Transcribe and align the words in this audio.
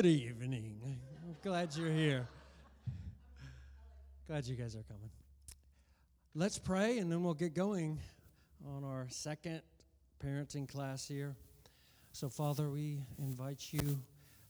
Good 0.00 0.08
evening. 0.08 0.98
I'm 1.26 1.36
glad 1.42 1.76
you're 1.76 1.92
here. 1.92 2.26
Glad 4.26 4.46
you 4.46 4.56
guys 4.56 4.74
are 4.74 4.82
coming. 4.84 5.10
Let's 6.34 6.58
pray 6.58 6.96
and 7.00 7.12
then 7.12 7.22
we'll 7.22 7.34
get 7.34 7.52
going 7.52 7.98
on 8.66 8.82
our 8.82 9.08
second 9.10 9.60
parenting 10.24 10.66
class 10.66 11.06
here. 11.06 11.36
So, 12.12 12.30
Father, 12.30 12.70
we 12.70 13.02
invite 13.18 13.74
you 13.74 14.00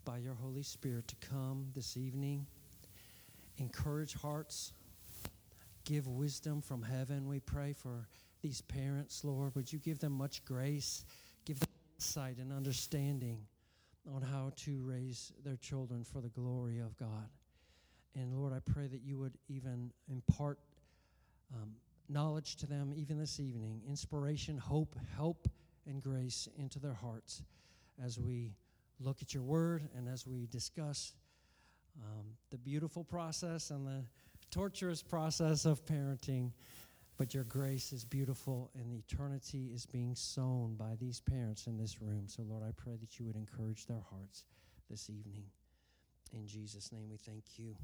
by 0.04 0.18
your 0.18 0.34
Holy 0.34 0.62
Spirit 0.62 1.08
to 1.08 1.16
come 1.16 1.66
this 1.74 1.96
evening, 1.96 2.46
encourage 3.58 4.14
hearts, 4.14 4.72
give 5.84 6.06
wisdom 6.06 6.62
from 6.62 6.80
heaven. 6.80 7.26
We 7.26 7.40
pray 7.40 7.72
for 7.72 8.06
these 8.40 8.60
parents, 8.60 9.24
Lord. 9.24 9.56
Would 9.56 9.72
you 9.72 9.80
give 9.80 9.98
them 9.98 10.12
much 10.12 10.44
grace, 10.44 11.04
give 11.44 11.58
them 11.58 11.70
insight 11.96 12.38
and 12.38 12.52
understanding 12.52 13.48
on 14.06 14.22
how 14.22 14.52
to 14.56 14.80
raise 14.82 15.32
their 15.44 15.56
children 15.56 16.04
for 16.04 16.20
the 16.20 16.28
glory 16.28 16.78
of 16.78 16.96
God. 16.96 17.28
And 18.14 18.34
Lord, 18.34 18.52
I 18.52 18.58
pray 18.58 18.86
that 18.86 19.02
you 19.02 19.18
would 19.18 19.36
even 19.48 19.92
impart 20.08 20.58
um, 21.54 21.70
knowledge 22.08 22.56
to 22.56 22.66
them 22.66 22.92
even 22.96 23.18
this 23.18 23.38
evening, 23.38 23.82
inspiration, 23.88 24.58
hope, 24.58 24.96
help, 25.16 25.48
and 25.86 26.02
grace 26.02 26.48
into 26.58 26.78
their 26.78 26.94
hearts 26.94 27.42
as 28.04 28.18
we 28.18 28.52
look 28.98 29.22
at 29.22 29.32
your 29.32 29.42
word 29.42 29.88
and 29.96 30.08
as 30.08 30.26
we 30.26 30.46
discuss 30.46 31.14
um, 32.02 32.26
the 32.50 32.58
beautiful 32.58 33.04
process 33.04 33.70
and 33.70 33.86
the 33.86 34.04
torturous 34.50 35.02
process 35.02 35.64
of 35.64 35.84
parenting. 35.86 36.50
But 37.20 37.34
your 37.34 37.44
grace 37.44 37.92
is 37.92 38.02
beautiful, 38.02 38.70
and 38.74 38.90
eternity 38.90 39.72
is 39.74 39.84
being 39.84 40.14
sown 40.14 40.74
by 40.76 40.94
these 40.98 41.20
parents 41.20 41.66
in 41.66 41.76
this 41.76 42.00
room. 42.00 42.22
So, 42.28 42.42
Lord, 42.48 42.62
I 42.66 42.70
pray 42.74 42.96
that 42.98 43.18
you 43.18 43.26
would 43.26 43.36
encourage 43.36 43.84
their 43.84 44.02
hearts 44.10 44.46
this 44.88 45.10
evening. 45.10 45.44
In 46.32 46.46
Jesus' 46.46 46.90
name, 46.92 47.10
we 47.10 47.18
thank 47.18 47.44
you. 47.58 47.76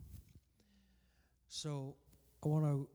So, 1.48 1.96
I 2.42 2.48
want 2.48 2.64
to 2.64 2.88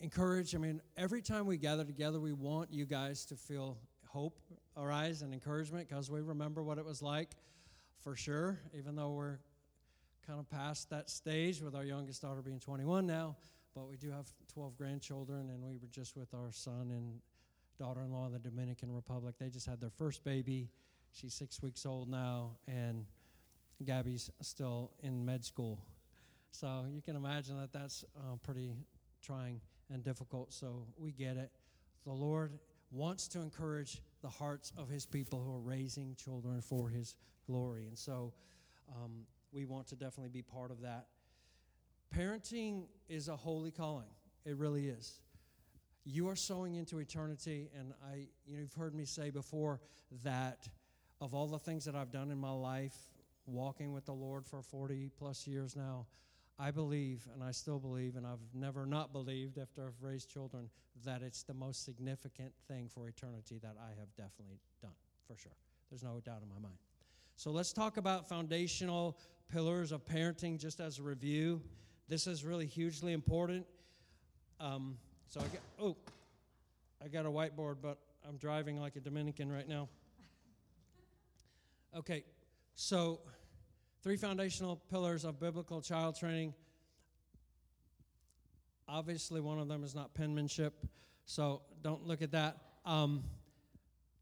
encourage, 0.00 0.54
I 0.54 0.58
mean, 0.58 0.80
every 0.96 1.20
time 1.20 1.44
we 1.44 1.58
gather 1.58 1.84
together, 1.84 2.20
we 2.20 2.32
want 2.32 2.72
you 2.72 2.86
guys 2.86 3.26
to 3.26 3.36
feel 3.36 3.76
hope 4.06 4.40
arise 4.78 5.20
and 5.20 5.34
encouragement 5.34 5.90
because 5.90 6.10
we 6.10 6.22
remember 6.22 6.62
what 6.62 6.78
it 6.78 6.86
was 6.86 7.02
like 7.02 7.32
for 8.00 8.16
sure, 8.16 8.60
even 8.74 8.96
though 8.96 9.10
we're 9.10 9.40
kind 10.26 10.40
of 10.40 10.48
past 10.48 10.88
that 10.88 11.10
stage 11.10 11.60
with 11.60 11.74
our 11.74 11.84
youngest 11.84 12.22
daughter 12.22 12.40
being 12.40 12.60
21 12.60 13.06
now 13.06 13.36
but 13.74 13.88
we 13.88 13.96
do 13.96 14.10
have 14.10 14.26
12 14.52 14.76
grandchildren, 14.76 15.50
and 15.50 15.62
we 15.62 15.76
were 15.76 15.88
just 15.90 16.16
with 16.16 16.32
our 16.34 16.50
son 16.52 16.90
and 16.90 17.20
daughter 17.78 18.00
in 18.02 18.12
law 18.12 18.26
in 18.26 18.32
the 18.32 18.38
Dominican 18.38 18.92
Republic. 18.92 19.34
They 19.38 19.48
just 19.48 19.66
had 19.66 19.80
their 19.80 19.90
first 19.90 20.24
baby. 20.24 20.68
She's 21.12 21.34
six 21.34 21.62
weeks 21.62 21.84
old 21.84 22.08
now, 22.08 22.52
and 22.68 23.04
Gabby's 23.84 24.30
still 24.40 24.92
in 25.02 25.24
med 25.24 25.44
school. 25.44 25.80
So 26.50 26.84
you 26.88 27.02
can 27.02 27.16
imagine 27.16 27.58
that 27.60 27.72
that's 27.72 28.04
uh, 28.16 28.36
pretty 28.42 28.72
trying 29.22 29.60
and 29.90 30.04
difficult. 30.04 30.52
So 30.52 30.86
we 30.96 31.10
get 31.10 31.36
it. 31.36 31.50
The 32.04 32.12
Lord 32.12 32.52
wants 32.92 33.26
to 33.28 33.40
encourage 33.40 34.00
the 34.22 34.28
hearts 34.28 34.72
of 34.78 34.88
His 34.88 35.04
people 35.04 35.42
who 35.42 35.52
are 35.52 35.60
raising 35.60 36.14
children 36.14 36.60
for 36.60 36.88
His 36.88 37.16
glory. 37.46 37.86
And 37.86 37.98
so 37.98 38.32
um, 38.88 39.26
we 39.52 39.64
want 39.64 39.88
to 39.88 39.96
definitely 39.96 40.30
be 40.30 40.42
part 40.42 40.70
of 40.70 40.80
that. 40.82 41.06
Parenting 42.12 42.84
is 43.08 43.28
a 43.28 43.36
holy 43.36 43.70
calling. 43.70 44.08
It 44.44 44.56
really 44.56 44.88
is. 44.88 45.20
You 46.04 46.28
are 46.28 46.36
sowing 46.36 46.74
into 46.74 46.98
eternity, 46.98 47.70
and 47.78 47.92
I, 48.12 48.26
you 48.46 48.54
know, 48.54 48.60
you've 48.60 48.74
heard 48.74 48.94
me 48.94 49.04
say 49.04 49.30
before 49.30 49.80
that 50.22 50.68
of 51.20 51.34
all 51.34 51.46
the 51.46 51.58
things 51.58 51.84
that 51.86 51.94
I've 51.94 52.10
done 52.10 52.30
in 52.30 52.38
my 52.38 52.52
life, 52.52 52.96
walking 53.46 53.92
with 53.92 54.04
the 54.04 54.12
Lord 54.12 54.46
for 54.46 54.62
40 54.62 55.10
plus 55.18 55.46
years 55.46 55.76
now, 55.76 56.06
I 56.58 56.70
believe, 56.70 57.26
and 57.32 57.42
I 57.42 57.50
still 57.50 57.78
believe, 57.78 58.16
and 58.16 58.26
I've 58.26 58.38
never 58.52 58.86
not 58.86 59.12
believed 59.12 59.58
after 59.58 59.86
I've 59.86 60.02
raised 60.02 60.30
children, 60.30 60.68
that 61.04 61.22
it's 61.22 61.42
the 61.42 61.54
most 61.54 61.84
significant 61.84 62.52
thing 62.68 62.88
for 62.88 63.08
eternity 63.08 63.58
that 63.62 63.74
I 63.80 63.88
have 63.98 64.14
definitely 64.16 64.60
done, 64.80 64.92
for 65.26 65.36
sure. 65.36 65.52
There's 65.90 66.04
no 66.04 66.20
doubt 66.24 66.42
in 66.42 66.48
my 66.48 66.60
mind. 66.60 66.78
So 67.36 67.50
let's 67.50 67.72
talk 67.72 67.96
about 67.96 68.28
foundational 68.28 69.18
pillars 69.48 69.90
of 69.90 70.04
parenting 70.04 70.58
just 70.58 70.80
as 70.80 70.98
a 70.98 71.02
review. 71.02 71.60
This 72.08 72.26
is 72.26 72.44
really 72.44 72.66
hugely 72.66 73.12
important. 73.12 73.64
Um, 74.60 74.98
so 75.28 75.40
I 75.40 75.44
got, 75.44 75.62
oh, 75.80 75.96
I 77.02 77.08
got 77.08 77.24
a 77.24 77.30
whiteboard, 77.30 77.76
but 77.80 77.98
I'm 78.28 78.36
driving 78.36 78.78
like 78.78 78.96
a 78.96 79.00
Dominican 79.00 79.50
right 79.50 79.68
now. 79.68 79.88
Okay, 81.96 82.24
so 82.74 83.20
three 84.02 84.16
foundational 84.16 84.76
pillars 84.90 85.24
of 85.24 85.40
biblical 85.40 85.80
child 85.80 86.16
training. 86.18 86.52
Obviously, 88.86 89.40
one 89.40 89.58
of 89.58 89.68
them 89.68 89.82
is 89.82 89.94
not 89.94 90.12
penmanship, 90.12 90.86
so 91.24 91.62
don't 91.82 92.06
look 92.06 92.20
at 92.20 92.32
that. 92.32 92.58
Um, 92.84 93.24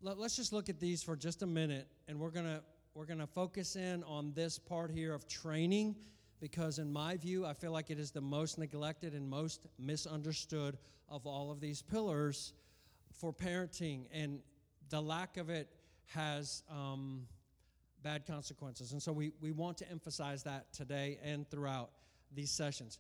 let, 0.03 0.19
us 0.19 0.37
just 0.37 0.53
look 0.53 0.69
at 0.69 0.79
these 0.79 1.03
for 1.03 1.17
just 1.17 1.43
a 1.43 1.47
minute, 1.47 1.89
and 2.07 2.21
we're 2.21 2.31
gonna 2.31 2.63
we're 2.95 3.07
gonna 3.07 3.27
focus 3.27 3.75
in 3.75 4.05
on 4.05 4.33
this 4.35 4.59
part 4.59 4.91
here 4.93 5.15
of 5.15 5.27
training 5.27 5.97
because, 6.43 6.81
in 6.81 6.93
my 6.93 7.17
view, 7.17 7.47
I 7.47 7.53
feel 7.53 7.71
like 7.71 7.89
it 7.89 8.01
is 8.01 8.11
the 8.11 8.21
most 8.21 8.59
neglected 8.59 9.15
and 9.15 9.31
most 9.31 9.69
misunderstood 9.79 10.77
of 11.09 11.25
all 11.25 11.53
of 11.53 11.61
these 11.61 11.83
pillars 11.83 12.53
for 13.13 13.33
parenting. 13.33 14.07
And 14.13 14.41
the 14.91 15.01
lack 15.01 15.37
of 15.37 15.51
it 15.51 15.69
has 16.07 16.65
um, 16.69 17.29
bad 18.03 18.27
consequences. 18.27 18.91
And 18.91 19.01
so 19.01 19.13
we, 19.13 19.31
we 19.41 19.53
want 19.53 19.79
to 19.79 19.89
emphasize 19.89 20.43
that 20.43 20.73
today 20.73 21.21
and 21.23 21.49
throughout 21.49 21.91
these 22.35 22.51
sessions. 22.51 22.99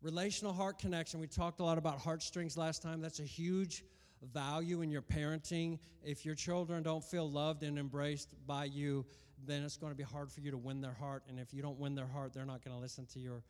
Relational 0.00 0.54
heart 0.54 0.78
connection. 0.78 1.20
We 1.20 1.26
talked 1.26 1.60
a 1.60 1.64
lot 1.64 1.76
about 1.76 1.98
heartstrings 1.98 2.56
last 2.56 2.80
time. 2.80 3.02
That's 3.02 3.20
a 3.20 3.24
huge 3.24 3.84
value 4.32 4.80
in 4.80 4.90
your 4.90 5.02
parenting. 5.02 5.80
If 6.02 6.24
your 6.24 6.34
children 6.34 6.82
don't 6.82 7.04
feel 7.04 7.30
loved 7.30 7.62
and 7.62 7.78
embraced 7.78 8.30
by 8.46 8.64
you, 8.64 9.04
then 9.46 9.62
it's 9.62 9.76
going 9.76 9.92
to 9.92 9.96
be 9.96 10.04
hard 10.04 10.30
for 10.30 10.40
you 10.40 10.50
to 10.50 10.58
win 10.58 10.80
their 10.80 10.94
heart. 10.94 11.22
And 11.28 11.38
if 11.38 11.52
you 11.52 11.62
don't 11.62 11.78
win 11.78 11.94
their 11.94 12.06
heart, 12.06 12.32
they're 12.32 12.44
not 12.44 12.64
going 12.64 12.76
to 12.76 12.80
listen 12.80 13.06
to 13.06 13.20
your 13.20 13.42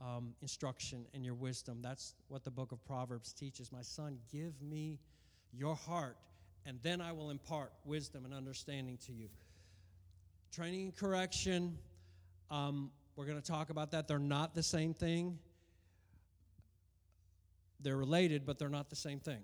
um, 0.00 0.34
instruction 0.42 1.06
and 1.14 1.24
your 1.24 1.34
wisdom. 1.34 1.80
That's 1.82 2.14
what 2.28 2.44
the 2.44 2.50
book 2.50 2.72
of 2.72 2.84
Proverbs 2.84 3.32
teaches. 3.32 3.72
My 3.72 3.82
son, 3.82 4.18
give 4.30 4.60
me 4.60 4.98
your 5.52 5.74
heart, 5.74 6.16
and 6.64 6.78
then 6.82 7.00
I 7.00 7.12
will 7.12 7.30
impart 7.30 7.72
wisdom 7.84 8.24
and 8.24 8.34
understanding 8.34 8.98
to 9.06 9.12
you. 9.12 9.28
Training 10.52 10.84
and 10.84 10.96
correction, 10.96 11.78
um, 12.50 12.90
we're 13.14 13.26
going 13.26 13.40
to 13.40 13.46
talk 13.46 13.70
about 13.70 13.90
that. 13.92 14.06
They're 14.08 14.18
not 14.18 14.54
the 14.54 14.62
same 14.62 14.94
thing. 14.94 15.38
They're 17.80 17.96
related, 17.96 18.46
but 18.46 18.58
they're 18.58 18.68
not 18.68 18.90
the 18.90 18.96
same 18.96 19.20
thing. 19.20 19.40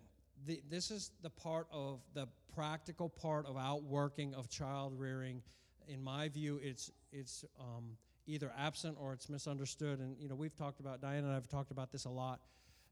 The, 0.47 0.61
this 0.69 0.91
is 0.91 1.13
the 1.23 1.31
part 1.31 1.69
of 1.71 2.01
the 2.15 2.27
practical 2.55 3.09
part 3.09 3.47
of 3.47 3.57
outworking 3.57 4.34
of 4.34 4.49
child 4.51 4.93
rearing 4.99 5.43
in 5.92 6.03
my 6.03 6.28
view, 6.28 6.58
it's 6.62 6.91
it's 7.12 7.44
um, 7.60 7.97
either 8.26 8.50
absent 8.58 8.97
or 9.00 9.12
it's 9.12 9.28
misunderstood. 9.28 10.00
And 10.00 10.16
you 10.19 10.28
know, 10.28 10.34
we've 10.34 10.56
talked 10.56 10.80
about 10.80 11.00
Diane 11.00 11.25
and 11.25 11.32
I've 11.32 11.48
talked 11.48 11.70
about 11.70 11.92
this 11.92 12.06
a 12.06 12.10
lot. 12.10 12.41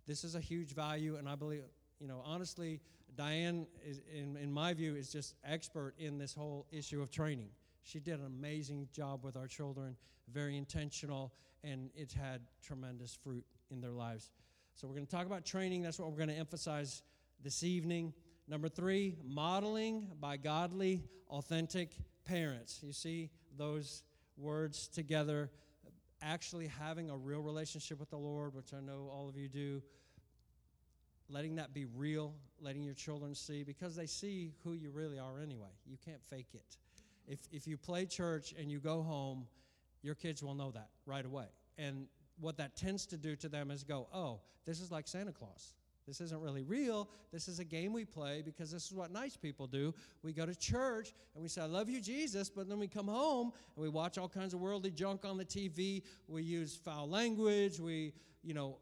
This 0.07 0.25
is 0.25 0.35
a 0.35 0.41
huge 0.41 0.75
value, 0.75 1.17
and 1.17 1.29
I 1.29 1.35
believe, 1.35 1.63
you 1.99 2.09
know, 2.09 2.23
honestly, 2.25 2.81
Diane 3.17 3.67
is, 3.87 4.01
in 4.13 4.37
in 4.37 4.53
my 4.53 4.75
view, 4.75 4.95
is 4.95 5.11
just 5.11 5.35
expert 5.45 5.95
in 5.99 6.19
this 6.19 6.35
whole 6.35 6.67
issue 6.71 7.01
of 7.01 7.11
training. 7.11 7.49
She 7.83 8.01
did 8.01 8.21
an 8.21 8.27
amazing 8.27 8.89
job 8.93 9.25
with 9.25 9.37
our 9.37 9.47
children, 9.47 9.97
very 10.33 10.57
intentional, 10.57 11.33
and 11.65 11.91
it's 11.95 12.15
had 12.15 12.43
tremendous 12.63 13.15
fruit 13.15 13.45
in 13.71 13.81
their 13.81 13.93
lives. 13.93 14.31
So 14.75 14.87
we're 14.87 14.95
going 14.95 15.07
to 15.07 15.17
talk 15.17 15.27
about 15.27 15.45
training. 15.45 15.83
That's 15.83 15.99
what 15.99 16.11
we're 16.11 16.19
going 16.19 16.29
to 16.29 16.35
emphasize 16.35 17.03
this 17.43 17.63
evening. 17.63 18.13
Number 18.49 18.69
three, 18.69 19.17
modeling 19.25 20.09
by 20.21 20.37
godly, 20.37 21.05
authentic 21.29 21.97
parents. 22.31 22.81
You 22.83 22.93
see 22.93 23.31
those 23.57 24.05
words 24.37 24.89
together. 24.89 25.51
Actually, 26.23 26.69
having 26.69 27.11
a 27.11 27.17
real 27.17 27.41
relationship 27.41 27.99
with 27.99 28.11
the 28.11 28.19
Lord, 28.19 28.55
which 28.55 28.73
I 28.73 28.81
know 28.81 29.11
all 29.13 29.29
of 29.29 29.37
you 29.37 29.49
do, 29.49 29.83
letting 31.29 31.57
that 31.57 31.73
be 31.73 31.87
real, 31.97 32.35
letting 32.61 32.83
your 32.83 32.95
children 32.95 33.35
see, 33.35 33.65
because 33.65 33.97
they 33.97 34.07
see 34.07 34.53
who 34.63 34.75
you 34.75 34.91
really 34.91 35.19
are 35.19 35.41
anyway. 35.41 35.71
You 35.87 35.97
can't 36.05 36.21
fake 36.29 36.51
it. 36.55 36.77
If, 37.27 37.39
if 37.51 37.67
you 37.67 37.77
play 37.77 38.07
church 38.07 38.55
and 38.59 38.71
you 38.71 38.81
go 38.81 39.03
home, 39.03 39.47
your 40.03 40.15
kids 40.15 40.43
will 40.43 40.55
know 40.55 40.71
that 40.73 40.89
right 41.07 41.25
away. 41.25 41.47
And 41.79 42.07
what 42.41 42.57
that 42.59 42.77
tends 42.77 43.07
to 43.07 43.17
do 43.17 43.37
to 43.37 43.49
them 43.49 43.71
is 43.71 43.83
go, 43.83 44.09
oh, 44.13 44.41
this 44.67 44.81
is 44.81 44.91
like 44.91 45.09
Santa 45.09 45.33
Claus. 45.33 45.75
This 46.11 46.21
isn't 46.21 46.41
really 46.41 46.65
real. 46.65 47.09
This 47.33 47.47
is 47.47 47.61
a 47.61 47.65
game 47.65 47.93
we 47.93 48.05
play 48.05 48.43
because 48.45 48.73
this 48.73 48.87
is 48.87 48.93
what 48.93 49.13
nice 49.13 49.37
people 49.37 49.69
do. 49.69 49.95
We 50.25 50.33
go 50.33 50.45
to 50.45 50.57
church 50.57 51.15
and 51.35 51.43
we 51.43 51.49
say, 51.49 51.63
I 51.63 51.67
love 51.67 51.89
you, 51.89 52.01
Jesus, 52.01 52.51
but 52.51 52.69
then 52.69 52.81
we 52.81 52.89
come 52.89 53.07
home 53.07 53.53
and 53.77 53.83
we 53.85 53.89
watch 53.89 54.19
all 54.19 54.29
kinds 54.29 54.53
of 54.53 54.59
worldly 54.59 54.91
junk 54.91 55.25
on 55.25 55.37
the 55.37 55.45
TV. 55.45 56.03
We 56.27 56.43
use 56.43 56.75
foul 56.75 57.09
language. 57.09 57.79
We, 57.79 58.13
you 58.43 58.55
know, 58.55 58.79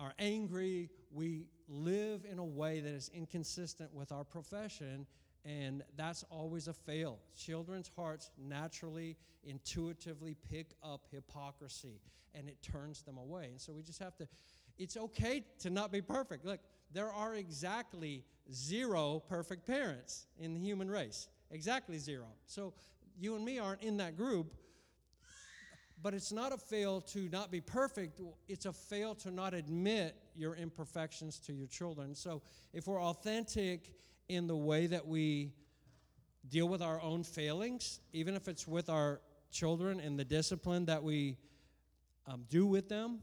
are 0.00 0.12
angry. 0.18 0.90
We 1.12 1.46
live 1.68 2.24
in 2.28 2.40
a 2.40 2.44
way 2.44 2.80
that 2.80 2.92
is 2.92 3.12
inconsistent 3.14 3.94
with 3.94 4.10
our 4.10 4.24
profession 4.24 5.06
And 5.44 5.82
that's 5.96 6.24
always 6.30 6.66
a 6.66 6.72
fail. 6.72 7.20
Children's 7.36 7.90
hearts 7.96 8.30
naturally, 8.38 9.16
intuitively 9.44 10.36
pick 10.50 10.74
up 10.82 11.06
hypocrisy 11.12 12.00
and 12.34 12.48
it 12.48 12.56
turns 12.62 13.02
them 13.02 13.18
away. 13.18 13.46
And 13.50 13.60
so 13.60 13.72
we 13.72 13.82
just 13.82 13.98
have 13.98 14.16
to, 14.16 14.28
it's 14.78 14.96
okay 14.96 15.44
to 15.60 15.70
not 15.70 15.92
be 15.92 16.00
perfect. 16.00 16.44
Look, 16.44 16.60
there 16.92 17.10
are 17.10 17.34
exactly 17.34 18.24
zero 18.52 19.22
perfect 19.28 19.66
parents 19.66 20.26
in 20.38 20.54
the 20.54 20.60
human 20.60 20.90
race. 20.90 21.28
Exactly 21.50 21.98
zero. 21.98 22.26
So 22.46 22.74
you 23.18 23.36
and 23.36 23.44
me 23.44 23.58
aren't 23.58 23.82
in 23.82 23.98
that 23.98 24.16
group, 24.16 24.54
but 26.02 26.14
it's 26.14 26.32
not 26.32 26.52
a 26.52 26.56
fail 26.56 27.00
to 27.00 27.28
not 27.30 27.50
be 27.50 27.60
perfect. 27.60 28.20
It's 28.48 28.66
a 28.66 28.72
fail 28.72 29.14
to 29.16 29.30
not 29.30 29.54
admit 29.54 30.16
your 30.34 30.54
imperfections 30.56 31.38
to 31.40 31.52
your 31.52 31.68
children. 31.68 32.14
So 32.14 32.42
if 32.72 32.86
we're 32.86 33.02
authentic 33.02 33.92
in 34.28 34.46
the 34.46 34.56
way 34.56 34.86
that 34.86 35.06
we 35.06 35.52
deal 36.48 36.68
with 36.68 36.82
our 36.82 37.00
own 37.00 37.22
failings, 37.22 38.00
even 38.12 38.34
if 38.34 38.48
it's 38.48 38.66
with 38.66 38.88
our 38.88 39.20
children 39.50 40.00
and 40.00 40.18
the 40.18 40.24
discipline 40.24 40.86
that 40.86 41.02
we 41.02 41.36
um, 42.26 42.44
do 42.48 42.66
with 42.66 42.88
them, 42.88 43.20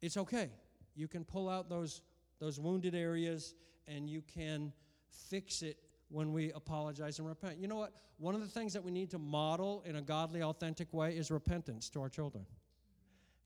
it's 0.00 0.16
okay. 0.16 0.50
You 0.94 1.08
can 1.08 1.24
pull 1.24 1.48
out 1.48 1.68
those, 1.68 2.02
those 2.38 2.58
wounded 2.58 2.94
areas 2.94 3.54
and 3.86 4.08
you 4.08 4.22
can 4.22 4.72
fix 5.10 5.62
it 5.62 5.76
when 6.08 6.32
we 6.32 6.52
apologize 6.52 7.18
and 7.18 7.28
repent. 7.28 7.58
You 7.58 7.68
know 7.68 7.76
what? 7.76 7.92
One 8.18 8.34
of 8.34 8.40
the 8.40 8.48
things 8.48 8.72
that 8.74 8.84
we 8.84 8.90
need 8.90 9.10
to 9.10 9.18
model 9.18 9.82
in 9.86 9.96
a 9.96 10.02
godly, 10.02 10.42
authentic 10.42 10.92
way 10.92 11.16
is 11.16 11.30
repentance 11.30 11.88
to 11.90 12.02
our 12.02 12.08
children. 12.08 12.44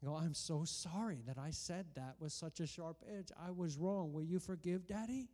You 0.02 0.08
go, 0.08 0.16
I'm 0.16 0.34
so 0.34 0.64
sorry 0.64 1.22
that 1.26 1.38
I 1.38 1.50
said 1.50 1.86
that 1.94 2.16
with 2.18 2.32
such 2.32 2.60
a 2.60 2.66
sharp 2.66 3.02
edge. 3.16 3.28
I 3.40 3.50
was 3.50 3.76
wrong. 3.76 4.12
Will 4.12 4.24
you 4.24 4.38
forgive 4.38 4.86
daddy? 4.86 5.28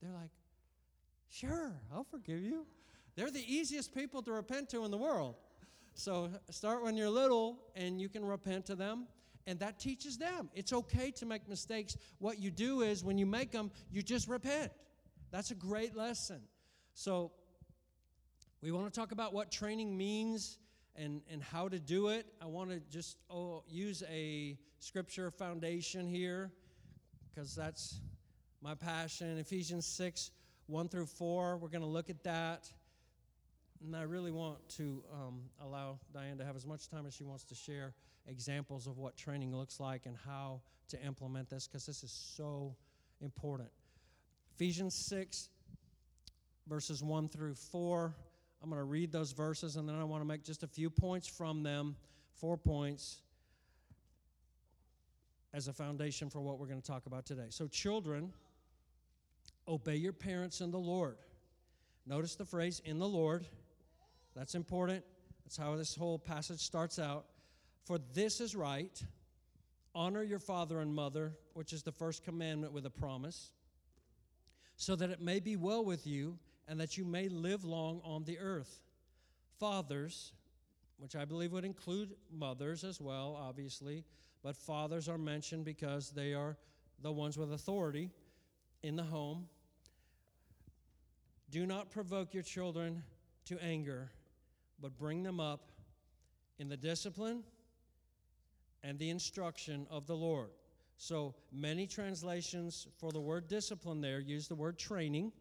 They're 0.00 0.12
like, 0.12 0.30
Sure, 1.32 1.72
I'll 1.90 2.04
forgive 2.04 2.42
you. 2.42 2.66
They're 3.16 3.30
the 3.30 3.44
easiest 3.50 3.94
people 3.94 4.20
to 4.22 4.32
repent 4.32 4.68
to 4.70 4.84
in 4.84 4.90
the 4.90 4.98
world. 4.98 5.36
So 5.94 6.28
start 6.50 6.82
when 6.82 6.94
you're 6.94 7.08
little 7.08 7.58
and 7.74 7.98
you 7.98 8.10
can 8.10 8.22
repent 8.22 8.66
to 8.66 8.74
them, 8.74 9.06
and 9.46 9.58
that 9.60 9.78
teaches 9.78 10.18
them. 10.18 10.50
It's 10.54 10.72
okay 10.72 11.10
to 11.12 11.26
make 11.26 11.48
mistakes. 11.48 11.96
What 12.18 12.38
you 12.38 12.50
do 12.50 12.82
is 12.82 13.04
when 13.04 13.18
you 13.18 13.26
make 13.26 13.50
them, 13.50 13.70
you 13.90 14.02
just 14.02 14.28
repent. 14.28 14.72
That's 15.30 15.50
a 15.50 15.54
great 15.54 15.96
lesson. 15.96 16.40
So 16.94 17.32
we 18.60 18.70
want 18.70 18.92
to 18.92 18.98
talk 18.98 19.12
about 19.12 19.32
what 19.32 19.50
training 19.50 19.96
means 19.96 20.58
and, 20.94 21.22
and 21.30 21.42
how 21.42 21.68
to 21.68 21.78
do 21.78 22.08
it. 22.08 22.26
I 22.40 22.46
want 22.46 22.70
to 22.70 22.80
just 22.90 23.16
oh, 23.30 23.64
use 23.68 24.02
a 24.10 24.58
scripture 24.78 25.30
foundation 25.30 26.06
here 26.06 26.52
because 27.34 27.54
that's 27.54 28.00
my 28.60 28.74
passion. 28.74 29.38
Ephesians 29.38 29.86
6 29.86 30.30
1 30.66 30.88
through 30.88 31.06
4. 31.06 31.56
We're 31.56 31.68
going 31.68 31.82
to 31.82 31.88
look 31.88 32.10
at 32.10 32.22
that. 32.24 32.70
And 33.84 33.96
I 33.96 34.02
really 34.02 34.30
want 34.30 34.58
to 34.76 35.02
um, 35.12 35.40
allow 35.60 35.98
Diane 36.14 36.38
to 36.38 36.44
have 36.44 36.54
as 36.54 36.64
much 36.64 36.88
time 36.88 37.04
as 37.04 37.14
she 37.14 37.24
wants 37.24 37.44
to 37.44 37.54
share 37.56 37.94
examples 38.26 38.86
of 38.86 38.98
what 38.98 39.16
training 39.16 39.54
looks 39.54 39.80
like 39.80 40.06
and 40.06 40.16
how 40.26 40.60
to 40.88 41.02
implement 41.04 41.48
this 41.48 41.66
because 41.66 41.86
this 41.86 42.02
is 42.02 42.10
so 42.36 42.74
important. 43.20 43.68
Ephesians 44.54 44.94
6, 44.94 45.48
verses 46.68 47.02
1 47.02 47.28
through 47.28 47.54
4. 47.54 48.14
I'm 48.62 48.70
going 48.70 48.78
to 48.78 48.84
read 48.84 49.10
those 49.10 49.32
verses 49.32 49.76
and 49.76 49.88
then 49.88 49.96
I 49.96 50.04
want 50.04 50.22
to 50.22 50.26
make 50.26 50.44
just 50.44 50.62
a 50.62 50.68
few 50.68 50.90
points 50.90 51.26
from 51.26 51.62
them, 51.62 51.96
four 52.34 52.56
points, 52.56 53.22
as 55.54 55.68
a 55.68 55.72
foundation 55.72 56.30
for 56.30 56.40
what 56.40 56.58
we're 56.58 56.66
going 56.66 56.80
to 56.80 56.86
talk 56.86 57.06
about 57.06 57.26
today. 57.26 57.46
So, 57.50 57.66
children, 57.66 58.32
obey 59.68 59.96
your 59.96 60.12
parents 60.12 60.60
in 60.60 60.70
the 60.70 60.78
Lord. 60.78 61.16
Notice 62.06 62.36
the 62.36 62.44
phrase 62.44 62.80
in 62.84 62.98
the 62.98 63.08
Lord. 63.08 63.44
That's 64.34 64.54
important. 64.54 65.04
That's 65.44 65.56
how 65.56 65.76
this 65.76 65.94
whole 65.94 66.18
passage 66.18 66.60
starts 66.60 66.98
out. 66.98 67.26
For 67.84 67.98
this 68.12 68.40
is 68.40 68.54
right. 68.54 69.02
Honor 69.94 70.22
your 70.22 70.38
father 70.38 70.80
and 70.80 70.94
mother, 70.94 71.32
which 71.54 71.72
is 71.72 71.82
the 71.82 71.92
first 71.92 72.24
commandment 72.24 72.72
with 72.72 72.86
a 72.86 72.90
promise, 72.90 73.52
so 74.76 74.96
that 74.96 75.10
it 75.10 75.20
may 75.20 75.38
be 75.38 75.56
well 75.56 75.84
with 75.84 76.06
you 76.06 76.38
and 76.66 76.80
that 76.80 76.96
you 76.96 77.04
may 77.04 77.28
live 77.28 77.64
long 77.64 78.00
on 78.04 78.24
the 78.24 78.38
earth. 78.38 78.80
Fathers, 79.58 80.32
which 80.98 81.14
I 81.14 81.24
believe 81.24 81.52
would 81.52 81.64
include 81.64 82.14
mothers 82.32 82.84
as 82.84 83.00
well, 83.00 83.36
obviously, 83.38 84.04
but 84.42 84.56
fathers 84.56 85.08
are 85.08 85.18
mentioned 85.18 85.64
because 85.64 86.10
they 86.10 86.32
are 86.32 86.56
the 87.02 87.12
ones 87.12 87.36
with 87.36 87.52
authority 87.52 88.10
in 88.82 88.96
the 88.96 89.02
home. 89.02 89.48
Do 91.50 91.66
not 91.66 91.90
provoke 91.90 92.32
your 92.32 92.42
children 92.42 93.02
to 93.46 93.62
anger, 93.62 94.10
but 94.80 94.96
bring 94.96 95.22
them 95.22 95.38
up 95.38 95.70
in 96.58 96.68
the 96.68 96.76
discipline 96.76 97.42
and 98.82 98.98
the 98.98 99.10
instruction 99.10 99.86
of 99.90 100.06
the 100.06 100.16
Lord. 100.16 100.50
So 100.96 101.34
many 101.52 101.86
translations 101.86 102.86
for 102.98 103.10
the 103.10 103.20
word 103.20 103.48
discipline 103.48 104.00
there 104.00 104.20
use 104.20 104.48
the 104.48 104.54
word 104.54 104.78
training. 104.78 105.32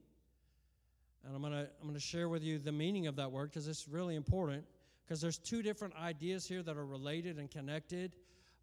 And 1.23 1.35
I'm 1.35 1.41
going 1.41 1.53
to 1.53 1.69
I'm 1.79 1.87
going 1.87 1.93
to 1.93 1.99
share 1.99 2.29
with 2.29 2.43
you 2.43 2.57
the 2.57 2.71
meaning 2.71 3.07
of 3.07 3.15
that 3.17 3.31
word 3.31 3.51
because 3.51 3.67
it's 3.67 3.87
really 3.87 4.15
important 4.15 4.65
because 5.05 5.21
there's 5.21 5.37
two 5.37 5.61
different 5.61 5.95
ideas 5.95 6.47
here 6.47 6.63
that 6.63 6.77
are 6.77 6.85
related 6.85 7.37
and 7.37 7.51
connected, 7.51 8.15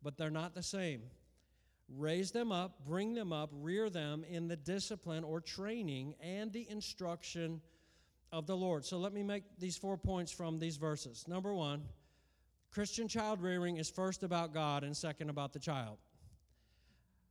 but 0.03 0.17
they're 0.17 0.31
not 0.31 0.55
the 0.55 0.63
same. 0.63 1.03
Raise 1.97 2.33
them 2.33 2.53
up, 2.53 2.85
bring 2.85 3.15
them 3.15 3.33
up, 3.33 3.51
rear 3.53 3.89
them 3.89 4.25
in 4.29 4.49
the 4.49 4.57
discipline 4.57 5.25
or 5.25 5.41
training 5.41 6.15
and 6.21 6.53
the 6.53 6.67
instruction 6.69 7.61
of 8.33 8.47
the 8.47 8.57
Lord. 8.57 8.85
So 8.85 8.99
let 8.99 9.13
me 9.13 9.23
make 9.23 9.45
these 9.59 9.77
four 9.77 9.97
points 9.97 10.33
from 10.33 10.59
these 10.59 10.77
verses. 10.77 11.27
Number 11.29 11.55
1, 11.55 11.83
Christian 12.71 13.09
child 13.09 13.41
rearing 13.41 13.79
is 13.79 13.89
first 13.91 14.23
about 14.23 14.53
God 14.53 14.85
and 14.85 14.97
second 14.97 15.31
about 15.31 15.53
the 15.53 15.59
child. 15.59 15.99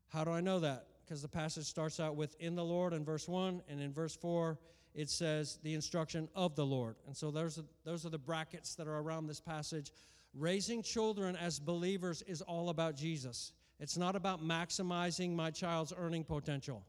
How 0.10 0.24
do 0.24 0.32
I 0.32 0.42
know 0.42 0.60
that? 0.60 0.88
Because 1.06 1.22
the 1.22 1.28
passage 1.28 1.66
starts 1.66 2.00
out 2.00 2.16
with 2.16 2.36
in 2.40 2.56
the 2.56 2.64
Lord 2.64 2.94
in 2.94 3.06
verse 3.06 3.28
1, 3.28 3.62
and 3.70 3.82
in 3.82 3.94
verse 3.94 4.16
4, 4.16 4.58
it 4.94 5.10
says 5.10 5.60
the 5.64 5.74
instruction 5.74 6.28
of 6.36 6.56
the 6.56 6.66
Lord. 6.66 6.96
And 7.06 7.16
so 7.16 7.30
those 7.30 7.60
are, 7.60 7.66
those 7.86 8.06
are 8.06 8.10
the 8.10 8.18
brackets 8.18 8.76
that 8.76 8.88
are 8.88 8.98
around 8.98 9.28
this 9.28 9.40
passage. 9.40 9.92
Raising 10.34 10.82
children 10.82 11.36
as 11.36 11.60
believers 11.60 12.24
is 12.24 12.42
all 12.42 12.70
about 12.70 12.96
Jesus. 12.96 13.54
It's 13.80 13.98
not 13.98 14.16
about 14.16 14.44
maximizing 14.44 15.36
my 15.36 15.52
child's 15.52 15.94
earning 15.96 16.24
potential. 16.24 16.84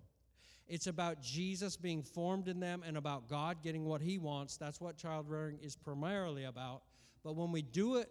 It's 0.67 0.87
about 0.87 1.23
Jesus 1.23 1.77
being 1.77 2.03
formed 2.03 2.49
in 2.49 2.61
them 2.61 2.83
and 2.87 2.97
about 2.97 3.29
God 3.29 3.62
getting 3.62 3.85
what 3.85 4.00
He 4.00 4.19
wants. 4.19 4.56
That's 4.56 4.81
what 4.81 4.97
child 4.97 5.29
rearing 5.29 5.59
is 5.62 5.77
primarily 5.77 6.45
about. 6.45 6.83
But 7.23 7.37
when 7.37 7.53
we 7.53 7.62
do 7.62 7.97
it 7.97 8.11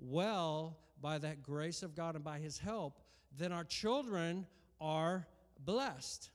well 0.00 0.78
by 1.00 1.18
that 1.18 1.42
grace 1.42 1.82
of 1.82 1.94
God 1.94 2.14
and 2.14 2.24
by 2.24 2.38
His 2.38 2.58
help, 2.58 2.98
then 3.36 3.52
our 3.52 3.64
children 3.64 4.46
are 4.80 5.26
blessed. 5.64 6.30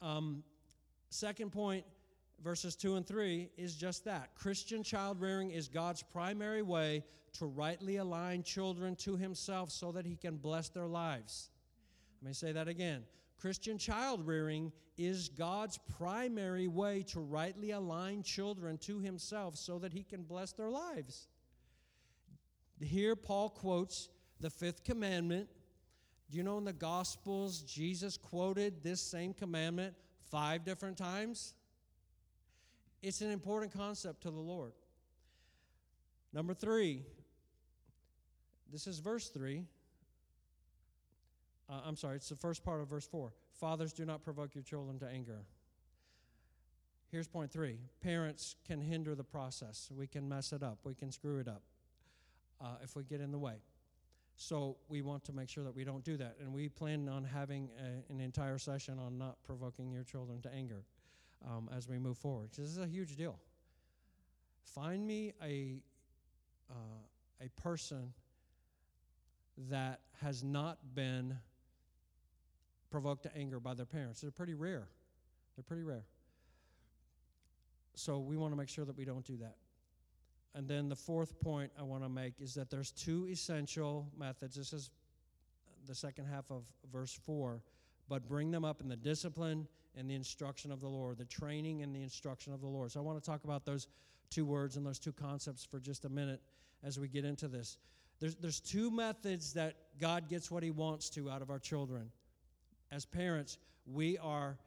Um, 0.00 0.42
second 1.10 1.52
point, 1.52 1.84
verses 2.42 2.76
2 2.76 2.96
and 2.96 3.06
3, 3.06 3.50
is 3.56 3.74
just 3.74 4.04
that. 4.04 4.34
Christian 4.34 4.82
child 4.82 5.20
rearing 5.20 5.50
is 5.50 5.68
God's 5.68 6.02
primary 6.02 6.62
way 6.62 7.04
to 7.34 7.46
rightly 7.46 7.96
align 7.96 8.42
children 8.42 8.96
to 8.96 9.16
Himself 9.16 9.70
so 9.70 9.92
that 9.92 10.06
He 10.06 10.16
can 10.16 10.36
bless 10.36 10.68
their 10.68 10.86
lives. 10.86 11.50
Let 12.20 12.28
me 12.28 12.34
say 12.34 12.52
that 12.52 12.68
again. 12.68 13.04
Christian 13.38 13.78
child 13.78 14.24
rearing 14.24 14.72
is 14.96 15.28
God's 15.28 15.78
primary 15.98 16.68
way 16.68 17.02
to 17.08 17.20
rightly 17.20 17.72
align 17.72 18.22
children 18.22 18.78
to 18.78 19.00
Himself 19.00 19.56
so 19.56 19.78
that 19.78 19.92
He 19.92 20.04
can 20.04 20.22
bless 20.22 20.52
their 20.52 20.70
lives. 20.70 21.28
Here, 22.82 23.14
Paul 23.14 23.50
quotes 23.50 24.08
the 24.40 24.50
fifth 24.50 24.84
commandment. 24.84 25.48
Do 26.30 26.36
you 26.38 26.42
know 26.42 26.58
in 26.58 26.64
the 26.64 26.72
Gospels, 26.72 27.62
Jesus 27.62 28.16
quoted 28.16 28.82
this 28.82 29.00
same 29.00 29.34
commandment 29.34 29.94
five 30.30 30.64
different 30.64 30.96
times? 30.96 31.54
It's 33.02 33.20
an 33.20 33.30
important 33.30 33.72
concept 33.72 34.22
to 34.22 34.30
the 34.30 34.40
Lord. 34.40 34.72
Number 36.32 36.54
three, 36.54 37.02
this 38.72 38.86
is 38.86 38.98
verse 38.98 39.28
three. 39.28 39.64
Uh, 41.68 41.80
I'm 41.84 41.96
sorry, 41.96 42.16
it's 42.16 42.28
the 42.28 42.36
first 42.36 42.64
part 42.64 42.80
of 42.80 42.88
verse 42.88 43.06
four. 43.06 43.32
Fathers, 43.60 43.92
do 43.92 44.04
not 44.04 44.22
provoke 44.22 44.54
your 44.54 44.64
children 44.64 44.98
to 45.00 45.06
anger. 45.06 45.44
Here's 47.10 47.28
point 47.28 47.52
three 47.52 47.76
parents 48.02 48.56
can 48.66 48.80
hinder 48.80 49.14
the 49.14 49.24
process. 49.24 49.90
We 49.94 50.06
can 50.06 50.28
mess 50.28 50.52
it 50.52 50.62
up, 50.62 50.78
we 50.84 50.94
can 50.94 51.12
screw 51.12 51.38
it 51.38 51.48
up 51.48 51.62
uh, 52.62 52.76
if 52.82 52.96
we 52.96 53.04
get 53.04 53.20
in 53.20 53.30
the 53.32 53.38
way. 53.38 53.54
So 54.36 54.76
we 54.88 55.02
want 55.02 55.24
to 55.24 55.32
make 55.32 55.48
sure 55.48 55.64
that 55.64 55.74
we 55.74 55.84
don't 55.84 56.04
do 56.04 56.16
that. 56.16 56.36
And 56.40 56.52
we 56.52 56.68
plan 56.68 57.08
on 57.08 57.24
having 57.24 57.68
a, 57.78 58.12
an 58.12 58.20
entire 58.20 58.58
session 58.58 58.98
on 58.98 59.18
not 59.18 59.36
provoking 59.44 59.92
your 59.92 60.04
children 60.04 60.40
to 60.42 60.54
anger 60.54 60.84
um, 61.46 61.68
as 61.76 61.88
we 61.88 61.98
move 61.98 62.18
forward. 62.18 62.50
This 62.56 62.66
is 62.66 62.78
a 62.78 62.86
huge 62.86 63.16
deal. 63.16 63.38
Find 64.64 65.06
me 65.06 65.32
a, 65.42 65.80
uh, 66.70 67.44
a 67.44 67.60
person 67.60 68.12
that 69.70 70.00
has 70.22 70.42
not 70.42 70.78
been 70.94 71.36
provoked 72.90 73.24
to 73.24 73.36
anger 73.36 73.60
by 73.60 73.74
their 73.74 73.86
parents. 73.86 74.20
They're 74.20 74.30
pretty 74.30 74.54
rare. 74.54 74.88
They're 75.56 75.64
pretty 75.64 75.82
rare. 75.82 76.04
So 77.94 78.18
we 78.18 78.36
want 78.36 78.52
to 78.52 78.56
make 78.56 78.68
sure 78.68 78.84
that 78.84 78.96
we 78.96 79.04
don't 79.04 79.24
do 79.24 79.36
that. 79.38 79.56
And 80.54 80.68
then 80.68 80.88
the 80.88 80.96
fourth 80.96 81.40
point 81.40 81.72
I 81.78 81.82
want 81.82 82.02
to 82.02 82.08
make 82.08 82.40
is 82.40 82.54
that 82.54 82.70
there's 82.70 82.90
two 82.90 83.26
essential 83.30 84.06
methods. 84.18 84.56
This 84.56 84.72
is 84.72 84.90
the 85.86 85.94
second 85.94 86.26
half 86.26 86.50
of 86.50 86.62
verse 86.92 87.18
4. 87.24 87.62
But 88.08 88.28
bring 88.28 88.50
them 88.50 88.64
up 88.64 88.80
in 88.82 88.88
the 88.88 88.96
discipline 88.96 89.66
and 89.96 90.08
the 90.08 90.14
instruction 90.14 90.70
of 90.70 90.80
the 90.80 90.88
Lord, 90.88 91.18
the 91.18 91.24
training 91.24 91.82
and 91.82 91.94
the 91.94 92.02
instruction 92.02 92.52
of 92.52 92.60
the 92.60 92.66
Lord. 92.66 92.92
So 92.92 93.00
I 93.00 93.02
want 93.02 93.22
to 93.22 93.24
talk 93.24 93.44
about 93.44 93.64
those 93.64 93.88
two 94.30 94.44
words 94.44 94.76
and 94.76 94.84
those 94.84 94.98
two 94.98 95.12
concepts 95.12 95.64
for 95.64 95.78
just 95.78 96.04
a 96.04 96.08
minute 96.08 96.40
as 96.82 96.98
we 96.98 97.08
get 97.08 97.24
into 97.24 97.48
this. 97.48 97.78
There's, 98.20 98.36
there's 98.36 98.60
two 98.60 98.90
methods 98.90 99.54
that 99.54 99.74
God 100.00 100.28
gets 100.28 100.50
what 100.50 100.62
He 100.62 100.70
wants 100.70 101.10
to 101.10 101.30
out 101.30 101.42
of 101.42 101.50
our 101.50 101.58
children. 101.58 102.10
As 102.90 103.04
parents, 103.04 103.58
we 103.86 104.18
are 104.18 104.58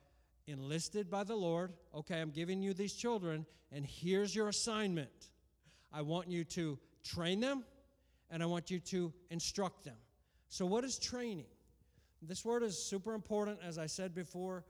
enlisted 0.48 1.10
by 1.10 1.24
the 1.24 1.36
Lord. 1.36 1.74
Okay, 1.94 2.20
I'm 2.20 2.32
giving 2.32 2.62
you 2.62 2.74
these 2.74 2.94
children, 2.94 3.46
and 3.72 3.86
here's 3.86 4.36
your 4.36 4.50
assignment. 4.50 5.30
I 5.92 6.02
want 6.02 6.30
you 6.30 6.44
to 6.46 6.78
train 7.04 7.40
them, 7.40 7.64
and 8.30 8.44
I 8.44 8.46
want 8.46 8.70
you 8.72 8.80
to 8.80 9.14
instruct 9.30 9.84
them. 9.84 9.98
So, 10.50 10.66
what 10.66 10.84
is 10.84 11.00
training? 11.00 11.46
This 12.22 12.44
word 12.44 12.64
is 12.64 12.78
super 12.82 13.14
important, 13.14 13.60
as 13.64 13.78
I 13.78 13.86
said 13.86 14.16
before. 14.16 14.66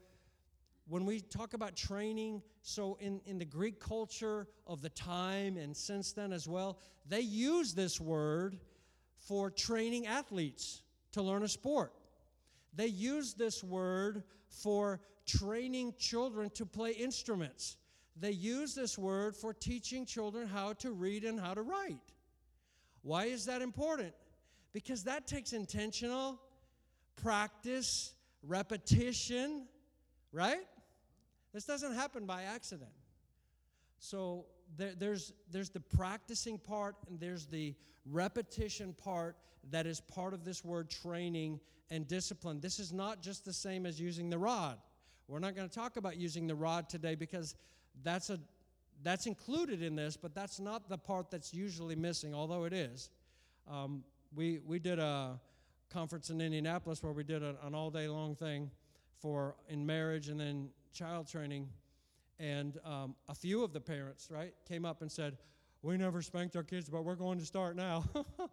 When 0.87 1.05
we 1.05 1.19
talk 1.19 1.53
about 1.53 1.75
training, 1.75 2.43
so 2.61 2.97
in, 2.99 3.19
in 3.25 3.39
the 3.39 3.45
Greek 3.45 3.79
culture 3.79 4.47
of 4.67 4.81
the 4.81 4.89
time 4.89 5.57
and 5.57 5.75
since 5.75 6.11
then 6.11 6.31
as 6.31 6.47
well, 6.47 6.77
they 7.07 7.21
use 7.21 7.73
this 7.73 7.99
word 7.99 8.59
for 9.17 9.49
training 9.49 10.05
athletes 10.05 10.83
to 11.13 11.21
learn 11.21 11.43
a 11.43 11.47
sport. 11.47 11.93
They 12.75 12.87
use 12.87 13.33
this 13.33 13.63
word 13.63 14.23
for 14.49 14.99
training 15.25 15.95
children 15.97 16.49
to 16.51 16.65
play 16.65 16.91
instruments. 16.91 17.77
They 18.17 18.31
use 18.31 18.73
this 18.73 18.97
word 18.97 19.35
for 19.35 19.53
teaching 19.53 20.05
children 20.05 20.47
how 20.47 20.73
to 20.73 20.91
read 20.91 21.25
and 21.25 21.39
how 21.39 21.53
to 21.53 21.61
write. 21.61 21.99
Why 23.01 23.25
is 23.25 23.45
that 23.45 23.61
important? 23.61 24.13
Because 24.73 25.03
that 25.03 25.27
takes 25.27 25.53
intentional 25.53 26.39
practice, 27.21 28.13
repetition, 28.41 29.67
right? 30.31 30.65
This 31.53 31.65
doesn't 31.65 31.93
happen 31.93 32.25
by 32.25 32.43
accident. 32.43 32.89
So 33.99 34.45
there, 34.77 34.93
there's, 34.97 35.33
there's 35.51 35.69
the 35.69 35.79
practicing 35.79 36.57
part 36.57 36.95
and 37.07 37.19
there's 37.19 37.45
the 37.45 37.75
repetition 38.05 38.93
part 38.93 39.37
that 39.71 39.85
is 39.85 40.01
part 40.01 40.33
of 40.33 40.43
this 40.43 40.63
word 40.63 40.89
training 40.89 41.59
and 41.89 42.07
discipline. 42.07 42.59
This 42.59 42.79
is 42.79 42.91
not 42.91 43.21
just 43.21 43.45
the 43.45 43.53
same 43.53 43.85
as 43.85 43.99
using 43.99 44.29
the 44.29 44.37
rod. 44.37 44.77
We're 45.27 45.39
not 45.39 45.55
going 45.55 45.67
to 45.67 45.73
talk 45.73 45.97
about 45.97 46.17
using 46.17 46.47
the 46.47 46.55
rod 46.55 46.89
today 46.89 47.15
because 47.15 47.55
that's 48.03 48.29
a 48.29 48.39
that's 49.03 49.27
included 49.27 49.81
in 49.81 49.95
this, 49.95 50.17
but 50.17 50.33
that's 50.33 50.59
not 50.59 50.89
the 50.89 50.97
part 50.97 51.29
that's 51.29 51.53
usually 51.53 51.95
missing, 51.95 52.33
although 52.33 52.63
it 52.63 52.73
is. 52.73 53.09
Um, 53.69 54.03
we 54.33 54.59
we 54.65 54.79
did 54.79 54.99
a 54.99 55.39
conference 55.89 56.29
in 56.29 56.41
Indianapolis 56.41 57.01
where 57.03 57.13
we 57.13 57.23
did 57.23 57.43
a, 57.43 57.55
an 57.63 57.75
all 57.75 57.91
day 57.91 58.07
long 58.07 58.35
thing 58.35 58.71
for 59.21 59.55
in 59.69 59.85
marriage 59.85 60.29
and 60.29 60.39
then 60.39 60.69
child 60.93 61.27
training, 61.27 61.69
and 62.39 62.79
um, 62.85 63.15
a 63.29 63.35
few 63.35 63.63
of 63.63 63.73
the 63.73 63.81
parents 63.81 64.29
right 64.31 64.53
came 64.67 64.85
up 64.85 65.01
and 65.01 65.11
said, 65.11 65.37
"We 65.81 65.97
never 65.97 66.21
spanked 66.21 66.55
our 66.55 66.63
kids, 66.63 66.89
but 66.89 67.03
we're 67.03 67.15
going 67.15 67.39
to 67.39 67.45
start 67.45 67.75
now." 67.75 68.05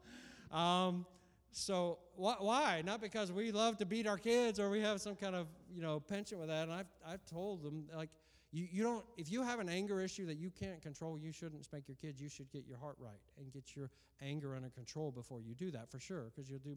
um, 0.56 1.06
so 1.52 1.99
wh- 2.16 2.40
why? 2.40 2.82
Not 2.84 3.00
because 3.00 3.30
we 3.30 3.52
love 3.52 3.76
to 3.78 3.87
beat 3.87 4.06
our 4.06 4.16
kids 4.16 4.58
or 4.58 4.70
we 4.70 4.80
have 4.80 5.00
some 5.00 5.14
kind 5.14 5.37
of 5.37 5.46
you 5.72 5.82
know 5.82 6.00
penchant 6.00 6.40
with 6.40 6.49
that. 6.49 6.64
And 6.64 6.72
I've 6.72 6.87
I've 7.06 7.25
told 7.26 7.62
them 7.62 7.84
like 7.94 8.11
you, 8.52 8.68
you 8.71 8.82
don't 8.82 9.04
if 9.16 9.30
you 9.30 9.42
have 9.42 9.61
an 9.61 9.68
anger 9.68 10.00
issue 10.00 10.26
that 10.26 10.37
you 10.37 10.50
can't 10.50 10.82
control, 10.82 11.18
you 11.18 11.32
shouldn't 11.32 11.64
spank 11.64 11.85
your 11.88 11.97
kids. 11.97 12.21
You 12.21 12.28
should 12.28 12.50
get 12.52 12.66
your 12.66 12.78
heart 12.78 12.97
right 12.99 13.21
and 13.38 13.52
get 13.52 13.75
your 13.75 13.90
anger 14.21 14.54
under 14.54 14.68
control 14.71 15.11
before 15.11 15.40
you 15.40 15.54
do 15.54 15.71
that 15.71 15.90
for 15.90 15.99
sure, 15.99 16.30
because 16.35 16.50
you'll 16.50 16.61
do 16.61 16.76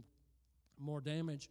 more 0.80 1.02
damage. 1.02 1.50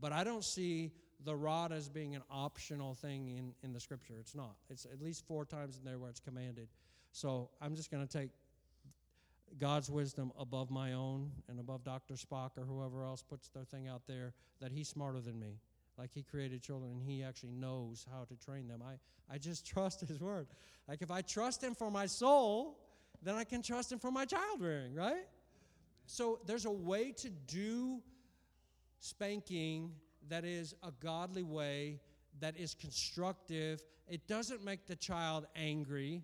But 0.00 0.12
I 0.12 0.24
don't 0.24 0.44
see 0.44 0.92
the 1.24 1.34
rod 1.34 1.72
as 1.72 1.88
being 1.88 2.14
an 2.14 2.22
optional 2.30 2.94
thing 2.94 3.28
in, 3.28 3.52
in 3.62 3.72
the 3.72 3.80
scripture. 3.80 4.14
It's 4.18 4.34
not. 4.34 4.56
It's 4.68 4.84
at 4.84 5.00
least 5.00 5.26
four 5.26 5.44
times 5.44 5.76
in 5.78 5.84
there 5.84 5.98
where 5.98 6.10
it's 6.10 6.20
commanded. 6.20 6.68
So 7.12 7.50
I'm 7.60 7.74
just 7.74 7.90
going 7.90 8.06
to 8.06 8.18
take 8.18 8.30
God's 9.58 9.90
wisdom 9.90 10.32
above 10.38 10.70
my 10.70 10.92
own 10.92 11.30
and 11.48 11.60
above 11.60 11.84
Dr. 11.84 12.14
Spock 12.14 12.50
or 12.58 12.64
whoever 12.64 13.04
else 13.04 13.22
puts 13.22 13.48
their 13.48 13.64
thing 13.64 13.88
out 13.88 14.02
there 14.06 14.34
that 14.60 14.72
he's 14.72 14.88
smarter 14.88 15.20
than 15.20 15.38
me. 15.38 15.60
Like 15.98 16.10
he 16.12 16.22
created 16.22 16.62
children 16.62 16.92
and 16.92 17.02
he 17.02 17.22
actually 17.22 17.52
knows 17.52 18.06
how 18.10 18.24
to 18.24 18.36
train 18.36 18.68
them. 18.68 18.82
I, 18.82 18.94
I 19.32 19.38
just 19.38 19.66
trust 19.72 20.00
his 20.00 20.20
word. 20.20 20.48
Like 20.88 21.02
if 21.02 21.10
I 21.10 21.22
trust 21.22 21.62
him 21.62 21.74
for 21.74 21.90
my 21.90 22.06
soul, 22.06 22.78
then 23.22 23.34
I 23.34 23.44
can 23.44 23.62
trust 23.62 23.92
him 23.92 23.98
for 23.98 24.10
my 24.10 24.24
child 24.24 24.60
rearing, 24.60 24.94
right? 24.94 25.26
So 26.06 26.40
there's 26.46 26.66
a 26.66 26.70
way 26.70 27.12
to 27.12 27.30
do 27.30 28.02
spanking 29.00 29.92
that 30.28 30.44
is 30.44 30.74
a 30.82 30.90
godly 31.00 31.42
way, 31.42 32.00
that 32.40 32.56
is 32.56 32.74
constructive. 32.74 33.82
It 34.08 34.26
doesn't 34.26 34.64
make 34.64 34.86
the 34.86 34.96
child 34.96 35.46
angry, 35.56 36.22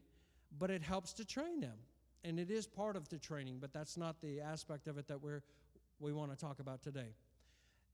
but 0.58 0.70
it 0.70 0.82
helps 0.82 1.12
to 1.14 1.24
train 1.24 1.60
them 1.60 1.78
and 2.24 2.38
it 2.38 2.50
is 2.50 2.66
part 2.66 2.96
of 2.96 3.08
the 3.08 3.18
training, 3.18 3.58
but 3.60 3.72
that's 3.72 3.96
not 3.96 4.20
the 4.20 4.40
aspect 4.40 4.86
of 4.86 4.98
it 4.98 5.08
that 5.08 5.22
we're, 5.22 5.42
we 5.98 6.12
want 6.12 6.30
to 6.30 6.36
talk 6.36 6.60
about 6.60 6.82
today. 6.82 7.14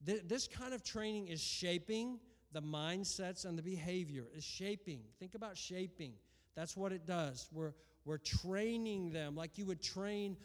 Th- 0.05 0.23
this 0.27 0.47
kind 0.49 0.75
of 0.75 0.83
training 0.83 1.29
is 1.29 1.41
shaping 1.41 2.19
the 2.53 2.63
mindsets 2.63 3.45
and 3.45 3.59
the 3.59 3.63
behavior, 3.63 4.25
is 4.35 4.45
shaping. 4.45 5.01
Think 5.19 5.35
about 5.35 5.57
shaping. 5.57 6.13
That's 6.55 6.77
what 6.77 6.93
it 6.93 7.07
does. 7.07 7.49
We're, 7.53 7.73
we're 8.05 8.19
training 8.19 9.11
them 9.11 9.37
like 9.37 9.59
you 9.59 9.67
would 9.67 9.83
train 9.83 10.37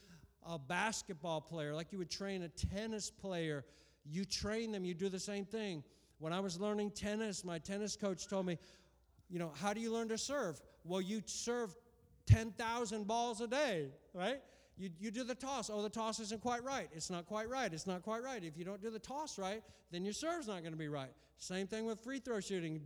a 0.46 0.58
basketball 0.58 1.42
player, 1.42 1.74
like 1.74 1.92
you 1.92 1.98
would 2.00 2.10
train 2.10 2.44
a 2.44 2.50
tennis 2.50 3.10
player. 3.10 3.64
You 4.04 4.26
train 4.26 4.72
them, 4.72 4.84
you 4.84 4.94
do 4.94 5.10
the 5.10 5.20
same 5.20 5.46
thing. 5.46 5.84
When 6.20 6.34
I 6.34 6.40
was 6.40 6.60
learning 6.60 6.92
tennis, 6.92 7.46
my 7.46 7.60
tennis 7.60 7.96
coach 7.96 8.28
told 8.28 8.46
me, 8.46 8.58
you 9.30 9.40
know, 9.40 9.52
how 9.62 9.74
do 9.74 9.80
you 9.80 9.92
learn 9.92 10.10
to 10.10 10.18
serve? 10.18 10.60
Well, 10.84 11.02
you 11.02 11.22
serve 11.26 11.74
10,000 12.28 13.08
balls 13.08 13.42
a 13.42 13.48
day, 13.48 13.88
right? 14.14 14.42
You, 14.78 14.90
you 15.00 15.12
do 15.12 15.24
the 15.24 15.36
toss. 15.36 15.70
Oh, 15.70 15.82
the 15.82 15.90
toss 15.90 16.20
isn't 16.20 16.42
quite 16.42 16.64
right. 16.64 16.90
It's 16.94 17.10
not 17.10 17.26
quite 17.26 17.50
right. 17.50 17.72
It's 17.72 17.88
not 17.88 18.02
quite 18.02 18.24
right. 18.24 18.44
If 18.44 18.58
you 18.58 18.66
don't 18.66 18.82
do 18.82 18.90
the 18.90 19.00
toss 19.00 19.38
right, 19.38 19.62
then 19.92 20.04
your 20.04 20.14
serve's 20.14 20.48
not 20.48 20.62
going 20.62 20.74
to 20.74 20.80
be 20.80 20.88
right. 20.88 21.12
Same 21.38 21.68
thing 21.68 21.86
with 21.86 22.00
free 22.00 22.20
throw 22.20 22.40
shooting. 22.40 22.82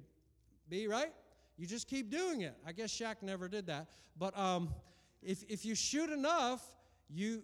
Be 0.69 0.87
right? 0.87 1.13
You 1.57 1.67
just 1.67 1.87
keep 1.87 2.09
doing 2.09 2.41
it. 2.41 2.55
I 2.65 2.71
guess 2.71 2.91
Shaq 2.91 3.21
never 3.21 3.47
did 3.47 3.67
that. 3.67 3.87
But 4.17 4.37
um, 4.37 4.73
if, 5.21 5.43
if 5.47 5.65
you 5.65 5.75
shoot 5.75 6.09
enough, 6.09 6.63
you 7.09 7.43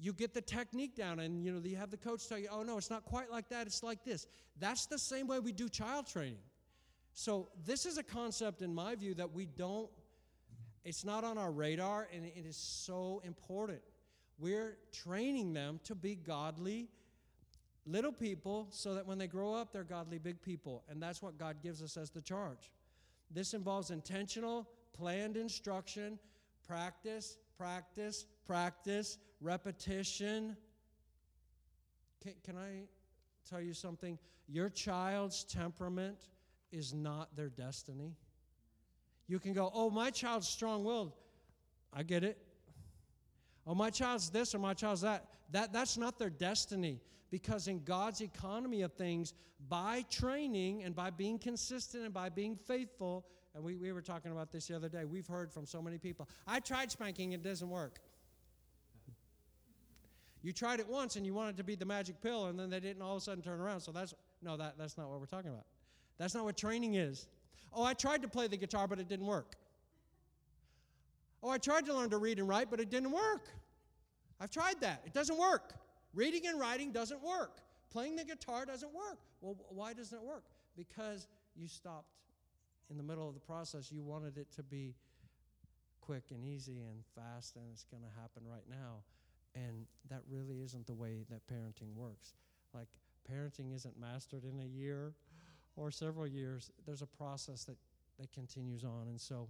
you 0.00 0.12
get 0.12 0.32
the 0.32 0.40
technique 0.40 0.94
down 0.94 1.18
and 1.18 1.44
you 1.44 1.52
know 1.52 1.60
you 1.64 1.76
have 1.76 1.90
the 1.90 1.96
coach 1.96 2.28
tell 2.28 2.38
you 2.38 2.48
oh 2.52 2.62
no 2.62 2.78
it's 2.78 2.90
not 2.90 3.04
quite 3.04 3.30
like 3.30 3.48
that 3.48 3.66
it's 3.66 3.82
like 3.82 4.04
this 4.04 4.26
that's 4.60 4.86
the 4.86 4.98
same 4.98 5.26
way 5.26 5.40
we 5.40 5.52
do 5.52 5.68
child 5.68 6.06
training 6.06 6.38
so 7.14 7.48
this 7.66 7.84
is 7.84 7.98
a 7.98 8.02
concept 8.02 8.62
in 8.62 8.72
my 8.72 8.94
view 8.94 9.14
that 9.14 9.32
we 9.32 9.44
don't 9.44 9.90
it's 10.84 11.04
not 11.04 11.24
on 11.24 11.38
our 11.38 11.50
radar, 11.50 12.08
and 12.14 12.24
it 12.24 12.44
is 12.46 12.56
so 12.56 13.20
important. 13.24 13.80
We're 14.38 14.78
training 14.92 15.52
them 15.52 15.80
to 15.84 15.94
be 15.94 16.14
godly 16.14 16.88
little 17.86 18.12
people 18.12 18.68
so 18.70 18.94
that 18.94 19.06
when 19.06 19.18
they 19.18 19.26
grow 19.26 19.54
up, 19.54 19.72
they're 19.72 19.82
godly 19.82 20.18
big 20.18 20.40
people. 20.40 20.84
And 20.88 21.02
that's 21.02 21.22
what 21.22 21.38
God 21.38 21.56
gives 21.62 21.82
us 21.82 21.96
as 21.96 22.10
the 22.10 22.20
charge. 22.20 22.70
This 23.30 23.54
involves 23.54 23.90
intentional, 23.90 24.68
planned 24.92 25.36
instruction, 25.36 26.18
practice, 26.66 27.36
practice, 27.56 28.26
practice, 28.46 29.18
repetition. 29.40 30.56
Can, 32.22 32.34
can 32.44 32.56
I 32.56 32.82
tell 33.48 33.60
you 33.60 33.74
something? 33.74 34.18
Your 34.46 34.68
child's 34.68 35.44
temperament 35.44 36.28
is 36.70 36.94
not 36.94 37.34
their 37.36 37.48
destiny. 37.48 38.14
You 39.28 39.38
can 39.38 39.52
go, 39.52 39.70
oh, 39.74 39.90
my 39.90 40.10
child's 40.10 40.48
strong 40.48 40.84
willed. 40.84 41.12
I 41.92 42.02
get 42.02 42.24
it. 42.24 42.38
Oh, 43.66 43.74
my 43.74 43.90
child's 43.90 44.30
this 44.30 44.54
or 44.54 44.58
my 44.58 44.72
child's 44.74 45.02
that. 45.02 45.26
that. 45.50 45.72
That's 45.72 45.98
not 45.98 46.18
their 46.18 46.30
destiny. 46.30 47.00
Because 47.30 47.68
in 47.68 47.84
God's 47.84 48.22
economy 48.22 48.80
of 48.82 48.94
things, 48.94 49.34
by 49.68 50.04
training 50.10 50.82
and 50.82 50.94
by 50.94 51.10
being 51.10 51.38
consistent 51.38 52.04
and 52.04 52.14
by 52.14 52.30
being 52.30 52.56
faithful, 52.56 53.26
and 53.54 53.62
we, 53.62 53.76
we 53.76 53.92
were 53.92 54.00
talking 54.00 54.32
about 54.32 54.50
this 54.50 54.68
the 54.68 54.76
other 54.76 54.88
day, 54.88 55.04
we've 55.04 55.26
heard 55.26 55.52
from 55.52 55.66
so 55.66 55.82
many 55.82 55.98
people 55.98 56.28
I 56.46 56.60
tried 56.60 56.90
spanking, 56.90 57.32
it 57.32 57.42
doesn't 57.42 57.68
work. 57.68 58.00
You 60.42 60.52
tried 60.52 60.80
it 60.80 60.88
once 60.88 61.16
and 61.16 61.26
you 61.26 61.34
wanted 61.34 61.56
to 61.56 61.64
be 61.64 61.74
the 61.74 61.84
magic 61.84 62.20
pill, 62.22 62.46
and 62.46 62.58
then 62.58 62.70
they 62.70 62.80
didn't 62.80 63.02
all 63.02 63.16
of 63.16 63.22
a 63.22 63.24
sudden 63.24 63.42
turn 63.42 63.60
around. 63.60 63.80
So 63.80 63.92
that's 63.92 64.14
no, 64.40 64.56
that, 64.56 64.78
that's 64.78 64.96
not 64.96 65.10
what 65.10 65.18
we're 65.18 65.26
talking 65.26 65.50
about. 65.50 65.66
That's 66.16 66.34
not 66.34 66.44
what 66.44 66.56
training 66.56 66.94
is. 66.94 67.26
Oh, 67.74 67.84
I 67.84 67.94
tried 67.94 68.22
to 68.22 68.28
play 68.28 68.48
the 68.48 68.56
guitar, 68.56 68.86
but 68.88 68.98
it 68.98 69.08
didn't 69.08 69.26
work. 69.26 69.56
Oh, 71.42 71.50
I 71.50 71.58
tried 71.58 71.86
to 71.86 71.94
learn 71.94 72.10
to 72.10 72.18
read 72.18 72.38
and 72.38 72.48
write, 72.48 72.70
but 72.70 72.80
it 72.80 72.90
didn't 72.90 73.12
work. 73.12 73.48
I've 74.40 74.50
tried 74.50 74.80
that. 74.80 75.02
It 75.06 75.12
doesn't 75.12 75.38
work. 75.38 75.74
Reading 76.14 76.46
and 76.46 76.58
writing 76.58 76.92
doesn't 76.92 77.22
work. 77.22 77.60
Playing 77.90 78.16
the 78.16 78.24
guitar 78.24 78.64
doesn't 78.66 78.92
work. 78.92 79.18
Well, 79.40 79.56
why 79.68 79.92
doesn't 79.92 80.16
it 80.16 80.24
work? 80.24 80.44
Because 80.76 81.26
you 81.56 81.68
stopped 81.68 82.12
in 82.90 82.96
the 82.96 83.02
middle 83.02 83.28
of 83.28 83.34
the 83.34 83.40
process. 83.40 83.92
You 83.92 84.02
wanted 84.02 84.36
it 84.38 84.50
to 84.56 84.62
be 84.62 84.94
quick 86.00 86.24
and 86.30 86.44
easy 86.44 86.78
and 86.80 87.04
fast 87.14 87.56
and 87.56 87.64
it's 87.72 87.84
going 87.84 88.02
to 88.02 88.20
happen 88.20 88.42
right 88.50 88.64
now. 88.68 89.02
And 89.54 89.86
that 90.10 90.22
really 90.30 90.60
isn't 90.62 90.86
the 90.86 90.94
way 90.94 91.24
that 91.30 91.46
parenting 91.46 91.94
works. 91.94 92.34
Like, 92.74 92.88
parenting 93.30 93.74
isn't 93.74 93.98
mastered 93.98 94.44
in 94.44 94.60
a 94.60 94.66
year 94.66 95.12
or 95.78 95.90
several 95.90 96.26
years, 96.26 96.70
there's 96.86 97.02
a 97.02 97.06
process 97.06 97.64
that, 97.64 97.76
that 98.18 98.32
continues 98.32 98.84
on. 98.84 99.06
And 99.08 99.20
so, 99.20 99.48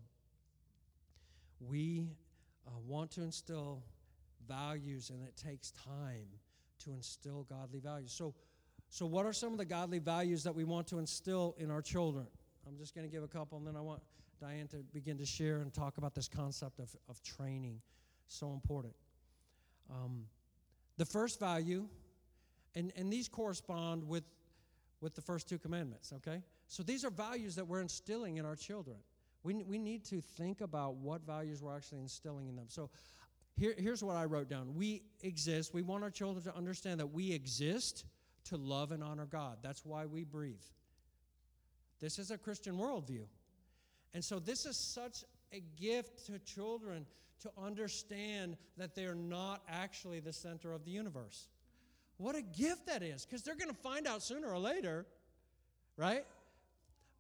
we 1.61 2.09
uh, 2.67 2.71
want 2.87 3.11
to 3.13 3.23
instill 3.23 3.83
values, 4.47 5.11
and 5.11 5.23
it 5.23 5.37
takes 5.37 5.73
time 5.73 6.27
to 6.85 6.91
instill 6.91 7.45
godly 7.49 7.81
values. 7.81 8.13
So, 8.13 8.35
so, 8.91 9.07
what 9.07 9.27
are 9.27 9.33
some 9.33 9.53
of 9.53 9.59
the 9.59 9.65
godly 9.65 9.99
values 9.99 10.45
that 10.45 10.55
we 10.55 10.65
want 10.65 10.87
to 10.89 10.99
instill 10.99 11.55
in 11.59 11.71
our 11.71 11.83
children? 11.83 12.27
I'm 12.67 12.77
just 12.79 12.95
going 12.95 13.07
to 13.07 13.13
give 13.13 13.23
a 13.23 13.29
couple, 13.29 13.59
and 13.59 13.67
then 13.67 13.77
I 13.77 13.81
want 13.81 14.03
Diane 14.41 14.69
to 14.69 14.79
begin 14.93 15.19
to 15.19 15.27
share 15.27 15.61
and 15.61 15.73
talk 15.73 15.99
about 15.99 16.15
this 16.15 16.29
concept 16.29 16.79
of, 16.79 16.95
of 17.09 17.23
training. 17.23 17.81
So 18.29 18.53
important. 18.53 18.95
Um, 19.91 20.25
the 20.97 21.05
first 21.05 21.41
value, 21.41 21.87
and, 22.75 22.93
and 22.97 23.13
these 23.13 23.29
correspond 23.29 24.07
with, 24.07 24.25
with 25.01 25.15
the 25.15 25.21
first 25.21 25.49
two 25.49 25.59
commandments, 25.59 26.13
okay? 26.17 26.43
So 26.67 26.83
these 26.83 27.05
are 27.05 27.11
values 27.11 27.55
that 27.57 27.67
we're 27.67 27.81
instilling 27.81 28.37
in 28.37 28.45
our 28.45 28.57
children. 28.57 28.97
We, 29.43 29.55
we 29.65 29.79
need 29.79 30.05
to 30.07 30.21
think 30.21 30.61
about 30.61 30.97
what 30.97 31.25
values 31.25 31.63
we're 31.63 31.77
actually 31.77 32.01
instilling 32.01 32.49
in 32.49 32.57
them. 32.57 32.67
So 32.69 32.91
here, 33.57 33.75
here's 33.77 34.03
what 34.03 34.17
I 34.17 34.25
wrote 34.25 34.49
down. 34.49 34.75
We 34.75 35.03
exist, 35.23 35.73
we 35.73 35.83
want 35.83 36.03
our 36.05 36.11
children 36.11 36.45
to 36.45 36.57
understand 36.57 37.01
that 37.01 37.13
we 37.13 37.33
exist 37.33 38.05
to 38.47 38.57
love 38.57 38.93
and 38.93 39.03
honor 39.03 39.27
God. 39.27 39.59
That's 39.63 39.85
why 39.85 40.07
we 40.07 40.25
breathe. 40.25 40.55
This 42.01 42.19
is 42.19 42.31
a 42.31 42.39
Christian 42.39 42.77
worldview. 42.77 43.25
And 44.15 44.25
so 44.25 44.39
this 44.39 44.67
is 44.67 44.77
such 44.77 45.25
a 45.53 45.63
gift 45.81 46.27
to 46.27 46.39
children 46.39 47.07
to 47.43 47.51
understand 47.57 48.57
that 48.77 48.95
they're 48.95 49.15
not 49.15 49.63
actually 49.69 50.21
the 50.21 50.33
center 50.33 50.73
of 50.73 50.85
the 50.85 50.91
universe. 50.91 51.49
What 52.19 52.37
a 52.37 52.43
gift 52.43 52.87
that 52.87 53.03
is, 53.03 53.25
because 53.25 53.43
they're 53.43 53.57
going 53.57 53.71
to 53.71 53.77
find 53.77 54.07
out 54.07 54.23
sooner 54.23 54.49
or 54.49 54.59
later, 54.59 55.07
right? 55.97 56.25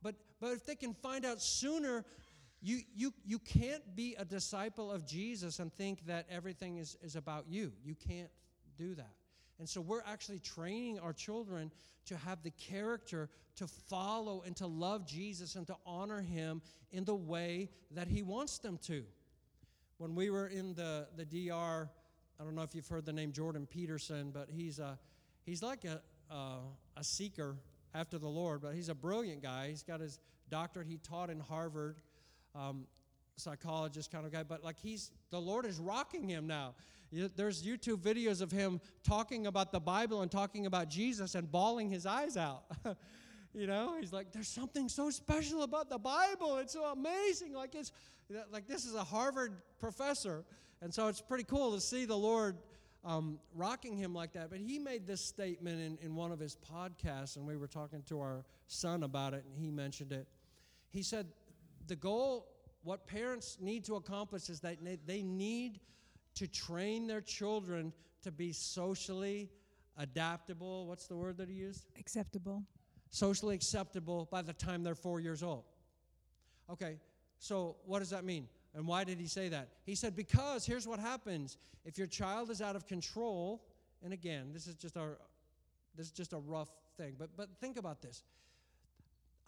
But, 0.02 0.16
but 0.40 0.52
if 0.52 0.66
they 0.66 0.74
can 0.74 0.92
find 0.92 1.24
out 1.24 1.40
sooner, 1.40 2.04
you, 2.60 2.80
you, 2.94 3.14
you 3.24 3.38
can't 3.38 3.82
be 3.94 4.16
a 4.18 4.24
disciple 4.24 4.90
of 4.90 5.06
Jesus 5.06 5.60
and 5.60 5.72
think 5.72 6.06
that 6.06 6.26
everything 6.28 6.78
is, 6.78 6.96
is 7.02 7.14
about 7.14 7.44
you. 7.48 7.72
You 7.84 7.94
can't 7.94 8.30
do 8.76 8.94
that. 8.96 9.12
And 9.60 9.68
so 9.68 9.80
we're 9.80 10.02
actually 10.06 10.40
training 10.40 10.98
our 10.98 11.12
children 11.12 11.70
to 12.06 12.16
have 12.16 12.42
the 12.42 12.50
character 12.50 13.28
to 13.56 13.66
follow 13.66 14.42
and 14.46 14.56
to 14.56 14.66
love 14.66 15.06
Jesus 15.06 15.56
and 15.56 15.66
to 15.66 15.76
honor 15.84 16.20
him 16.20 16.62
in 16.90 17.04
the 17.04 17.14
way 17.14 17.68
that 17.92 18.08
he 18.08 18.22
wants 18.22 18.58
them 18.58 18.78
to. 18.86 19.04
When 19.98 20.14
we 20.14 20.30
were 20.30 20.46
in 20.46 20.74
the, 20.74 21.08
the 21.16 21.24
DR, 21.24 21.90
I 22.40 22.44
don't 22.44 22.54
know 22.54 22.62
if 22.62 22.74
you've 22.74 22.86
heard 22.86 23.04
the 23.04 23.12
name 23.12 23.32
Jordan 23.32 23.66
Peterson, 23.66 24.30
but 24.32 24.48
he's, 24.48 24.78
a, 24.78 24.96
he's 25.44 25.60
like 25.60 25.84
a, 25.84 26.00
a, 26.32 26.58
a 26.96 27.02
seeker 27.02 27.56
after 27.94 28.16
the 28.16 28.28
Lord, 28.28 28.62
but 28.62 28.74
he's 28.74 28.88
a 28.88 28.94
brilliant 28.94 29.42
guy. 29.42 29.68
He's 29.68 29.82
got 29.82 30.00
his 30.00 30.20
doctorate. 30.48 30.86
He 30.86 30.98
taught 30.98 31.30
in 31.30 31.40
Harvard, 31.40 31.96
um, 32.54 32.86
psychologist 33.36 34.12
kind 34.12 34.24
of 34.24 34.30
guy. 34.30 34.44
But 34.44 34.62
like 34.62 34.78
he's, 34.78 35.10
the 35.30 35.40
Lord 35.40 35.66
is 35.66 35.80
rocking 35.80 36.28
him 36.28 36.46
now. 36.46 36.74
There's 37.10 37.64
YouTube 37.64 37.98
videos 37.98 38.40
of 38.40 38.52
him 38.52 38.80
talking 39.02 39.46
about 39.46 39.72
the 39.72 39.80
Bible 39.80 40.22
and 40.22 40.30
talking 40.30 40.66
about 40.66 40.88
Jesus 40.88 41.34
and 41.34 41.50
bawling 41.50 41.90
his 41.90 42.06
eyes 42.06 42.36
out. 42.36 42.64
you 43.54 43.66
know, 43.66 43.96
he's 43.98 44.12
like, 44.12 44.30
there's 44.30 44.48
something 44.48 44.88
so 44.88 45.10
special 45.10 45.62
about 45.62 45.88
the 45.88 45.98
Bible. 45.98 46.58
It's 46.58 46.74
so 46.74 46.84
amazing. 46.84 47.54
Like 47.54 47.74
it's 47.74 47.92
like 48.52 48.66
this 48.68 48.84
is 48.84 48.94
a 48.94 49.02
Harvard 49.02 49.54
professor, 49.80 50.44
and 50.80 50.92
so 50.92 51.08
it's 51.08 51.20
pretty 51.20 51.44
cool 51.44 51.74
to 51.74 51.80
see 51.80 52.04
the 52.04 52.16
Lord 52.16 52.56
um, 53.04 53.38
rocking 53.54 53.96
him 53.96 54.14
like 54.14 54.32
that. 54.34 54.50
But 54.50 54.58
he 54.58 54.78
made 54.78 55.06
this 55.06 55.20
statement 55.20 55.80
in, 55.80 55.98
in 56.06 56.14
one 56.14 56.32
of 56.32 56.38
his 56.38 56.56
podcasts, 56.56 57.36
and 57.36 57.46
we 57.46 57.56
were 57.56 57.66
talking 57.66 58.02
to 58.08 58.20
our 58.20 58.44
son 58.66 59.02
about 59.02 59.34
it, 59.34 59.44
and 59.46 59.56
he 59.56 59.70
mentioned 59.70 60.12
it. 60.12 60.28
He 60.90 61.02
said, 61.02 61.26
The 61.86 61.96
goal, 61.96 62.48
what 62.82 63.06
parents 63.06 63.58
need 63.60 63.84
to 63.86 63.96
accomplish 63.96 64.48
is 64.48 64.60
that 64.60 64.78
they 65.06 65.22
need 65.22 65.80
to 66.34 66.46
train 66.46 67.06
their 67.06 67.20
children 67.20 67.92
to 68.22 68.30
be 68.30 68.52
socially 68.52 69.50
adaptable. 69.96 70.86
What's 70.86 71.06
the 71.06 71.16
word 71.16 71.36
that 71.38 71.48
he 71.48 71.54
used? 71.54 71.86
Acceptable. 71.98 72.62
Socially 73.10 73.54
acceptable 73.54 74.28
by 74.30 74.42
the 74.42 74.52
time 74.52 74.82
they're 74.82 74.94
four 74.94 75.18
years 75.18 75.42
old. 75.42 75.64
Okay, 76.70 76.98
so 77.38 77.76
what 77.86 78.00
does 78.00 78.10
that 78.10 78.24
mean? 78.24 78.46
And 78.74 78.86
why 78.86 79.04
did 79.04 79.18
he 79.18 79.26
say 79.26 79.48
that? 79.48 79.68
He 79.84 79.94
said, 79.94 80.14
because 80.14 80.66
here's 80.66 80.86
what 80.86 80.98
happens. 80.98 81.56
If 81.84 81.98
your 81.98 82.06
child 82.06 82.50
is 82.50 82.60
out 82.60 82.76
of 82.76 82.86
control, 82.86 83.62
and 84.02 84.12
again, 84.12 84.50
this 84.52 84.66
is 84.66 84.74
just 84.74 84.96
a 84.96 85.16
this 85.96 86.06
is 86.06 86.12
just 86.12 86.32
a 86.32 86.38
rough 86.38 86.70
thing, 86.96 87.14
but 87.18 87.30
but 87.36 87.48
think 87.60 87.76
about 87.76 88.02
this. 88.02 88.22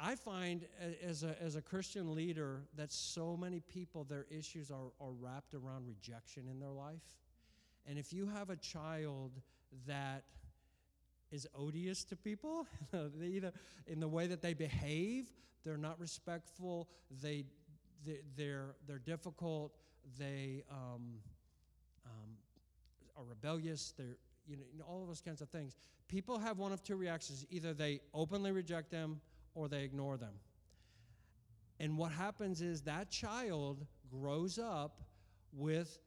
I 0.02 0.14
find 0.14 0.64
as 1.06 1.22
a, 1.24 1.36
as 1.42 1.56
a 1.56 1.62
Christian 1.62 2.14
leader 2.14 2.62
that 2.76 2.90
so 2.90 3.36
many 3.36 3.60
people, 3.60 4.04
their 4.04 4.24
issues 4.30 4.70
are, 4.70 4.92
are 4.98 5.10
wrapped 5.20 5.52
around 5.52 5.86
rejection 5.86 6.44
in 6.50 6.58
their 6.58 6.70
life. 6.70 7.02
And 7.86 7.98
if 7.98 8.10
you 8.10 8.26
have 8.26 8.48
a 8.48 8.56
child 8.56 9.32
that 9.86 10.24
is 11.30 11.46
odious 11.54 12.04
to 12.04 12.16
people, 12.16 12.66
either 13.22 13.52
in 13.86 14.00
the 14.00 14.08
way 14.08 14.26
that 14.26 14.40
they 14.40 14.54
behave, 14.54 15.30
they're 15.64 15.76
not 15.76 16.00
respectful, 16.00 16.88
they, 17.22 17.44
they, 17.44 17.44
they're, 18.36 18.74
they're 18.86 18.98
difficult, 18.98 19.72
they 20.18 20.64
um, 20.70 21.18
um, 22.06 22.36
are 23.16 23.24
rebellious, 23.24 23.94
they're, 23.96 24.16
you 24.46 24.56
know, 24.56 24.84
all 24.88 25.02
of 25.02 25.08
those 25.08 25.20
kinds 25.20 25.40
of 25.40 25.48
things. 25.48 25.76
People 26.08 26.38
have 26.38 26.58
one 26.58 26.72
of 26.72 26.82
two 26.82 26.96
reactions 26.96 27.46
either 27.50 27.72
they 27.72 28.00
openly 28.12 28.52
reject 28.52 28.90
them 28.90 29.20
or 29.54 29.68
they 29.68 29.82
ignore 29.82 30.16
them. 30.16 30.34
And 31.78 31.96
what 31.96 32.12
happens 32.12 32.60
is 32.60 32.82
that 32.82 33.10
child 33.10 33.86
grows 34.10 34.58
up 34.58 35.00
with 35.52 35.98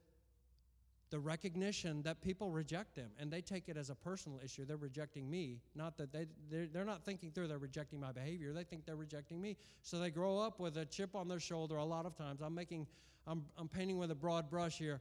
the 1.14 1.20
recognition 1.20 2.02
that 2.02 2.20
people 2.20 2.50
reject 2.50 2.96
them 2.96 3.08
and 3.20 3.30
they 3.32 3.40
take 3.40 3.68
it 3.68 3.76
as 3.76 3.88
a 3.88 3.94
personal 3.94 4.40
issue. 4.44 4.64
They're 4.64 4.76
rejecting 4.76 5.30
me, 5.30 5.60
not 5.76 5.96
that 5.98 6.12
they, 6.12 6.26
they're, 6.50 6.66
they're 6.66 6.84
not 6.84 7.04
thinking 7.04 7.30
through 7.30 7.46
they're 7.46 7.56
rejecting 7.56 8.00
my 8.00 8.10
behavior. 8.10 8.52
They 8.52 8.64
think 8.64 8.84
they're 8.84 8.96
rejecting 8.96 9.40
me. 9.40 9.56
So 9.82 10.00
they 10.00 10.10
grow 10.10 10.40
up 10.40 10.58
with 10.58 10.76
a 10.76 10.84
chip 10.84 11.14
on 11.14 11.28
their 11.28 11.38
shoulder 11.38 11.76
a 11.76 11.84
lot 11.84 12.04
of 12.04 12.16
times. 12.16 12.40
I'm 12.42 12.52
making, 12.52 12.88
I'm, 13.28 13.44
I'm 13.56 13.68
painting 13.68 13.96
with 13.96 14.10
a 14.10 14.14
broad 14.16 14.50
brush 14.50 14.76
here. 14.76 15.00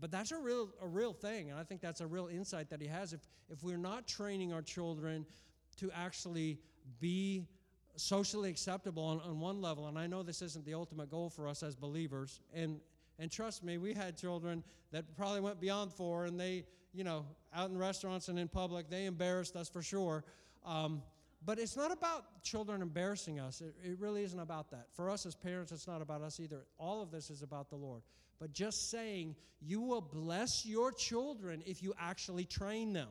But 0.00 0.10
that's 0.10 0.32
a 0.32 0.36
real, 0.36 0.68
a 0.82 0.88
real 0.88 1.12
thing, 1.12 1.52
and 1.52 1.60
I 1.60 1.62
think 1.62 1.80
that's 1.80 2.00
a 2.00 2.08
real 2.08 2.26
insight 2.26 2.68
that 2.70 2.82
he 2.82 2.88
has. 2.88 3.12
If, 3.12 3.20
if 3.48 3.62
we're 3.62 3.78
not 3.78 4.08
training 4.08 4.52
our 4.52 4.62
children 4.62 5.26
to 5.76 5.92
actually 5.92 6.58
be 6.98 7.46
socially 7.94 8.50
acceptable 8.50 9.04
on, 9.04 9.20
on 9.20 9.38
one 9.38 9.62
level, 9.62 9.86
and 9.86 9.96
I 9.96 10.08
know 10.08 10.24
this 10.24 10.42
isn't 10.42 10.66
the 10.66 10.74
ultimate 10.74 11.08
goal 11.08 11.30
for 11.30 11.46
us 11.46 11.62
as 11.62 11.76
believers, 11.76 12.40
and 12.52 12.80
and 13.18 13.30
trust 13.30 13.64
me, 13.64 13.78
we 13.78 13.94
had 13.94 14.16
children 14.16 14.62
that 14.92 15.16
probably 15.16 15.40
went 15.40 15.60
beyond 15.60 15.92
four, 15.92 16.26
and 16.26 16.38
they, 16.38 16.64
you 16.92 17.04
know, 17.04 17.24
out 17.54 17.70
in 17.70 17.78
restaurants 17.78 18.28
and 18.28 18.38
in 18.38 18.48
public, 18.48 18.90
they 18.90 19.06
embarrassed 19.06 19.56
us 19.56 19.68
for 19.68 19.82
sure. 19.82 20.24
Um, 20.64 21.02
but 21.44 21.58
it's 21.58 21.76
not 21.76 21.92
about 21.92 22.42
children 22.42 22.82
embarrassing 22.82 23.38
us. 23.38 23.60
It, 23.60 23.74
it 23.84 23.98
really 24.00 24.24
isn't 24.24 24.40
about 24.40 24.70
that. 24.70 24.88
For 24.94 25.08
us 25.10 25.26
as 25.26 25.34
parents, 25.34 25.72
it's 25.72 25.86
not 25.86 26.02
about 26.02 26.22
us 26.22 26.40
either. 26.40 26.64
All 26.78 27.02
of 27.02 27.10
this 27.10 27.30
is 27.30 27.42
about 27.42 27.70
the 27.70 27.76
Lord. 27.76 28.02
But 28.38 28.52
just 28.52 28.90
saying, 28.90 29.36
you 29.60 29.80
will 29.80 30.00
bless 30.00 30.66
your 30.66 30.92
children 30.92 31.62
if 31.64 31.82
you 31.82 31.94
actually 31.98 32.44
train 32.44 32.92
them. 32.92 33.08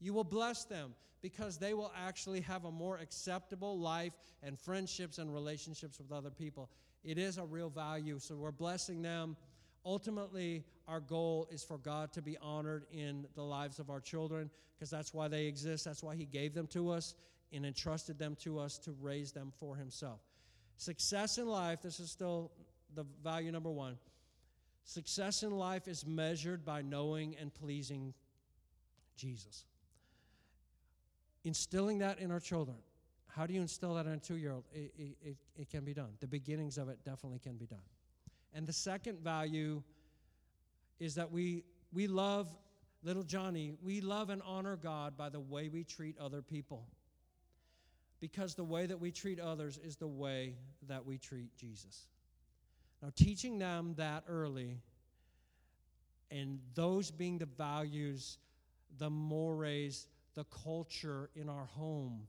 You 0.00 0.14
will 0.14 0.24
bless 0.24 0.64
them 0.64 0.94
because 1.20 1.58
they 1.58 1.74
will 1.74 1.92
actually 1.96 2.40
have 2.40 2.64
a 2.64 2.70
more 2.72 2.98
acceptable 2.98 3.78
life 3.78 4.12
and 4.42 4.58
friendships 4.58 5.18
and 5.18 5.32
relationships 5.32 5.98
with 5.98 6.10
other 6.10 6.30
people. 6.30 6.68
It 7.04 7.18
is 7.18 7.38
a 7.38 7.44
real 7.44 7.70
value, 7.70 8.18
so 8.18 8.36
we're 8.36 8.52
blessing 8.52 9.02
them. 9.02 9.36
Ultimately, 9.84 10.64
our 10.86 11.00
goal 11.00 11.48
is 11.50 11.64
for 11.64 11.78
God 11.78 12.12
to 12.12 12.22
be 12.22 12.36
honored 12.40 12.84
in 12.92 13.26
the 13.34 13.42
lives 13.42 13.78
of 13.78 13.90
our 13.90 14.00
children 14.00 14.50
because 14.74 14.90
that's 14.90 15.12
why 15.12 15.28
they 15.28 15.46
exist. 15.46 15.84
That's 15.84 16.02
why 16.02 16.14
He 16.14 16.26
gave 16.26 16.54
them 16.54 16.66
to 16.68 16.90
us 16.90 17.14
and 17.52 17.66
entrusted 17.66 18.18
them 18.18 18.36
to 18.42 18.58
us 18.58 18.78
to 18.78 18.92
raise 19.00 19.32
them 19.32 19.52
for 19.58 19.76
Himself. 19.76 20.20
Success 20.76 21.38
in 21.38 21.48
life, 21.48 21.82
this 21.82 22.00
is 22.00 22.10
still 22.10 22.52
the 22.94 23.04
value 23.22 23.50
number 23.50 23.70
one. 23.70 23.98
Success 24.84 25.42
in 25.42 25.50
life 25.50 25.88
is 25.88 26.06
measured 26.06 26.64
by 26.64 26.82
knowing 26.82 27.36
and 27.40 27.52
pleasing 27.54 28.14
Jesus 29.16 29.64
instilling 31.44 31.98
that 31.98 32.18
in 32.18 32.30
our 32.30 32.40
children. 32.40 32.76
How 33.34 33.46
do 33.46 33.54
you 33.54 33.62
instill 33.62 33.94
that 33.94 34.06
in 34.06 34.12
a 34.12 34.18
two 34.18 34.36
year 34.36 34.52
old? 34.52 34.64
It, 34.74 34.92
it, 34.98 35.36
it 35.56 35.70
can 35.70 35.84
be 35.84 35.94
done. 35.94 36.10
The 36.20 36.26
beginnings 36.26 36.76
of 36.76 36.88
it 36.88 36.98
definitely 37.04 37.38
can 37.38 37.56
be 37.56 37.66
done. 37.66 37.80
And 38.54 38.66
the 38.66 38.72
second 38.72 39.20
value 39.20 39.82
is 41.00 41.14
that 41.14 41.30
we, 41.30 41.64
we 41.92 42.06
love 42.06 42.48
little 43.02 43.22
Johnny, 43.22 43.72
we 43.82 44.00
love 44.00 44.30
and 44.30 44.42
honor 44.46 44.76
God 44.76 45.16
by 45.16 45.28
the 45.28 45.40
way 45.40 45.68
we 45.68 45.82
treat 45.82 46.16
other 46.18 46.42
people. 46.42 46.86
Because 48.20 48.54
the 48.54 48.64
way 48.64 48.86
that 48.86 49.00
we 49.00 49.10
treat 49.10 49.40
others 49.40 49.78
is 49.82 49.96
the 49.96 50.06
way 50.06 50.54
that 50.86 51.04
we 51.04 51.18
treat 51.18 51.56
Jesus. 51.56 52.06
Now, 53.02 53.10
teaching 53.16 53.58
them 53.58 53.94
that 53.96 54.24
early 54.28 54.78
and 56.30 56.60
those 56.74 57.10
being 57.10 57.38
the 57.38 57.46
values, 57.46 58.38
the 58.98 59.10
mores, 59.10 60.06
the 60.34 60.44
culture 60.44 61.30
in 61.34 61.48
our 61.48 61.64
home. 61.64 62.26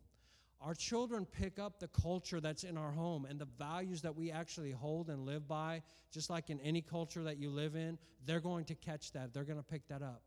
Our 0.63 0.73
children 0.73 1.26
pick 1.26 1.60
up 1.60 1.80
the 1.80 1.89
culture 1.89 2.39
that's 2.39 2.63
in 2.63 2.78
our 2.78 2.91
home 2.91 3.26
and 3.30 3.38
the 3.38 3.47
values 3.58 4.02
that 4.04 4.15
we 4.15 4.32
actually 4.32 4.71
hold 4.71 5.10
and 5.10 5.26
live 5.26 5.45
by, 5.45 5.82
just 6.10 6.30
like 6.30 6.49
in 6.49 6.60
any 6.62 6.82
culture 6.82 7.21
that 7.23 7.38
you 7.38 7.49
live 7.49 7.76
in, 7.76 7.97
they're 8.26 8.39
going 8.39 8.63
to 8.65 8.76
catch 8.76 9.12
that. 9.12 9.34
They're 9.34 9.43
going 9.43 9.60
to 9.60 9.63
pick 9.65 9.86
that 9.89 10.02
up. 10.02 10.21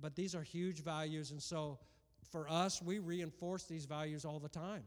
But 0.00 0.16
these 0.16 0.34
are 0.34 0.42
huge 0.42 0.82
values, 0.82 1.30
and 1.30 1.42
so 1.42 1.78
for 2.30 2.46
us, 2.50 2.82
we 2.82 2.98
reinforce 2.98 3.64
these 3.64 3.86
values 3.86 4.24
all 4.24 4.38
the 4.38 4.48
time. 4.48 4.82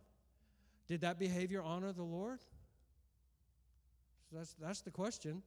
Did 0.87 1.01
that 1.01 1.17
behavior 1.17 1.63
honor 1.63 1.91
the 1.91 2.03
Lord? 2.03 2.39
So 4.29 4.37
that's, 4.37 4.55
that's 4.61 4.81
the 4.81 4.91
question. 4.91 5.41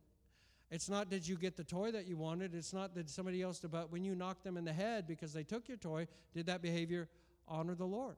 It's 0.71 0.89
not 0.89 1.09
did 1.09 1.27
you 1.27 1.37
get 1.37 1.57
the 1.57 1.65
toy 1.65 1.91
that 1.93 2.07
you 2.07 2.17
wanted. 2.17 2.55
It's 2.55 2.73
not 2.73 2.95
did 2.95 3.11
somebody 3.11 3.43
else, 3.43 3.61
but 3.61 3.93
when 3.93 4.05
you 4.05 4.15
knocked 4.15 4.45
them 4.45 4.57
in 4.57 4.65
the 4.65 4.73
head 4.73 5.07
because 5.07 5.33
they 5.33 5.43
took 5.45 5.69
your 5.69 5.77
toy, 5.77 6.09
did 6.33 6.47
that 6.47 6.63
behavior 6.63 7.09
honor 7.47 7.75
the 7.75 7.87
Lord? 7.87 8.17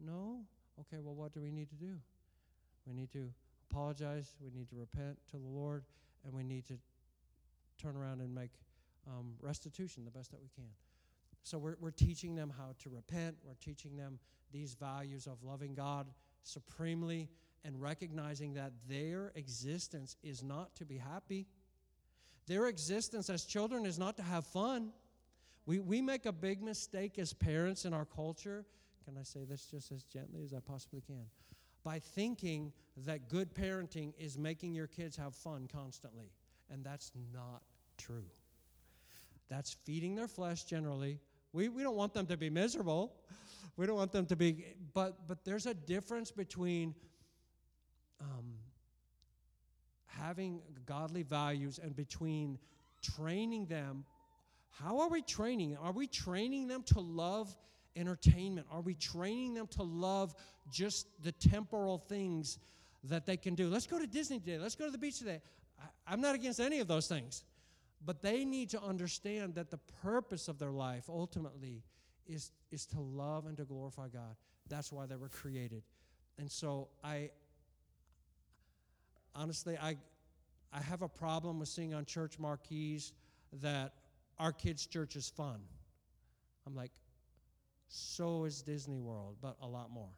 No? 0.00 0.40
Okay, 0.80 1.00
well, 1.02 1.14
what 1.14 1.32
do 1.32 1.40
we 1.40 1.50
need 1.50 1.68
to 1.70 1.76
do? 1.76 1.96
We 2.86 2.92
need 2.92 3.10
to 3.12 3.30
apologize, 3.70 4.34
we 4.40 4.50
need 4.50 4.68
to 4.70 4.76
repent 4.76 5.18
to 5.30 5.38
the 5.38 5.46
Lord, 5.46 5.84
and 6.24 6.32
we 6.32 6.44
need 6.44 6.66
to 6.66 6.74
turn 7.80 7.96
around 7.96 8.20
and 8.20 8.34
make 8.34 8.50
um, 9.06 9.34
restitution 9.40 10.04
the 10.04 10.10
best 10.10 10.30
that 10.30 10.40
we 10.40 10.48
can. 10.54 10.70
So 11.42 11.58
we're, 11.58 11.76
we're 11.80 11.90
teaching 11.90 12.34
them 12.34 12.52
how 12.56 12.74
to 12.82 12.90
repent, 12.90 13.36
we're 13.44 13.54
teaching 13.54 13.96
them 13.96 14.18
these 14.52 14.74
values 14.74 15.26
of 15.26 15.42
loving 15.42 15.74
God 15.74 16.06
supremely 16.42 17.28
and 17.64 17.80
recognizing 17.80 18.54
that 18.54 18.72
their 18.88 19.32
existence 19.34 20.16
is 20.22 20.42
not 20.42 20.74
to 20.76 20.84
be 20.84 20.96
happy. 20.96 21.46
Their 22.46 22.66
existence 22.66 23.28
as 23.28 23.44
children 23.44 23.84
is 23.86 23.98
not 23.98 24.16
to 24.16 24.22
have 24.22 24.46
fun. 24.46 24.92
We, 25.66 25.80
we 25.80 26.00
make 26.00 26.26
a 26.26 26.32
big 26.32 26.62
mistake 26.62 27.18
as 27.18 27.32
parents 27.32 27.84
in 27.84 27.92
our 27.92 28.04
culture. 28.04 28.64
Can 29.06 29.16
I 29.16 29.22
say 29.22 29.44
this 29.44 29.66
just 29.70 29.92
as 29.92 30.02
gently 30.02 30.42
as 30.42 30.52
I 30.52 30.58
possibly 30.58 31.00
can? 31.00 31.24
By 31.84 32.00
thinking 32.00 32.72
that 33.04 33.28
good 33.28 33.54
parenting 33.54 34.12
is 34.18 34.36
making 34.36 34.74
your 34.74 34.88
kids 34.88 35.16
have 35.16 35.34
fun 35.34 35.68
constantly. 35.72 36.32
And 36.70 36.84
that's 36.84 37.12
not 37.32 37.62
true. 37.96 38.24
That's 39.48 39.76
feeding 39.84 40.16
their 40.16 40.26
flesh 40.26 40.64
generally. 40.64 41.20
We, 41.52 41.68
we 41.68 41.84
don't 41.84 41.94
want 41.94 42.14
them 42.14 42.26
to 42.26 42.36
be 42.36 42.50
miserable. 42.50 43.14
We 43.76 43.86
don't 43.86 43.96
want 43.96 44.10
them 44.10 44.26
to 44.26 44.36
be, 44.36 44.64
but, 44.92 45.28
but 45.28 45.44
there's 45.44 45.66
a 45.66 45.74
difference 45.74 46.32
between 46.32 46.94
um, 48.20 48.54
having 50.06 50.60
godly 50.84 51.22
values 51.22 51.78
and 51.80 51.94
between 51.94 52.58
training 53.02 53.66
them. 53.66 54.04
How 54.70 54.98
are 55.00 55.08
we 55.08 55.22
training? 55.22 55.76
Are 55.76 55.92
we 55.92 56.08
training 56.08 56.66
them 56.66 56.82
to 56.86 57.00
love 57.00 57.54
entertainment? 57.96 58.66
Are 58.70 58.80
we 58.80 58.94
training 58.94 59.54
them 59.54 59.66
to 59.68 59.82
love 59.82 60.34
just 60.70 61.06
the 61.22 61.32
temporal 61.32 61.98
things 61.98 62.58
that 63.04 63.26
they 63.26 63.36
can 63.36 63.54
do? 63.54 63.68
Let's 63.68 63.86
go 63.86 63.98
to 63.98 64.06
Disney 64.06 64.38
today. 64.38 64.58
Let's 64.58 64.74
go 64.74 64.84
to 64.84 64.90
the 64.90 64.98
beach 64.98 65.18
today. 65.18 65.40
I, 65.80 66.12
I'm 66.12 66.20
not 66.20 66.34
against 66.34 66.60
any 66.60 66.80
of 66.80 66.88
those 66.88 67.08
things. 67.08 67.44
But 68.04 68.22
they 68.22 68.44
need 68.44 68.70
to 68.70 68.82
understand 68.82 69.54
that 69.54 69.70
the 69.70 69.78
purpose 70.02 70.48
of 70.48 70.58
their 70.58 70.70
life 70.70 71.04
ultimately 71.08 71.82
is, 72.26 72.52
is 72.70 72.86
to 72.86 73.00
love 73.00 73.46
and 73.46 73.56
to 73.56 73.64
glorify 73.64 74.08
God. 74.08 74.36
That's 74.68 74.92
why 74.92 75.06
they 75.06 75.16
were 75.16 75.28
created. 75.28 75.82
And 76.38 76.50
so 76.50 76.88
I, 77.02 77.30
honestly, 79.34 79.78
I, 79.78 79.96
I 80.72 80.80
have 80.82 81.02
a 81.02 81.08
problem 81.08 81.58
with 81.58 81.68
seeing 81.68 81.94
on 81.94 82.04
church 82.04 82.38
marquees 82.38 83.12
that 83.62 83.94
our 84.38 84.52
kids' 84.52 84.86
church 84.86 85.16
is 85.16 85.30
fun. 85.30 85.60
I'm 86.66 86.74
like, 86.74 86.92
so 87.88 88.44
is 88.44 88.62
Disney 88.62 88.98
World, 88.98 89.36
but 89.40 89.56
a 89.62 89.66
lot 89.66 89.90
more. 89.90 90.10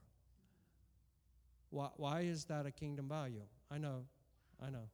Why, 1.71 1.89
why 1.97 2.21
is 2.21 2.45
that 2.47 2.67
a 2.67 2.71
kingdom 2.71 3.09
value? 3.09 3.43
I 3.71 3.79
know, 3.79 4.05
I 4.65 4.71
know. 4.71 4.89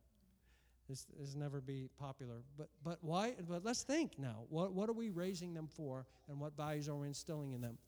This 0.89 1.07
is 1.23 1.35
never 1.35 1.61
be 1.61 1.89
popular. 1.99 2.43
But 2.59 2.69
but 2.85 2.99
why 3.01 3.35
but 3.49 3.65
let's 3.65 3.83
think 3.83 4.19
now. 4.19 4.45
What 4.51 4.73
what 4.75 4.91
are 4.91 4.93
we 4.93 5.09
raising 5.09 5.55
them 5.55 5.67
for 5.67 6.05
and 6.29 6.39
what 6.39 6.57
values 6.57 6.89
are 6.89 6.95
we 6.95 7.09
instilling 7.09 7.53
in 7.53 7.63
them? 7.63 7.79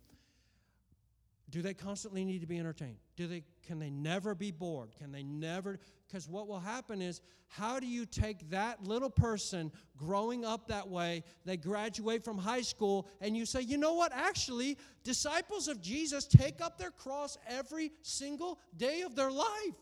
Do 1.50 1.62
they 1.62 1.74
constantly 1.74 2.24
need 2.24 2.40
to 2.40 2.46
be 2.46 2.58
entertained? 2.58 2.96
Do 3.16 3.28
they 3.28 3.44
can 3.62 3.78
they 3.78 3.90
never 3.90 4.34
be 4.34 4.50
bored? 4.50 4.90
Can 4.98 5.12
they 5.12 5.22
never 5.22 5.78
because 6.06 6.28
what 6.28 6.48
will 6.48 6.58
happen 6.58 7.00
is 7.00 7.20
how 7.48 7.78
do 7.78 7.86
you 7.86 8.04
take 8.04 8.50
that 8.50 8.82
little 8.82 9.10
person 9.10 9.70
growing 9.96 10.44
up 10.44 10.66
that 10.68 10.88
way, 10.88 11.22
they 11.44 11.56
graduate 11.56 12.24
from 12.24 12.36
high 12.36 12.62
school 12.62 13.06
and 13.20 13.36
you 13.36 13.46
say, 13.46 13.60
"You 13.60 13.78
know 13.78 13.94
what? 13.94 14.12
Actually, 14.12 14.76
disciples 15.04 15.68
of 15.68 15.80
Jesus 15.80 16.26
take 16.26 16.60
up 16.60 16.78
their 16.78 16.90
cross 16.90 17.38
every 17.46 17.92
single 18.02 18.58
day 18.76 19.02
of 19.02 19.14
their 19.14 19.30
life." 19.30 19.76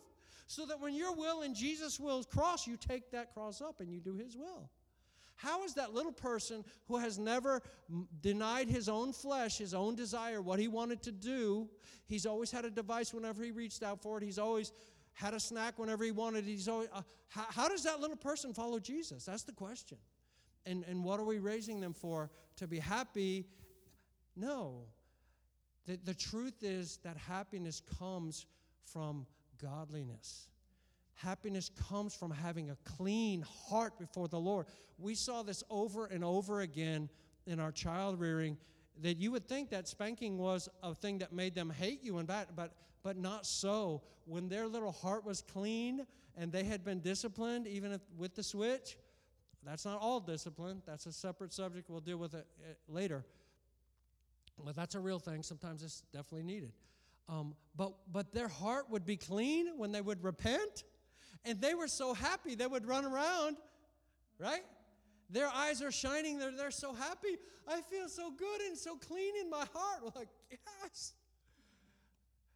So 0.46 0.66
that 0.66 0.80
when 0.80 0.94
your 0.94 1.14
will 1.14 1.40
and 1.40 1.54
Jesus' 1.54 1.98
will 1.98 2.22
cross, 2.24 2.66
you 2.66 2.76
take 2.76 3.10
that 3.12 3.32
cross 3.32 3.62
up 3.62 3.80
and 3.80 3.90
you 3.90 4.00
do 4.00 4.14
his 4.14 4.36
will. 4.36 4.70
How 5.36 5.64
is 5.64 5.74
that 5.74 5.92
little 5.92 6.12
person 6.12 6.64
who 6.86 6.98
has 6.98 7.18
never 7.18 7.62
denied 8.20 8.68
his 8.68 8.88
own 8.88 9.12
flesh, 9.12 9.58
his 9.58 9.74
own 9.74 9.96
desire, 9.96 10.40
what 10.40 10.58
he 10.58 10.68
wanted 10.68 11.02
to 11.02 11.12
do? 11.12 11.68
He's 12.06 12.26
always 12.26 12.50
had 12.50 12.64
a 12.64 12.70
device 12.70 13.12
whenever 13.12 13.42
he 13.42 13.50
reached 13.50 13.82
out 13.82 14.00
for 14.00 14.18
it. 14.18 14.24
He's 14.24 14.38
always 14.38 14.72
had 15.12 15.34
a 15.34 15.40
snack 15.40 15.78
whenever 15.78 16.04
he 16.04 16.10
wanted. 16.10 16.44
He's 16.44 16.68
always, 16.68 16.88
uh, 16.92 17.02
how, 17.28 17.46
how 17.48 17.68
does 17.68 17.84
that 17.84 18.00
little 18.00 18.16
person 18.16 18.52
follow 18.52 18.78
Jesus? 18.78 19.24
That's 19.24 19.42
the 19.42 19.52
question. 19.52 19.98
And, 20.66 20.84
and 20.88 21.04
what 21.04 21.20
are 21.20 21.24
we 21.24 21.38
raising 21.38 21.80
them 21.80 21.94
for? 21.94 22.30
To 22.56 22.66
be 22.66 22.78
happy? 22.78 23.46
No. 24.36 24.84
The, 25.86 25.98
the 26.04 26.14
truth 26.14 26.62
is 26.62 26.98
that 27.04 27.16
happiness 27.16 27.82
comes 27.98 28.46
from 28.84 29.26
godliness. 29.60 30.48
Happiness 31.14 31.70
comes 31.88 32.14
from 32.14 32.30
having 32.30 32.70
a 32.70 32.76
clean 32.84 33.44
heart 33.68 33.98
before 33.98 34.28
the 34.28 34.38
Lord. 34.38 34.66
We 34.98 35.14
saw 35.14 35.42
this 35.42 35.62
over 35.70 36.06
and 36.06 36.24
over 36.24 36.60
again 36.60 37.08
in 37.46 37.60
our 37.60 37.72
child 37.72 38.20
rearing 38.20 38.56
that 39.02 39.16
you 39.16 39.30
would 39.32 39.48
think 39.48 39.70
that 39.70 39.88
spanking 39.88 40.38
was 40.38 40.68
a 40.82 40.94
thing 40.94 41.18
that 41.18 41.32
made 41.32 41.54
them 41.54 41.70
hate 41.70 42.02
you 42.02 42.18
and 42.18 42.28
bad, 42.28 42.48
but 42.54 42.72
but 43.04 43.16
not 43.16 43.46
so. 43.46 44.02
When 44.24 44.48
their 44.48 44.66
little 44.66 44.90
heart 44.90 45.24
was 45.24 45.42
clean 45.42 46.06
and 46.36 46.50
they 46.50 46.64
had 46.64 46.84
been 46.84 47.00
disciplined, 47.00 47.68
even 47.68 47.92
if, 47.92 48.00
with 48.16 48.34
the 48.34 48.42
switch, 48.42 48.96
that's 49.62 49.84
not 49.84 50.00
all 50.00 50.18
discipline. 50.18 50.82
That's 50.86 51.06
a 51.06 51.12
separate 51.12 51.52
subject. 51.52 51.88
We'll 51.88 52.00
deal 52.00 52.16
with 52.16 52.34
it 52.34 52.46
uh, 52.62 52.72
later. 52.88 53.24
But 54.64 54.74
that's 54.74 54.94
a 54.94 55.00
real 55.00 55.18
thing. 55.18 55.42
Sometimes 55.42 55.82
it's 55.82 56.02
definitely 56.12 56.44
needed. 56.44 56.72
Um, 57.28 57.54
but, 57.76 57.92
but 58.10 58.32
their 58.32 58.48
heart 58.48 58.90
would 58.90 59.04
be 59.04 59.16
clean 59.16 59.68
when 59.76 59.92
they 59.92 60.00
would 60.00 60.22
repent, 60.24 60.84
and 61.44 61.60
they 61.60 61.74
were 61.74 61.88
so 61.88 62.14
happy 62.14 62.54
they 62.54 62.66
would 62.66 62.86
run 62.86 63.04
around, 63.04 63.56
right? 64.38 64.62
Their 65.30 65.48
eyes 65.48 65.82
are 65.82 65.92
shining. 65.92 66.38
They're, 66.38 66.56
they're 66.56 66.70
so 66.70 66.92
happy. 66.92 67.36
I 67.66 67.80
feel 67.80 68.08
so 68.08 68.30
good 68.30 68.60
and 68.62 68.76
so 68.76 68.96
clean 68.96 69.34
in 69.40 69.50
my 69.50 69.64
heart. 69.74 70.14
Like, 70.14 70.28
yes. 70.50 71.14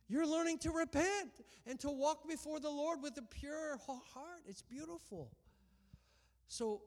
You're 0.09 0.27
learning 0.27 0.59
to 0.59 0.71
repent 0.71 1.43
and 1.67 1.79
to 1.81 1.91
walk 1.91 2.27
before 2.27 2.61
the 2.61 2.71
Lord 2.71 3.03
with 3.03 3.17
a 3.19 3.23
pure 3.23 3.79
heart. 3.87 4.41
It's 4.47 4.63
beautiful. 4.63 5.31
So 6.49 6.83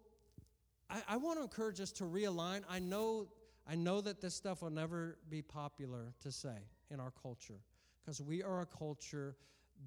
I, 0.89 1.01
I 1.07 1.17
want 1.17 1.37
to 1.37 1.43
encourage 1.43 1.79
us 1.79 1.91
to 1.93 2.03
realign. 2.03 2.63
I 2.69 2.79
know, 2.79 3.27
I 3.67 3.75
know 3.75 4.01
that 4.01 4.21
this 4.21 4.33
stuff 4.33 4.63
will 4.63 4.71
never 4.71 5.17
be 5.29 5.41
popular 5.41 6.13
to 6.21 6.31
say 6.31 6.57
in 6.89 6.99
our 6.99 7.13
culture 7.21 7.59
because 8.01 8.21
we 8.21 8.41
are 8.41 8.61
a 8.61 8.65
culture 8.65 9.35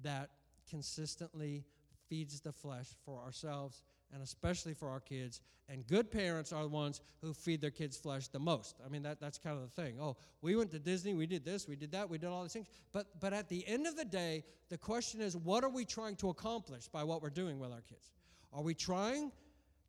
that 0.01 0.29
consistently 0.69 1.65
feeds 2.09 2.39
the 2.41 2.51
flesh 2.51 2.87
for 3.05 3.21
ourselves 3.21 3.81
and 4.13 4.21
especially 4.21 4.73
for 4.73 4.89
our 4.89 4.99
kids. 4.99 5.41
And 5.67 5.85
good 5.87 6.11
parents 6.11 6.53
are 6.53 6.63
the 6.63 6.69
ones 6.69 7.01
who 7.21 7.33
feed 7.33 7.59
their 7.59 7.71
kids' 7.71 7.97
flesh 7.97 8.27
the 8.27 8.39
most. 8.39 8.79
I 8.85 8.89
mean, 8.89 9.03
that, 9.03 9.19
that's 9.19 9.37
kind 9.37 9.57
of 9.57 9.63
the 9.63 9.81
thing. 9.81 9.97
Oh, 9.99 10.15
we 10.41 10.55
went 10.55 10.71
to 10.71 10.79
Disney, 10.79 11.13
we 11.13 11.25
did 11.25 11.43
this, 11.43 11.67
we 11.67 11.75
did 11.75 11.91
that, 11.91 12.09
we 12.09 12.17
did 12.17 12.29
all 12.29 12.43
these 12.43 12.53
things. 12.53 12.67
But, 12.91 13.07
but 13.19 13.33
at 13.33 13.49
the 13.49 13.67
end 13.67 13.87
of 13.87 13.95
the 13.95 14.05
day, 14.05 14.43
the 14.69 14.77
question 14.77 15.21
is 15.21 15.35
what 15.35 15.63
are 15.63 15.69
we 15.69 15.85
trying 15.85 16.15
to 16.17 16.29
accomplish 16.29 16.87
by 16.87 17.03
what 17.03 17.21
we're 17.21 17.29
doing 17.29 17.59
with 17.59 17.71
our 17.71 17.81
kids? 17.81 18.11
Are 18.53 18.61
we 18.61 18.73
trying 18.73 19.31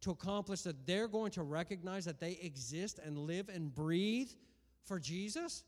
to 0.00 0.11
accomplish 0.11 0.62
that 0.62 0.87
they're 0.87 1.09
going 1.09 1.31
to 1.33 1.42
recognize 1.42 2.05
that 2.07 2.20
they 2.20 2.38
exist 2.42 2.98
and 3.05 3.18
live 3.18 3.48
and 3.48 3.74
breathe 3.74 4.31
for 4.85 4.98
Jesus? 4.98 5.62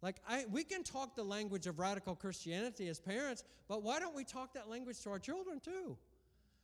Like, 0.00 0.16
I, 0.28 0.44
we 0.50 0.62
can 0.62 0.84
talk 0.84 1.16
the 1.16 1.24
language 1.24 1.66
of 1.66 1.78
radical 1.78 2.14
Christianity 2.14 2.88
as 2.88 3.00
parents, 3.00 3.42
but 3.66 3.82
why 3.82 3.98
don't 3.98 4.14
we 4.14 4.24
talk 4.24 4.54
that 4.54 4.68
language 4.68 5.00
to 5.02 5.10
our 5.10 5.18
children 5.18 5.60
too? 5.60 5.96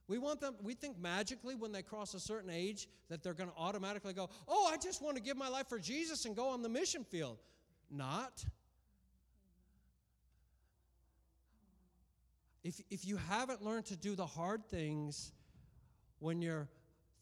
We 0.07 0.19
want 0.19 0.41
them, 0.41 0.55
we 0.63 0.75
think 0.75 0.99
magically 0.99 1.55
when 1.55 1.73
they 1.73 1.83
cross 1.83 2.15
a 2.15 2.21
certain 2.21 2.51
age 2.51 2.89
that 3.09 3.23
they're 3.23 3.35
going 3.35 3.49
to 3.49 3.57
automatically 3.57 4.13
go, 4.13 4.29
Oh, 4.47 4.71
I 4.71 4.77
just 4.77 5.03
want 5.03 5.17
to 5.17 5.23
give 5.23 5.37
my 5.37 5.49
life 5.49 5.69
for 5.69 5.79
Jesus 5.79 6.27
and 6.27 6.37
go 6.37 6.49
on 6.49 6.63
the 6.63 6.69
mission 6.69 7.05
field. 7.05 7.39
Not. 7.91 8.45
If, 12.63 12.81
if 12.91 13.07
you 13.07 13.17
haven't 13.17 13.63
learned 13.63 13.87
to 13.87 13.97
do 13.97 14.15
the 14.15 14.27
hard 14.27 14.67
things 14.67 15.33
when 16.19 16.41
you're 16.41 16.69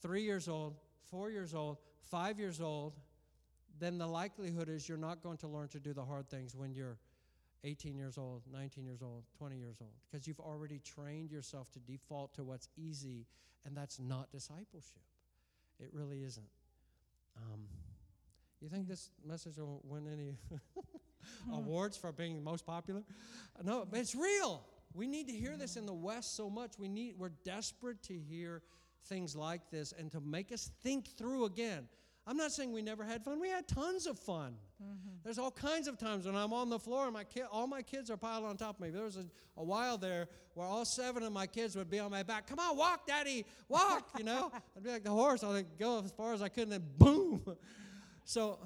three 0.01 0.23
years 0.23 0.49
old, 0.49 0.75
four 1.11 1.31
years 1.31 1.55
old, 1.55 1.79
five 2.05 2.39
years 2.39 2.61
old, 2.61 2.95
then 3.79 3.99
the 3.99 4.07
likelihood 4.07 4.69
is 4.69 4.89
you're 4.89 4.99
not 4.99 5.23
going 5.23 5.39
to 5.39 5.49
learn 5.49 5.69
to 5.69 5.81
do 5.81 5.93
the 5.93 6.05
hard 6.05 6.29
things 6.29 6.55
when 6.55 6.75
you're 6.75 6.99
18 7.65 7.97
years 7.97 8.19
old, 8.19 8.43
19 8.53 8.85
years 8.85 9.03
old, 9.03 9.25
20 9.39 9.57
years 9.57 9.77
old, 9.81 9.93
because 10.11 10.27
you've 10.27 10.41
already 10.41 10.81
trained 10.81 11.31
yourself 11.31 11.71
to 11.73 11.79
default 11.81 12.35
to 12.35 12.45
what's 12.45 12.69
easy, 12.77 13.27
and 13.65 13.77
that's 13.77 13.99
not 13.99 14.31
discipleship. 14.33 15.03
It 15.79 15.91
really 15.93 16.23
isn't. 16.23 16.47
Um, 17.37 17.61
you 18.61 18.69
think 18.69 18.89
this 18.89 19.11
message 19.27 19.59
will 19.59 19.81
win 19.85 20.07
any 20.13 20.37
awards 21.53 21.97
for 21.97 22.13
being 22.13 22.43
most 22.43 22.67
popular? 22.67 23.03
No, 23.63 23.87
but 23.89 24.01
it's 24.01 24.15
real. 24.15 24.63
We 24.95 25.07
need 25.07 25.27
to 25.29 25.33
hear 25.33 25.57
this 25.57 25.77
in 25.77 25.87
the 25.87 25.93
West 25.93 26.37
so 26.37 26.51
much. 26.51 26.79
We 26.79 26.89
need 26.89 27.15
we're 27.19 27.33
desperate 27.45 28.03
to 28.05 28.15
hear 28.19 28.63
things 29.07 29.35
like 29.35 29.63
this 29.71 29.93
and 29.99 30.11
to 30.13 30.21
make 30.21 30.53
us 30.53 30.71
think 30.83 31.09
through 31.17 31.47
again. 31.47 31.89
I'm 32.27 32.37
not 32.37 32.53
saying 32.53 32.73
we 32.73 32.83
never 32.83 33.05
had 33.05 33.25
fun. 33.25 33.41
We 33.41 33.49
had 33.49 33.67
tons 33.67 34.07
of 34.07 34.19
fun. 34.19 34.55
Mm-hmm. 34.83 35.09
There's 35.25 35.39
all 35.39 35.51
kinds 35.51 35.89
of 35.89 35.99
times 35.99 36.27
when 36.27 36.37
I'm 36.37 36.53
on 36.53 36.71
the 36.71 36.79
floor 36.79 37.05
and 37.05 37.13
my 37.13 37.25
kid, 37.25 37.45
all 37.51 37.67
my 37.67 37.83
kids 37.83 38.11
are 38.11 38.17
piled 38.17 38.45
on 38.45 38.57
top 38.57 38.77
of 38.77 38.81
me. 38.81 38.91
There 38.91 39.03
was 39.03 39.17
a, 39.17 39.25
a, 39.57 39.65
while 39.65 39.99
there 39.99 40.29
where 40.55 40.67
all 40.67 40.85
seven 40.85 41.25
of 41.25 41.33
my 41.33 41.47
kids 41.47 41.75
would 41.75 41.91
be 41.91 41.99
on 41.99 42.11
my 42.11 42.23
back. 42.23 42.47
Come 42.47 42.61
on, 42.61 42.77
walk, 42.77 43.07
daddy, 43.07 43.45
walk. 43.69 44.09
You 44.17 44.25
know, 44.25 44.53
I'd 44.77 44.85
be 44.85 44.91
like 44.91 45.03
the 45.03 45.11
horse. 45.11 45.43
I'd 45.43 45.67
go 45.79 46.01
as 46.05 46.13
far 46.13 46.33
as 46.33 46.43
I 46.43 46.49
could, 46.49 46.65
and 46.65 46.73
then 46.73 46.85
boom. 46.99 47.43
So 48.25 48.59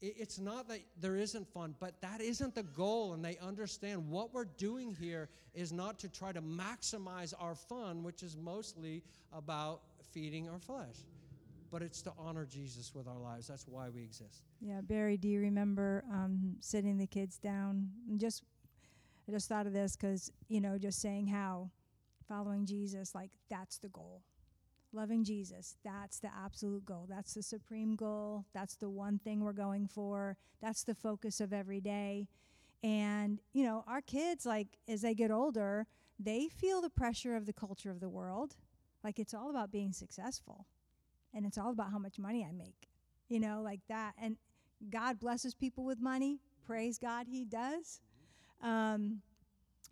it's 0.00 0.38
not 0.38 0.68
that 0.68 0.78
there 0.98 1.16
isn't 1.16 1.46
fun, 1.52 1.74
but 1.78 2.00
that 2.00 2.20
isn't 2.20 2.54
the 2.54 2.62
goal. 2.62 3.12
And 3.12 3.24
they 3.24 3.36
understand 3.38 4.08
what 4.08 4.32
we're 4.32 4.46
doing 4.46 4.96
here 4.98 5.28
is 5.54 5.72
not 5.72 5.98
to 6.00 6.08
try 6.08 6.32
to 6.32 6.40
maximize 6.40 7.34
our 7.38 7.54
fun, 7.54 8.02
which 8.02 8.22
is 8.22 8.36
mostly 8.36 9.02
about 9.32 9.82
feeding 10.12 10.48
our 10.48 10.58
flesh, 10.58 10.96
but 11.70 11.82
it's 11.82 12.02
to 12.02 12.12
honor 12.18 12.46
Jesus 12.46 12.94
with 12.94 13.06
our 13.06 13.18
lives. 13.18 13.48
That's 13.48 13.66
why 13.66 13.88
we 13.88 14.02
exist. 14.02 14.42
Yeah, 14.60 14.80
Barry, 14.82 15.16
do 15.16 15.28
you 15.28 15.40
remember 15.40 16.04
um, 16.12 16.56
sitting 16.60 16.98
the 16.98 17.06
kids 17.06 17.38
down? 17.38 17.90
And 18.08 18.18
Just, 18.18 18.44
I 19.28 19.32
just 19.32 19.48
thought 19.48 19.66
of 19.66 19.72
this 19.72 19.96
because 19.96 20.30
you 20.48 20.60
know, 20.60 20.78
just 20.78 21.00
saying 21.00 21.28
how 21.28 21.70
following 22.28 22.66
Jesus, 22.66 23.14
like 23.14 23.30
that's 23.48 23.78
the 23.78 23.88
goal 23.88 24.22
loving 24.92 25.24
Jesus. 25.24 25.76
That's 25.84 26.18
the 26.18 26.30
absolute 26.44 26.84
goal. 26.84 27.06
That's 27.08 27.34
the 27.34 27.42
supreme 27.42 27.96
goal. 27.96 28.46
That's 28.52 28.76
the 28.76 28.88
one 28.88 29.18
thing 29.18 29.40
we're 29.40 29.52
going 29.52 29.88
for. 29.88 30.36
That's 30.60 30.82
the 30.82 30.94
focus 30.94 31.40
of 31.40 31.52
every 31.52 31.80
day. 31.80 32.28
And, 32.82 33.40
you 33.52 33.64
know, 33.64 33.84
our 33.86 34.00
kids, 34.00 34.46
like, 34.46 34.78
as 34.88 35.02
they 35.02 35.14
get 35.14 35.30
older, 35.30 35.86
they 36.18 36.48
feel 36.48 36.80
the 36.80 36.90
pressure 36.90 37.36
of 37.36 37.46
the 37.46 37.52
culture 37.52 37.90
of 37.90 38.00
the 38.00 38.08
world. 38.08 38.56
Like, 39.04 39.18
it's 39.18 39.34
all 39.34 39.50
about 39.50 39.70
being 39.70 39.92
successful. 39.92 40.66
And 41.34 41.46
it's 41.46 41.58
all 41.58 41.70
about 41.70 41.90
how 41.90 41.98
much 41.98 42.18
money 42.18 42.44
I 42.48 42.52
make, 42.52 42.88
you 43.28 43.40
know, 43.40 43.62
like 43.62 43.80
that. 43.88 44.14
And 44.20 44.36
God 44.90 45.20
blesses 45.20 45.54
people 45.54 45.84
with 45.84 46.00
money. 46.00 46.40
Praise 46.66 46.98
God, 46.98 47.26
He 47.28 47.44
does. 47.44 48.00
Um, 48.62 49.22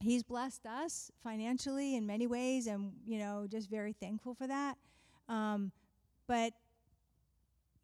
he's 0.01 0.23
blessed 0.23 0.65
us 0.67 1.11
financially 1.23 1.97
in 1.97 2.07
many 2.07 2.27
ways 2.27 2.67
and 2.67 2.93
you 3.07 3.19
know 3.19 3.47
just 3.51 3.69
very 3.69 3.93
thankful 3.93 4.35
for 4.35 4.47
that 4.47 4.77
um, 5.29 5.73
but 6.27 6.53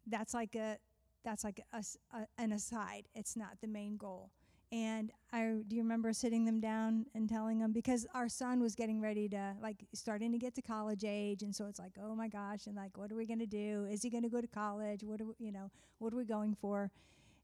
that's 0.07 0.33
like 0.33 0.55
a 0.55 0.77
that's 1.23 1.43
like 1.43 1.59
a, 1.73 1.83
a, 2.13 2.27
an 2.37 2.51
aside 2.51 3.07
it's 3.15 3.35
not 3.35 3.57
the 3.61 3.67
main 3.67 3.97
goal 3.97 4.31
and 4.71 5.11
i 5.31 5.53
do 5.67 5.75
you 5.75 5.81
remember 5.81 6.11
sitting 6.11 6.45
them 6.45 6.59
down 6.59 7.05
and 7.13 7.29
telling 7.29 7.59
them 7.59 7.71
because 7.71 8.05
our 8.13 8.27
son 8.27 8.61
was 8.61 8.75
getting 8.75 8.99
ready 8.99 9.29
to 9.29 9.53
like 9.61 9.85
starting 9.93 10.31
to 10.31 10.37
get 10.37 10.55
to 10.55 10.61
college 10.61 11.03
age 11.05 11.43
and 11.43 11.55
so 11.55 11.67
it's 11.67 11.79
like 11.79 11.93
oh 12.03 12.15
my 12.15 12.27
gosh 12.27 12.67
and 12.67 12.75
like 12.75 12.97
what 12.97 13.11
are 13.11 13.15
we 13.15 13.25
going 13.25 13.39
to 13.39 13.45
do? 13.45 13.87
Is 13.89 14.01
he 14.01 14.09
going 14.09 14.23
to 14.23 14.29
go 14.29 14.41
to 14.41 14.47
college? 14.47 15.03
What 15.03 15.21
are 15.21 15.25
we, 15.25 15.33
you 15.39 15.51
know 15.51 15.71
what 15.99 16.13
are 16.13 16.17
we 16.17 16.25
going 16.25 16.55
for? 16.55 16.91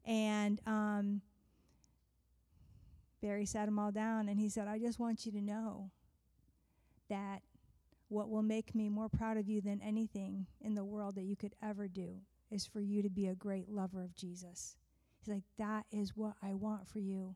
And 0.05 0.59
um, 0.65 1.21
Barry 3.21 3.45
sat 3.45 3.65
them 3.65 3.77
all 3.77 3.91
down 3.91 4.29
and 4.29 4.39
he 4.39 4.49
said, 4.49 4.67
I 4.67 4.79
just 4.79 4.99
want 4.99 5.25
you 5.25 5.31
to 5.33 5.41
know 5.41 5.91
that 7.09 7.41
what 8.09 8.29
will 8.29 8.41
make 8.41 8.73
me 8.73 8.89
more 8.89 9.09
proud 9.09 9.37
of 9.37 9.47
you 9.47 9.61
than 9.61 9.81
anything 9.81 10.47
in 10.59 10.75
the 10.75 10.83
world 10.83 11.15
that 11.15 11.23
you 11.23 11.35
could 11.35 11.55
ever 11.61 11.87
do 11.87 12.15
is 12.49 12.65
for 12.65 12.81
you 12.81 13.01
to 13.01 13.09
be 13.09 13.27
a 13.27 13.35
great 13.35 13.69
lover 13.69 14.03
of 14.03 14.15
Jesus. 14.15 14.75
He's 15.21 15.33
like, 15.33 15.43
That 15.57 15.85
is 15.91 16.15
what 16.15 16.33
I 16.41 16.53
want 16.53 16.87
for 16.87 16.99
you. 16.99 17.35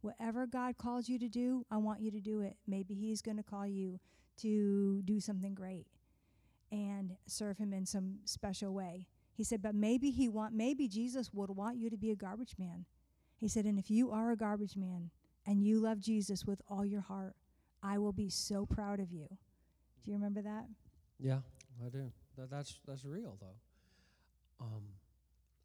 Whatever 0.00 0.46
God 0.46 0.76
calls 0.76 1.08
you 1.08 1.18
to 1.18 1.28
do, 1.28 1.64
I 1.70 1.78
want 1.78 2.00
you 2.00 2.10
to 2.10 2.20
do 2.20 2.40
it. 2.40 2.56
Maybe 2.66 2.94
He's 2.94 3.22
going 3.22 3.36
to 3.36 3.42
call 3.42 3.66
you 3.66 4.00
to 4.38 5.02
do 5.04 5.20
something 5.20 5.54
great 5.54 5.86
and 6.72 7.16
serve 7.26 7.58
Him 7.58 7.72
in 7.72 7.86
some 7.86 8.16
special 8.24 8.72
way. 8.72 9.06
He 9.34 9.44
said, 9.44 9.62
But 9.62 9.74
maybe 9.74 10.10
He 10.10 10.28
want 10.28 10.54
maybe 10.54 10.88
Jesus 10.88 11.32
would 11.32 11.50
want 11.50 11.76
you 11.76 11.90
to 11.90 11.96
be 11.96 12.10
a 12.10 12.16
garbage 12.16 12.54
man. 12.58 12.86
He 13.38 13.48
said, 13.48 13.64
And 13.64 13.78
if 13.78 13.90
you 13.90 14.10
are 14.10 14.30
a 14.30 14.36
garbage 14.36 14.76
man, 14.76 15.10
and 15.46 15.62
you 15.62 15.78
love 15.78 16.00
Jesus 16.00 16.44
with 16.44 16.60
all 16.68 16.84
your 16.84 17.02
heart, 17.02 17.36
I 17.82 17.98
will 17.98 18.12
be 18.12 18.28
so 18.28 18.66
proud 18.66 18.98
of 18.98 19.12
you. 19.12 19.28
Do 20.04 20.10
you 20.10 20.14
remember 20.14 20.42
that? 20.42 20.66
Yeah, 21.20 21.38
I 21.84 21.88
do. 21.88 22.10
That, 22.36 22.50
that's 22.50 22.78
that's 22.86 23.04
real 23.04 23.38
though. 23.40 24.64
Um, 24.64 24.82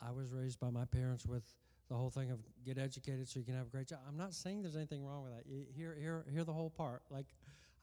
I 0.02 0.12
was 0.12 0.32
raised 0.32 0.60
by 0.60 0.70
my 0.70 0.86
parents 0.86 1.26
with 1.26 1.44
the 1.90 1.96
whole 1.96 2.10
thing 2.10 2.32
of 2.32 2.40
get 2.66 2.78
educated 2.78 3.28
so 3.28 3.40
you 3.40 3.46
can 3.46 3.56
have 3.56 3.68
a 3.68 3.70
great 3.70 3.88
job. 3.88 4.00
I'm 4.08 4.18
not 4.18 4.34
saying 4.34 4.62
there's 4.62 4.76
anything 4.76 5.06
wrong 5.06 5.24
with 5.24 5.34
that. 5.34 5.44
Hear 5.76 5.96
hear 6.00 6.26
hear 6.32 6.44
the 6.44 6.54
whole 6.54 6.70
part. 6.70 7.02
Like 7.10 7.28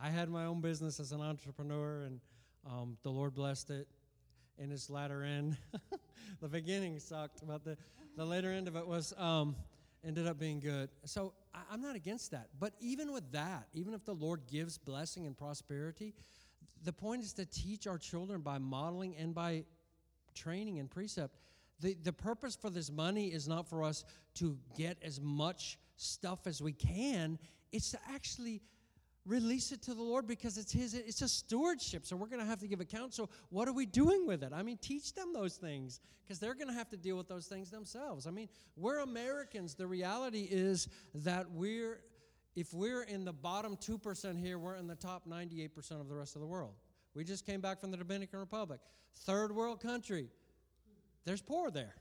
I 0.00 0.08
had 0.08 0.28
my 0.28 0.46
own 0.46 0.60
business 0.60 0.98
as 0.98 1.12
an 1.12 1.20
entrepreneur, 1.20 2.02
and 2.02 2.20
um, 2.66 2.96
the 3.02 3.10
Lord 3.10 3.34
blessed 3.34 3.70
it. 3.70 3.88
In 4.60 4.72
its 4.72 4.90
latter 4.90 5.22
end, 5.22 5.56
the 6.40 6.48
beginning 6.48 6.98
sucked, 6.98 7.46
but 7.46 7.64
the 7.64 7.76
the 8.16 8.24
later 8.24 8.50
end 8.50 8.68
of 8.68 8.76
it 8.76 8.86
was. 8.86 9.12
Um, 9.16 9.54
ended 10.04 10.26
up 10.26 10.38
being 10.38 10.60
good. 10.60 10.88
So 11.04 11.32
I, 11.52 11.74
am 11.74 11.80
not 11.80 11.96
against 11.96 12.30
that. 12.30 12.48
But 12.58 12.72
even 12.80 13.12
with 13.12 13.32
that, 13.32 13.66
even 13.74 13.94
if 13.94 14.04
the 14.04 14.14
Lord 14.14 14.42
gives 14.50 14.78
blessing 14.78 15.26
and 15.26 15.36
prosperity, 15.36 16.14
the 16.84 16.92
point 16.92 17.22
is 17.22 17.32
to 17.34 17.46
teach 17.46 17.86
our 17.86 17.98
children 17.98 18.40
by 18.40 18.58
modeling 18.58 19.16
and 19.16 19.34
by 19.34 19.64
training 20.34 20.78
and 20.78 20.90
precept. 20.90 21.36
The, 21.80 21.96
the 22.02 22.12
purpose 22.12 22.56
for 22.56 22.70
this 22.70 22.90
money 22.90 23.28
is 23.28 23.46
not 23.46 23.68
for 23.68 23.82
us 23.82 24.04
to 24.36 24.56
get 24.76 24.98
as 25.02 25.20
much 25.20 25.78
stuff 25.96 26.46
as 26.46 26.60
we 26.60 26.72
can, 26.72 27.38
it's 27.72 27.90
to 27.90 27.98
actually 28.12 28.62
release 29.28 29.72
it 29.72 29.82
to 29.82 29.94
the 29.94 30.02
Lord 30.02 30.26
because 30.26 30.56
it's 30.56 30.72
His, 30.72 30.94
it's 30.94 31.22
a 31.22 31.28
stewardship. 31.28 32.06
So 32.06 32.16
we're 32.16 32.28
going 32.28 32.40
to 32.40 32.46
have 32.46 32.60
to 32.60 32.66
give 32.66 32.80
account. 32.80 33.14
So, 33.14 33.28
what 33.50 33.68
are 33.68 33.72
we 33.72 33.86
doing 33.86 34.26
with 34.26 34.42
it? 34.42 34.52
I 34.54 34.62
mean, 34.62 34.78
teach 34.78 35.12
them 35.14 35.32
those 35.32 35.56
things 35.56 36.00
because 36.24 36.38
they're 36.38 36.54
going 36.54 36.68
to 36.68 36.74
have 36.74 36.88
to 36.90 36.96
deal 36.96 37.16
with 37.16 37.28
those 37.28 37.46
things 37.46 37.70
themselves. 37.70 38.26
I 38.26 38.30
mean, 38.30 38.48
we're 38.76 39.00
Americans. 39.00 39.74
The 39.74 39.86
reality 39.86 40.48
is 40.50 40.88
that 41.14 41.50
we're, 41.50 42.00
if 42.56 42.72
we're 42.72 43.02
in 43.02 43.24
the 43.24 43.32
bottom 43.32 43.76
2% 43.76 44.38
here, 44.38 44.58
we're 44.58 44.76
in 44.76 44.86
the 44.86 44.96
top 44.96 45.28
98% 45.28 46.00
of 46.00 46.08
the 46.08 46.14
rest 46.14 46.34
of 46.34 46.40
the 46.40 46.46
world. 46.46 46.74
We 47.14 47.24
just 47.24 47.46
came 47.46 47.60
back 47.60 47.80
from 47.80 47.90
the 47.90 47.96
Dominican 47.96 48.38
Republic, 48.38 48.80
third 49.14 49.54
world 49.54 49.80
country. 49.80 50.28
There's 51.24 51.42
poor 51.42 51.70
there. 51.70 51.94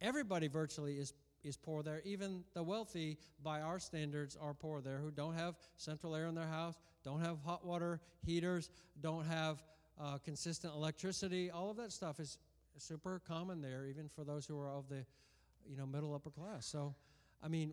Everybody 0.00 0.48
virtually 0.48 0.94
is 0.94 1.12
is 1.42 1.56
poor 1.56 1.82
there. 1.82 2.02
Even 2.04 2.44
the 2.54 2.62
wealthy, 2.62 3.18
by 3.42 3.60
our 3.60 3.78
standards, 3.78 4.36
are 4.40 4.54
poor 4.54 4.80
there 4.80 4.98
who 4.98 5.10
don't 5.10 5.34
have 5.34 5.56
central 5.76 6.14
air 6.14 6.26
in 6.26 6.34
their 6.34 6.46
house, 6.46 6.74
don't 7.02 7.20
have 7.20 7.38
hot 7.44 7.64
water 7.64 8.00
heaters, 8.22 8.70
don't 9.00 9.24
have 9.24 9.62
uh, 9.98 10.18
consistent 10.18 10.74
electricity. 10.74 11.50
All 11.50 11.70
of 11.70 11.76
that 11.78 11.92
stuff 11.92 12.20
is 12.20 12.38
super 12.76 13.20
common 13.26 13.60
there, 13.60 13.86
even 13.86 14.08
for 14.08 14.24
those 14.24 14.46
who 14.46 14.58
are 14.58 14.70
of 14.70 14.88
the 14.88 15.04
you 15.68 15.76
know 15.76 15.86
middle 15.86 16.14
upper 16.14 16.30
class. 16.30 16.66
So, 16.66 16.94
I 17.42 17.48
mean, 17.48 17.72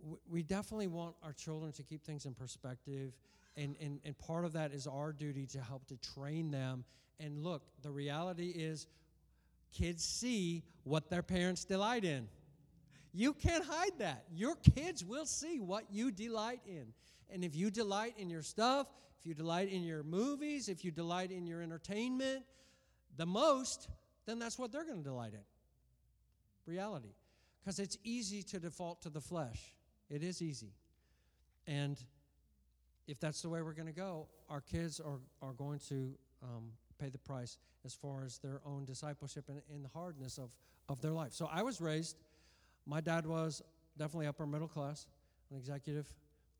w- 0.00 0.18
we 0.28 0.42
definitely 0.42 0.88
want 0.88 1.14
our 1.22 1.32
children 1.32 1.72
to 1.72 1.82
keep 1.82 2.04
things 2.04 2.26
in 2.26 2.34
perspective. 2.34 3.12
And, 3.56 3.76
and, 3.82 4.00
and 4.04 4.16
part 4.16 4.46
of 4.46 4.54
that 4.54 4.72
is 4.72 4.86
our 4.86 5.12
duty 5.12 5.46
to 5.48 5.60
help 5.60 5.86
to 5.88 5.96
train 5.98 6.50
them. 6.50 6.84
And 7.20 7.44
look, 7.44 7.62
the 7.82 7.90
reality 7.90 8.48
is 8.48 8.86
kids 9.72 10.04
see 10.04 10.62
what 10.84 11.10
their 11.10 11.22
parents 11.22 11.64
delight 11.64 12.04
in. 12.04 12.28
You 13.12 13.34
can't 13.34 13.64
hide 13.64 13.98
that. 13.98 14.24
Your 14.34 14.56
kids 14.56 15.04
will 15.04 15.26
see 15.26 15.60
what 15.60 15.84
you 15.90 16.10
delight 16.10 16.60
in. 16.66 16.86
And 17.30 17.44
if 17.44 17.54
you 17.54 17.70
delight 17.70 18.14
in 18.18 18.30
your 18.30 18.42
stuff, 18.42 18.86
if 19.20 19.26
you 19.26 19.34
delight 19.34 19.70
in 19.70 19.82
your 19.82 20.02
movies, 20.02 20.68
if 20.68 20.84
you 20.84 20.90
delight 20.90 21.30
in 21.30 21.46
your 21.46 21.62
entertainment 21.62 22.44
the 23.16 23.26
most, 23.26 23.88
then 24.26 24.38
that's 24.38 24.58
what 24.58 24.72
they're 24.72 24.84
going 24.84 24.98
to 24.98 25.04
delight 25.04 25.34
in. 25.34 25.44
Reality. 26.66 27.14
Because 27.60 27.78
it's 27.78 27.98
easy 28.02 28.42
to 28.44 28.58
default 28.58 29.02
to 29.02 29.10
the 29.10 29.20
flesh. 29.20 29.74
It 30.10 30.22
is 30.22 30.42
easy. 30.42 30.72
And 31.66 32.02
if 33.06 33.20
that's 33.20 33.42
the 33.42 33.48
way 33.48 33.62
we're 33.62 33.74
going 33.74 33.86
to 33.86 33.92
go, 33.92 34.26
our 34.48 34.60
kids 34.60 35.00
are, 35.00 35.20
are 35.40 35.52
going 35.52 35.78
to 35.88 36.14
um, 36.42 36.72
pay 37.02 37.10
the 37.10 37.18
price 37.18 37.58
as 37.84 37.94
far 37.94 38.24
as 38.24 38.38
their 38.38 38.60
own 38.64 38.84
discipleship 38.84 39.44
and, 39.48 39.60
and 39.74 39.84
the 39.84 39.88
hardness 39.88 40.38
of, 40.38 40.50
of 40.88 41.00
their 41.00 41.12
life. 41.12 41.32
So 41.32 41.48
I 41.52 41.62
was 41.62 41.80
raised 41.80 42.16
my 42.86 43.00
dad 43.00 43.26
was 43.26 43.62
definitely 43.96 44.26
upper 44.26 44.46
middle 44.46 44.68
class, 44.68 45.06
an 45.50 45.56
executive 45.56 46.12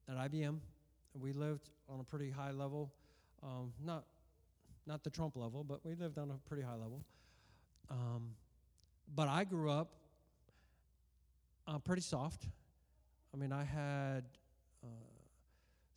at 0.08 0.16
IBM. 0.30 0.58
We 1.20 1.32
lived 1.32 1.68
on 1.88 2.00
a 2.00 2.04
pretty 2.04 2.30
high 2.30 2.52
level, 2.52 2.92
um, 3.42 3.72
not 3.84 4.04
not 4.86 5.04
the 5.04 5.10
Trump 5.10 5.36
level, 5.36 5.62
but 5.62 5.84
we 5.84 5.94
lived 5.94 6.18
on 6.18 6.30
a 6.30 6.48
pretty 6.48 6.62
high 6.62 6.72
level. 6.72 7.04
Um, 7.88 8.30
but 9.14 9.28
I 9.28 9.44
grew 9.44 9.70
up 9.70 9.92
uh, 11.68 11.78
pretty 11.78 12.02
soft. 12.02 12.46
I 13.32 13.36
mean, 13.36 13.52
I 13.52 13.62
had 13.62 14.24
uh, 14.82 14.88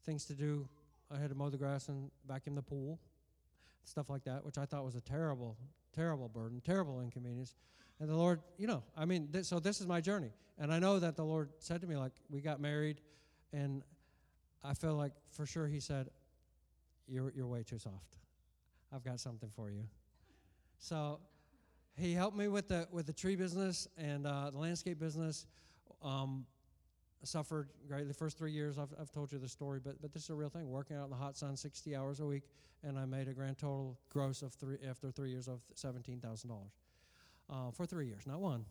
things 0.06 0.26
to 0.26 0.34
do. 0.34 0.68
I 1.12 1.18
had 1.18 1.30
to 1.30 1.36
mow 1.36 1.50
the 1.50 1.58
grass 1.58 1.90
and 1.90 2.12
vacuum 2.28 2.56
the 2.56 2.62
pool, 2.62 3.00
stuff 3.86 4.10
like 4.10 4.24
that, 4.26 4.46
which 4.46 4.58
I 4.58 4.66
thought 4.66 4.84
was 4.84 4.96
a 4.96 5.02
terrible, 5.02 5.58
terrible 5.94 6.30
burden, 6.30 6.62
terrible 6.64 7.02
inconvenience. 7.02 7.56
And 8.00 8.10
the 8.10 8.16
Lord, 8.16 8.42
you 8.58 8.68
know, 8.68 8.84
I 8.98 9.06
mean, 9.06 9.30
th- 9.32 9.46
so 9.46 9.60
this 9.60 9.80
is 9.80 9.88
my 9.88 10.02
journey. 10.02 10.32
And 10.58 10.74
I 10.74 10.80
know 10.80 11.00
that 11.00 11.16
the 11.16 11.24
Lord 11.24 11.50
said 11.60 11.82
to 11.82 11.88
me, 11.88 11.96
like, 11.96 12.14
we 12.30 12.42
got 12.42 12.60
married, 12.60 13.02
and 13.54 13.84
I 14.64 14.74
feel 14.74 14.96
like 14.96 15.12
for 15.32 15.46
sure 15.46 15.68
He 15.68 15.80
said, 15.80 16.10
You're, 17.08 17.32
you're 17.36 17.48
way 17.48 17.64
too 17.64 17.80
soft. 17.80 18.18
I've 18.94 19.04
got 19.04 19.20
something 19.20 19.50
for 19.56 19.70
you. 19.70 19.84
So 20.78 21.20
he 21.98 22.14
helped 22.14 22.38
me 22.38 22.48
with 22.48 22.68
the 22.68 22.88
with 22.92 23.06
the 23.06 23.14
tree 23.14 23.36
business 23.36 23.88
and 23.98 24.28
uh, 24.28 24.50
the 24.52 24.58
landscape 24.58 25.00
business. 25.00 25.46
Um, 26.02 26.46
suffered 27.28 27.70
greatly 27.88 28.08
the 28.08 28.14
first 28.14 28.38
three 28.38 28.52
years. 28.52 28.78
I've, 28.78 28.94
I've 29.00 29.12
told 29.12 29.32
you 29.32 29.40
the 29.40 29.48
story, 29.50 29.80
but 29.84 30.02
but 30.02 30.14
this 30.14 30.24
is 30.24 30.30
a 30.30 30.36
real 30.36 30.50
thing. 30.50 30.70
Working 30.70 30.98
out 30.98 31.06
in 31.06 31.10
the 31.10 31.16
hot 31.16 31.38
sun, 31.38 31.56
60 31.56 31.96
hours 31.96 32.20
a 32.20 32.26
week, 32.26 32.44
and 32.84 32.98
I 32.98 33.06
made 33.06 33.28
a 33.28 33.34
grand 33.34 33.58
total 33.58 33.98
gross 34.10 34.42
of 34.42 34.54
three 34.54 34.78
after 34.88 35.12
three 35.12 35.32
years 35.32 35.48
of 35.48 35.62
seventeen 35.74 36.20
thousand 36.20 36.52
uh, 36.52 36.54
dollars 36.54 37.74
for 37.76 37.86
three 37.86 38.08
years, 38.08 38.26
not 38.26 38.40
one. 38.40 38.66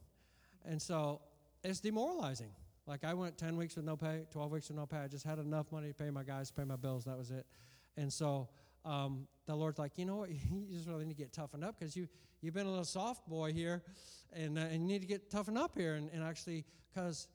And 0.65 0.81
so 0.81 1.21
it's 1.63 1.81
demoralizing. 1.81 2.51
Like 2.87 3.05
I 3.05 3.15
went 3.15 3.39
10 3.39 3.57
weeks 3.57 3.77
with 3.77 3.85
no 3.85 3.97
pay, 3.97 4.27
12 4.31 4.51
weeks 4.51 4.69
with 4.69 4.77
no 4.77 4.87
pay. 4.87 4.99
I 4.99 5.09
just 5.09 5.25
had 5.25 5.39
enough 5.39 5.73
money 5.73 5.89
to 5.89 5.95
pay 5.95 6.11
my 6.11 6.23
guys, 6.23 6.51
pay 6.51 6.65
my 6.65 6.77
bills. 6.77 7.05
That 7.05 7.17
was 7.17 7.31
it. 7.31 7.47
And 7.97 8.13
so 8.13 8.49
um, 8.85 9.27
the 9.47 9.55
Lord's 9.55 9.79
like, 9.79 9.93
you 9.97 10.05
know 10.05 10.17
what? 10.17 10.31
You 10.51 10.67
just 10.71 10.89
really 10.89 11.05
need 11.05 11.17
to 11.17 11.23
get 11.23 11.33
toughened 11.33 11.65
up 11.65 11.79
because 11.79 11.97
you 11.97 12.09
you've 12.41 12.55
been 12.55 12.67
a 12.67 12.71
little 12.71 12.85
soft 12.85 13.27
boy 13.27 13.53
here, 13.53 13.83
and, 14.33 14.59
uh, 14.59 14.63
and 14.63 14.83
you 14.83 14.87
need 14.89 15.01
to 15.01 15.07
get 15.07 15.31
toughened 15.31 15.57
up 15.57 15.77
here. 15.77 15.95
And, 15.95 16.11
and 16.13 16.23
actually, 16.23 16.65
because 16.93 17.29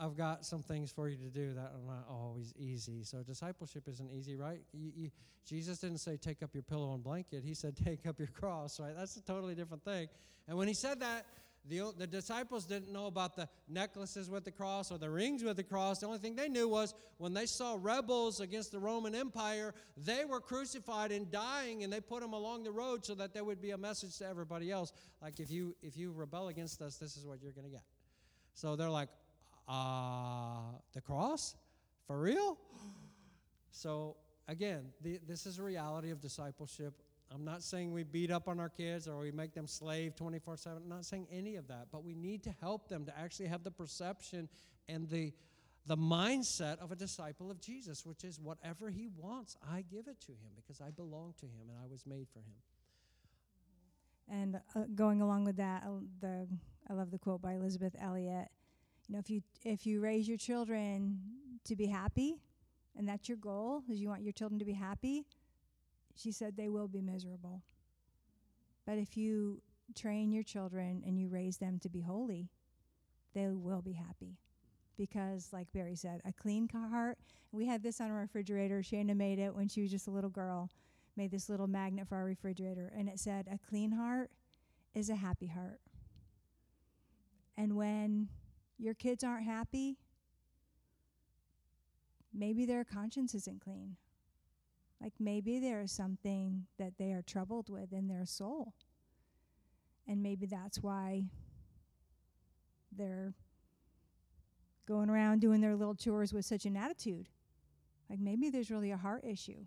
I've 0.00 0.16
got 0.16 0.44
some 0.44 0.62
things 0.62 0.90
for 0.90 1.08
you 1.08 1.16
to 1.16 1.30
do 1.30 1.52
that 1.54 1.72
are 1.74 1.86
not 1.86 2.06
always 2.08 2.52
easy. 2.58 3.02
So 3.04 3.22
discipleship 3.22 3.84
isn't 3.88 4.10
easy, 4.10 4.36
right? 4.36 4.60
You, 4.72 4.92
you, 4.94 5.10
Jesus 5.46 5.78
didn't 5.78 5.98
say 5.98 6.16
take 6.16 6.42
up 6.42 6.50
your 6.54 6.62
pillow 6.62 6.94
and 6.94 7.02
blanket. 7.02 7.42
He 7.44 7.54
said 7.54 7.76
take 7.76 8.06
up 8.06 8.18
your 8.18 8.28
cross, 8.28 8.80
right? 8.80 8.94
That's 8.96 9.16
a 9.16 9.22
totally 9.22 9.54
different 9.54 9.84
thing. 9.84 10.08
And 10.48 10.56
when 10.58 10.68
he 10.68 10.74
said 10.74 11.00
that, 11.00 11.26
the, 11.66 11.92
the 11.96 12.06
disciples 12.06 12.66
didn't 12.66 12.92
know 12.92 13.06
about 13.06 13.36
the 13.36 13.48
necklaces 13.68 14.28
with 14.28 14.44
the 14.44 14.50
cross 14.50 14.92
or 14.92 14.98
the 14.98 15.08
rings 15.08 15.42
with 15.42 15.56
the 15.56 15.62
cross. 15.62 16.00
The 16.00 16.06
only 16.06 16.18
thing 16.18 16.36
they 16.36 16.48
knew 16.48 16.68
was 16.68 16.92
when 17.16 17.32
they 17.32 17.46
saw 17.46 17.78
rebels 17.80 18.40
against 18.40 18.72
the 18.72 18.78
Roman 18.78 19.14
Empire, 19.14 19.72
they 19.96 20.26
were 20.26 20.40
crucified 20.40 21.10
and 21.10 21.30
dying, 21.30 21.82
and 21.82 21.90
they 21.90 22.00
put 22.00 22.20
them 22.20 22.34
along 22.34 22.64
the 22.64 22.70
road 22.70 23.06
so 23.06 23.14
that 23.14 23.32
there 23.32 23.44
would 23.44 23.62
be 23.62 23.70
a 23.70 23.78
message 23.78 24.18
to 24.18 24.26
everybody 24.26 24.70
else. 24.70 24.92
Like 25.22 25.40
if 25.40 25.50
you 25.50 25.74
if 25.82 25.96
you 25.96 26.12
rebel 26.12 26.48
against 26.48 26.82
us, 26.82 26.96
this 26.96 27.16
is 27.16 27.24
what 27.24 27.40
you're 27.42 27.52
going 27.52 27.66
to 27.66 27.72
get. 27.72 27.84
So 28.52 28.76
they're 28.76 28.90
like, 28.90 29.08
uh, 29.68 30.78
the 30.92 31.00
cross, 31.00 31.56
for 32.06 32.20
real? 32.20 32.58
So 33.76 34.14
again, 34.46 34.84
the, 35.02 35.18
this 35.26 35.46
is 35.46 35.58
a 35.58 35.62
reality 35.64 36.12
of 36.12 36.20
discipleship 36.20 36.94
I'm 37.34 37.44
not 37.44 37.62
saying 37.62 37.92
we 37.92 38.04
beat 38.04 38.30
up 38.30 38.48
on 38.48 38.60
our 38.60 38.68
kids 38.68 39.08
or 39.08 39.18
we 39.18 39.32
make 39.32 39.54
them 39.54 39.66
slave 39.66 40.14
24 40.14 40.56
7. 40.56 40.82
I'm 40.82 40.88
not 40.88 41.04
saying 41.04 41.26
any 41.32 41.56
of 41.56 41.66
that, 41.68 41.88
but 41.90 42.04
we 42.04 42.14
need 42.14 42.44
to 42.44 42.54
help 42.60 42.88
them 42.88 43.04
to 43.06 43.18
actually 43.18 43.46
have 43.46 43.64
the 43.64 43.72
perception 43.72 44.48
and 44.88 45.08
the, 45.08 45.32
the 45.86 45.96
mindset 45.96 46.78
of 46.78 46.92
a 46.92 46.96
disciple 46.96 47.50
of 47.50 47.60
Jesus, 47.60 48.06
which 48.06 48.22
is 48.22 48.38
whatever 48.38 48.88
he 48.88 49.08
wants, 49.16 49.56
I 49.68 49.82
give 49.90 50.06
it 50.06 50.20
to 50.22 50.32
him 50.32 50.52
because 50.54 50.80
I 50.80 50.90
belong 50.90 51.34
to 51.40 51.46
him 51.46 51.68
and 51.68 51.78
I 51.82 51.86
was 51.90 52.06
made 52.06 52.28
for 52.32 52.38
him. 52.38 52.54
And 54.28 54.56
uh, 54.74 54.84
going 54.94 55.20
along 55.20 55.44
with 55.44 55.56
that, 55.56 55.82
uh, 55.84 56.00
the 56.20 56.46
I 56.88 56.92
love 56.92 57.10
the 57.10 57.18
quote 57.18 57.42
by 57.42 57.54
Elisabeth 57.54 57.96
Elliot. 58.00 58.48
You 59.08 59.14
know, 59.14 59.18
if 59.18 59.30
you 59.30 59.42
if 59.64 59.86
you 59.86 60.00
raise 60.00 60.26
your 60.28 60.38
children 60.38 61.20
to 61.64 61.76
be 61.76 61.86
happy, 61.86 62.40
and 62.96 63.08
that's 63.08 63.28
your 63.28 63.38
goal, 63.38 63.82
is 63.90 64.00
you 64.00 64.08
want 64.08 64.22
your 64.22 64.32
children 64.32 64.58
to 64.58 64.64
be 64.64 64.72
happy, 64.72 65.26
she 66.16 66.32
said 66.32 66.56
they 66.56 66.68
will 66.68 66.88
be 66.88 67.00
miserable. 67.00 67.62
But 68.86 68.98
if 68.98 69.16
you 69.16 69.62
train 69.94 70.32
your 70.32 70.42
children 70.42 71.02
and 71.06 71.18
you 71.18 71.28
raise 71.28 71.58
them 71.58 71.78
to 71.80 71.88
be 71.88 72.00
holy, 72.00 72.48
they 73.34 73.48
will 73.48 73.82
be 73.82 73.92
happy. 73.92 74.38
Because, 74.96 75.48
like 75.52 75.72
Barry 75.72 75.96
said, 75.96 76.20
a 76.24 76.32
clean 76.32 76.68
heart. 76.68 77.18
We 77.50 77.66
had 77.66 77.82
this 77.82 78.00
on 78.00 78.10
our 78.10 78.20
refrigerator. 78.20 78.80
Shana 78.80 79.16
made 79.16 79.38
it 79.38 79.54
when 79.54 79.68
she 79.68 79.82
was 79.82 79.90
just 79.90 80.06
a 80.06 80.10
little 80.10 80.30
girl, 80.30 80.70
made 81.16 81.30
this 81.30 81.48
little 81.48 81.66
magnet 81.66 82.08
for 82.08 82.16
our 82.16 82.24
refrigerator. 82.24 82.92
And 82.96 83.08
it 83.08 83.18
said, 83.18 83.48
A 83.50 83.58
clean 83.68 83.92
heart 83.92 84.30
is 84.94 85.10
a 85.10 85.16
happy 85.16 85.48
heart. 85.48 85.80
And 87.56 87.76
when 87.76 88.28
your 88.78 88.94
kids 88.94 89.22
aren't 89.24 89.46
happy, 89.46 89.98
maybe 92.32 92.66
their 92.66 92.84
conscience 92.84 93.34
isn't 93.34 93.60
clean. 93.60 93.96
Like 95.00 95.12
maybe 95.20 95.58
there 95.58 95.80
is 95.82 95.92
something 95.92 96.66
that 96.78 96.94
they 96.98 97.12
are 97.12 97.22
troubled 97.22 97.68
with 97.68 97.92
in 97.92 98.08
their 98.08 98.26
soul. 98.26 98.74
And 100.06 100.22
maybe 100.22 100.46
that's 100.46 100.82
why 100.82 101.24
they're 102.96 103.34
going 104.86 105.10
around 105.10 105.40
doing 105.40 105.60
their 105.60 105.76
little 105.76 105.94
chores 105.94 106.32
with 106.32 106.44
such 106.44 106.66
an 106.66 106.76
attitude. 106.76 107.28
Like 108.08 108.20
maybe 108.20 108.50
there's 108.50 108.70
really 108.70 108.90
a 108.90 108.96
heart 108.96 109.24
issue 109.24 109.66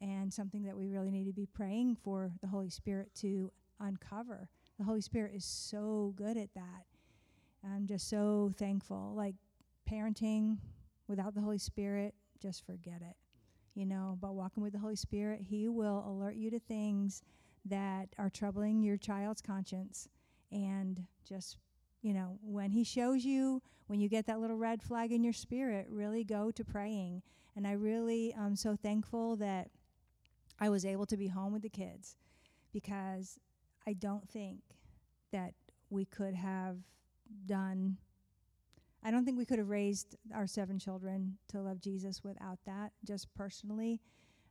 and 0.00 0.32
something 0.32 0.62
that 0.64 0.76
we 0.76 0.88
really 0.88 1.10
need 1.10 1.26
to 1.26 1.32
be 1.32 1.46
praying 1.46 1.96
for 2.02 2.32
the 2.40 2.46
Holy 2.46 2.70
Spirit 2.70 3.10
to 3.16 3.52
uncover. 3.80 4.48
The 4.78 4.84
Holy 4.84 5.00
Spirit 5.00 5.32
is 5.34 5.44
so 5.44 6.14
good 6.16 6.36
at 6.36 6.54
that. 6.54 6.86
I'm 7.64 7.86
just 7.86 8.08
so 8.08 8.52
thankful. 8.56 9.12
Like 9.16 9.34
parenting 9.90 10.58
without 11.08 11.34
the 11.34 11.40
Holy 11.40 11.58
Spirit, 11.58 12.14
just 12.40 12.64
forget 12.64 13.02
it 13.02 13.16
you 13.74 13.86
know, 13.86 14.18
but 14.20 14.34
walking 14.34 14.62
with 14.62 14.72
the 14.72 14.78
Holy 14.78 14.96
Spirit, 14.96 15.40
He 15.48 15.68
will 15.68 16.04
alert 16.06 16.34
you 16.34 16.50
to 16.50 16.58
things 16.58 17.22
that 17.64 18.08
are 18.18 18.30
troubling 18.30 18.82
your 18.82 18.96
child's 18.96 19.40
conscience. 19.40 20.08
And 20.50 21.06
just, 21.26 21.58
you 22.02 22.12
know, 22.12 22.38
when 22.42 22.72
He 22.72 22.84
shows 22.84 23.24
you, 23.24 23.62
when 23.86 24.00
you 24.00 24.08
get 24.08 24.26
that 24.26 24.40
little 24.40 24.56
red 24.56 24.82
flag 24.82 25.12
in 25.12 25.22
your 25.22 25.32
spirit, 25.32 25.86
really 25.88 26.24
go 26.24 26.50
to 26.50 26.64
praying. 26.64 27.22
And 27.56 27.66
I 27.66 27.72
really 27.72 28.32
am 28.34 28.56
so 28.56 28.76
thankful 28.76 29.36
that 29.36 29.70
I 30.58 30.68
was 30.68 30.84
able 30.84 31.06
to 31.06 31.16
be 31.16 31.28
home 31.28 31.52
with 31.52 31.62
the 31.62 31.68
kids 31.68 32.16
because 32.72 33.38
I 33.86 33.94
don't 33.94 34.28
think 34.28 34.60
that 35.32 35.54
we 35.88 36.04
could 36.04 36.34
have 36.34 36.76
done 37.46 37.96
I 39.02 39.10
don't 39.10 39.24
think 39.24 39.38
we 39.38 39.46
could 39.46 39.58
have 39.58 39.70
raised 39.70 40.16
our 40.34 40.46
seven 40.46 40.78
children 40.78 41.38
to 41.48 41.60
love 41.60 41.80
Jesus 41.80 42.22
without 42.22 42.58
that. 42.66 42.92
Just 43.04 43.32
personally, 43.34 44.00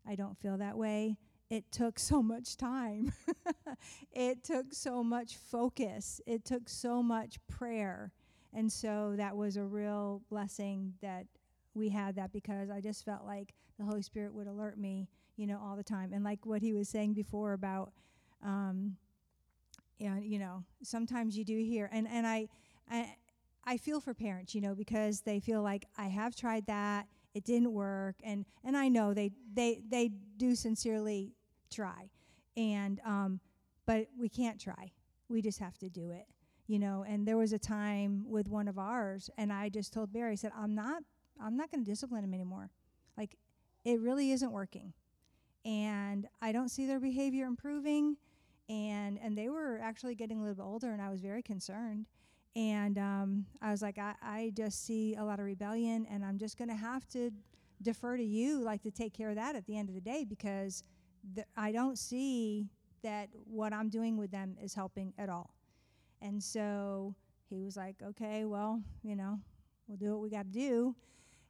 I 0.08 0.15
don't 0.15 0.38
feel 0.39 0.58
that 0.58 0.78
way. 0.78 1.18
It 1.50 1.72
took 1.72 2.00
so 2.00 2.22
much 2.22 2.58
time. 2.58 3.13
it 4.12 4.44
took 4.44 4.74
so 4.74 5.04
much 5.04 5.38
focus. 5.38 6.20
It 6.26 6.46
took 6.46 6.68
so 6.68 7.04
much 7.04 7.38
prayer. 7.48 8.12
And 8.54 8.72
so 8.72 9.13
that 9.18 9.36
was 9.36 9.56
a 9.56 9.63
real 9.63 10.24
blessing 10.30 10.94
that 11.02 11.28
we 11.76 11.89
had 11.89 12.15
that 12.15 12.32
because 12.32 12.72
I 12.72 12.82
just 12.82 13.06
felt 13.06 13.26
like 13.26 13.54
the 13.78 13.86
Holy 13.86 14.02
Spirit 14.02 14.34
would 14.34 14.48
alert 14.48 14.80
me, 14.80 15.08
you 15.38 15.46
know, 15.46 15.60
all 15.63 15.76
the 15.76 15.84
time. 15.84 16.12
And 16.12 16.24
like 16.24 16.46
what 16.46 16.63
he 16.63 16.74
was 16.74 16.89
saying 16.89 17.13
before 17.13 17.54
about, 17.54 17.92
um, 18.44 18.98
and 20.00 20.24
you 20.24 20.39
know, 20.39 20.63
sometimes 20.82 21.38
you 21.38 21.44
do 21.44 21.58
hear, 21.58 21.89
and 21.92 22.08
and 22.08 22.26
I, 22.26 22.48
I 22.89 23.15
I 23.65 23.78
feel 23.78 23.99
for 23.99 24.13
parents, 24.13 24.56
you 24.56 24.62
know, 24.62 24.73
because 24.73 25.21
they 25.21 25.39
feel 25.39 25.62
like 25.62 25.86
I 25.97 26.08
have 26.08 26.36
tried 26.36 26.65
that, 26.67 27.08
it 27.34 27.43
didn't 27.43 27.71
work, 27.73 28.15
and 28.23 28.45
and 28.63 28.75
I 28.75 28.90
know 28.90 29.13
they 29.13 29.31
they 29.54 29.81
they 29.87 30.10
do 30.37 30.56
sincerely 30.56 31.33
try, 31.69 32.10
and 32.58 33.00
um, 33.06 33.40
but 33.85 34.08
we 34.17 34.29
can't 34.29 34.60
try. 34.60 34.92
We 35.29 35.42
just 35.42 35.60
have 35.60 35.77
to 35.79 35.90
do 35.90 36.10
it, 36.10 36.25
you 36.67 36.79
know. 36.79 37.06
And 37.08 37.27
there 37.27 37.37
was 37.37 37.54
a 37.54 37.60
time 37.60 38.25
with 38.27 38.48
one 38.48 38.67
of 38.67 38.79
ours, 38.79 39.29
and 39.37 39.54
I 39.54 39.69
just 39.69 39.94
told 39.94 40.12
Barry, 40.12 40.31
I 40.31 40.35
said, 40.35 40.52
I'm 40.58 40.73
not 40.73 41.04
I'm 41.42 41.56
not 41.56 41.71
going 41.71 41.83
to 41.83 41.90
discipline 41.90 42.23
him 42.23 42.33
anymore. 42.33 42.71
Like, 43.17 43.35
it 43.85 44.00
really 44.00 44.31
isn't 44.31 44.52
working, 44.52 44.94
and 45.65 46.27
I 46.42 46.52
don't 46.52 46.69
see 46.69 46.87
their 46.87 47.00
behavior 47.00 47.46
improving, 47.46 48.17
and 48.67 49.19
and 49.21 49.37
they 49.37 49.50
were 49.50 49.79
actually 49.81 50.15
getting 50.15 50.40
a 50.40 50.42
little 50.42 50.56
bit 50.56 50.63
older, 50.63 50.92
and 50.92 51.02
I 51.02 51.10
was 51.10 51.21
very 51.21 51.44
concerned 51.44 52.08
and 52.60 52.97
um, 52.97 53.45
I 53.62 53.71
was 53.71 53.81
like, 53.81 53.97
I, 53.97 54.15
I 54.21 54.51
just 54.53 54.85
see 54.85 55.15
a 55.15 55.23
lot 55.23 55.39
of 55.39 55.45
rebellion, 55.45 56.05
and 56.12 56.25
I'm 56.25 56.37
just 56.37 56.57
going 56.57 56.67
to 56.67 56.75
have 56.75 57.07
to 57.10 57.31
defer 57.81 58.17
to 58.17 58.23
you, 58.23 58.60
like 58.60 58.81
to 58.83 58.91
take 58.91 59.13
care 59.13 59.29
of 59.29 59.35
that 59.35 59.55
at 59.55 59.65
the 59.65 59.77
end 59.77 59.87
of 59.87 59.95
the 59.95 60.01
day, 60.01 60.25
because 60.27 60.83
the, 61.35 61.45
I 61.55 61.71
don't 61.71 61.97
see 61.97 62.67
that 63.01 63.29
what 63.45 63.71
I'm 63.71 63.87
doing 63.87 64.17
with 64.17 64.31
them 64.31 64.57
is 64.62 64.73
helping 64.73 65.13
at 65.17 65.29
all. 65.29 65.53
And 66.21 66.43
so 66.43 67.15
he 67.49 67.63
was 67.63 67.77
like, 67.77 67.95
okay, 68.03 68.43
well, 68.43 68.81
you 69.03 69.15
know, 69.15 69.39
we'll 69.87 69.97
do 69.97 70.12
what 70.12 70.21
we 70.21 70.29
got 70.29 70.43
to 70.43 70.51
do. 70.51 70.95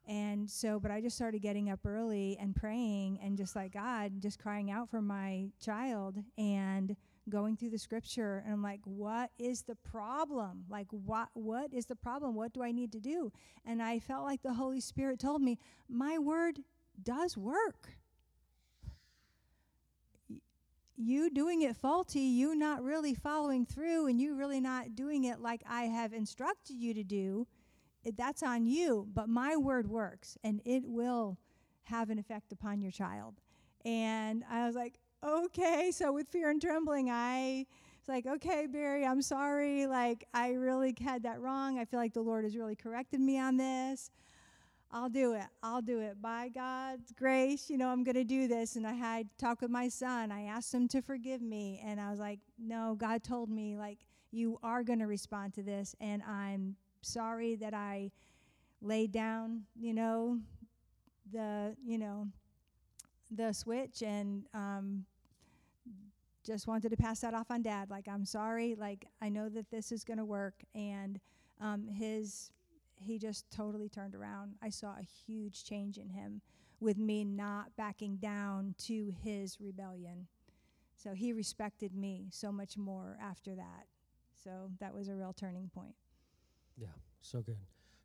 And 0.07 0.47
so, 0.47 0.80
but 0.80 0.91
I 0.91 1.01
just 1.01 1.16
started 1.16 1.41
getting 1.41 1.72
up 1.72 1.80
early 1.88 2.38
and 2.39 2.55
praying 2.55 3.20
and 3.24 3.36
just 3.36 3.55
like 3.55 3.74
God, 3.74 4.22
just 4.22 4.38
crying 4.38 4.70
out 4.70 4.91
for 4.91 5.01
my 5.01 5.47
child 5.60 6.18
and 6.38 6.95
going 7.30 7.56
through 7.56 7.70
the 7.70 7.78
scripture. 7.78 8.42
And 8.44 8.54
I'm 8.54 8.64
like, 8.64 8.82
what 8.84 9.32
is 9.38 9.64
the 9.64 9.76
problem? 9.76 10.66
Like, 10.70 10.88
what, 10.92 11.30
what 11.34 11.74
is 11.74 11.86
the 11.86 11.96
problem? 11.96 12.36
What 12.36 12.54
do 12.54 12.64
I 12.64 12.72
need 12.72 12.92
to 12.94 13.00
do? 13.00 13.32
And 13.66 13.82
I 13.82 14.00
felt 14.00 14.26
like 14.26 14.42
the 14.42 14.54
Holy 14.54 14.82
Spirit 14.82 15.20
told 15.20 15.42
me, 15.42 15.58
my 15.88 16.18
word 16.18 16.60
does 17.02 17.38
work. 17.38 17.90
You 20.98 21.30
doing 21.30 21.62
it 21.62 21.78
faulty, 21.78 22.20
you 22.20 22.56
not 22.56 22.84
really 22.84 23.14
following 23.14 23.66
through, 23.66 24.08
and 24.08 24.20
you 24.20 24.36
really 24.36 24.60
not 24.60 24.96
doing 24.96 25.24
it 25.24 25.40
like 25.40 25.62
I 25.70 25.84
have 25.84 26.12
instructed 26.12 26.76
you 26.76 26.94
to 26.94 27.04
do 27.04 27.48
that's 28.18 28.44
on 28.44 28.66
you, 28.66 29.08
but 29.14 29.30
my 29.30 29.56
word 29.56 29.90
works 29.90 30.38
and 30.44 30.62
it 30.66 30.84
will 30.86 31.38
have 31.84 32.10
an 32.10 32.20
effect 32.20 32.52
upon 32.52 32.82
your 32.82 32.92
child. 32.92 33.36
And 33.86 34.44
I 34.50 34.66
was 34.66 34.76
like, 34.76 35.00
okay. 35.24 35.92
So 35.92 36.12
with 36.12 36.28
fear 36.30 36.50
and 36.50 36.62
trembling, 36.62 37.10
I 37.10 37.66
was 38.00 38.08
like, 38.08 38.26
okay, 38.26 38.68
Barry, 38.68 39.06
I'm 39.06 39.22
sorry. 39.22 39.88
Like, 39.88 40.26
I 40.34 40.54
really 40.54 40.96
had 41.02 41.24
that 41.24 41.42
wrong. 41.42 41.80
I 41.80 41.86
feel 41.86 42.00
like 42.00 42.14
the 42.14 42.22
Lord 42.22 42.44
has 42.44 42.56
really 42.56 42.76
corrected 42.76 43.20
me 43.20 43.40
on 43.40 43.58
this. 43.58 44.12
I'll 44.92 45.10
do 45.10 45.34
it. 45.34 45.46
I'll 45.62 45.84
do 45.84 46.00
it. 46.00 46.20
By 46.20 46.50
God's 46.50 47.12
grace, 47.12 47.70
you 47.70 47.78
know, 47.78 47.90
I'm 47.90 48.04
going 48.04 48.16
to 48.16 48.24
do 48.24 48.48
this. 48.48 48.76
And 48.76 48.88
I 48.88 48.94
had 48.94 49.28
talk 49.38 49.62
with 49.62 49.70
my 49.70 49.88
son. 49.88 50.32
I 50.32 50.44
asked 50.44 50.74
him 50.74 50.88
to 50.90 51.02
forgive 51.02 51.42
me. 51.42 51.80
And 51.86 52.02
I 52.02 52.10
was 52.10 52.20
like, 52.20 52.40
no, 52.58 52.96
God 52.98 53.24
told 53.24 53.50
me, 53.50 53.78
like, 53.78 54.00
you 54.32 54.60
are 54.64 54.84
going 54.84 55.00
to 55.00 55.06
respond 55.08 55.54
to 55.56 55.64
this. 55.64 55.96
And 56.00 56.24
I'm 56.24 56.76
sorry 57.02 57.56
that 57.58 57.74
I 57.74 58.12
laid 58.82 59.12
down, 59.12 59.64
you 59.80 59.94
know, 59.94 60.40
the, 61.32 61.76
you 61.86 61.98
know, 62.00 62.28
the 63.32 63.54
switch 63.54 64.02
and 64.02 64.46
um, 64.54 65.06
just 66.46 66.68
wanted 66.68 66.90
to 66.90 66.98
pass 66.98 67.20
that 67.22 67.34
off 67.34 67.52
on 67.52 67.62
dad. 67.62 67.90
Like, 67.90 68.08
I'm 68.08 68.26
sorry. 68.26 68.76
Like, 68.76 69.06
I 69.22 69.30
know 69.30 69.50
that 69.50 69.70
this 69.70 69.92
is 69.92 70.04
going 70.04 70.18
to 70.18 70.26
work. 70.26 70.56
And 70.74 71.20
um, 71.62 71.88
his, 71.88 72.52
he 72.96 73.20
just 73.20 73.46
totally 73.52 73.90
turned 73.90 74.16
around. 74.16 74.56
I 74.62 74.70
saw 74.70 74.96
a 74.98 75.04
huge 75.28 75.64
change 75.64 75.98
in 75.98 76.10
him 76.10 76.42
with 76.80 76.98
me 76.98 77.26
not 77.26 77.76
backing 77.78 78.18
down 78.18 78.74
to 78.86 79.14
his 79.24 79.60
rebellion. 79.60 80.28
So 80.96 81.14
he 81.14 81.34
respected 81.34 81.96
me 81.96 82.28
so 82.32 82.52
much 82.52 82.78
more 82.78 83.18
after 83.22 83.56
that. 83.56 83.86
So 84.44 84.72
that 84.80 84.94
was 84.94 85.10
a 85.10 85.16
real 85.16 85.34
turning 85.34 85.70
point. 85.74 85.96
Yeah, 86.78 86.88
so 87.22 87.42
good. 87.42 87.58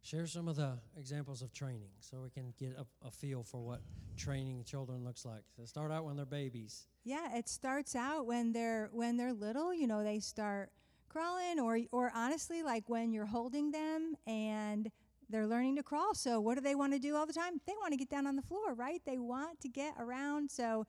Share 0.04 0.26
some 0.26 0.48
of 0.48 0.56
the 0.56 0.78
examples 0.98 1.40
of 1.40 1.50
training 1.54 1.88
so 2.00 2.18
we 2.22 2.28
can 2.28 2.52
get 2.58 2.76
a, 2.78 3.06
a 3.06 3.10
feel 3.10 3.42
for 3.42 3.60
what 3.62 3.80
training 4.18 4.62
children 4.64 5.02
looks 5.02 5.24
like. 5.24 5.44
So 5.56 5.64
start 5.64 5.90
out 5.90 6.04
when 6.04 6.14
they're 6.14 6.26
babies. 6.26 6.88
Yeah, 7.04 7.34
it 7.34 7.48
starts 7.48 7.96
out 7.96 8.26
when 8.26 8.52
they're 8.52 8.90
when 8.92 9.16
they're 9.16 9.32
little, 9.32 9.72
you 9.72 9.86
know, 9.86 10.04
they 10.04 10.20
start 10.20 10.70
crawling 11.08 11.58
or 11.58 11.78
or 11.90 12.12
honestly 12.14 12.62
like 12.62 12.86
when 12.86 13.14
you're 13.14 13.24
holding 13.24 13.70
them 13.70 14.14
and 14.26 14.90
they're 15.30 15.46
learning 15.46 15.76
to 15.76 15.82
crawl. 15.82 16.14
So 16.14 16.38
what 16.38 16.56
do 16.56 16.60
they 16.60 16.74
want 16.74 16.92
to 16.92 16.98
do 16.98 17.16
all 17.16 17.24
the 17.24 17.32
time? 17.32 17.58
They 17.66 17.72
want 17.80 17.92
to 17.92 17.96
get 17.96 18.10
down 18.10 18.26
on 18.26 18.36
the 18.36 18.42
floor, 18.42 18.74
right? 18.74 19.00
They 19.06 19.18
want 19.18 19.58
to 19.62 19.68
get 19.68 19.94
around. 19.98 20.50
So 20.50 20.86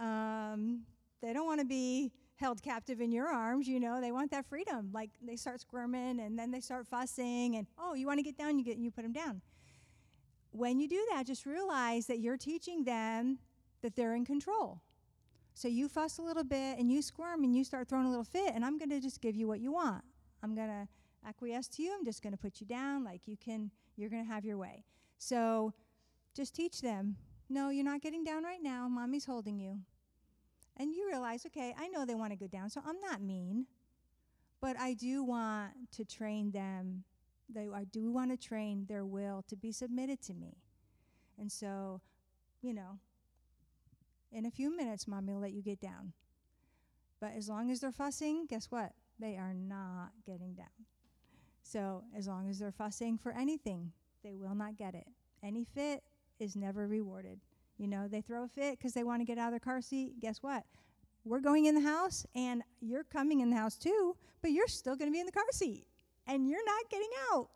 um, 0.00 0.84
they 1.20 1.34
don't 1.34 1.46
want 1.46 1.60
to 1.60 1.66
be 1.66 2.12
held 2.36 2.62
captive 2.62 3.00
in 3.00 3.12
your 3.12 3.28
arms, 3.28 3.68
you 3.68 3.78
know, 3.78 4.00
they 4.00 4.12
want 4.12 4.30
that 4.32 4.46
freedom. 4.46 4.90
Like 4.92 5.10
they 5.22 5.36
start 5.36 5.60
squirming 5.60 6.20
and 6.20 6.38
then 6.38 6.50
they 6.50 6.60
start 6.60 6.86
fussing 6.86 7.56
and 7.56 7.66
oh, 7.78 7.94
you 7.94 8.06
want 8.06 8.18
to 8.18 8.24
get 8.24 8.36
down, 8.36 8.58
you 8.58 8.64
get 8.64 8.76
you 8.76 8.90
put 8.90 9.02
them 9.02 9.12
down. 9.12 9.40
When 10.50 10.78
you 10.78 10.88
do 10.88 11.04
that, 11.12 11.26
just 11.26 11.46
realize 11.46 12.06
that 12.06 12.20
you're 12.20 12.36
teaching 12.36 12.84
them 12.84 13.38
that 13.82 13.96
they're 13.96 14.14
in 14.14 14.24
control. 14.24 14.80
So 15.54 15.68
you 15.68 15.88
fuss 15.88 16.18
a 16.18 16.22
little 16.22 16.44
bit 16.44 16.78
and 16.78 16.90
you 16.90 17.02
squirm 17.02 17.44
and 17.44 17.54
you 17.54 17.62
start 17.62 17.88
throwing 17.88 18.06
a 18.06 18.10
little 18.10 18.24
fit 18.24 18.52
and 18.54 18.64
I'm 18.64 18.78
going 18.78 18.90
to 18.90 19.00
just 19.00 19.20
give 19.20 19.36
you 19.36 19.46
what 19.46 19.60
you 19.60 19.72
want. 19.72 20.04
I'm 20.42 20.54
going 20.54 20.68
to 20.68 20.88
acquiesce 21.26 21.68
to 21.68 21.82
you. 21.82 21.94
I'm 21.96 22.04
just 22.04 22.22
going 22.22 22.32
to 22.32 22.38
put 22.38 22.60
you 22.60 22.66
down 22.66 23.04
like 23.04 23.26
you 23.26 23.36
can 23.36 23.70
you're 23.96 24.10
going 24.10 24.24
to 24.24 24.30
have 24.30 24.44
your 24.44 24.58
way. 24.58 24.84
So 25.18 25.72
just 26.34 26.54
teach 26.54 26.80
them, 26.80 27.16
no, 27.48 27.70
you're 27.70 27.84
not 27.84 28.02
getting 28.02 28.24
down 28.24 28.42
right 28.42 28.62
now. 28.62 28.88
Mommy's 28.88 29.24
holding 29.24 29.58
you 29.58 29.78
and 30.76 30.92
you 30.92 31.06
realize, 31.08 31.46
okay, 31.46 31.74
I 31.78 31.88
know 31.88 32.04
they 32.04 32.14
want 32.14 32.32
to 32.32 32.38
go 32.38 32.46
down, 32.46 32.70
so 32.70 32.80
I'm 32.86 33.00
not 33.00 33.22
mean, 33.22 33.66
but 34.60 34.78
I 34.78 34.94
do 34.94 35.22
want 35.22 35.72
to 35.92 36.04
train 36.04 36.50
them. 36.50 37.04
They, 37.48 37.68
I 37.72 37.84
do 37.84 38.10
want 38.10 38.30
to 38.30 38.36
train 38.36 38.86
their 38.88 39.04
will 39.04 39.44
to 39.48 39.56
be 39.56 39.72
submitted 39.72 40.22
to 40.22 40.34
me. 40.34 40.56
And 41.38 41.50
so, 41.50 42.00
you 42.62 42.74
know, 42.74 42.98
in 44.32 44.46
a 44.46 44.50
few 44.50 44.74
minutes, 44.74 45.06
mommy 45.06 45.32
will 45.32 45.40
let 45.40 45.52
you 45.52 45.62
get 45.62 45.80
down. 45.80 46.12
But 47.20 47.32
as 47.36 47.48
long 47.48 47.70
as 47.70 47.80
they're 47.80 47.92
fussing, 47.92 48.46
guess 48.48 48.66
what? 48.70 48.92
They 49.18 49.36
are 49.36 49.54
not 49.54 50.10
getting 50.26 50.54
down. 50.54 50.66
So 51.62 52.04
as 52.16 52.26
long 52.26 52.50
as 52.50 52.58
they're 52.58 52.72
fussing 52.72 53.16
for 53.16 53.32
anything, 53.32 53.92
they 54.22 54.34
will 54.34 54.54
not 54.54 54.76
get 54.76 54.94
it. 54.94 55.06
Any 55.42 55.64
fit 55.64 56.02
is 56.38 56.56
never 56.56 56.86
rewarded. 56.86 57.40
You 57.78 57.88
know, 57.88 58.08
they 58.08 58.20
throw 58.20 58.44
a 58.44 58.48
fit 58.48 58.78
because 58.78 58.92
they 58.92 59.04
want 59.04 59.20
to 59.20 59.24
get 59.24 59.38
out 59.38 59.48
of 59.48 59.52
their 59.52 59.60
car 59.60 59.80
seat. 59.80 60.20
Guess 60.20 60.42
what? 60.42 60.64
We're 61.24 61.40
going 61.40 61.64
in 61.64 61.74
the 61.74 61.80
house 61.80 62.26
and 62.34 62.62
you're 62.80 63.04
coming 63.04 63.40
in 63.40 63.50
the 63.50 63.56
house 63.56 63.76
too, 63.76 64.16
but 64.42 64.52
you're 64.52 64.68
still 64.68 64.94
going 64.96 65.10
to 65.10 65.12
be 65.12 65.20
in 65.20 65.26
the 65.26 65.32
car 65.32 65.44
seat 65.52 65.86
and 66.26 66.48
you're 66.48 66.64
not 66.64 66.90
getting 66.90 67.10
out. 67.32 67.48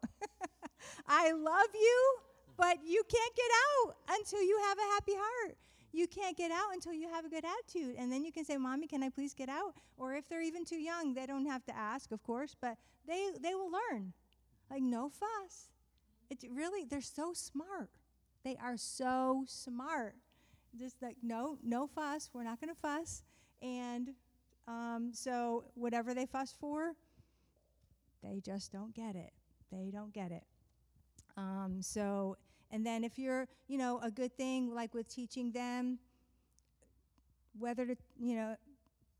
I 1.06 1.32
love 1.32 1.68
you, 1.74 2.16
but 2.56 2.78
you 2.84 3.02
can't 3.08 3.36
get 3.36 3.50
out 3.86 3.96
until 4.18 4.42
you 4.42 4.58
have 4.68 4.78
a 4.78 4.94
happy 4.94 5.14
heart. 5.14 5.56
You 5.92 6.06
can't 6.06 6.36
get 6.36 6.50
out 6.50 6.72
until 6.72 6.92
you 6.92 7.08
have 7.08 7.24
a 7.24 7.28
good 7.28 7.44
attitude. 7.44 7.96
And 7.98 8.12
then 8.12 8.24
you 8.24 8.32
can 8.32 8.44
say, 8.44 8.56
Mommy, 8.56 8.86
can 8.86 9.02
I 9.02 9.08
please 9.08 9.34
get 9.34 9.48
out? 9.48 9.74
Or 9.96 10.14
if 10.14 10.28
they're 10.28 10.42
even 10.42 10.64
too 10.64 10.76
young, 10.76 11.14
they 11.14 11.26
don't 11.26 11.46
have 11.46 11.64
to 11.66 11.76
ask, 11.76 12.12
of 12.12 12.22
course, 12.22 12.54
but 12.60 12.76
they, 13.06 13.30
they 13.40 13.54
will 13.54 13.70
learn. 13.70 14.12
Like, 14.70 14.82
no 14.82 15.08
fuss. 15.08 15.70
It's 16.28 16.44
really, 16.44 16.84
they're 16.84 17.00
so 17.00 17.32
smart. 17.32 17.90
They 18.48 18.56
are 18.62 18.78
so 18.78 19.44
smart. 19.46 20.14
Just 20.78 21.02
like, 21.02 21.16
no, 21.22 21.58
no 21.62 21.86
fuss. 21.86 22.30
We're 22.32 22.44
not 22.44 22.58
going 22.58 22.74
to 22.74 22.80
fuss. 22.80 23.22
And 23.60 24.14
um, 24.66 25.10
so, 25.12 25.64
whatever 25.74 26.14
they 26.14 26.24
fuss 26.24 26.54
for, 26.58 26.94
they 28.22 28.40
just 28.42 28.72
don't 28.72 28.94
get 28.94 29.16
it. 29.16 29.32
They 29.70 29.90
don't 29.92 30.14
get 30.14 30.32
it. 30.32 30.44
Um, 31.36 31.80
so, 31.82 32.38
and 32.70 32.86
then 32.86 33.04
if 33.04 33.18
you're, 33.18 33.48
you 33.66 33.76
know, 33.76 34.00
a 34.02 34.10
good 34.10 34.34
thing 34.34 34.74
like 34.74 34.94
with 34.94 35.08
teaching 35.08 35.52
them 35.52 35.98
whether 37.58 37.84
to, 37.84 37.96
you 38.18 38.34
know, 38.34 38.56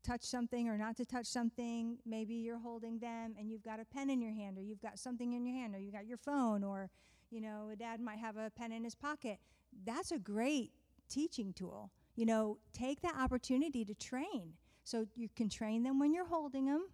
touch 0.03 0.23
something 0.23 0.67
or 0.69 0.75
not 0.75 0.97
to 0.97 1.05
touch 1.05 1.27
something, 1.27 1.99
maybe 2.03 2.33
you're 2.33 2.57
holding 2.57 2.97
them 2.97 3.35
and 3.37 3.51
you've 3.51 3.63
got 3.63 3.79
a 3.79 3.85
pen 3.85 4.09
in 4.09 4.23
your 4.23 4.33
hand 4.33 4.57
or 4.57 4.61
you've 4.61 4.81
got 4.81 4.97
something 4.97 5.33
in 5.33 5.45
your 5.45 5.55
hand 5.55 5.75
or 5.75 5.77
you've 5.77 5.93
got 5.93 6.07
your 6.07 6.17
phone 6.17 6.63
or 6.63 6.89
you 7.29 7.41
know, 7.41 7.69
a 7.71 7.75
dad 7.75 7.99
might 7.99 8.19
have 8.19 8.37
a 8.37 8.49
pen 8.49 8.71
in 8.71 8.83
his 8.83 8.95
pocket. 8.95 9.39
That's 9.85 10.11
a 10.11 10.19
great 10.19 10.71
teaching 11.09 11.53
tool. 11.53 11.91
You 12.15 12.25
know, 12.25 12.57
take 12.73 13.01
that 13.01 13.15
opportunity 13.15 13.85
to 13.85 13.93
train. 13.93 14.53
So 14.83 15.05
you 15.15 15.29
can 15.35 15.49
train 15.49 15.83
them 15.83 15.99
when 15.99 16.13
you're 16.13 16.25
holding 16.25 16.65
them 16.65 16.87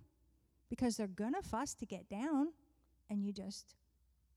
because 0.70 0.98
they're 0.98 1.08
going 1.08 1.34
to 1.34 1.42
fuss 1.42 1.74
to 1.76 1.86
get 1.86 2.10
down 2.10 2.50
and 3.10 3.24
you 3.24 3.32
just 3.32 3.76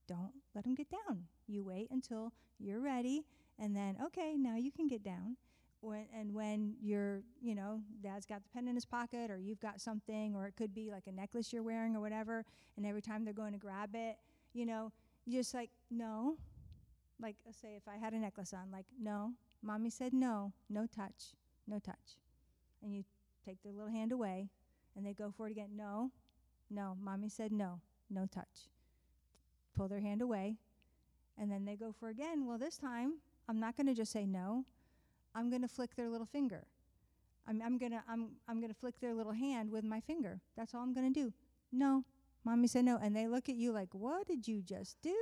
don't 0.07 0.33
let 0.55 0.65
them 0.65 0.75
get 0.75 0.89
down. 0.91 1.25
You 1.47 1.65
wait 1.65 1.89
until 1.91 2.33
you're 2.59 2.81
ready 2.81 3.25
and 3.59 3.75
then, 3.75 3.97
okay, 4.07 4.37
now 4.37 4.57
you 4.57 4.71
can 4.71 4.87
get 4.87 5.03
down. 5.03 5.37
When, 5.81 6.07
and 6.17 6.35
when 6.35 6.75
you're, 6.81 7.23
you 7.41 7.55
know, 7.55 7.81
dad's 8.03 8.27
got 8.27 8.43
the 8.43 8.49
pen 8.49 8.67
in 8.67 8.75
his 8.75 8.85
pocket 8.85 9.31
or 9.31 9.39
you've 9.39 9.61
got 9.61 9.81
something, 9.81 10.35
or 10.35 10.47
it 10.47 10.57
could 10.57 10.75
be 10.75 10.91
like 10.91 11.07
a 11.07 11.13
necklace 11.13 11.53
you're 11.53 11.63
wearing 11.63 11.95
or 11.95 12.01
whatever, 12.01 12.45
and 12.77 12.85
every 12.85 13.01
time 13.03 13.25
they're 13.25 13.33
going 13.33 13.53
to 13.53 13.59
grab 13.59 13.91
it, 13.95 14.17
you 14.55 14.67
know, 14.67 14.91
you 15.29 15.41
just 15.41 15.55
like, 15.55 15.71
no. 15.91 16.37
Like, 17.21 17.37
uh, 17.47 17.53
say 17.53 17.77
if 17.77 17.87
I 17.87 17.97
had 17.97 18.15
a 18.15 18.19
necklace 18.19 18.55
on, 18.55 18.71
like, 18.73 18.87
no. 19.01 19.33
Mommy 19.63 19.91
said 19.91 20.13
no, 20.13 20.53
no 20.71 20.87
touch, 20.87 21.35
no 21.67 21.79
touch. 21.79 22.17
And 22.83 22.95
you 22.95 23.05
take 23.45 23.63
their 23.63 23.73
little 23.73 23.91
hand 23.91 24.13
away, 24.13 24.49
and 24.97 25.05
they 25.05 25.13
go 25.13 25.33
for 25.37 25.49
it 25.49 25.51
again. 25.51 25.71
No, 25.77 26.13
no. 26.71 26.97
Mommy 27.03 27.29
said 27.29 27.53
no, 27.53 27.81
no 28.09 28.27
touch. 28.27 28.71
Pull 29.77 29.89
their 29.89 30.01
hand 30.01 30.23
away, 30.23 30.57
and 31.37 31.51
then 31.51 31.65
they 31.65 31.77
go 31.77 31.93
for 31.99 32.09
again. 32.09 32.47
Well, 32.47 32.57
this 32.57 32.79
time, 32.79 33.15
I'm 33.49 33.59
not 33.59 33.77
going 33.77 33.89
to 33.89 33.95
just 33.95 34.13
say 34.13 34.27
no. 34.27 34.65
I'm 35.35 35.51
going 35.51 35.63
to 35.63 35.69
flick 35.69 35.97
their 35.97 36.09
little 36.09 36.27
finger. 36.27 36.67
I'm, 37.49 37.61
I'm 37.63 37.79
going 37.79 37.93
to 37.93 38.03
I'm, 38.09 38.29
I'm 38.49 38.61
gonna 38.61 38.75
flick 38.75 39.01
their 39.01 39.15
little 39.15 39.33
hand 39.33 39.71
with 39.71 39.85
my 39.85 40.01
finger. 40.01 40.41
That's 40.57 40.75
all 40.75 40.83
I'm 40.83 40.95
going 40.95 41.13
to 41.13 41.21
do. 41.21 41.33
No, 41.73 42.05
Mommy 42.49 42.67
said 42.67 42.87
no. 42.87 42.99
And 43.03 43.15
they 43.15 43.29
look 43.29 43.51
at 43.51 43.57
you 43.57 43.73
like, 43.73 43.91
what 43.93 44.27
did 44.27 44.49
you 44.49 44.63
just 44.63 44.97
do? 45.03 45.15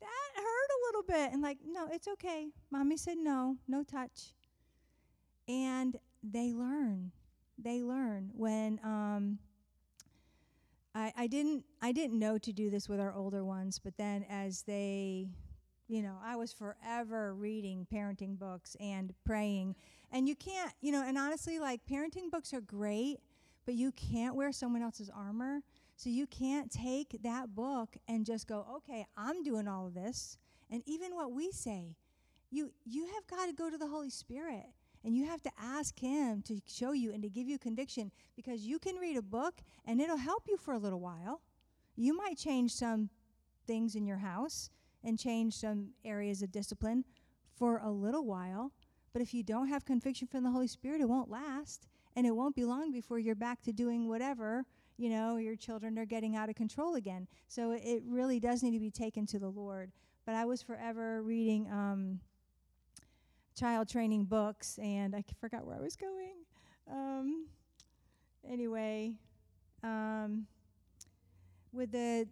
That 0.00 0.32
hurt 0.34 0.42
a 0.42 0.86
little 0.86 1.02
bit. 1.02 1.32
And 1.32 1.40
like, 1.40 1.58
no, 1.64 1.86
it's 1.92 2.08
okay. 2.08 2.48
Mommy 2.72 2.96
said 2.96 3.18
no, 3.18 3.56
no 3.68 3.84
touch. 3.84 4.32
And 5.46 5.96
they 6.24 6.52
learn. 6.52 7.12
They 7.56 7.84
learn. 7.84 8.30
When 8.34 8.80
um, 8.82 9.38
I, 10.92 11.12
I 11.16 11.26
didn't 11.28 11.64
I 11.80 11.92
didn't 11.92 12.18
know 12.18 12.38
to 12.38 12.52
do 12.52 12.68
this 12.68 12.88
with 12.88 12.98
our 12.98 13.14
older 13.14 13.44
ones, 13.44 13.78
but 13.78 13.96
then 13.96 14.24
as 14.28 14.62
they 14.62 15.28
you 15.86 16.02
know, 16.02 16.16
I 16.22 16.34
was 16.36 16.52
forever 16.52 17.32
reading 17.32 17.86
parenting 17.92 18.38
books 18.38 18.76
and 18.80 19.14
praying. 19.24 19.76
And 20.12 20.28
you 20.28 20.34
can't, 20.34 20.72
you 20.80 20.92
know, 20.92 21.02
and 21.02 21.16
honestly, 21.16 21.58
like 21.58 21.80
parenting 21.90 22.30
books 22.30 22.52
are 22.52 22.60
great, 22.60 23.20
but 23.68 23.74
you 23.74 23.92
can't 23.92 24.34
wear 24.34 24.50
someone 24.50 24.80
else's 24.80 25.10
armor. 25.14 25.60
So 25.94 26.08
you 26.08 26.26
can't 26.26 26.70
take 26.70 27.20
that 27.22 27.54
book 27.54 27.98
and 28.08 28.24
just 28.24 28.46
go, 28.46 28.64
okay, 28.76 29.04
I'm 29.14 29.42
doing 29.42 29.68
all 29.68 29.86
of 29.86 29.92
this. 29.92 30.38
And 30.70 30.82
even 30.86 31.14
what 31.14 31.32
we 31.32 31.50
say, 31.50 31.94
you 32.50 32.72
you 32.86 33.04
have 33.14 33.26
got 33.26 33.44
to 33.44 33.52
go 33.52 33.68
to 33.68 33.76
the 33.76 33.86
Holy 33.86 34.08
Spirit 34.08 34.64
and 35.04 35.14
you 35.14 35.26
have 35.26 35.42
to 35.42 35.50
ask 35.60 35.98
him 35.98 36.40
to 36.46 36.62
show 36.66 36.92
you 36.92 37.12
and 37.12 37.22
to 37.22 37.28
give 37.28 37.46
you 37.46 37.58
conviction 37.58 38.10
because 38.36 38.62
you 38.62 38.78
can 38.78 38.96
read 38.96 39.18
a 39.18 39.22
book 39.22 39.60
and 39.84 40.00
it'll 40.00 40.16
help 40.16 40.44
you 40.48 40.56
for 40.56 40.72
a 40.72 40.78
little 40.78 41.00
while. 41.00 41.42
You 41.94 42.16
might 42.16 42.38
change 42.38 42.72
some 42.72 43.10
things 43.66 43.96
in 43.96 44.06
your 44.06 44.16
house 44.16 44.70
and 45.04 45.18
change 45.18 45.52
some 45.52 45.90
areas 46.06 46.40
of 46.40 46.50
discipline 46.50 47.04
for 47.54 47.82
a 47.84 47.90
little 47.90 48.24
while. 48.24 48.72
But 49.12 49.20
if 49.20 49.34
you 49.34 49.42
don't 49.42 49.68
have 49.68 49.84
conviction 49.84 50.26
from 50.26 50.42
the 50.42 50.50
Holy 50.52 50.68
Spirit, 50.68 51.02
it 51.02 51.08
won't 51.10 51.28
last. 51.28 51.86
And 52.18 52.26
it 52.26 52.32
won't 52.32 52.56
be 52.56 52.64
long 52.64 52.90
before 52.90 53.20
you're 53.20 53.36
back 53.36 53.62
to 53.62 53.72
doing 53.72 54.08
whatever, 54.08 54.64
you 54.96 55.08
know, 55.08 55.36
your 55.36 55.54
children 55.54 55.96
are 56.00 56.04
getting 56.04 56.34
out 56.34 56.48
of 56.48 56.56
control 56.56 56.96
again. 56.96 57.28
So 57.46 57.70
it 57.70 58.02
really 58.04 58.40
does 58.40 58.60
need 58.60 58.72
to 58.72 58.80
be 58.80 58.90
taken 58.90 59.24
to 59.26 59.38
the 59.38 59.48
Lord. 59.48 59.92
But 60.26 60.34
I 60.34 60.44
was 60.44 60.60
forever 60.60 61.22
reading 61.22 61.70
um, 61.70 62.18
child 63.56 63.88
training 63.88 64.24
books, 64.24 64.80
and 64.82 65.14
I 65.14 65.22
forgot 65.40 65.64
where 65.64 65.76
I 65.76 65.80
was 65.80 65.94
going. 65.94 66.34
Um, 66.90 67.46
anyway, 68.50 69.12
um, 69.84 70.48
with 71.72 71.92
the 71.92 72.26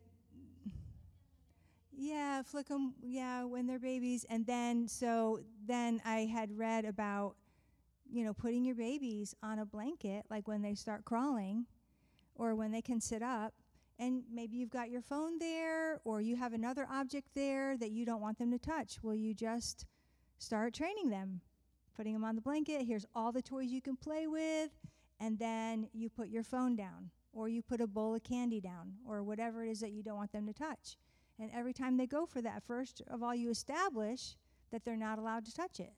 yeah, 1.97 2.43
flick 2.43 2.67
them, 2.67 2.95
yeah, 3.05 3.45
when 3.45 3.69
they're 3.69 3.79
babies. 3.79 4.27
And 4.29 4.45
then, 4.45 4.89
so 4.89 5.43
then 5.65 6.03
I 6.05 6.23
had 6.23 6.59
read 6.59 6.85
about, 6.87 7.37
you 8.17 8.25
know, 8.25 8.33
putting 8.33 8.65
your 8.65 8.75
babies 8.75 9.35
on 9.43 9.59
a 9.59 9.67
blanket, 9.67 10.25
like 10.31 10.49
when 10.49 10.63
they 10.63 10.75
start 10.75 11.05
crawling 11.05 11.67
or 12.35 12.55
when 12.55 12.73
they 12.73 12.83
can 12.83 13.01
sit 13.01 13.23
up. 13.23 13.53
And 13.99 14.23
maybe 14.31 14.57
you've 14.57 14.71
got 14.71 14.91
your 14.91 15.01
phone 15.01 15.39
there 15.39 16.01
or 16.05 16.21
you 16.21 16.37
have 16.37 16.53
another 16.53 16.87
object 16.91 17.29
there 17.35 17.77
that 17.79 17.91
you 17.91 18.05
don't 18.05 18.21
want 18.21 18.39
them 18.39 18.51
to 18.51 18.59
touch. 18.59 19.03
Will 19.03 19.15
you 19.15 19.35
just 19.35 19.87
start 20.39 20.75
training 20.75 21.11
them? 21.11 21.41
Putting 21.97 22.13
them 22.13 22.25
on 22.25 22.35
the 22.35 22.43
blanket, 22.43 22.83
here's 22.87 23.07
all 23.15 23.33
the 23.33 23.41
toys 23.41 23.71
you 23.71 23.81
can 23.81 23.97
play 23.97 24.27
with, 24.27 24.71
and 25.19 25.39
then 25.39 25.89
you 25.95 26.11
put 26.11 26.29
your 26.29 26.43
phone 26.43 26.77
down 26.77 27.11
or 27.33 27.49
you 27.49 27.63
put 27.63 27.81
a 27.81 27.87
bowl 27.87 28.15
of 28.15 28.23
candy 28.23 28.61
down 28.61 28.95
or 29.07 29.23
whatever 29.23 29.65
it 29.65 29.71
is 29.71 29.81
that 29.81 29.93
you 29.93 30.03
don't 30.03 30.17
want 30.17 30.33
them 30.33 30.47
to 30.47 30.53
touch. 30.53 30.99
And 31.39 31.51
every 31.55 31.73
time 31.73 31.97
they 31.97 32.07
go 32.07 32.27
for 32.27 32.43
that, 32.43 32.63
first 32.67 33.03
of 33.09 33.23
all, 33.23 33.35
you 33.35 33.51
establish 33.51 34.37
that 34.73 34.85
they're 34.85 34.97
not 34.97 35.19
allowed 35.19 35.45
to 35.47 35.55
touch 35.55 35.81
it. 35.81 35.93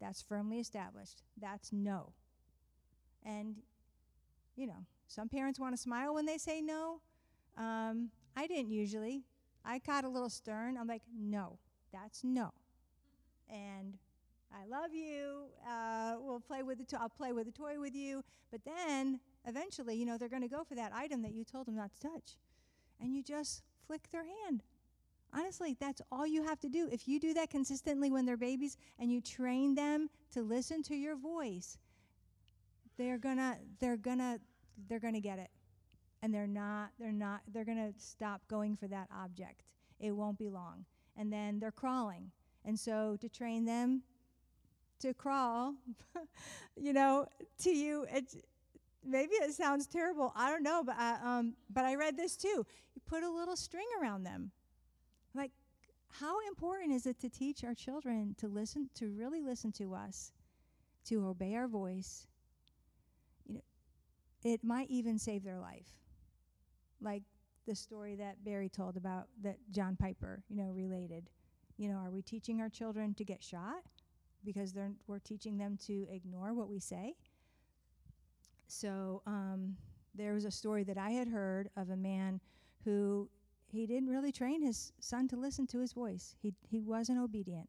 That's 0.00 0.22
firmly 0.22 0.60
established. 0.60 1.22
That's 1.40 1.72
no. 1.72 2.12
And, 3.24 3.56
you 4.56 4.66
know, 4.66 4.86
some 5.08 5.28
parents 5.28 5.58
want 5.58 5.74
to 5.74 5.80
smile 5.80 6.14
when 6.14 6.26
they 6.26 6.38
say 6.38 6.60
no. 6.60 7.00
Um, 7.56 8.10
I 8.36 8.46
didn't 8.46 8.70
usually. 8.70 9.24
I 9.64 9.78
got 9.78 10.04
a 10.04 10.08
little 10.08 10.30
stern. 10.30 10.76
I'm 10.78 10.86
like, 10.86 11.02
no, 11.18 11.58
that's 11.92 12.22
no. 12.22 12.52
And 13.50 13.98
I 14.52 14.66
love 14.66 14.94
you. 14.94 15.46
Uh, 15.68 16.16
we'll 16.20 16.40
play 16.40 16.62
with 16.62 16.78
the 16.78 16.84
to- 16.84 17.00
I'll 17.00 17.08
play 17.08 17.32
with 17.32 17.46
the 17.46 17.52
toy 17.52 17.78
with 17.80 17.94
you. 17.94 18.22
But 18.50 18.60
then 18.64 19.20
eventually, 19.46 19.96
you 19.96 20.06
know, 20.06 20.16
they're 20.16 20.28
going 20.28 20.42
to 20.42 20.48
go 20.48 20.64
for 20.64 20.74
that 20.74 20.92
item 20.94 21.22
that 21.22 21.34
you 21.34 21.44
told 21.44 21.66
them 21.66 21.76
not 21.76 21.90
to 21.92 22.08
touch. 22.08 22.38
And 23.00 23.14
you 23.14 23.22
just 23.22 23.62
flick 23.86 24.10
their 24.10 24.24
hand. 24.24 24.62
Honestly, 25.32 25.76
that's 25.78 26.00
all 26.10 26.26
you 26.26 26.42
have 26.42 26.58
to 26.60 26.68
do. 26.68 26.88
If 26.90 27.06
you 27.06 27.20
do 27.20 27.34
that 27.34 27.50
consistently 27.50 28.10
when 28.10 28.24
they're 28.24 28.36
babies 28.36 28.76
and 28.98 29.12
you 29.12 29.20
train 29.20 29.74
them 29.74 30.08
to 30.32 30.42
listen 30.42 30.82
to 30.84 30.94
your 30.94 31.16
voice, 31.16 31.78
they're 32.96 33.18
to 33.36 33.56
they're 33.78 33.96
to 34.18 34.40
they're 34.88 35.00
to 35.14 35.20
get 35.20 35.38
it. 35.38 35.50
And 36.22 36.34
they're 36.34 36.46
not 36.46 36.90
they're 36.98 37.12
not 37.12 37.40
they're 37.52 37.64
to 37.78 37.92
stop 37.98 38.42
going 38.48 38.76
for 38.76 38.88
that 38.88 39.08
object. 39.14 39.62
It 40.00 40.12
won't 40.12 40.38
be 40.38 40.48
long. 40.48 40.84
And 41.16 41.32
then 41.32 41.58
they're 41.58 41.72
crawling. 41.72 42.30
And 42.64 42.78
so 42.78 43.16
to 43.20 43.28
train 43.28 43.64
them 43.64 44.02
to 45.00 45.14
crawl, 45.14 45.74
you 46.76 46.92
know, 46.92 47.26
to 47.60 47.70
you 47.70 48.06
it's 48.10 48.36
maybe 49.04 49.32
it 49.34 49.52
sounds 49.52 49.86
terrible. 49.86 50.32
I 50.36 50.50
don't 50.50 50.62
know, 50.62 50.82
but 50.84 50.96
I, 50.98 51.18
um, 51.22 51.54
but 51.70 51.84
I 51.84 51.94
read 51.94 52.16
this 52.16 52.36
too. 52.36 52.66
You 52.94 53.02
put 53.06 53.22
a 53.22 53.30
little 53.30 53.56
string 53.56 53.86
around 54.00 54.24
them. 54.24 54.52
How 56.10 56.36
important 56.48 56.92
is 56.92 57.06
it 57.06 57.20
to 57.20 57.28
teach 57.28 57.64
our 57.64 57.74
children 57.74 58.34
to 58.38 58.48
listen, 58.48 58.90
to 58.94 59.10
really 59.10 59.42
listen 59.42 59.72
to 59.72 59.94
us, 59.94 60.32
to 61.06 61.26
obey 61.26 61.54
our 61.54 61.68
voice? 61.68 62.26
You 63.46 63.54
know, 63.54 63.60
it 64.44 64.64
might 64.64 64.90
even 64.90 65.18
save 65.18 65.44
their 65.44 65.58
life. 65.58 65.88
Like 67.00 67.22
the 67.66 67.74
story 67.74 68.16
that 68.16 68.44
Barry 68.44 68.68
told 68.68 68.96
about 68.96 69.28
that 69.42 69.58
John 69.70 69.96
Piper, 69.96 70.42
you 70.48 70.56
know, 70.56 70.70
related. 70.70 71.28
You 71.76 71.88
know, 71.88 71.98
are 71.98 72.10
we 72.10 72.22
teaching 72.22 72.60
our 72.60 72.68
children 72.68 73.14
to 73.14 73.24
get 73.24 73.42
shot 73.42 73.82
because 74.44 74.72
they're, 74.72 74.92
we're 75.06 75.20
teaching 75.20 75.58
them 75.58 75.78
to 75.86 76.06
ignore 76.10 76.54
what 76.54 76.68
we 76.68 76.80
say? 76.80 77.14
So 78.66 79.22
um, 79.26 79.76
there 80.14 80.34
was 80.34 80.44
a 80.44 80.50
story 80.50 80.82
that 80.84 80.98
I 80.98 81.10
had 81.10 81.28
heard 81.28 81.70
of 81.76 81.90
a 81.90 81.96
man 81.96 82.40
who 82.84 83.28
he 83.70 83.86
didn't 83.86 84.08
really 84.08 84.32
train 84.32 84.62
his 84.62 84.92
son 85.00 85.28
to 85.28 85.36
listen 85.36 85.66
to 85.68 85.80
his 85.80 85.92
voice. 85.92 86.34
He 86.40 86.54
he 86.68 86.80
wasn't 86.80 87.18
obedient, 87.18 87.68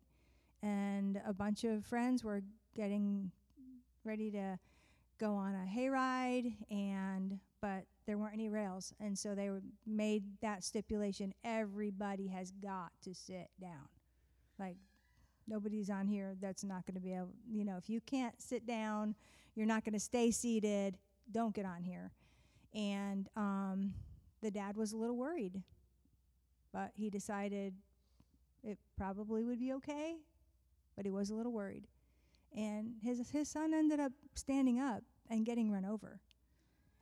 and 0.61 1.21
a 1.25 1.33
bunch 1.33 1.63
of 1.63 1.85
friends 1.85 2.23
were 2.23 2.41
getting 2.75 3.31
ready 4.03 4.31
to 4.31 4.57
go 5.19 5.35
on 5.35 5.53
a 5.53 5.65
hayride, 5.65 6.53
and 6.71 7.39
but 7.61 7.83
there 8.05 8.17
weren't 8.17 8.33
any 8.33 8.49
rails, 8.49 8.93
and 8.99 9.17
so 9.17 9.35
they 9.35 9.49
were 9.49 9.61
made 9.85 10.23
that 10.41 10.63
stipulation: 10.63 11.33
everybody 11.43 12.27
has 12.27 12.51
got 12.51 12.91
to 13.03 13.13
sit 13.13 13.49
down. 13.61 13.89
Like 14.57 14.77
nobody's 15.47 15.89
on 15.89 16.07
here 16.07 16.35
that's 16.41 16.63
not 16.63 16.85
going 16.85 16.95
to 16.95 17.01
be 17.01 17.13
able. 17.13 17.33
You 17.49 17.65
know, 17.65 17.77
if 17.77 17.89
you 17.89 18.01
can't 18.01 18.41
sit 18.41 18.65
down 18.65 19.15
you're 19.59 19.67
not 19.67 19.83
going 19.83 19.93
to 19.93 19.99
stay 19.99 20.31
seated. 20.31 20.97
Don't 21.31 21.53
get 21.53 21.65
on 21.65 21.83
here. 21.83 22.11
And 22.73 23.27
um, 23.35 23.93
the 24.41 24.49
dad 24.49 24.77
was 24.77 24.93
a 24.93 24.97
little 24.97 25.17
worried, 25.17 25.61
but 26.73 26.91
he 26.93 27.09
decided 27.09 27.73
it 28.63 28.77
probably 28.97 29.43
would 29.43 29.59
be 29.59 29.73
okay, 29.73 30.17
but 30.95 31.05
he 31.05 31.11
was 31.11 31.29
a 31.29 31.35
little 31.35 31.51
worried. 31.51 31.87
And 32.55 32.93
his, 33.01 33.29
his 33.29 33.49
son 33.49 33.73
ended 33.73 33.99
up 33.99 34.11
standing 34.35 34.79
up 34.79 35.03
and 35.29 35.45
getting 35.45 35.71
run 35.71 35.85
over. 35.85 36.19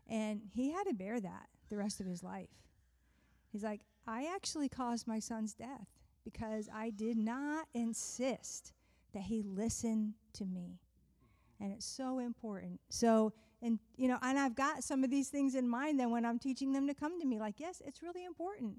And 0.10 0.42
he 0.54 0.72
had 0.72 0.86
to 0.86 0.94
bear 0.94 1.20
that 1.20 1.48
the 1.70 1.78
rest 1.78 2.00
of 2.00 2.06
his 2.06 2.24
life. 2.24 2.50
He's 3.52 3.64
like, 3.64 3.82
I 4.06 4.28
actually 4.34 4.70
caused 4.70 5.08
my 5.08 5.20
son's 5.20 5.54
death 5.54 5.88
because 6.24 6.70
I 6.74 6.90
did 6.90 7.18
not 7.18 7.68
insist 7.74 8.74
that 9.14 9.24
he 9.24 9.42
listen 9.44 10.14
to 10.34 10.46
me 10.46 10.80
and 11.60 11.72
it's 11.72 11.86
so 11.86 12.20
important. 12.20 12.80
So, 12.90 13.34
and 13.62 13.80
you 13.96 14.08
know, 14.08 14.18
and 14.22 14.38
I've 14.38 14.56
got 14.56 14.84
some 14.84 15.04
of 15.04 15.10
these 15.10 15.30
things 15.30 15.56
in 15.56 15.68
mind 15.68 16.00
then 16.00 16.12
when 16.12 16.26
I'm 16.26 16.40
teaching 16.40 16.74
them 16.74 16.88
to 16.88 16.94
come 16.94 17.20
to 17.20 17.26
me 17.26 17.40
like, 17.40 17.60
yes, 17.60 17.82
it's 17.86 18.04
really 18.04 18.26
important. 18.26 18.78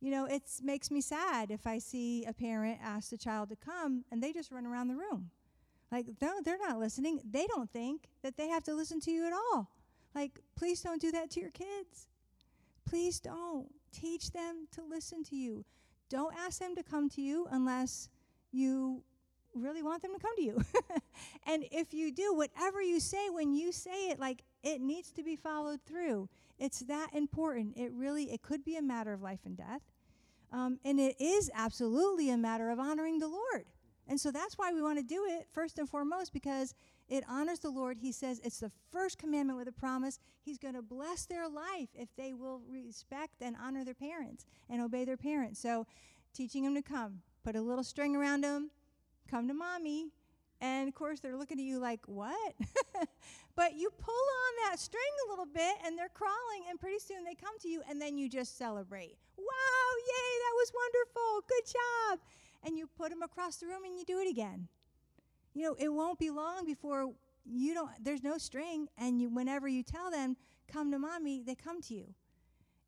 You 0.00 0.10
know, 0.10 0.26
it 0.26 0.42
makes 0.62 0.90
me 0.90 1.00
sad 1.00 1.50
if 1.50 1.66
I 1.66 1.78
see 1.78 2.24
a 2.24 2.32
parent 2.32 2.78
ask 2.82 3.10
the 3.10 3.16
child 3.16 3.48
to 3.48 3.56
come 3.56 4.04
and 4.10 4.22
they 4.22 4.32
just 4.32 4.52
run 4.52 4.66
around 4.66 4.88
the 4.88 4.96
room. 4.96 5.30
Like, 5.90 6.06
no, 6.20 6.40
they're 6.44 6.58
not 6.58 6.78
listening. 6.78 7.20
They 7.28 7.46
don't 7.46 7.70
think 7.70 8.08
that 8.22 8.36
they 8.36 8.48
have 8.48 8.64
to 8.64 8.74
listen 8.74 9.00
to 9.00 9.10
you 9.10 9.26
at 9.26 9.32
all. 9.32 9.70
Like, 10.14 10.40
please 10.56 10.80
don't 10.82 11.00
do 11.00 11.12
that 11.12 11.30
to 11.32 11.40
your 11.40 11.50
kids. 11.50 12.08
Please 12.88 13.20
don't. 13.20 13.68
Teach 13.92 14.30
them 14.32 14.66
to 14.72 14.82
listen 14.82 15.22
to 15.24 15.36
you. 15.36 15.64
Don't 16.10 16.34
ask 16.36 16.58
them 16.58 16.74
to 16.76 16.82
come 16.82 17.08
to 17.10 17.22
you 17.22 17.46
unless 17.50 18.08
you 18.52 19.02
really 19.54 19.82
want 19.82 20.02
them 20.02 20.12
to 20.14 20.20
come 20.20 20.36
to 20.36 20.42
you. 20.42 20.60
and 21.46 21.64
if 21.70 21.94
you 21.94 22.12
do, 22.12 22.34
whatever 22.34 22.82
you 22.82 23.00
say 23.00 23.30
when 23.30 23.54
you 23.54 23.72
say 23.72 24.10
it, 24.10 24.18
like 24.18 24.42
it 24.62 24.80
needs 24.80 25.10
to 25.12 25.22
be 25.22 25.36
followed 25.36 25.80
through. 25.86 26.28
It's 26.58 26.80
that 26.80 27.10
important. 27.12 27.76
It 27.76 27.92
really, 27.92 28.32
it 28.32 28.42
could 28.42 28.64
be 28.64 28.76
a 28.76 28.82
matter 28.82 29.12
of 29.12 29.22
life 29.22 29.40
and 29.44 29.56
death. 29.56 29.82
Um, 30.52 30.78
and 30.84 30.98
it 31.00 31.16
is 31.20 31.50
absolutely 31.54 32.30
a 32.30 32.36
matter 32.36 32.70
of 32.70 32.78
honoring 32.78 33.18
the 33.18 33.28
Lord. 33.28 33.66
And 34.08 34.20
so 34.20 34.30
that's 34.30 34.56
why 34.56 34.72
we 34.72 34.80
want 34.80 34.98
to 34.98 35.04
do 35.04 35.24
it 35.28 35.48
first 35.52 35.78
and 35.78 35.88
foremost 35.88 36.32
because 36.32 36.74
it 37.08 37.24
honors 37.28 37.58
the 37.58 37.70
Lord. 37.70 37.98
He 37.98 38.12
says 38.12 38.40
it's 38.44 38.60
the 38.60 38.70
first 38.92 39.18
commandment 39.18 39.58
with 39.58 39.68
a 39.68 39.72
promise. 39.72 40.18
He's 40.42 40.58
going 40.58 40.74
to 40.74 40.82
bless 40.82 41.26
their 41.26 41.48
life 41.48 41.88
if 41.94 42.08
they 42.16 42.32
will 42.32 42.60
respect 42.68 43.34
and 43.40 43.56
honor 43.60 43.84
their 43.84 43.94
parents 43.94 44.46
and 44.70 44.80
obey 44.80 45.04
their 45.04 45.16
parents. 45.16 45.60
So 45.60 45.86
teaching 46.32 46.62
them 46.64 46.74
to 46.74 46.82
come, 46.82 47.22
put 47.44 47.56
a 47.56 47.60
little 47.60 47.84
string 47.84 48.14
around 48.14 48.42
them, 48.42 48.70
come 49.28 49.48
to 49.48 49.54
mommy. 49.54 50.10
And 50.60 50.88
of 50.88 50.94
course, 50.94 51.20
they're 51.20 51.36
looking 51.36 51.58
at 51.58 51.64
you 51.64 51.78
like, 51.78 52.00
what? 52.06 52.54
but 53.56 53.74
you 53.74 53.90
pull 53.98 54.14
on 54.14 54.70
that 54.70 54.78
string 54.78 55.02
a 55.26 55.30
little 55.30 55.46
bit 55.46 55.74
and 55.84 55.98
they're 55.98 56.08
crawling, 56.08 56.64
and 56.68 56.80
pretty 56.80 56.98
soon 56.98 57.24
they 57.24 57.34
come 57.34 57.58
to 57.60 57.68
you, 57.68 57.82
and 57.88 58.00
then 58.00 58.16
you 58.16 58.28
just 58.28 58.56
celebrate. 58.56 59.16
Wow, 59.36 59.90
yay, 60.06 60.32
that 60.44 60.54
was 60.54 60.72
wonderful. 60.74 61.44
Good 61.48 61.72
job. 61.72 62.18
And 62.64 62.78
you 62.78 62.88
put 62.96 63.10
them 63.10 63.22
across 63.22 63.56
the 63.56 63.66
room 63.66 63.84
and 63.84 63.98
you 63.98 64.04
do 64.04 64.18
it 64.18 64.28
again. 64.28 64.68
You 65.54 65.64
know, 65.64 65.76
it 65.78 65.88
won't 65.88 66.18
be 66.18 66.30
long 66.30 66.64
before 66.64 67.12
you 67.44 67.74
don't, 67.74 67.90
there's 68.02 68.22
no 68.22 68.38
string, 68.38 68.88
and 68.98 69.20
you, 69.20 69.28
whenever 69.28 69.68
you 69.68 69.82
tell 69.82 70.10
them, 70.10 70.36
come 70.70 70.90
to 70.90 70.98
mommy, 70.98 71.42
they 71.42 71.54
come 71.54 71.80
to 71.82 71.94
you. 71.94 72.14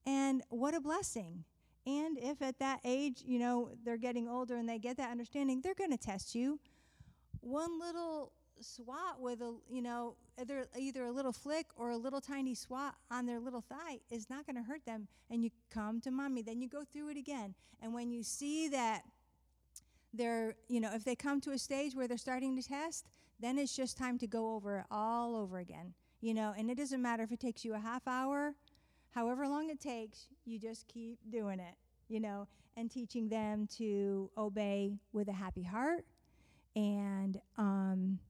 And 0.05 0.43
what 0.49 0.75
a 0.75 0.81
blessing. 0.81 1.45
And 1.87 2.19
if 2.19 2.43
at 2.43 2.59
that 2.59 2.81
age, 2.85 3.23
you 3.25 3.39
know, 3.39 3.71
they're 3.85 3.97
getting 3.97 4.29
older 4.29 4.57
and 4.57 4.69
they 4.69 4.79
get 4.79 4.97
that 4.99 5.11
understanding, 5.11 5.61
they're 5.61 5.75
going 5.75 5.91
to 5.91 5.97
test 5.97 6.35
you 6.35 6.59
one 7.41 7.79
little 7.79 8.33
swat 8.61 9.21
with 9.21 9.41
a 9.41 9.55
you 9.71 9.83
know 9.83 10.17
either 10.41 10.69
either 10.79 11.05
a 11.05 11.13
little 11.13 11.33
flick 11.33 11.67
or 11.77 11.91
a 11.91 11.97
little 11.97 12.21
tiny 12.21 12.55
swat 12.55 12.95
on 13.11 13.27
their 13.27 13.39
little 13.39 13.61
thigh 13.61 14.01
is 14.11 14.29
not 14.29 14.47
going 14.47 14.57
to 14.57 14.63
hurt 14.63 14.85
them. 14.85 15.09
And 15.31 15.45
you 15.45 15.51
come 15.71 16.01
to 16.03 16.11
mommy 16.11 16.43
then 16.43 16.61
you 16.61 16.69
go 16.69 16.85
through 16.85 17.11
it 17.11 17.17
again. 17.17 17.55
And 17.81 17.95
when 17.95 18.11
you 18.11 18.23
see 18.23 18.69
that 18.69 19.03
they're 20.13 20.55
you 20.69 20.81
know 20.81 20.91
if 20.95 21.05
they 21.05 21.15
come 21.15 21.41
to 21.43 21.51
a 21.53 21.59
stage 21.59 21.95
where 21.95 22.09
they're 22.09 22.17
starting 22.19 22.57
to 22.57 22.63
test 22.63 23.07
then 23.41 23.59
it's 23.59 23.77
just 23.77 23.97
time 23.97 24.19
to 24.19 24.27
go 24.27 24.55
over 24.55 24.79
it 24.79 24.85
all 24.91 25.37
over 25.37 25.59
again 25.59 25.95
you 26.21 26.35
know? 26.35 26.53
And 26.59 26.69
it 26.69 26.77
doesn't 26.77 27.01
matter 27.01 27.23
if 27.23 27.31
it 27.31 27.39
takes 27.39 27.65
you 27.65 27.75
a 27.75 27.79
half 27.79 28.09
hour 28.09 28.55
however 29.15 29.47
long 29.47 29.71
it 29.71 29.81
takes 29.81 30.27
you 30.45 30.59
just 30.59 30.89
keep 30.89 31.19
doing 31.31 31.61
it 31.61 31.75
you 32.09 32.21
know? 32.21 32.49
And 32.77 32.91
teaching 32.91 33.29
them 33.29 33.67
to 33.77 34.31
obey 34.39 34.99
with 35.13 35.29
a 35.29 35.33
happy 35.33 35.65
heart 35.65 36.05
and 36.79 37.41
um, 37.57 38.21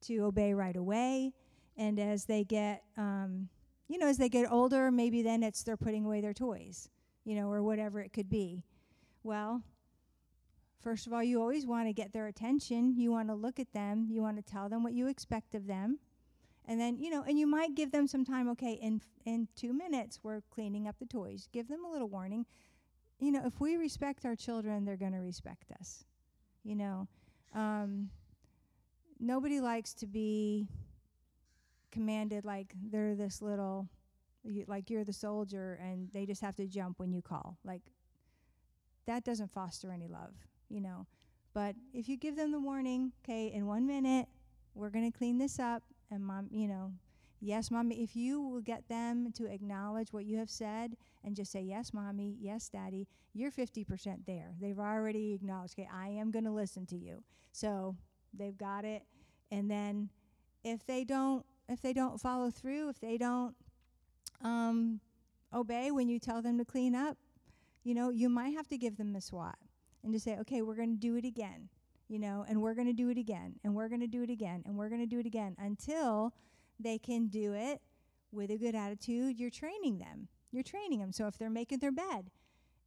to 0.00 0.24
obey 0.24 0.52
right 0.52 0.76
away. 0.76 1.32
And 1.76 2.00
as 2.00 2.24
they 2.24 2.42
get, 2.42 2.82
um, 2.98 3.48
you 3.88 3.96
know, 3.96 4.08
as 4.08 4.18
they 4.18 4.28
get 4.28 4.50
older, 4.50 4.90
maybe 4.90 5.22
then 5.22 5.42
it's 5.42 5.62
they're 5.62 5.76
putting 5.76 6.04
away 6.04 6.20
their 6.20 6.34
toys, 6.34 6.88
you 7.24 7.36
know, 7.36 7.48
or 7.50 7.62
whatever 7.62 8.00
it 8.00 8.12
could 8.12 8.28
be. 8.28 8.64
Well, 9.22 9.62
first 10.82 11.06
of 11.06 11.12
all, 11.12 11.22
you 11.22 11.40
always 11.40 11.64
want 11.64 11.86
to 11.86 11.92
get 11.92 12.12
their 12.12 12.26
attention. 12.26 12.96
You 12.96 13.12
want 13.12 13.28
to 13.28 13.34
look 13.34 13.60
at 13.60 13.72
them. 13.72 14.08
You 14.10 14.20
want 14.20 14.36
to 14.36 14.42
tell 14.42 14.68
them 14.68 14.82
what 14.82 14.94
you 14.94 15.06
expect 15.06 15.54
of 15.54 15.68
them. 15.68 16.00
And 16.66 16.80
then, 16.80 16.98
you 16.98 17.08
know, 17.08 17.24
and 17.26 17.38
you 17.38 17.46
might 17.46 17.76
give 17.76 17.92
them 17.92 18.06
some 18.08 18.24
time. 18.24 18.48
Okay, 18.50 18.72
in 18.74 19.00
in 19.24 19.48
two 19.54 19.72
minutes, 19.72 20.20
we're 20.22 20.42
cleaning 20.50 20.88
up 20.88 20.96
the 20.98 21.06
toys. 21.06 21.48
Give 21.52 21.68
them 21.68 21.84
a 21.84 21.90
little 21.90 22.08
warning. 22.08 22.46
You 23.20 23.30
know, 23.30 23.42
if 23.46 23.60
we 23.60 23.76
respect 23.76 24.24
our 24.24 24.34
children, 24.34 24.84
they're 24.84 24.96
going 24.96 25.12
to 25.12 25.18
respect 25.18 25.70
us. 25.78 26.04
You 26.64 26.76
know, 26.76 27.08
um, 27.54 28.10
nobody 29.20 29.60
likes 29.60 29.94
to 29.94 30.06
be 30.06 30.66
commanded 31.90 32.44
like 32.44 32.74
they're 32.90 33.14
this 33.14 33.42
little, 33.42 33.88
you, 34.44 34.64
like 34.66 34.90
you're 34.90 35.04
the 35.04 35.12
soldier 35.12 35.78
and 35.82 36.08
they 36.12 36.26
just 36.26 36.40
have 36.40 36.56
to 36.56 36.66
jump 36.66 36.98
when 36.98 37.12
you 37.12 37.22
call. 37.22 37.58
Like, 37.64 37.82
that 39.06 39.24
doesn't 39.24 39.52
foster 39.52 39.90
any 39.90 40.08
love, 40.08 40.34
you 40.68 40.80
know. 40.80 41.06
But 41.54 41.74
if 41.92 42.08
you 42.08 42.16
give 42.16 42.36
them 42.36 42.52
the 42.52 42.60
warning, 42.60 43.12
okay, 43.24 43.52
in 43.52 43.66
one 43.66 43.86
minute, 43.86 44.26
we're 44.74 44.90
going 44.90 45.10
to 45.10 45.16
clean 45.16 45.38
this 45.38 45.58
up, 45.58 45.82
and 46.10 46.24
mom, 46.24 46.48
you 46.50 46.68
know, 46.68 46.92
yes, 47.42 47.70
mommy, 47.70 48.02
if 48.02 48.14
you 48.14 48.40
will 48.40 48.60
get 48.60 48.88
them 48.88 49.32
to 49.32 49.46
acknowledge 49.46 50.12
what 50.12 50.24
you 50.24 50.38
have 50.38 50.48
said 50.48 50.96
and 51.24 51.34
just 51.34 51.50
say, 51.50 51.60
yes, 51.60 51.92
mommy, 51.92 52.36
yes, 52.40 52.68
daddy, 52.68 53.08
you're 53.34 53.50
50% 53.50 54.26
there. 54.26 54.54
They've 54.60 54.78
already 54.78 55.34
acknowledged, 55.34 55.74
okay, 55.78 55.88
I 55.92 56.08
am 56.08 56.30
going 56.30 56.44
to 56.44 56.52
listen 56.52 56.86
to 56.86 56.96
you. 56.96 57.24
So 57.50 57.96
they've 58.32 58.56
got 58.56 58.84
it. 58.84 59.02
And 59.50 59.70
then 59.70 60.08
if 60.64 60.86
they 60.86 61.04
don't, 61.04 61.44
if 61.68 61.82
they 61.82 61.92
don't 61.92 62.20
follow 62.20 62.50
through, 62.50 62.88
if 62.88 63.00
they 63.00 63.18
don't 63.18 63.54
um, 64.42 65.00
obey 65.52 65.90
when 65.90 66.08
you 66.08 66.18
tell 66.18 66.42
them 66.42 66.58
to 66.58 66.64
clean 66.64 66.94
up, 66.94 67.16
you 67.82 67.94
know, 67.94 68.10
you 68.10 68.28
might 68.28 68.54
have 68.54 68.68
to 68.68 68.78
give 68.78 68.96
them 68.96 69.16
a 69.16 69.20
swat 69.20 69.58
and 70.04 70.12
just 70.12 70.24
say, 70.24 70.38
okay, 70.38 70.62
we're 70.62 70.76
going 70.76 70.94
to 70.94 71.00
do 71.00 71.16
it 71.16 71.24
again, 71.24 71.68
you 72.08 72.18
know, 72.18 72.44
and 72.48 72.62
we're 72.62 72.74
going 72.74 72.86
to 72.86 72.92
do 72.92 73.08
it 73.08 73.18
again, 73.18 73.54
and 73.64 73.74
we're 73.74 73.88
going 73.88 74.00
to 74.00 74.06
do 74.06 74.22
it 74.22 74.30
again, 74.30 74.62
and 74.66 74.76
we're 74.76 74.88
going 74.88 75.00
to 75.00 75.06
do 75.06 75.18
it 75.18 75.26
again 75.26 75.56
until 75.58 76.32
they 76.82 76.98
can 76.98 77.28
do 77.28 77.52
it 77.54 77.80
with 78.30 78.50
a 78.50 78.56
good 78.56 78.74
attitude. 78.74 79.38
You're 79.38 79.50
training 79.50 79.98
them. 79.98 80.28
You're 80.50 80.62
training 80.62 81.00
them. 81.00 81.12
So 81.12 81.26
if 81.26 81.38
they're 81.38 81.50
making 81.50 81.78
their 81.78 81.92
bed 81.92 82.30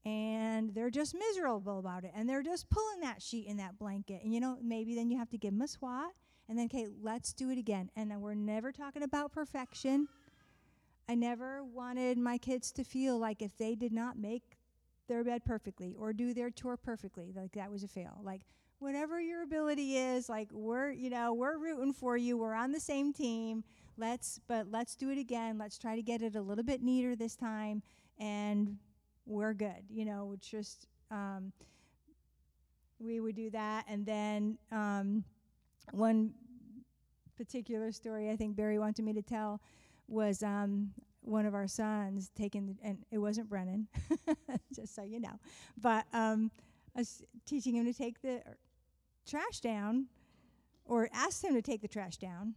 and 0.06 0.74
they're 0.74 0.92
just 0.92 1.16
miserable 1.16 1.80
about 1.80 2.04
it 2.04 2.12
and 2.16 2.30
they're 2.30 2.44
just 2.44 2.70
pulling 2.70 3.00
that 3.02 3.22
sheet 3.22 3.48
and 3.48 3.60
that 3.60 3.78
blanket, 3.78 4.22
and 4.24 4.34
you 4.34 4.40
know, 4.40 4.58
maybe 4.62 4.96
then 4.96 5.10
you 5.10 5.18
have 5.18 5.30
to 5.32 5.38
give 5.38 5.52
them 5.52 5.62
a 5.62 5.68
swat 5.68 6.12
and 6.48 6.58
then, 6.58 6.66
okay, 6.66 6.88
let's 7.02 7.34
do 7.34 7.50
it 7.50 7.58
again. 7.58 7.90
And 7.96 8.22
we're 8.22 8.36
never 8.36 8.72
talking 8.72 9.04
about 9.04 9.32
perfection. 9.32 10.08
I 11.10 11.16
never 11.16 11.64
wanted 11.64 12.18
my 12.18 12.38
kids 12.38 12.72
to 12.74 12.84
feel 12.84 13.18
like 13.18 13.42
if 13.42 13.58
they 13.58 13.76
did 13.76 13.92
not 13.92 14.18
make 14.18 14.58
their 15.08 15.24
bed 15.24 15.46
perfectly 15.46 15.96
or 15.98 16.14
do 16.14 16.34
their 16.34 16.50
chore 16.50 16.78
perfectly, 16.78 17.32
like 17.36 17.54
that 17.54 17.72
was 17.72 17.84
a 17.84 17.88
fail. 17.88 18.20
Like, 18.24 18.42
whatever 18.80 19.20
your 19.22 19.42
ability 19.42 19.98
is, 19.98 20.30
like 20.30 20.50
we're, 20.52 20.92
you 20.92 21.10
know, 21.10 21.34
we're 21.34 21.58
rooting 21.58 21.94
for 21.94 22.18
you. 22.18 22.38
We're 22.38 22.54
on 22.54 22.72
the 22.72 22.80
same 22.80 23.14
team. 23.14 23.64
Let's, 23.98 24.40
but 24.48 24.68
let's 24.72 24.96
do 24.96 25.10
it 25.10 25.18
again. 25.18 25.58
Let's 25.58 25.78
try 25.78 25.96
to 25.96 26.02
get 26.02 26.22
it 26.22 26.36
a 26.36 26.42
little 26.42 26.64
bit 26.64 26.82
neater 26.82 27.16
this 27.16 27.36
time, 27.36 27.82
and 28.20 28.78
we're 29.26 29.54
good. 29.54 29.84
You 29.90 30.06
know, 30.06 30.32
it's 30.34 30.48
just 30.48 30.88
um, 31.12 31.54
we 33.00 33.20
would 33.20 33.36
do 33.36 33.50
that, 33.52 33.86
and 33.88 34.06
then 34.06 34.58
um, 34.72 35.24
one 35.92 36.32
particular 37.38 37.92
story 37.92 38.30
I 38.30 38.36
think 38.36 38.56
Barry 38.56 38.80
wanted 38.80 39.06
me 39.06 39.14
to 39.14 39.22
tell 39.22 39.62
was 40.08 40.44
um, 40.44 40.92
one 41.22 41.46
of 41.46 41.54
our 41.54 41.68
sons 41.68 42.32
taking, 42.36 42.78
and 42.84 43.00
it 43.12 43.18
wasn't 43.18 43.50
Brennan, 43.50 43.88
just 44.76 44.94
so 44.94 45.04
you 45.04 45.20
know, 45.20 45.40
but 45.82 46.06
um, 46.14 46.52
teaching 47.46 47.76
him 47.76 47.86
to 47.86 47.94
take 47.94 48.22
the 48.22 48.42
trash 49.28 49.60
down, 49.62 50.08
or 50.86 51.10
asked 51.14 51.44
him 51.44 51.54
to 51.54 51.62
take 51.62 51.82
the 51.82 51.88
trash 51.88 52.18
down, 52.18 52.56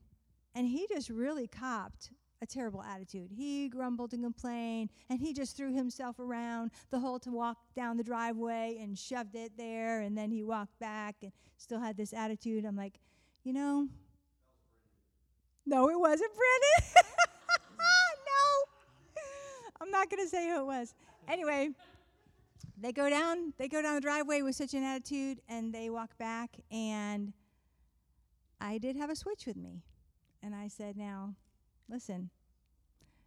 and 0.59 0.67
he 0.67 0.89
just 0.89 1.09
really 1.09 1.47
copped 1.47 2.11
a 2.43 2.47
terrible 2.47 2.83
attitude. 2.83 3.31
He 3.31 3.69
grumbled 3.69 4.13
and 4.13 4.25
complained, 4.25 4.91
and 5.09 5.21
he 5.21 5.33
just 5.33 5.57
threw 5.57 5.73
himself 5.73 6.19
around 6.19 6.73
the 6.91 6.99
hole 6.99 7.21
to 7.21 7.31
walk 7.31 7.59
down 7.77 7.97
the 7.97 8.03
driveway 8.03 8.77
and 8.81 8.99
shoved 8.99 9.37
it 9.37 9.53
there, 9.57 10.01
and 10.01 10.19
then 10.19 10.33
he 10.33 10.43
walked 10.43 10.77
back 10.81 11.15
and 11.23 11.31
still 11.59 11.79
had 11.79 11.97
this 11.97 12.13
attitude. 12.13 12.65
I'm 12.65 12.75
like, 12.75 12.99
you 13.45 13.53
know, 13.53 13.87
no, 15.65 15.89
it 15.91 16.01
wasn't 16.01 16.33
Brennan. 16.35 17.05
no, 17.79 19.23
I'm 19.81 19.93
not 19.93 20.11
going 20.11 20.25
to 20.25 20.29
say 20.29 20.49
who 20.49 20.59
it 20.59 20.67
was. 20.67 20.93
Anyway, 21.29 21.69
they 22.81 22.91
go 22.91 23.09
down. 23.09 23.53
They 23.59 23.69
go 23.69 23.81
down 23.81 23.95
the 23.95 24.01
driveway 24.01 24.43
with 24.43 24.57
such 24.57 24.75
an 24.75 24.83
attitude, 24.83 25.41
and 25.49 25.73
they 25.73 25.89
walk 25.89 26.19
back. 26.19 26.57
And 26.73 27.33
I 28.61 28.79
did 28.79 28.97
have 28.97 29.09
a 29.09 29.15
switch 29.15 29.47
with 29.47 29.57
me, 29.57 29.85
and 30.49 30.57
I 30.57 30.69
said, 30.69 30.97
"Now, 30.97 31.35
listen, 31.89 32.31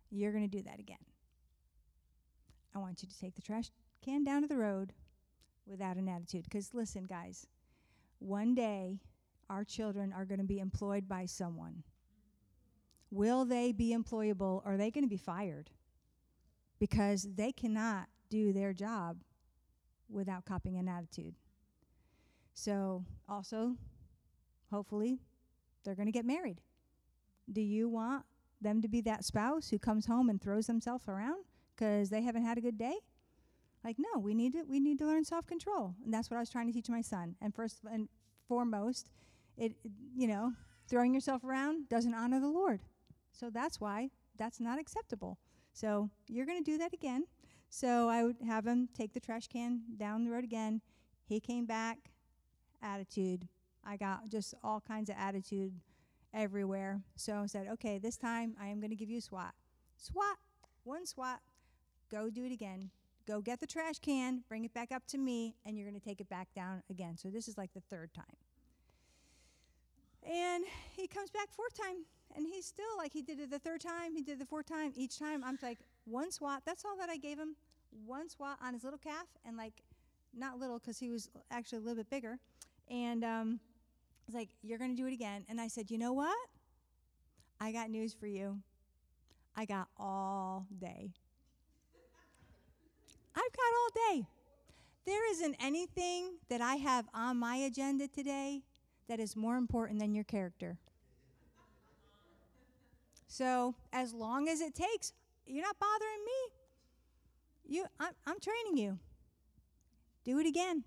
you're 0.09 0.31
going 0.31 0.49
to 0.49 0.57
do 0.57 0.63
that 0.63 0.79
again. 0.79 1.05
I 2.75 2.79
want 2.79 3.03
you 3.03 3.09
to 3.09 3.19
take 3.19 3.35
the 3.35 3.41
trash 3.41 3.69
can 4.03 4.23
down 4.23 4.41
to 4.41 4.47
the 4.47 4.57
road 4.57 4.93
without 5.67 5.97
an 5.97 6.09
attitude. 6.09 6.45
Because 6.45 6.73
listen, 6.73 7.03
guys, 7.03 7.45
one 8.19 8.55
day 8.55 8.99
our 9.49 9.63
children 9.63 10.11
are 10.11 10.25
going 10.25 10.39
to 10.39 10.45
be 10.45 10.59
employed 10.59 11.07
by 11.07 11.25
someone. 11.25 11.83
Will 13.11 13.45
they 13.45 13.71
be 13.71 13.95
employable 13.95 14.65
or 14.65 14.73
are 14.73 14.77
they 14.77 14.89
going 14.89 15.03
to 15.03 15.09
be 15.09 15.17
fired? 15.17 15.69
Because 16.79 17.27
they 17.35 17.51
cannot 17.51 18.07
do 18.29 18.51
their 18.51 18.73
job 18.73 19.17
without 20.09 20.45
copying 20.45 20.77
an 20.77 20.87
attitude. 20.87 21.35
So, 22.53 23.05
also, 23.29 23.75
hopefully, 24.71 25.19
they're 25.83 25.95
going 25.95 26.07
to 26.07 26.11
get 26.11 26.25
married. 26.25 26.59
Do 27.51 27.61
you 27.61 27.89
want 27.89 28.25
them 28.61 28.81
to 28.81 28.87
be 28.87 29.01
that 29.01 29.25
spouse 29.25 29.69
who 29.69 29.79
comes 29.79 30.05
home 30.05 30.29
and 30.29 30.41
throws 30.41 30.67
themselves 30.67 31.07
around 31.07 31.43
because 31.75 32.09
they 32.09 32.21
haven't 32.21 32.45
had 32.45 32.57
a 32.57 32.61
good 32.61 32.77
day? 32.77 32.95
Like, 33.83 33.97
no, 33.97 34.19
we 34.19 34.33
need 34.33 34.53
to 34.53 34.63
we 34.63 34.79
need 34.79 34.99
to 34.99 35.05
learn 35.05 35.25
self 35.25 35.47
control, 35.47 35.95
and 36.05 36.13
that's 36.13 36.29
what 36.29 36.37
I 36.37 36.39
was 36.39 36.49
trying 36.49 36.67
to 36.67 36.73
teach 36.73 36.89
my 36.89 37.01
son. 37.01 37.35
And 37.41 37.53
first 37.53 37.79
and 37.91 38.07
foremost, 38.47 39.09
it, 39.57 39.73
it 39.83 39.91
you 40.15 40.27
know 40.27 40.53
throwing 40.87 41.13
yourself 41.13 41.43
around 41.43 41.89
doesn't 41.89 42.13
honor 42.13 42.39
the 42.39 42.49
Lord. 42.49 42.81
So 43.31 43.49
that's 43.49 43.79
why 43.79 44.09
that's 44.37 44.59
not 44.59 44.79
acceptable. 44.79 45.39
So 45.73 46.09
you're 46.27 46.45
going 46.45 46.63
to 46.63 46.71
do 46.71 46.77
that 46.77 46.93
again. 46.93 47.25
So 47.69 48.09
I 48.09 48.23
would 48.23 48.35
have 48.45 48.67
him 48.67 48.89
take 48.93 49.13
the 49.13 49.19
trash 49.19 49.47
can 49.47 49.81
down 49.97 50.25
the 50.25 50.31
road 50.31 50.43
again. 50.43 50.81
He 51.23 51.39
came 51.39 51.65
back, 51.65 52.11
attitude. 52.83 53.47
I 53.85 53.95
got 53.95 54.29
just 54.29 54.53
all 54.63 54.81
kinds 54.81 55.09
of 55.09 55.15
attitude 55.17 55.73
everywhere. 56.33 57.01
So 57.15 57.33
I 57.37 57.45
said, 57.45 57.67
okay, 57.73 57.97
this 57.97 58.17
time 58.17 58.55
I 58.59 58.67
am 58.67 58.79
going 58.79 58.89
to 58.89 58.95
give 58.95 59.09
you 59.09 59.17
a 59.17 59.21
swat. 59.21 59.53
Swat, 59.97 60.37
one 60.83 61.05
swat, 61.05 61.39
go 62.09 62.29
do 62.29 62.45
it 62.45 62.51
again. 62.51 62.89
Go 63.27 63.39
get 63.39 63.59
the 63.59 63.67
trash 63.67 63.99
can, 63.99 64.43
bring 64.49 64.65
it 64.65 64.73
back 64.73 64.91
up 64.91 65.05
to 65.07 65.17
me, 65.17 65.55
and 65.65 65.77
you're 65.77 65.87
going 65.87 65.99
to 65.99 66.05
take 66.05 66.19
it 66.19 66.29
back 66.29 66.47
down 66.55 66.81
again. 66.89 67.17
So 67.17 67.29
this 67.29 67.47
is 67.47 67.57
like 67.57 67.71
the 67.73 67.81
third 67.81 68.13
time. 68.13 68.25
And 70.23 70.65
he 70.95 71.07
comes 71.07 71.29
back 71.29 71.49
fourth 71.51 71.73
time, 71.77 72.05
and 72.35 72.45
he's 72.45 72.65
still 72.65 72.97
like 72.97 73.13
he 73.13 73.21
did 73.21 73.39
it 73.39 73.51
the 73.51 73.59
third 73.59 73.81
time, 73.81 74.15
he 74.15 74.23
did 74.23 74.39
the 74.39 74.45
fourth 74.45 74.67
time. 74.67 74.91
Each 74.95 75.17
time, 75.19 75.43
I'm 75.43 75.57
like 75.61 75.79
one 76.05 76.31
swat. 76.31 76.63
That's 76.65 76.83
all 76.85 76.97
that 76.97 77.09
I 77.09 77.17
gave 77.17 77.37
him. 77.37 77.55
One 78.05 78.29
swat 78.29 78.57
on 78.63 78.73
his 78.73 78.83
little 78.83 78.99
calf, 78.99 79.27
and 79.45 79.57
like 79.57 79.81
not 80.33 80.59
little 80.59 80.79
because 80.79 80.99
he 80.99 81.09
was 81.09 81.29
actually 81.51 81.79
a 81.79 81.81
little 81.81 81.97
bit 81.97 82.09
bigger. 82.09 82.37
And 82.89 83.23
um, 83.23 83.59
was 84.31 84.39
like, 84.39 84.49
"You're 84.61 84.77
gonna 84.77 84.95
do 84.95 85.07
it 85.07 85.13
again." 85.13 85.45
And 85.49 85.59
I 85.59 85.67
said, 85.67 85.91
"You 85.91 85.97
know 85.97 86.13
what? 86.13 86.37
I 87.59 87.71
got 87.71 87.89
news 87.89 88.13
for 88.13 88.27
you. 88.27 88.61
I 89.55 89.65
got 89.65 89.87
all 89.97 90.65
day. 90.79 91.11
I've 93.35 93.51
got 93.51 93.73
all 93.79 94.13
day. 94.13 94.27
There 95.05 95.31
isn't 95.31 95.55
anything 95.59 96.37
that 96.49 96.61
I 96.61 96.75
have 96.75 97.07
on 97.13 97.37
my 97.37 97.55
agenda 97.57 98.07
today 98.07 98.63
that 99.07 99.19
is 99.19 99.35
more 99.35 99.57
important 99.57 99.99
than 99.99 100.13
your 100.13 100.23
character. 100.23 100.77
So, 103.27 103.75
as 103.93 104.13
long 104.13 104.47
as 104.47 104.61
it 104.61 104.73
takes, 104.75 105.13
you're 105.45 105.63
not 105.63 105.77
bothering 105.79 106.25
me. 106.25 107.75
You, 107.75 107.85
I'm, 107.99 108.13
I'm 108.25 108.39
training 108.39 108.77
you. 108.77 108.99
Do 110.23 110.39
it 110.39 110.47
again. 110.47 110.83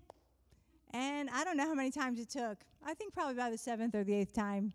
And 0.93 1.29
I 1.29 1.43
don't 1.43 1.57
know 1.57 1.65
how 1.65 1.73
many 1.73 1.91
times 1.91 2.19
it 2.19 2.29
took. 2.29 2.57
I 2.85 2.93
think 2.93 3.13
probably 3.13 3.33
by 3.33 3.49
the 3.49 3.57
seventh 3.57 3.95
or 3.95 4.03
the 4.03 4.13
eighth 4.13 4.33
time 4.33 4.71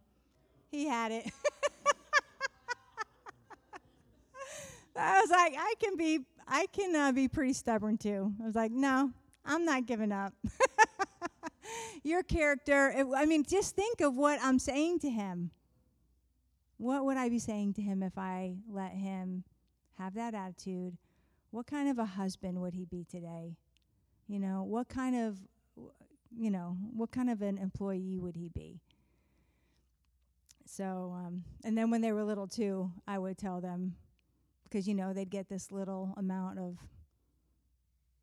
he 0.70 0.86
had 0.86 1.12
it. 1.12 1.30
I 4.96 5.20
was 5.20 5.30
like, 5.30 5.54
I 5.56 5.74
can 5.80 5.96
be, 5.96 6.20
I 6.46 6.66
can 6.66 6.94
uh, 6.96 7.12
be 7.12 7.28
pretty 7.28 7.52
stubborn 7.52 7.96
too. 7.96 8.32
I 8.42 8.46
was 8.46 8.56
like, 8.56 8.72
no, 8.72 9.12
I'm 9.44 9.64
not 9.64 9.86
giving 9.86 10.12
up. 10.12 10.34
Your 12.02 12.22
character, 12.22 12.92
it, 12.96 13.06
I 13.16 13.26
mean, 13.26 13.44
just 13.44 13.76
think 13.76 14.00
of 14.00 14.16
what 14.16 14.40
I'm 14.42 14.58
saying 14.58 14.98
to 15.00 15.10
him. 15.10 15.52
What 16.78 17.04
would 17.04 17.16
I 17.16 17.28
be 17.28 17.38
saying 17.38 17.74
to 17.74 17.82
him 17.82 18.02
if 18.02 18.18
I 18.18 18.56
let 18.68 18.92
him 18.92 19.44
have 19.98 20.14
that 20.14 20.34
attitude? 20.34 20.96
What 21.50 21.66
kind 21.66 21.88
of 21.88 21.98
a 21.98 22.06
husband 22.06 22.60
would 22.60 22.74
he 22.74 22.84
be 22.84 23.04
today? 23.08 23.56
You 24.28 24.40
know, 24.40 24.62
what 24.62 24.88
kind 24.88 25.16
of, 25.16 25.38
you 26.36 26.50
know, 26.50 26.76
what 26.94 27.10
kind 27.10 27.30
of 27.30 27.42
an 27.42 27.58
employee 27.58 28.18
would 28.18 28.36
he 28.36 28.48
be? 28.48 28.80
So, 30.66 31.14
um, 31.16 31.44
and 31.64 31.76
then 31.76 31.90
when 31.90 32.00
they 32.00 32.12
were 32.12 32.24
little 32.24 32.46
too, 32.46 32.92
I 33.06 33.18
would 33.18 33.36
tell 33.36 33.60
them, 33.60 33.96
because 34.64 34.86
you 34.86 34.94
know 34.94 35.12
they'd 35.12 35.30
get 35.30 35.48
this 35.48 35.72
little 35.72 36.14
amount 36.16 36.58
of 36.58 36.76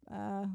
uh, 0.09 0.45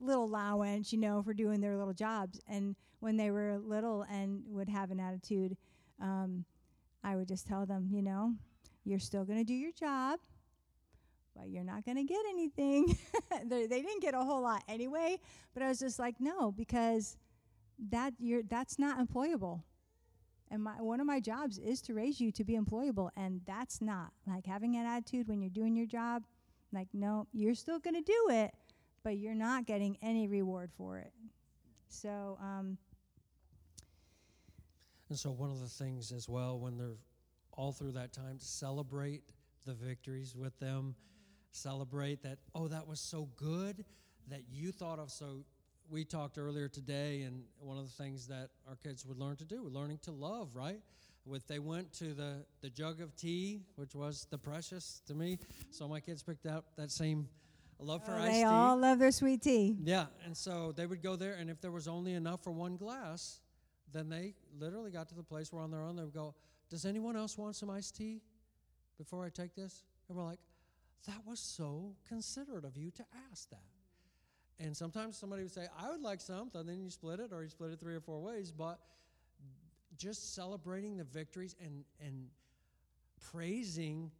little 0.00 0.24
allowance, 0.24 0.92
you 0.92 0.98
know, 0.98 1.22
for 1.22 1.34
doing 1.34 1.60
their 1.60 1.76
little 1.76 1.92
jobs. 1.92 2.40
And 2.48 2.76
when 3.00 3.16
they 3.16 3.30
were 3.30 3.58
little 3.58 4.02
and 4.08 4.42
would 4.46 4.68
have 4.68 4.90
an 4.90 5.00
attitude, 5.00 5.56
um, 6.00 6.44
I 7.02 7.16
would 7.16 7.28
just 7.28 7.46
tell 7.46 7.66
them, 7.66 7.88
you 7.90 8.02
know, 8.02 8.34
you're 8.84 9.00
still 9.00 9.24
going 9.24 9.38
to 9.38 9.44
do 9.44 9.54
your 9.54 9.72
job, 9.72 10.20
but 11.36 11.48
you're 11.48 11.64
not 11.64 11.84
going 11.84 11.96
to 11.96 12.04
get 12.04 12.20
anything. 12.30 12.96
they, 13.44 13.66
they 13.66 13.82
didn't 13.82 14.00
get 14.00 14.14
a 14.14 14.24
whole 14.24 14.42
lot 14.42 14.62
anyway, 14.68 15.18
but 15.54 15.62
I 15.62 15.68
was 15.68 15.78
just 15.80 15.98
like, 15.98 16.16
no, 16.20 16.50
because 16.52 17.16
that 17.90 18.14
you're 18.18 18.42
that's 18.42 18.78
not 18.78 18.98
employable. 18.98 19.62
And 20.50 20.62
my 20.62 20.80
one 20.80 21.00
of 21.00 21.06
my 21.06 21.20
jobs 21.20 21.58
is 21.58 21.82
to 21.82 21.94
raise 21.94 22.20
you 22.20 22.30
to 22.32 22.44
be 22.44 22.56
employable, 22.56 23.10
and 23.16 23.40
that's 23.46 23.80
not 23.82 24.12
like 24.26 24.46
having 24.46 24.76
an 24.76 24.86
attitude 24.86 25.28
when 25.28 25.40
you're 25.40 25.50
doing 25.50 25.76
your 25.76 25.86
job. 25.86 26.24
Like, 26.72 26.88
no, 26.92 27.26
you're 27.32 27.54
still 27.54 27.78
going 27.78 27.94
to 27.94 28.02
do 28.02 28.28
it, 28.30 28.52
but 29.02 29.18
you're 29.18 29.34
not 29.34 29.66
getting 29.66 29.96
any 30.02 30.28
reward 30.28 30.70
for 30.76 30.98
it. 30.98 31.12
So, 31.88 32.38
um, 32.40 32.78
And 35.08 35.18
so, 35.18 35.30
one 35.30 35.50
of 35.50 35.60
the 35.60 35.68
things 35.68 36.12
as 36.12 36.28
well, 36.28 36.58
when 36.58 36.76
they're 36.76 36.96
all 37.52 37.72
through 37.72 37.92
that 37.92 38.12
time, 38.12 38.38
to 38.38 38.44
celebrate 38.44 39.22
the 39.64 39.74
victories 39.74 40.34
with 40.34 40.58
them, 40.58 40.94
celebrate 41.56 42.22
that, 42.22 42.38
oh, 42.54 42.68
that 42.68 42.86
was 42.86 43.00
so 43.00 43.28
good 43.36 43.84
that 44.28 44.42
you 44.50 44.72
thought 44.72 44.98
of. 44.98 45.10
So, 45.10 45.44
we 45.88 46.04
talked 46.04 46.38
earlier 46.38 46.68
today, 46.68 47.22
and 47.22 47.42
one 47.60 47.78
of 47.78 47.84
the 47.84 48.02
things 48.02 48.26
that 48.26 48.50
our 48.68 48.76
kids 48.76 49.06
would 49.06 49.18
learn 49.18 49.36
to 49.36 49.44
do, 49.44 49.62
learning 49.68 49.98
to 50.02 50.10
love, 50.10 50.48
right? 50.54 50.80
With 51.24 51.46
they 51.46 51.58
went 51.58 51.92
to 51.94 52.14
the, 52.14 52.44
the 52.60 52.70
jug 52.70 53.00
of 53.00 53.14
tea, 53.16 53.60
which 53.76 53.94
was 53.94 54.26
the 54.30 54.38
precious 54.38 55.02
to 55.06 55.14
me, 55.14 55.38
so 55.70 55.88
my 55.88 56.00
kids 56.00 56.22
picked 56.22 56.46
up 56.46 56.64
that 56.76 56.90
same 56.90 57.28
love 57.78 58.04
for 58.04 58.12
oh, 58.12 58.18
iced 58.18 58.26
they 58.26 58.38
tea. 58.38 58.44
all 58.44 58.76
love 58.76 58.98
their 58.98 59.12
sweet 59.12 59.42
tea. 59.42 59.76
Yeah, 59.82 60.06
and 60.24 60.36
so 60.36 60.72
they 60.72 60.86
would 60.86 61.02
go 61.02 61.16
there, 61.16 61.34
and 61.34 61.50
if 61.50 61.60
there 61.60 61.72
was 61.72 61.88
only 61.88 62.14
enough 62.14 62.42
for 62.42 62.52
one 62.52 62.76
glass, 62.76 63.40
then 63.92 64.08
they 64.08 64.34
literally 64.58 64.90
got 64.90 65.08
to 65.08 65.14
the 65.14 65.22
place 65.22 65.52
where 65.52 65.62
on 65.62 65.70
their 65.70 65.82
own 65.82 65.96
they 65.96 66.02
would 66.02 66.14
go, 66.14 66.34
Does 66.68 66.84
anyone 66.84 67.16
else 67.16 67.38
want 67.38 67.56
some 67.56 67.70
iced 67.70 67.96
tea 67.96 68.20
before 68.98 69.24
I 69.24 69.28
take 69.28 69.54
this? 69.54 69.84
And 70.08 70.16
we're 70.16 70.24
like, 70.24 70.40
That 71.06 71.26
was 71.26 71.38
so 71.38 71.94
considerate 72.08 72.64
of 72.64 72.76
you 72.76 72.90
to 72.92 73.04
ask 73.30 73.48
that. 73.50 73.60
And 74.58 74.76
sometimes 74.76 75.16
somebody 75.16 75.42
would 75.42 75.52
say, 75.52 75.66
I 75.78 75.90
would 75.90 76.00
like 76.00 76.20
something, 76.20 76.60
and 76.60 76.68
then 76.68 76.80
you 76.80 76.90
split 76.90 77.20
it, 77.20 77.32
or 77.32 77.42
you 77.42 77.48
split 77.48 77.70
it 77.72 77.80
three 77.80 77.94
or 77.94 78.00
four 78.00 78.20
ways, 78.20 78.50
but 78.50 78.78
just 79.98 80.34
celebrating 80.34 80.96
the 80.96 81.04
victories 81.04 81.54
and, 81.62 81.84
and 82.00 82.28
praising 83.32 84.10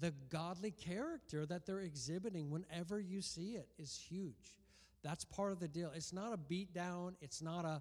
the 0.00 0.12
godly 0.30 0.70
character 0.70 1.46
that 1.46 1.66
they're 1.66 1.80
exhibiting 1.80 2.50
whenever 2.50 3.00
you 3.00 3.22
see 3.22 3.52
it 3.52 3.68
is 3.78 3.96
huge. 3.96 4.56
That's 5.02 5.24
part 5.24 5.52
of 5.52 5.60
the 5.60 5.68
deal. 5.68 5.92
It's 5.94 6.12
not 6.12 6.32
a 6.32 6.36
beat 6.36 6.74
down. 6.74 7.16
It's 7.20 7.40
not 7.40 7.64
a 7.64 7.80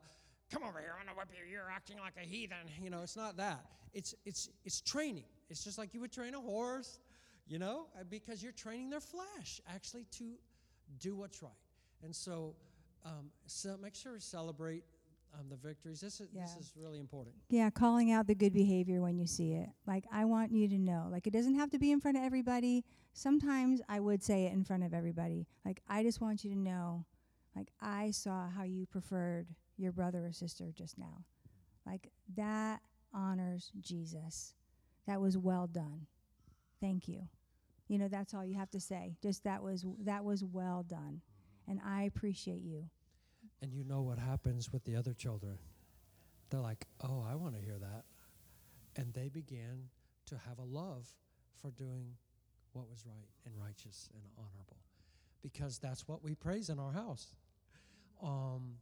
come 0.52 0.64
over 0.64 0.80
here, 0.80 0.94
I'm 1.00 1.06
gonna 1.06 1.18
whip 1.18 1.30
you. 1.32 1.52
You're 1.52 1.72
acting 1.74 1.98
like 1.98 2.14
a 2.22 2.26
heathen. 2.26 2.58
You 2.82 2.90
know, 2.90 3.02
it's 3.02 3.18
not 3.18 3.38
that. 3.38 3.66
It's 3.94 4.14
it's 4.26 4.50
it's 4.64 4.82
training. 4.82 5.26
It's 5.50 5.64
just 5.64 5.78
like 5.78 5.94
you 5.94 6.02
would 6.02 6.12
train 6.12 6.36
a 6.36 6.40
horse, 6.40 7.00
you 7.48 7.60
know, 7.60 7.88
uh, 8.00 8.04
because 8.10 8.42
you're 8.42 8.52
training 8.52 8.90
their 8.90 9.00
flesh 9.00 9.62
actually 9.74 10.06
to 10.12 10.34
do 11.00 11.16
what's 11.16 11.42
right. 11.42 11.52
And 12.04 12.16
so, 12.16 12.56
um, 13.06 13.32
so 13.46 13.78
make 13.82 13.96
sure 13.96 14.16
to 14.16 14.22
celebrate 14.22 14.84
um, 15.34 15.48
the 15.50 15.56
victories. 15.56 16.00
This 16.00 16.22
is 16.22 16.30
this 16.34 16.56
is 16.60 16.74
really 16.76 17.00
important. 17.00 17.36
Yeah, 17.50 17.70
calling 17.70 18.12
out 18.12 18.28
the 18.28 18.36
good 18.36 18.54
behavior 18.54 19.02
when 19.02 19.18
you 19.18 19.28
see 19.28 19.54
it. 19.54 19.70
Like, 19.86 20.06
I 20.12 20.26
want 20.26 20.52
you 20.52 20.68
to 20.70 20.78
know. 20.78 21.08
Like, 21.12 21.28
it 21.28 21.34
doesn't 21.34 21.56
have 21.56 21.70
to 21.72 21.80
be 21.80 21.92
in 21.92 22.00
front 22.00 22.18
of 22.18 22.24
everybody. 22.24 22.84
Sometimes 23.14 23.82
I 23.90 24.00
would 24.00 24.24
say 24.24 24.46
it 24.46 24.54
in 24.54 24.64
front 24.64 24.84
of 24.84 24.94
everybody. 24.94 25.48
Like, 25.66 25.82
I 25.88 26.04
just 26.04 26.22
want 26.22 26.44
you 26.44 26.52
to 26.52 26.58
know, 26.58 27.06
like, 27.56 27.70
I 27.82 28.12
saw 28.12 28.50
how 28.50 28.64
you 28.64 28.86
preferred 28.86 29.48
your 29.78 29.92
brother 29.92 30.26
or 30.26 30.32
sister 30.32 30.72
just 30.74 30.98
now. 30.98 31.24
Like, 31.86 32.12
that 32.36 32.82
honors 33.14 33.72
Jesus. 33.80 34.54
That 35.08 35.22
was 35.22 35.38
well 35.38 35.68
done. 35.68 36.08
Thank 36.82 37.08
you. 37.08 37.28
You 37.88 38.00
know, 38.00 38.08
that's 38.08 38.34
all 38.34 38.44
you 38.44 38.56
have 38.56 38.72
to 38.72 38.80
say. 38.80 39.16
Just 39.22 39.44
that 39.44 39.62
was 39.62 39.86
that 40.04 40.24
was 40.24 40.44
well 40.44 40.84
done. 40.84 41.22
And 41.68 41.80
I 41.86 42.04
appreciate 42.04 42.62
you. 42.62 42.86
And 43.62 43.74
you 43.74 43.84
know 43.84 44.02
what 44.02 44.20
happens 44.20 44.72
with 44.72 44.84
the 44.84 44.96
other 44.96 45.14
children. 45.14 45.58
They're 46.50 46.62
like, 46.62 46.86
oh, 47.04 47.26
I 47.28 47.36
want 47.36 47.56
to 47.56 47.62
hear 47.62 47.78
that. 47.80 48.04
And 48.96 49.14
they 49.14 49.30
began 49.30 49.90
to 50.28 50.36
have 50.48 50.60
a 50.60 50.64
love 50.64 51.08
for 51.62 51.72
doing 51.72 52.14
what 52.74 52.90
was 52.90 53.06
right 53.06 53.28
and 53.46 53.56
righteous 53.60 54.10
and 54.14 54.24
honorable. 54.38 54.78
Because 55.42 55.80
that's 55.80 56.08
what 56.08 56.24
we 56.24 56.36
praise 56.36 56.70
in 56.70 56.80
our 56.80 56.92
house. 56.92 57.36
Um, 58.22 58.76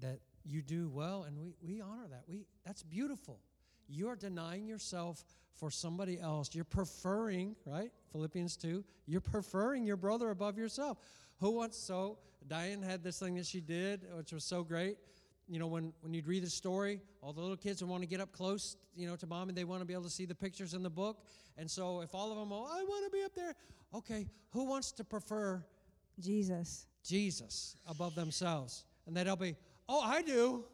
that 0.00 0.20
you 0.44 0.62
do 0.62 0.88
well, 0.88 1.24
and 1.24 1.38
we, 1.38 1.54
we 1.62 1.80
honor 1.80 2.06
that. 2.10 2.24
We 2.28 2.46
That's 2.64 2.82
beautiful. 2.82 3.40
You 3.88 4.08
are 4.08 4.16
denying 4.16 4.66
yourself 4.66 5.24
for 5.54 5.70
somebody 5.70 6.20
else. 6.20 6.54
You're 6.54 6.64
preferring, 6.64 7.56
right? 7.64 7.90
Philippians 8.12 8.56
2, 8.56 8.84
you're 9.06 9.20
preferring 9.20 9.84
your 9.84 9.96
brother 9.96 10.30
above 10.30 10.58
yourself. 10.58 10.98
Who 11.40 11.50
wants 11.50 11.78
so? 11.78 12.18
Diane 12.46 12.82
had 12.82 13.02
this 13.02 13.18
thing 13.18 13.34
that 13.36 13.46
she 13.46 13.60
did, 13.60 14.06
which 14.16 14.32
was 14.32 14.44
so 14.44 14.62
great. 14.62 14.98
You 15.48 15.58
know, 15.58 15.66
when, 15.66 15.92
when 16.00 16.12
you'd 16.12 16.26
read 16.26 16.42
the 16.42 16.50
story, 16.50 17.00
all 17.22 17.32
the 17.32 17.40
little 17.40 17.56
kids 17.56 17.80
would 17.82 17.90
want 17.90 18.02
to 18.02 18.08
get 18.08 18.20
up 18.20 18.32
close, 18.32 18.76
you 18.96 19.06
know, 19.06 19.16
to 19.16 19.26
mom, 19.26 19.48
and 19.48 19.56
they 19.56 19.64
want 19.64 19.80
to 19.80 19.86
be 19.86 19.92
able 19.94 20.04
to 20.04 20.10
see 20.10 20.26
the 20.26 20.34
pictures 20.34 20.74
in 20.74 20.82
the 20.82 20.90
book. 20.90 21.24
And 21.56 21.70
so, 21.70 22.00
if 22.00 22.14
all 22.14 22.32
of 22.32 22.38
them, 22.38 22.52
oh, 22.52 22.66
I 22.68 22.82
want 22.82 23.04
to 23.04 23.16
be 23.16 23.24
up 23.24 23.34
there. 23.34 23.54
Okay, 23.94 24.26
who 24.50 24.64
wants 24.64 24.92
to 24.92 25.04
prefer 25.04 25.64
Jesus. 26.18 26.86
Jesus 27.04 27.76
above 27.86 28.14
themselves? 28.14 28.84
And 29.06 29.16
they'd 29.16 29.28
all 29.28 29.36
be, 29.36 29.56
oh, 29.88 30.00
I 30.00 30.22
do. 30.22 30.64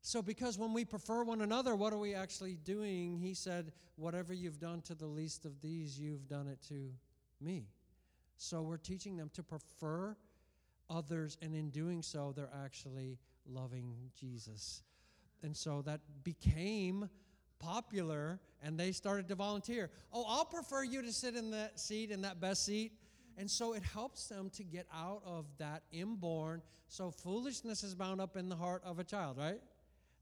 So, 0.00 0.22
because 0.22 0.58
when 0.58 0.72
we 0.72 0.84
prefer 0.84 1.24
one 1.24 1.40
another, 1.40 1.74
what 1.74 1.92
are 1.92 1.98
we 1.98 2.14
actually 2.14 2.54
doing? 2.54 3.18
He 3.18 3.34
said, 3.34 3.72
Whatever 3.96 4.32
you've 4.32 4.60
done 4.60 4.80
to 4.82 4.94
the 4.94 5.06
least 5.06 5.44
of 5.44 5.60
these, 5.60 5.98
you've 5.98 6.28
done 6.28 6.46
it 6.46 6.60
to 6.68 6.92
me. 7.40 7.66
So, 8.36 8.62
we're 8.62 8.76
teaching 8.76 9.16
them 9.16 9.30
to 9.34 9.42
prefer 9.42 10.16
others, 10.88 11.36
and 11.42 11.54
in 11.54 11.70
doing 11.70 12.02
so, 12.02 12.32
they're 12.34 12.50
actually 12.64 13.18
loving 13.46 13.94
Jesus. 14.18 14.82
And 15.42 15.56
so 15.56 15.82
that 15.82 16.00
became 16.24 17.08
popular, 17.58 18.40
and 18.62 18.78
they 18.78 18.92
started 18.92 19.28
to 19.28 19.34
volunteer. 19.34 19.90
Oh, 20.12 20.24
I'll 20.28 20.44
prefer 20.44 20.84
you 20.84 21.02
to 21.02 21.12
sit 21.12 21.36
in 21.36 21.50
that 21.52 21.78
seat, 21.78 22.10
in 22.10 22.22
that 22.22 22.40
best 22.40 22.64
seat. 22.64 22.92
And 23.36 23.48
so 23.48 23.72
it 23.72 23.82
helps 23.82 24.26
them 24.26 24.50
to 24.50 24.64
get 24.64 24.86
out 24.92 25.22
of 25.24 25.46
that 25.58 25.82
inborn. 25.92 26.60
So 26.88 27.10
foolishness 27.10 27.84
is 27.84 27.94
bound 27.94 28.20
up 28.20 28.36
in 28.36 28.48
the 28.48 28.56
heart 28.56 28.82
of 28.84 28.98
a 28.98 29.04
child, 29.04 29.38
right? 29.38 29.60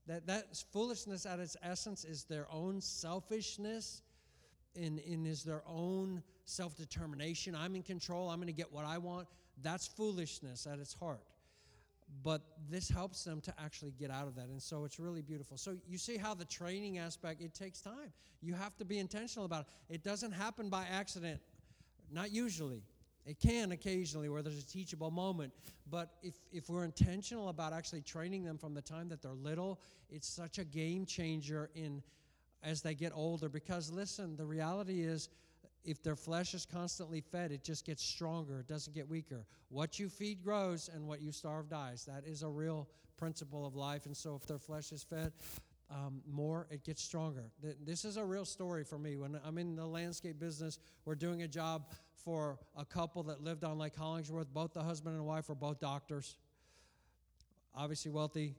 That 0.06 0.26
that 0.26 0.56
foolishness 0.72 1.26
at 1.26 1.40
its 1.40 1.56
essence 1.62 2.04
is 2.04 2.24
their 2.24 2.46
own 2.50 2.80
selfishness 2.80 4.02
and, 4.76 4.98
in 5.00 5.26
is 5.26 5.42
their 5.42 5.62
own 5.66 6.22
self-determination. 6.44 7.54
I'm 7.54 7.74
in 7.74 7.82
control, 7.82 8.28
I'm 8.28 8.38
gonna 8.38 8.52
get 8.52 8.72
what 8.72 8.84
I 8.84 8.98
want. 8.98 9.26
That's 9.62 9.86
foolishness 9.86 10.66
at 10.66 10.78
its 10.78 10.94
heart. 10.94 11.22
But 12.22 12.42
this 12.70 12.88
helps 12.88 13.24
them 13.24 13.40
to 13.42 13.54
actually 13.58 13.90
get 13.90 14.10
out 14.12 14.28
of 14.28 14.36
that. 14.36 14.46
And 14.46 14.62
so 14.62 14.84
it's 14.84 15.00
really 15.00 15.22
beautiful. 15.22 15.56
So 15.56 15.76
you 15.88 15.98
see 15.98 16.16
how 16.16 16.34
the 16.34 16.44
training 16.44 16.98
aspect, 16.98 17.40
it 17.40 17.52
takes 17.52 17.80
time. 17.80 18.12
You 18.40 18.54
have 18.54 18.76
to 18.76 18.84
be 18.84 18.98
intentional 18.98 19.44
about 19.44 19.62
it. 19.88 19.94
It 19.94 20.04
doesn't 20.04 20.32
happen 20.32 20.68
by 20.68 20.84
accident, 20.90 21.40
not 22.12 22.30
usually. 22.30 22.84
It 23.26 23.40
can 23.40 23.72
occasionally 23.72 24.28
where 24.28 24.42
there's 24.42 24.62
a 24.62 24.66
teachable 24.66 25.10
moment. 25.10 25.52
But 25.90 26.10
if, 26.22 26.34
if 26.52 26.70
we're 26.70 26.84
intentional 26.84 27.48
about 27.48 27.72
actually 27.72 28.02
training 28.02 28.44
them 28.44 28.56
from 28.56 28.72
the 28.72 28.82
time 28.82 29.08
that 29.08 29.20
they're 29.20 29.32
little, 29.32 29.80
it's 30.08 30.28
such 30.28 30.58
a 30.58 30.64
game 30.64 31.04
changer 31.04 31.70
in 31.74 32.02
as 32.62 32.82
they 32.82 32.94
get 32.94 33.12
older. 33.14 33.48
Because 33.48 33.90
listen, 33.90 34.36
the 34.36 34.46
reality 34.46 35.02
is 35.02 35.28
if 35.84 36.02
their 36.02 36.16
flesh 36.16 36.54
is 36.54 36.66
constantly 36.66 37.20
fed, 37.20 37.52
it 37.52 37.62
just 37.62 37.84
gets 37.84 38.02
stronger, 38.02 38.60
it 38.60 38.68
doesn't 38.68 38.94
get 38.94 39.08
weaker. 39.08 39.44
What 39.68 39.98
you 39.98 40.08
feed 40.08 40.42
grows, 40.42 40.90
and 40.92 41.06
what 41.06 41.20
you 41.20 41.32
starve 41.32 41.68
dies. 41.68 42.04
That 42.04 42.24
is 42.26 42.42
a 42.42 42.48
real 42.48 42.88
principle 43.16 43.64
of 43.64 43.74
life. 43.74 44.06
And 44.06 44.16
so, 44.16 44.34
if 44.34 44.46
their 44.46 44.58
flesh 44.58 44.92
is 44.92 45.02
fed 45.02 45.32
um, 45.90 46.20
more, 46.28 46.66
it 46.70 46.84
gets 46.84 47.02
stronger. 47.02 47.44
This 47.84 48.04
is 48.04 48.16
a 48.16 48.24
real 48.24 48.44
story 48.44 48.84
for 48.84 48.98
me. 48.98 49.16
When 49.16 49.38
I'm 49.44 49.58
in 49.58 49.76
the 49.76 49.86
landscape 49.86 50.38
business, 50.38 50.78
we're 51.04 51.14
doing 51.14 51.42
a 51.42 51.48
job 51.48 51.86
for 52.26 52.58
a 52.76 52.84
couple 52.84 53.22
that 53.22 53.40
lived 53.40 53.62
on 53.62 53.78
Lake 53.78 53.94
Hollingsworth. 53.94 54.52
Both 54.52 54.74
the 54.74 54.82
husband 54.82 55.14
and 55.14 55.24
wife 55.24 55.48
were 55.48 55.54
both 55.54 55.78
doctors, 55.78 56.36
obviously 57.72 58.10
wealthy. 58.10 58.56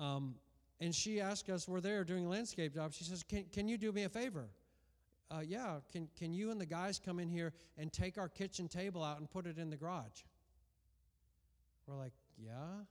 Um, 0.00 0.36
and 0.80 0.94
she 0.94 1.20
asked 1.20 1.50
us, 1.50 1.68
we're 1.68 1.82
there 1.82 2.02
doing 2.02 2.26
landscape 2.30 2.74
jobs. 2.74 2.96
She 2.96 3.04
says, 3.04 3.22
Can, 3.22 3.44
can 3.52 3.68
you 3.68 3.76
do 3.76 3.92
me 3.92 4.04
a 4.04 4.08
favor? 4.08 4.48
Uh, 5.30 5.40
yeah, 5.46 5.76
can, 5.92 6.08
can 6.18 6.32
you 6.32 6.50
and 6.50 6.58
the 6.58 6.66
guys 6.66 6.98
come 6.98 7.18
in 7.18 7.28
here 7.28 7.52
and 7.76 7.92
take 7.92 8.16
our 8.16 8.28
kitchen 8.28 8.68
table 8.68 9.04
out 9.04 9.18
and 9.18 9.30
put 9.30 9.46
it 9.46 9.58
in 9.58 9.68
the 9.68 9.76
garage? 9.76 10.22
We're 11.86 11.96
like, 11.96 12.14
Yeah, 12.42 12.84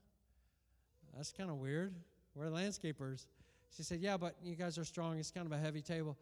that's 1.15 1.31
kind 1.31 1.49
of 1.49 1.55
weird. 1.55 1.95
We're 2.35 2.49
landscapers. 2.49 3.25
She 3.75 3.81
said, 3.81 3.99
Yeah, 3.99 4.17
but 4.17 4.35
you 4.43 4.55
guys 4.55 4.77
are 4.77 4.85
strong. 4.85 5.17
It's 5.17 5.31
kind 5.31 5.47
of 5.47 5.53
a 5.53 5.57
heavy 5.57 5.81
table. 5.81 6.15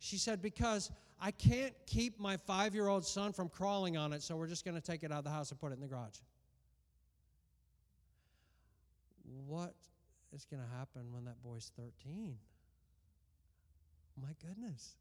She 0.00 0.16
said, 0.16 0.42
Because 0.42 0.90
I 1.20 1.30
can't 1.30 1.74
keep 1.86 2.18
my 2.18 2.38
five 2.38 2.74
year 2.74 2.88
old 2.88 3.06
son 3.06 3.32
from 3.32 3.48
crawling 3.48 3.96
on 3.96 4.12
it, 4.12 4.22
so 4.22 4.34
we're 4.34 4.48
just 4.48 4.64
going 4.64 4.74
to 4.74 4.80
take 4.80 5.04
it 5.04 5.12
out 5.12 5.18
of 5.18 5.24
the 5.24 5.30
house 5.30 5.50
and 5.50 5.60
put 5.60 5.70
it 5.70 5.74
in 5.74 5.80
the 5.80 5.86
garage. 5.86 6.16
What 9.46 9.74
is 10.32 10.44
going 10.44 10.62
to 10.62 10.76
happen 10.76 11.12
when 11.12 11.26
that 11.26 11.40
boy's 11.42 11.70
13? 11.76 12.36
My 14.20 14.30
goodness. 14.44 14.96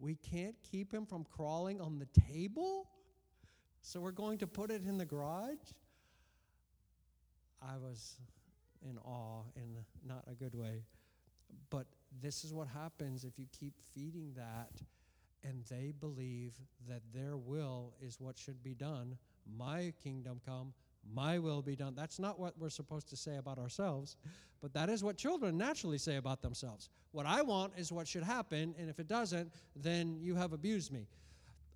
We 0.00 0.16
can't 0.16 0.56
keep 0.70 0.92
him 0.92 1.06
from 1.06 1.24
crawling 1.24 1.80
on 1.80 2.00
the 2.00 2.08
table? 2.28 2.88
So 3.82 4.00
we're 4.00 4.10
going 4.10 4.38
to 4.38 4.46
put 4.48 4.70
it 4.72 4.82
in 4.84 4.98
the 4.98 5.04
garage? 5.04 5.58
I 7.62 7.76
was 7.78 8.16
in 8.82 8.98
awe 8.98 9.42
in 9.54 9.76
not 10.04 10.24
a 10.28 10.34
good 10.34 10.54
way. 10.54 10.82
But 11.70 11.86
this 12.20 12.44
is 12.44 12.52
what 12.52 12.68
happens 12.68 13.24
if 13.24 13.38
you 13.38 13.46
keep 13.58 13.74
feeding 13.94 14.32
that 14.36 14.82
and 15.44 15.64
they 15.68 15.92
believe 15.98 16.52
that 16.88 17.02
their 17.12 17.36
will 17.36 17.94
is 18.00 18.20
what 18.20 18.38
should 18.38 18.62
be 18.62 18.74
done. 18.74 19.16
My 19.56 19.92
kingdom 20.02 20.40
come, 20.46 20.72
my 21.12 21.38
will 21.38 21.62
be 21.62 21.74
done. 21.74 21.94
That's 21.96 22.18
not 22.18 22.38
what 22.38 22.56
we're 22.58 22.70
supposed 22.70 23.08
to 23.10 23.16
say 23.16 23.36
about 23.36 23.58
ourselves, 23.58 24.16
but 24.60 24.72
that 24.74 24.88
is 24.88 25.02
what 25.02 25.16
children 25.16 25.58
naturally 25.58 25.98
say 25.98 26.16
about 26.16 26.42
themselves. 26.42 26.90
What 27.10 27.26
I 27.26 27.42
want 27.42 27.72
is 27.76 27.90
what 27.90 28.06
should 28.06 28.22
happen, 28.22 28.74
and 28.78 28.88
if 28.88 29.00
it 29.00 29.08
doesn't, 29.08 29.52
then 29.74 30.16
you 30.20 30.36
have 30.36 30.52
abused 30.52 30.92
me. 30.92 31.08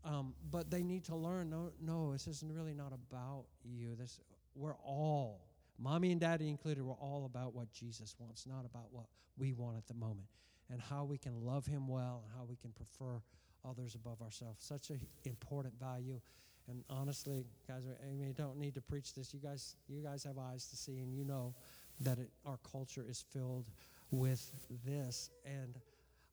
Um, 0.05 0.35
but 0.53 0.71
they 0.71 0.85
need 0.85 1.05
to 1.07 1.17
learn 1.17 1.51
no, 1.51 1.73
no, 1.81 2.13
this 2.13 2.29
isn't 2.29 2.53
really 2.53 2.75
not 2.75 2.93
about 2.93 3.47
you. 3.65 3.97
This, 3.97 4.21
we're 4.55 4.77
all 4.85 5.46
mommy 5.79 6.13
and 6.13 6.21
daddy 6.21 6.49
included, 6.49 6.83
we're 6.83 6.95
all 6.95 7.25
about 7.27 7.55
what 7.55 7.73
Jesus 7.73 8.15
wants, 8.19 8.47
not 8.47 8.65
about 8.65 8.87
what 8.91 9.07
we 9.37 9.53
want 9.53 9.77
at 9.77 9.87
the 9.87 9.95
moment, 9.95 10.29
and 10.71 10.81
how 10.81 11.05
we 11.05 11.19
can 11.19 11.45
love 11.45 11.67
Him 11.67 11.89
well 11.89 12.23
and 12.25 12.33
how 12.37 12.45
we 12.45 12.57
can 12.57 12.71
prefer 12.73 13.21
others 13.69 13.95
above 13.95 14.21
ourselves. 14.23 14.65
Such 14.65 14.91
an 14.91 15.01
important 15.25 15.79
value. 15.79 16.21
And 16.69 16.83
honestly, 16.91 17.45
guys, 17.69 17.85
I 18.03 18.15
mean, 18.15 18.35
don't 18.37 18.59
need 18.59 18.75
to 18.75 18.81
preach 18.81 19.15
this. 19.15 19.33
You 19.33 19.41
guys, 19.41 19.77
you 19.89 20.03
guys 20.03 20.25
have 20.25 20.39
eyes 20.39 20.67
to 20.69 20.77
see, 20.77 20.99
and 20.99 21.13
you 21.13 21.25
know 21.25 21.55
that 22.01 22.19
it, 22.19 22.31
our 22.45 22.59
culture 22.71 23.05
is 23.09 23.25
filled 23.33 23.67
with 24.11 24.51
this. 24.85 25.31
And 25.45 25.79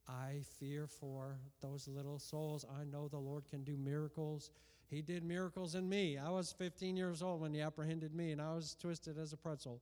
I 0.08 0.42
fear 0.60 0.88
for 0.88 1.38
those 1.62 1.88
little 1.88 2.20
souls. 2.20 2.66
I 2.80 2.84
know 2.84 3.08
the 3.08 3.18
Lord 3.18 3.48
can 3.48 3.64
do 3.64 3.78
miracles 3.78 4.52
he 4.94 5.02
did 5.02 5.24
miracles 5.24 5.76
in 5.76 5.90
me. 5.90 6.18
I 6.18 6.30
was 6.30 6.52
15 6.52 6.96
years 6.96 7.22
old 7.22 7.42
when 7.42 7.54
He 7.54 7.62
apprehended 7.62 8.14
me, 8.14 8.32
and 8.32 8.42
I 8.42 8.54
was 8.54 8.76
twisted 8.80 9.18
as 9.18 9.34
a 9.34 9.38
pretzel. 9.38 9.82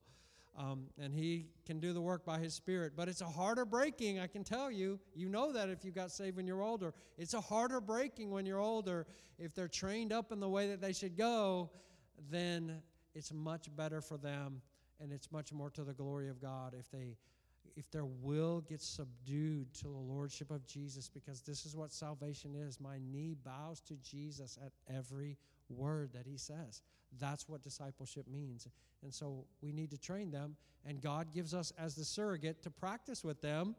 Um, 0.57 0.87
and 0.99 1.13
He 1.13 1.47
can 1.65 1.79
do 1.79 1.93
the 1.93 2.01
work 2.01 2.25
by 2.25 2.39
His 2.39 2.53
Spirit. 2.53 2.93
But 2.95 3.07
it's 3.09 3.21
a 3.21 3.25
harder 3.25 3.65
breaking, 3.65 4.19
I 4.19 4.27
can 4.27 4.43
tell 4.43 4.71
you. 4.71 4.99
You 5.13 5.29
know 5.29 5.51
that 5.51 5.69
if 5.69 5.83
you 5.83 5.91
got 5.91 6.11
saved 6.11 6.37
when 6.37 6.47
you're 6.47 6.63
older. 6.63 6.93
It's 7.17 7.33
a 7.33 7.41
harder 7.41 7.81
breaking 7.81 8.31
when 8.31 8.45
you're 8.45 8.59
older. 8.59 9.05
If 9.37 9.53
they're 9.53 9.67
trained 9.67 10.13
up 10.13 10.31
in 10.31 10.39
the 10.39 10.49
way 10.49 10.69
that 10.69 10.81
they 10.81 10.93
should 10.93 11.17
go, 11.17 11.69
then 12.29 12.81
it's 13.13 13.33
much 13.33 13.73
better 13.75 14.01
for 14.01 14.17
them, 14.17 14.61
and 14.99 15.11
it's 15.11 15.31
much 15.31 15.51
more 15.51 15.69
to 15.71 15.83
the 15.83 15.93
glory 15.93 16.29
of 16.29 16.41
God 16.41 16.73
if 16.77 16.89
they 16.89 17.17
if 17.75 17.89
their 17.91 18.05
will 18.05 18.61
gets 18.61 18.85
subdued 18.85 19.73
to 19.75 19.83
the 19.83 19.89
lordship 19.89 20.51
of 20.51 20.65
Jesus, 20.65 21.09
because 21.09 21.41
this 21.41 21.65
is 21.65 21.75
what 21.75 21.91
salvation 21.91 22.55
is. 22.55 22.79
My 22.79 22.99
knee 23.11 23.35
bows 23.43 23.81
to 23.81 23.95
Jesus 23.95 24.57
at 24.63 24.71
every 24.93 25.37
word 25.69 26.11
that 26.13 26.25
he 26.25 26.37
says. 26.37 26.81
That's 27.19 27.47
what 27.47 27.61
discipleship 27.63 28.27
means. 28.27 28.67
And 29.03 29.13
so 29.13 29.45
we 29.61 29.71
need 29.71 29.91
to 29.91 29.97
train 29.97 30.31
them, 30.31 30.55
and 30.85 31.01
God 31.01 31.33
gives 31.33 31.53
us 31.53 31.73
as 31.77 31.95
the 31.95 32.05
surrogate 32.05 32.61
to 32.63 32.69
practice 32.69 33.23
with 33.23 33.41
them 33.41 33.75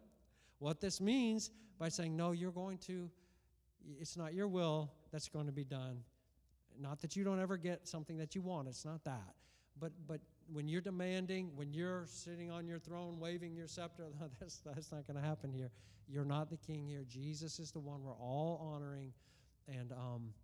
what 0.59 0.81
this 0.81 1.01
means 1.01 1.51
by 1.79 1.89
saying, 1.89 2.17
No, 2.17 2.33
you're 2.33 2.53
going 2.53 2.79
to, 2.79 3.11
it's 4.01 4.17
not 4.17 4.35
your 4.35 4.49
will 4.49 4.91
that's 5.13 5.29
going 5.29 5.47
to 5.47 5.53
be 5.53 5.65
done. 5.65 6.03
Not 6.81 7.01
that 7.03 7.17
you 7.17 7.25
don't 7.25 7.41
ever 7.41 7.57
get 7.57 7.87
something 7.87 8.17
that 8.19 8.35
you 8.35 8.41
want, 8.41 8.69
it's 8.69 8.85
not 8.85 9.05
that. 9.05 9.35
But, 9.79 9.93
but 10.07 10.21
when 10.53 10.69
you're 10.69 10.81
demanding, 10.81 11.51
when 11.55 11.73
you're 11.73 12.05
sitting 12.07 12.51
on 12.51 12.67
your 12.67 12.79
throne 12.79 13.19
waving 13.19 13.57
your 13.57 13.67
scepter, 13.67 14.05
that's, 14.41 14.59
that's 14.59 14.93
not 14.93 15.07
going 15.07 15.21
to 15.21 15.27
happen 15.27 15.53
here. 15.53 15.71
You're 16.09 16.25
not 16.25 16.51
the 16.51 16.57
king 16.57 16.87
here. 16.87 17.05
Jesus 17.09 17.59
is 17.59 17.71
the 17.71 17.81
one 17.81 18.03
we're 18.03 18.17
all 18.17 18.73
honoring. 18.75 19.13
And 19.69 19.93
um, 19.93 20.35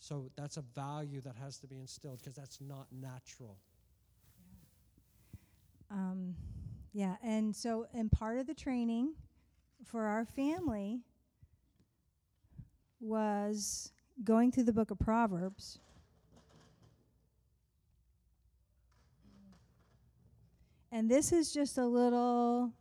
so 0.00 0.30
that's 0.36 0.56
a 0.56 0.62
value 0.74 1.20
that 1.22 1.36
has 1.36 1.58
to 1.58 1.66
be 1.66 1.78
instilled 1.78 2.18
because 2.18 2.34
that's 2.34 2.60
not 2.60 2.86
natural. 2.92 3.56
Um, 5.90 6.34
yeah, 6.92 7.16
and 7.22 7.54
so, 7.54 7.86
and 7.94 8.10
part 8.10 8.38
of 8.38 8.46
the 8.46 8.54
training 8.54 9.14
for 9.84 10.02
our 10.04 10.24
family 10.24 11.00
was 13.00 13.92
going 14.24 14.52
through 14.52 14.64
the 14.64 14.72
book 14.72 14.90
of 14.90 14.98
Proverbs 14.98 15.78
And 20.90 21.10
this 21.10 21.32
is 21.32 21.52
just 21.52 21.76
a 21.76 21.84
little 21.84 22.72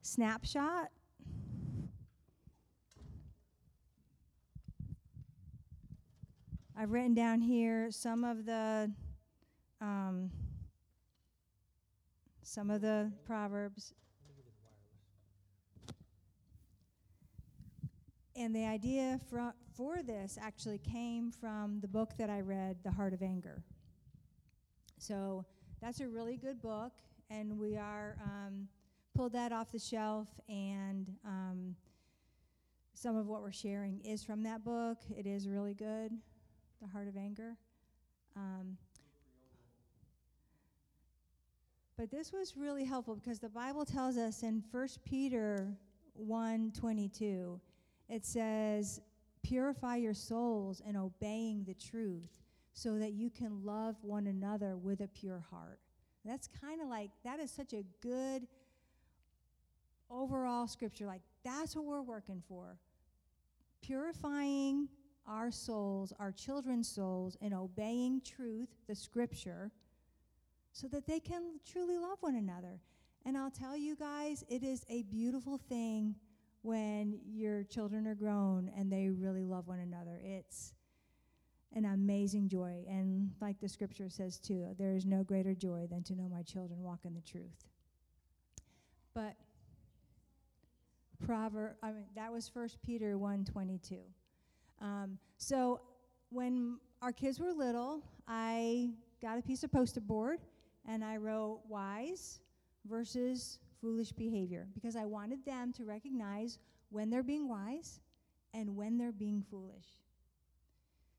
snapshot. 0.00 0.88
I've 6.74 6.90
written 6.90 7.12
down 7.12 7.40
here 7.40 7.90
some 7.90 8.24
of 8.24 8.46
the 8.46 8.90
um, 9.80 10.30
some 12.42 12.70
of 12.70 12.80
the 12.80 13.12
proverbs. 13.26 13.92
And 18.34 18.54
the 18.54 18.64
idea 18.64 19.20
for, 19.28 19.52
for 19.76 20.02
this 20.02 20.38
actually 20.40 20.78
came 20.78 21.30
from 21.32 21.80
the 21.80 21.88
book 21.88 22.12
that 22.18 22.30
I 22.30 22.40
read, 22.40 22.76
The 22.84 22.90
Heart 22.92 23.12
of 23.12 23.22
Anger. 23.22 23.64
So 24.96 25.44
that's 25.82 26.00
a 26.00 26.08
really 26.08 26.36
good 26.36 26.62
book 26.62 26.92
and 27.30 27.58
we 27.58 27.76
are 27.76 28.16
um, 28.24 28.68
pulled 29.14 29.32
that 29.32 29.52
off 29.52 29.72
the 29.72 29.78
shelf 29.78 30.28
and 30.48 31.14
um, 31.24 31.74
some 32.94 33.16
of 33.16 33.26
what 33.26 33.42
we're 33.42 33.52
sharing 33.52 34.00
is 34.00 34.24
from 34.24 34.42
that 34.42 34.64
book. 34.64 34.98
It 35.16 35.26
is 35.26 35.48
really 35.48 35.74
good 35.74 36.12
the 36.80 36.88
heart 36.88 37.08
of 37.08 37.16
anger. 37.16 37.56
Um, 38.36 38.76
but 41.96 42.10
this 42.10 42.32
was 42.32 42.56
really 42.56 42.84
helpful 42.84 43.16
because 43.16 43.40
the 43.40 43.48
bible 43.48 43.84
tells 43.84 44.16
us 44.16 44.44
in 44.44 44.62
1 44.70 44.88
peter 45.04 45.76
1.22 46.24 47.58
it 48.08 48.24
says 48.24 49.00
purify 49.42 49.96
your 49.96 50.14
souls 50.14 50.80
in 50.86 50.96
obeying 50.96 51.64
the 51.64 51.74
truth 51.74 52.40
so 52.72 52.98
that 52.98 53.12
you 53.12 53.28
can 53.28 53.64
love 53.64 53.96
one 54.02 54.28
another 54.28 54.76
with 54.76 55.00
a 55.00 55.08
pure 55.08 55.44
heart 55.50 55.80
that's 56.28 56.48
kind 56.60 56.80
of 56.80 56.88
like, 56.88 57.10
that 57.24 57.40
is 57.40 57.50
such 57.50 57.72
a 57.72 57.84
good 58.02 58.46
overall 60.10 60.66
scripture, 60.66 61.06
like 61.06 61.22
that's 61.44 61.76
what 61.76 61.84
we're 61.84 62.02
working 62.02 62.42
for. 62.48 62.78
Purifying 63.82 64.88
our 65.26 65.50
souls, 65.50 66.12
our 66.18 66.32
children's 66.32 66.88
souls, 66.88 67.36
and 67.40 67.52
obeying 67.54 68.20
truth, 68.22 68.68
the 68.88 68.94
scripture, 68.94 69.70
so 70.72 70.88
that 70.88 71.06
they 71.06 71.20
can 71.20 71.42
truly 71.70 71.98
love 71.98 72.18
one 72.20 72.36
another. 72.36 72.80
And 73.24 73.36
I'll 73.36 73.50
tell 73.50 73.76
you 73.76 73.96
guys, 73.96 74.44
it 74.48 74.62
is 74.62 74.84
a 74.88 75.02
beautiful 75.02 75.58
thing 75.58 76.14
when 76.62 77.20
your 77.26 77.62
children 77.64 78.06
are 78.06 78.14
grown 78.14 78.70
and 78.76 78.90
they 78.90 79.10
really 79.10 79.44
love 79.44 79.68
one 79.68 79.80
another. 79.80 80.20
It's 80.22 80.72
an 81.74 81.84
amazing 81.84 82.48
joy. 82.48 82.84
And 82.88 83.30
like 83.40 83.60
the 83.60 83.68
scripture 83.68 84.08
says 84.08 84.38
too, 84.38 84.66
there 84.78 84.94
is 84.94 85.04
no 85.04 85.22
greater 85.22 85.54
joy 85.54 85.86
than 85.90 86.02
to 86.04 86.14
know 86.14 86.28
my 86.28 86.42
children 86.42 86.82
walk 86.82 87.00
in 87.04 87.14
the 87.14 87.20
truth. 87.20 87.66
But 89.14 89.34
Proverb, 91.24 91.74
I 91.82 91.92
mean, 91.92 92.04
that 92.14 92.32
was 92.32 92.48
First 92.48 92.80
Peter 92.82 93.18
122. 93.18 93.96
Um, 94.80 95.18
so 95.36 95.80
when 96.30 96.78
our 97.02 97.12
kids 97.12 97.40
were 97.40 97.52
little, 97.52 98.02
I 98.26 98.90
got 99.20 99.38
a 99.38 99.42
piece 99.42 99.64
of 99.64 99.72
poster 99.72 100.00
board 100.00 100.38
and 100.88 101.04
I 101.04 101.16
wrote 101.16 101.60
wise 101.68 102.40
versus 102.88 103.58
foolish 103.80 104.12
behavior 104.12 104.66
because 104.74 104.96
I 104.96 105.04
wanted 105.04 105.44
them 105.44 105.72
to 105.74 105.84
recognize 105.84 106.58
when 106.90 107.10
they're 107.10 107.22
being 107.22 107.48
wise 107.48 108.00
and 108.54 108.74
when 108.74 108.96
they're 108.96 109.12
being 109.12 109.44
foolish. 109.50 109.86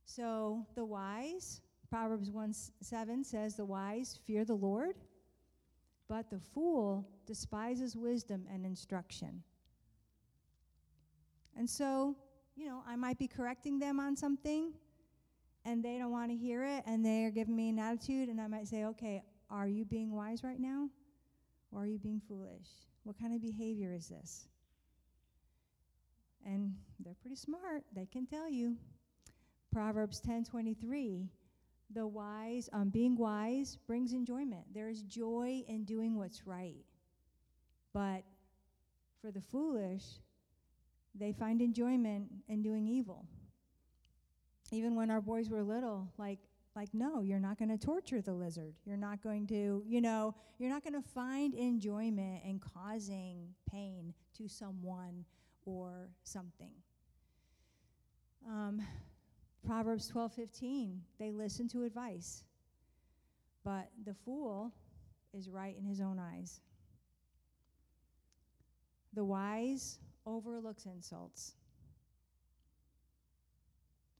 So 0.10 0.66
the 0.74 0.84
wise, 0.84 1.62
Proverbs 1.88 2.32
1 2.32 2.52
7 2.82 3.24
says, 3.24 3.56
The 3.56 3.66
wise 3.66 4.20
fear 4.26 4.44
the 4.44 4.56
Lord, 4.56 4.96
but 6.08 6.32
the 6.32 6.40
fool 6.40 7.08
despises 7.28 7.96
wisdom 7.96 8.48
and 8.52 8.66
instruction. 8.66 9.44
And 11.56 11.70
so, 11.70 12.16
you 12.56 12.66
know, 12.66 12.82
I 12.88 12.96
might 12.96 13.20
be 13.20 13.28
correcting 13.28 13.78
them 13.78 14.00
on 14.00 14.16
something 14.16 14.74
and 15.64 15.84
they 15.84 16.00
don't 16.00 16.12
want 16.12 16.32
to 16.32 16.38
hear 16.38 16.66
it 16.66 16.84
and 16.88 17.06
they're 17.06 17.30
giving 17.30 17.56
me 17.56 17.70
an 17.70 17.78
attitude, 17.78 18.30
and 18.30 18.42
I 18.42 18.48
might 18.48 18.68
say, 18.68 18.86
Okay, 18.86 19.22
are 19.52 19.68
you 19.68 19.86
being 19.86 20.12
wise 20.16 20.44
right 20.44 20.60
now? 20.60 20.90
Or 21.72 21.84
are 21.84 21.88
you 21.88 22.00
being 22.00 22.20
foolish? 22.28 22.68
What 23.04 23.20
kind 23.20 23.36
of 23.36 23.44
behavior 23.44 23.94
is 23.94 24.08
this? 24.08 24.48
And 26.44 26.74
they're 27.00 27.14
pretty 27.22 27.36
smart. 27.36 27.84
They 27.94 28.08
can 28.08 28.26
tell 28.26 28.50
you. 28.50 28.76
Proverbs 29.72 30.20
10:23, 30.20 31.30
the 31.92 32.06
wise, 32.06 32.70
um, 32.74 32.90
being 32.90 33.16
wise 33.16 33.78
brings 33.88 34.14
enjoyment. 34.14 34.74
There 34.74 34.90
is 34.90 35.04
joy 35.04 35.64
in 35.68 35.86
doing 35.86 36.16
what's 36.18 36.46
right. 36.46 36.86
But 37.94 38.24
for 39.22 39.32
the 39.32 39.42
foolish, 39.42 40.04
they 41.16 41.34
find 41.34 41.62
enjoyment 41.62 42.32
in 42.48 42.62
doing 42.62 42.88
evil. 42.88 43.26
Even 44.72 44.96
when 44.96 45.10
our 45.10 45.22
boys 45.22 45.50
were 45.50 45.64
little, 45.64 46.12
like 46.18 46.40
like 46.76 46.94
no, 46.94 47.22
you're 47.22 47.40
not 47.40 47.58
going 47.58 47.70
to 47.70 47.78
torture 47.78 48.22
the 48.22 48.32
lizard. 48.32 48.74
You're 48.86 48.96
not 48.96 49.22
going 49.22 49.48
to, 49.48 49.84
you 49.86 50.02
know, 50.02 50.36
you're 50.60 50.70
not 50.70 50.84
going 50.84 50.94
to 50.94 51.08
find 51.10 51.54
enjoyment 51.54 52.44
in 52.46 52.60
causing 52.60 53.50
pain 53.70 54.14
to 54.38 54.48
someone 54.48 55.26
or 55.66 56.10
something. 56.24 56.72
Um, 58.48 58.82
Proverbs 59.66 60.10
12:15, 60.10 61.00
they 61.18 61.32
listen 61.32 61.68
to 61.70 61.84
advice. 61.84 62.44
But 63.64 63.90
the 64.06 64.14
fool 64.14 64.74
is 65.34 65.50
right 65.50 65.76
in 65.78 65.86
his 65.86 66.02
own 66.02 66.18
eyes. 66.20 66.62
The 69.14 69.26
wise 69.26 70.00
overlooks 70.26 70.86
insults. 70.86 71.56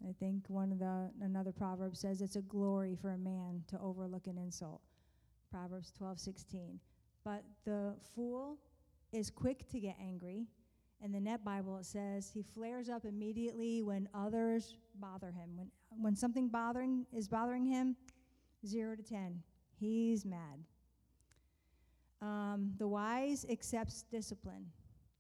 I 0.08 0.14
think 0.14 0.50
one 0.50 0.72
of 0.72 0.80
the 0.80 1.12
another 1.22 1.52
proverb 1.52 1.96
says 1.96 2.22
it's 2.22 2.36
a 2.36 2.42
glory 2.42 2.96
for 2.96 3.12
a 3.12 3.18
man 3.18 3.64
to 3.68 3.80
overlook 3.80 4.28
an 4.28 4.38
insult. 4.38 4.82
Proverbs 5.52 5.92
12:16. 5.92 6.80
But 7.24 7.44
the 7.66 7.96
fool 8.16 8.58
is 9.12 9.30
quick 9.30 9.68
to 9.70 9.80
get 9.80 9.98
angry 10.00 10.48
in 11.04 11.12
the 11.12 11.20
Net 11.20 11.44
Bible, 11.44 11.78
it 11.78 11.86
says 11.86 12.30
he 12.34 12.44
flares 12.44 12.90
up 12.90 13.06
immediately 13.06 13.82
when 13.82 14.10
others 14.14 14.76
bother 14.96 15.32
him. 15.32 15.50
When, 15.56 15.72
when 15.90 16.16
something 16.16 16.48
bothering 16.50 17.06
is 17.14 17.28
bothering 17.28 17.66
him, 17.66 17.96
zero 18.66 18.96
to 18.96 19.04
ten, 19.04 19.42
he's 19.80 20.26
mad. 20.26 20.60
Um, 22.22 22.74
the 22.78 22.88
wise 22.88 23.46
accepts 23.50 24.04
discipline, 24.12 24.66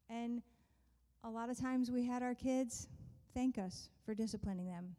and 0.09 0.41
a 1.23 1.29
lot 1.29 1.49
of 1.49 1.57
times 1.57 1.91
we 1.91 2.05
had 2.05 2.23
our 2.23 2.35
kids 2.35 2.87
thank 3.33 3.57
us 3.57 3.89
for 4.05 4.13
disciplining 4.13 4.65
them 4.67 4.95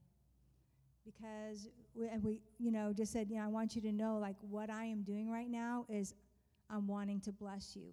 because 1.05 1.69
we, 1.95 2.09
we 2.23 2.41
you 2.59 2.71
know 2.71 2.93
just 2.93 3.13
said 3.13 3.29
you 3.31 3.37
know 3.37 3.45
i 3.45 3.47
want 3.47 3.75
you 3.75 3.83
to 3.83 3.93
know 3.93 4.19
like 4.19 4.37
what 4.41 4.71
i 4.71 4.85
am 4.85 5.03
doing 5.03 5.31
right 5.31 5.51
now 5.51 5.85
is 5.89 6.15
i'm 6.69 6.87
wanting 6.87 7.21
to 7.21 7.33
bless 7.33 7.75
you 7.75 7.89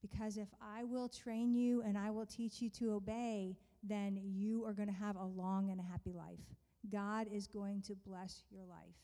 because 0.00 0.36
if 0.36 0.48
I 0.60 0.84
will 0.84 1.08
train 1.08 1.54
you 1.54 1.82
and 1.82 1.96
I 1.96 2.10
will 2.10 2.26
teach 2.26 2.60
you 2.60 2.70
to 2.70 2.92
obey, 2.92 3.56
then 3.82 4.20
you 4.22 4.64
are 4.64 4.72
going 4.72 4.88
to 4.88 4.94
have 4.94 5.16
a 5.16 5.24
long 5.24 5.70
and 5.70 5.80
a 5.80 5.82
happy 5.82 6.12
life. 6.12 6.40
God 6.90 7.26
is 7.32 7.46
going 7.46 7.82
to 7.82 7.94
bless 7.94 8.44
your 8.50 8.64
life. 8.64 8.96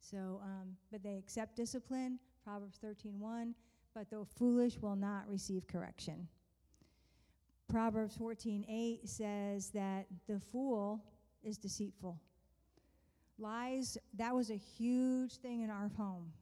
So, 0.00 0.40
um, 0.42 0.76
but 0.92 1.02
they 1.02 1.16
accept 1.16 1.56
discipline, 1.56 2.18
Proverbs 2.44 2.78
13:1. 2.78 3.54
But 3.94 4.10
the 4.10 4.24
foolish 4.24 4.76
will 4.78 4.96
not 4.96 5.26
receive 5.28 5.66
correction. 5.66 6.28
Proverbs 7.68 8.16
14:8 8.16 9.08
says 9.08 9.70
that 9.70 10.06
the 10.26 10.38
fool 10.38 11.02
is 11.42 11.56
deceitful. 11.56 12.20
Lies, 13.38 13.98
that 14.14 14.34
was 14.34 14.50
a 14.50 14.56
huge 14.56 15.36
thing 15.38 15.62
in 15.62 15.70
our 15.70 15.88
home 15.88 16.32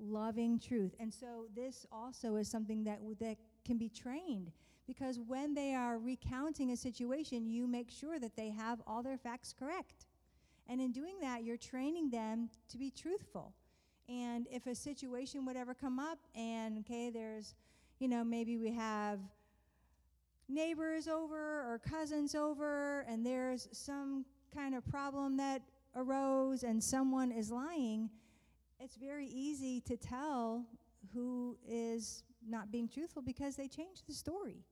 loving 0.00 0.58
truth. 0.58 0.94
And 0.98 1.12
so 1.12 1.46
this 1.54 1.86
also 1.92 2.36
is 2.36 2.48
something 2.48 2.84
that, 2.84 3.00
that 3.20 3.36
can 3.64 3.78
be 3.78 3.88
trained 3.88 4.50
because 4.86 5.20
when 5.20 5.54
they 5.54 5.74
are 5.74 5.98
recounting 5.98 6.72
a 6.72 6.76
situation, 6.76 7.46
you 7.46 7.68
make 7.68 7.90
sure 7.90 8.18
that 8.18 8.34
they 8.36 8.50
have 8.50 8.80
all 8.86 9.02
their 9.02 9.18
facts 9.18 9.54
correct. 9.56 10.06
And 10.68 10.80
in 10.80 10.90
doing 10.92 11.14
that, 11.20 11.44
you're 11.44 11.56
training 11.56 12.10
them 12.10 12.48
to 12.70 12.78
be 12.78 12.90
truthful. 12.90 13.54
And 14.08 14.48
if 14.50 14.66
a 14.66 14.74
situation 14.74 15.44
would 15.46 15.56
ever 15.56 15.74
come 15.74 16.00
up, 16.00 16.18
and 16.34 16.78
okay, 16.80 17.10
there's, 17.10 17.54
you 18.00 18.08
know, 18.08 18.24
maybe 18.24 18.56
we 18.56 18.72
have 18.72 19.20
neighbors 20.48 21.06
over 21.06 21.36
or 21.36 21.80
cousins 21.88 22.34
over, 22.34 23.04
and 23.08 23.24
there's 23.24 23.68
some 23.70 24.24
kind 24.52 24.74
of 24.74 24.84
problem 24.88 25.36
that 25.36 25.62
arose, 25.94 26.64
and 26.64 26.82
someone 26.82 27.30
is 27.30 27.52
lying, 27.52 28.10
it's 28.80 28.96
very 28.96 29.26
easy 29.26 29.80
to 29.82 29.96
tell 29.96 30.64
who 31.14 31.56
is 31.68 32.24
not 32.48 32.72
being 32.72 32.88
truthful 32.88 33.22
because 33.22 33.56
they 33.56 33.68
change 33.68 34.02
the 34.06 34.14
story. 34.14 34.64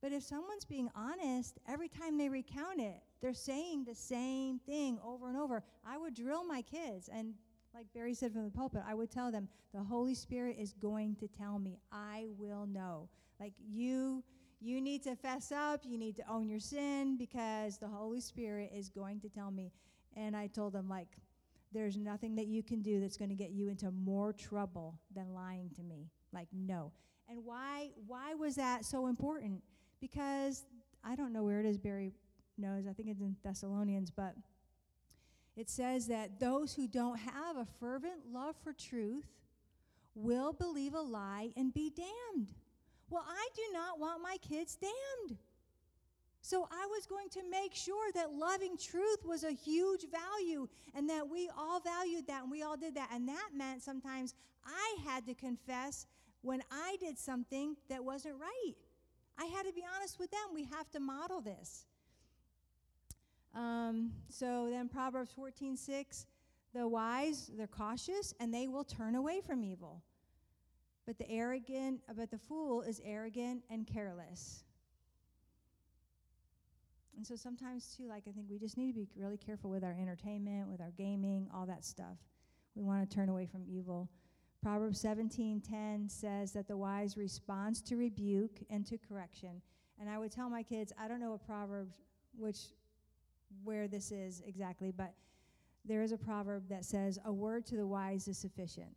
But 0.00 0.12
if 0.12 0.22
someone's 0.22 0.64
being 0.64 0.88
honest, 0.94 1.58
every 1.68 1.88
time 1.88 2.16
they 2.16 2.28
recount 2.28 2.80
it, 2.80 3.02
they're 3.20 3.34
saying 3.34 3.84
the 3.84 3.94
same 3.94 4.60
thing 4.60 4.98
over 5.04 5.28
and 5.28 5.36
over. 5.36 5.64
I 5.84 5.98
would 5.98 6.14
drill 6.14 6.44
my 6.44 6.62
kids, 6.62 7.08
and 7.12 7.34
like 7.74 7.86
Barry 7.92 8.14
said 8.14 8.32
from 8.32 8.44
the 8.44 8.50
pulpit, 8.50 8.82
I 8.86 8.94
would 8.94 9.10
tell 9.10 9.32
them, 9.32 9.48
the 9.74 9.82
Holy 9.82 10.14
Spirit 10.14 10.56
is 10.58 10.72
going 10.72 11.16
to 11.16 11.28
tell 11.28 11.58
me. 11.58 11.80
I 11.90 12.26
will 12.38 12.66
know. 12.66 13.08
Like 13.40 13.54
you 13.68 14.22
you 14.60 14.80
need 14.80 15.02
to 15.04 15.14
fess 15.14 15.52
up, 15.52 15.82
you 15.84 15.98
need 15.98 16.16
to 16.16 16.28
own 16.28 16.48
your 16.48 16.58
sin 16.58 17.16
because 17.16 17.78
the 17.78 17.86
Holy 17.86 18.20
Spirit 18.20 18.72
is 18.74 18.88
going 18.88 19.20
to 19.20 19.28
tell 19.28 19.50
me. 19.50 19.72
And 20.16 20.36
I 20.36 20.48
told 20.48 20.72
them 20.72 20.88
like 20.88 21.08
there's 21.72 21.96
nothing 21.96 22.36
that 22.36 22.46
you 22.46 22.62
can 22.62 22.80
do 22.80 23.00
that's 23.00 23.16
going 23.16 23.28
to 23.28 23.34
get 23.34 23.50
you 23.50 23.68
into 23.68 23.90
more 23.90 24.32
trouble 24.32 24.98
than 25.14 25.34
lying 25.34 25.70
to 25.76 25.82
me. 25.82 26.08
Like, 26.32 26.48
no. 26.52 26.92
And 27.28 27.44
why, 27.44 27.90
why 28.06 28.34
was 28.34 28.54
that 28.56 28.84
so 28.84 29.06
important? 29.06 29.62
Because 30.00 30.64
I 31.04 31.14
don't 31.14 31.32
know 31.32 31.42
where 31.42 31.60
it 31.60 31.66
is, 31.66 31.76
Barry 31.76 32.12
knows. 32.56 32.86
I 32.88 32.92
think 32.92 33.08
it's 33.08 33.20
in 33.20 33.36
Thessalonians, 33.44 34.10
but 34.10 34.34
it 35.56 35.68
says 35.68 36.06
that 36.06 36.40
those 36.40 36.74
who 36.74 36.86
don't 36.86 37.18
have 37.18 37.56
a 37.56 37.66
fervent 37.80 38.32
love 38.32 38.56
for 38.62 38.72
truth 38.72 39.26
will 40.14 40.52
believe 40.52 40.94
a 40.94 41.00
lie 41.00 41.50
and 41.56 41.72
be 41.74 41.90
damned. 41.90 42.54
Well, 43.10 43.24
I 43.26 43.48
do 43.54 43.62
not 43.72 43.98
want 43.98 44.22
my 44.22 44.36
kids 44.40 44.76
damned. 44.76 45.38
So 46.40 46.68
I 46.70 46.86
was 46.86 47.06
going 47.06 47.28
to 47.30 47.40
make 47.50 47.74
sure 47.74 48.12
that 48.14 48.32
loving 48.32 48.76
truth 48.76 49.24
was 49.24 49.44
a 49.44 49.50
huge 49.50 50.06
value 50.10 50.68
and 50.94 51.08
that 51.10 51.28
we 51.28 51.50
all 51.56 51.80
valued 51.80 52.26
that 52.28 52.42
and 52.42 52.50
we 52.50 52.62
all 52.62 52.76
did 52.76 52.94
that. 52.94 53.10
And 53.12 53.28
that 53.28 53.50
meant 53.54 53.82
sometimes 53.82 54.34
I 54.64 54.96
had 55.04 55.26
to 55.26 55.34
confess 55.34 56.06
when 56.42 56.62
I 56.70 56.96
did 57.00 57.18
something 57.18 57.76
that 57.88 58.04
wasn't 58.04 58.36
right. 58.40 58.74
I 59.38 59.46
had 59.46 59.66
to 59.66 59.72
be 59.72 59.84
honest 59.96 60.18
with 60.18 60.30
them. 60.30 60.40
We 60.54 60.64
have 60.64 60.90
to 60.90 61.00
model 61.00 61.40
this. 61.40 61.86
Um, 63.54 64.12
so 64.28 64.68
then 64.70 64.88
Proverbs 64.88 65.32
14 65.34 65.76
6, 65.76 66.26
the 66.74 66.86
wise, 66.86 67.50
they're 67.56 67.66
cautious 67.66 68.34
and 68.40 68.52
they 68.52 68.68
will 68.68 68.84
turn 68.84 69.14
away 69.14 69.40
from 69.40 69.64
evil. 69.64 70.02
But 71.06 71.18
the 71.18 71.30
arrogant, 71.30 72.00
but 72.14 72.30
the 72.30 72.38
fool 72.38 72.82
is 72.82 73.00
arrogant 73.04 73.62
and 73.70 73.86
careless. 73.86 74.64
And 77.18 77.26
so 77.26 77.34
sometimes 77.34 77.96
too, 77.96 78.06
like 78.06 78.22
I 78.28 78.30
think 78.30 78.46
we 78.48 78.60
just 78.60 78.76
need 78.76 78.92
to 78.92 79.00
be 79.00 79.08
really 79.16 79.36
careful 79.36 79.70
with 79.70 79.82
our 79.82 79.96
entertainment, 80.00 80.68
with 80.68 80.80
our 80.80 80.92
gaming, 80.96 81.48
all 81.52 81.66
that 81.66 81.84
stuff. 81.84 82.16
We 82.76 82.84
want 82.84 83.10
to 83.10 83.12
turn 83.12 83.28
away 83.28 83.44
from 83.44 83.64
evil. 83.66 84.08
Proverbs 84.62 85.02
17:10 85.02 86.08
says 86.08 86.52
that 86.52 86.68
the 86.68 86.76
wise 86.76 87.16
responds 87.16 87.82
to 87.82 87.96
rebuke 87.96 88.60
and 88.70 88.86
to 88.86 88.96
correction. 88.96 89.60
And 89.98 90.08
I 90.08 90.16
would 90.16 90.30
tell 90.30 90.48
my 90.48 90.62
kids, 90.62 90.92
I 90.96 91.08
don't 91.08 91.18
know 91.18 91.32
a 91.32 91.38
proverb 91.38 91.92
which 92.36 92.68
where 93.64 93.88
this 93.88 94.12
is 94.12 94.40
exactly, 94.46 94.92
but 94.92 95.12
there 95.84 96.04
is 96.04 96.12
a 96.12 96.18
proverb 96.18 96.68
that 96.68 96.84
says 96.84 97.18
a 97.24 97.32
word 97.32 97.66
to 97.66 97.76
the 97.76 97.86
wise 97.86 98.28
is 98.28 98.38
sufficient. 98.38 98.94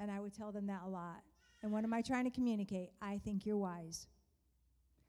And 0.00 0.10
I 0.10 0.18
would 0.18 0.34
tell 0.34 0.50
them 0.50 0.66
that 0.66 0.82
a 0.84 0.88
lot. 0.88 1.22
And 1.62 1.70
what 1.70 1.84
am 1.84 1.94
I 1.94 2.02
trying 2.02 2.24
to 2.24 2.30
communicate? 2.30 2.90
I 3.00 3.18
think 3.18 3.46
you're 3.46 3.56
wise. 3.56 4.08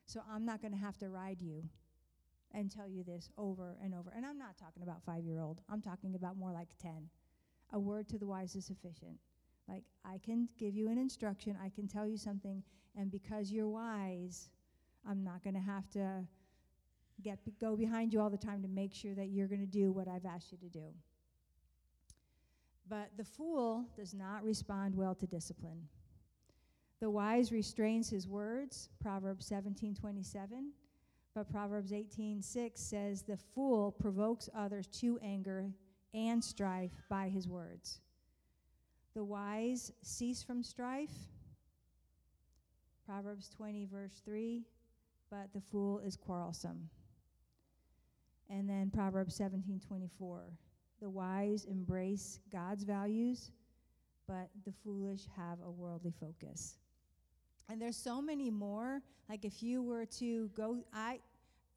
So 0.06 0.22
I'm 0.32 0.46
not 0.46 0.62
going 0.62 0.74
to 0.74 0.78
have 0.78 1.00
to 1.00 1.10
ride 1.10 1.42
you 1.42 1.68
and 2.54 2.72
tell 2.72 2.88
you 2.88 3.04
this 3.04 3.30
over 3.38 3.78
and 3.84 3.94
over. 3.94 4.12
And 4.16 4.26
I'm 4.26 4.38
not 4.38 4.58
talking 4.58 4.84
about 4.84 5.06
5-year-old. 5.06 5.62
I'm 5.70 5.82
talking 5.82 6.16
about 6.16 6.38
more 6.38 6.52
like 6.52 6.70
10. 6.82 7.10
A 7.74 7.80
word 7.80 8.08
to 8.10 8.18
the 8.18 8.28
wise 8.28 8.56
is 8.56 8.66
sufficient. 8.66 9.18
Like 9.68 9.84
I 10.06 10.20
can 10.24 10.48
give 10.58 10.76
you 10.76 10.90
an 10.90 10.98
instruction, 10.98 11.58
I 11.62 11.70
can 11.70 11.88
tell 11.88 12.08
you 12.08 12.18
something, 12.18 12.64
and 12.96 13.12
because 13.12 13.52
you're 13.52 13.68
wise, 13.68 14.50
I'm 15.08 15.24
not 15.24 15.44
going 15.44 15.56
to 15.56 15.60
have 15.60 15.90
to 15.92 16.26
get 17.22 17.40
go 17.60 17.76
behind 17.76 18.14
you 18.14 18.22
all 18.22 18.30
the 18.30 18.38
time 18.38 18.62
to 18.62 18.70
make 18.70 18.94
sure 18.94 19.14
that 19.16 19.28
you're 19.28 19.48
going 19.48 19.60
to 19.60 19.68
do 19.68 19.92
what 19.92 20.08
I've 20.08 20.26
asked 20.26 20.54
you 20.54 20.58
to 20.60 20.70
do. 20.70 20.86
But 22.90 23.10
the 23.18 23.26
fool 23.26 23.84
does 23.98 24.14
not 24.14 24.46
respond 24.46 24.96
well 24.96 25.16
to 25.16 25.28
discipline. 25.28 25.90
The 27.02 27.10
wise 27.10 27.52
restrains 27.52 28.10
his 28.10 28.26
words, 28.26 28.88
Proverbs 29.02 29.50
17:27, 29.50 30.72
but 31.38 31.52
Proverbs 31.52 31.92
18:6 31.92 32.80
says 32.80 33.22
the 33.22 33.38
fool 33.38 33.92
provokes 33.92 34.50
others 34.56 34.88
to 34.88 35.20
anger 35.20 35.72
and 36.16 36.44
strife 36.44 37.04
by 37.10 37.30
his 37.30 37.48
words. 37.48 38.02
The 39.14 39.24
wise 39.24 39.92
cease 40.02 40.42
from 40.42 40.64
strife. 40.64 41.16
Proverbs 43.06 43.50
20, 43.50 43.86
verse 43.86 44.20
3, 44.26 44.66
but 45.30 45.54
the 45.54 45.62
fool 45.62 46.00
is 46.00 46.16
quarrelsome. 46.16 46.90
And 48.50 48.68
then 48.68 48.90
Proverbs 48.90 49.36
17:24, 49.36 50.58
the 51.00 51.10
wise 51.12 51.66
embrace 51.66 52.40
God's 52.52 52.84
values, 52.84 53.52
but 54.26 54.50
the 54.66 54.72
foolish 54.72 55.28
have 55.36 55.62
a 55.62 55.70
worldly 55.70 56.14
focus. 56.20 56.80
And 57.70 57.80
there's 57.80 57.98
so 57.98 58.22
many 58.22 58.50
more. 58.50 59.04
Like 59.30 59.44
if 59.44 59.62
you 59.62 59.84
were 59.84 60.06
to 60.06 60.48
go, 60.56 60.84
I, 60.94 61.20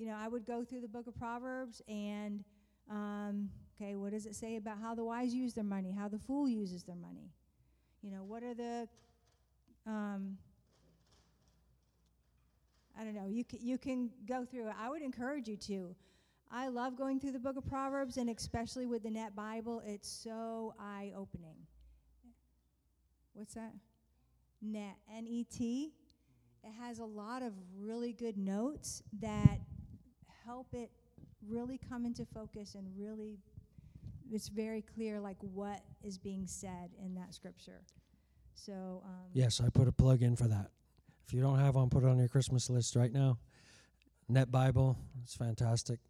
you 0.00 0.06
know, 0.06 0.16
I 0.18 0.26
would 0.26 0.46
go 0.46 0.64
through 0.64 0.80
the 0.80 0.88
book 0.88 1.06
of 1.06 1.16
Proverbs 1.16 1.80
and 1.86 2.42
um, 2.90 3.50
Okay, 3.80 3.96
what 3.96 4.10
does 4.10 4.26
it 4.26 4.34
say 4.34 4.56
about 4.56 4.78
how 4.78 4.94
the 4.94 5.04
wise 5.04 5.32
use 5.32 5.54
their 5.54 5.64
money, 5.64 5.90
how 5.90 6.06
the 6.06 6.18
fool 6.18 6.48
uses 6.48 6.82
their 6.82 6.96
money? 6.96 7.30
You 8.02 8.10
know, 8.10 8.24
what 8.24 8.42
are 8.42 8.52
the 8.52 8.88
um, 9.86 10.36
I 12.98 13.04
don't 13.04 13.14
know. 13.14 13.26
You 13.26 13.44
can, 13.44 13.58
you 13.62 13.78
can 13.78 14.10
go 14.28 14.44
through 14.44 14.68
it. 14.68 14.74
I 14.78 14.90
would 14.90 15.00
encourage 15.00 15.48
you 15.48 15.56
to. 15.56 15.94
I 16.52 16.68
love 16.68 16.96
going 16.96 17.20
through 17.20 17.32
the 17.32 17.38
book 17.38 17.56
of 17.56 17.66
Proverbs, 17.66 18.18
and 18.18 18.28
especially 18.28 18.84
with 18.84 19.02
the 19.02 19.10
Net 19.10 19.34
Bible, 19.34 19.80
it's 19.86 20.08
so 20.08 20.74
eye 20.78 21.12
opening. 21.16 21.56
What's 23.32 23.54
that? 23.54 23.72
Net, 24.60 24.96
N 25.16 25.26
E 25.26 25.44
T. 25.44 25.92
It 26.62 26.72
has 26.78 26.98
a 26.98 27.04
lot 27.04 27.42
of 27.42 27.54
really 27.78 28.12
good 28.12 28.36
notes 28.36 29.02
that 29.20 29.60
help 30.50 30.66
it 30.72 30.90
really 31.48 31.78
come 31.88 32.04
into 32.04 32.26
focus 32.34 32.74
and 32.74 32.84
really 32.98 33.38
it's 34.32 34.48
very 34.48 34.82
clear 34.82 35.20
like 35.20 35.36
what 35.40 35.80
is 36.02 36.18
being 36.18 36.44
said 36.44 36.90
in 37.04 37.14
that 37.14 37.32
scripture. 37.32 37.82
So 38.54 39.02
um, 39.04 39.30
yes, 39.32 39.60
I 39.64 39.68
put 39.68 39.86
a 39.86 39.92
plug 39.92 40.22
in 40.22 40.34
for 40.34 40.48
that. 40.48 40.70
If 41.24 41.32
you 41.32 41.40
don't 41.40 41.60
have 41.60 41.76
one, 41.76 41.88
put 41.88 42.02
it 42.02 42.08
on 42.08 42.18
your 42.18 42.26
Christmas 42.26 42.68
list 42.68 42.96
right 42.96 43.12
now. 43.12 43.38
Net 44.28 44.50
Bible, 44.50 44.96
it's 45.22 45.36
fantastic. 45.36 46.00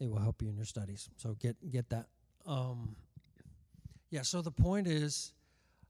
It 0.00 0.10
will 0.10 0.20
help 0.20 0.40
you 0.40 0.48
in 0.48 0.56
your 0.56 0.64
studies. 0.64 1.10
So 1.16 1.36
get 1.38 1.56
get 1.70 1.90
that. 1.90 2.06
Um, 2.46 2.96
yeah. 4.10 4.22
So 4.22 4.40
the 4.40 4.50
point 4.50 4.86
is, 4.86 5.34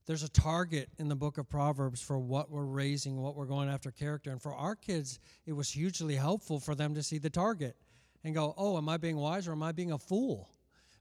there's 0.08 0.22
a 0.22 0.28
target 0.30 0.88
in 0.98 1.06
the 1.06 1.14
book 1.14 1.36
of 1.36 1.50
Proverbs 1.50 2.00
for 2.00 2.18
what 2.18 2.50
we're 2.50 2.64
raising, 2.64 3.20
what 3.20 3.36
we're 3.36 3.44
going 3.44 3.68
after 3.68 3.90
character, 3.90 4.30
and 4.30 4.40
for 4.40 4.54
our 4.54 4.74
kids, 4.74 5.20
it 5.44 5.52
was 5.52 5.70
hugely 5.70 6.14
helpful 6.14 6.58
for 6.58 6.74
them 6.74 6.94
to 6.94 7.02
see 7.02 7.18
the 7.18 7.28
target 7.28 7.76
and 8.24 8.34
go, 8.34 8.54
"Oh, 8.56 8.78
am 8.78 8.88
I 8.88 8.96
being 8.96 9.18
wise 9.18 9.46
or 9.46 9.52
am 9.52 9.62
I 9.62 9.72
being 9.72 9.92
a 9.92 9.98
fool?" 9.98 10.48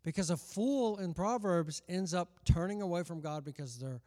Because 0.04 0.30
a 0.30 0.36
fool 0.36 0.98
in 0.98 1.14
Proverbs 1.14 1.82
ends 1.88 2.14
up 2.14 2.44
turning 2.44 2.82
away 2.82 3.04
from 3.04 3.22
God 3.22 3.46
because 3.46 3.80
their 3.80 4.02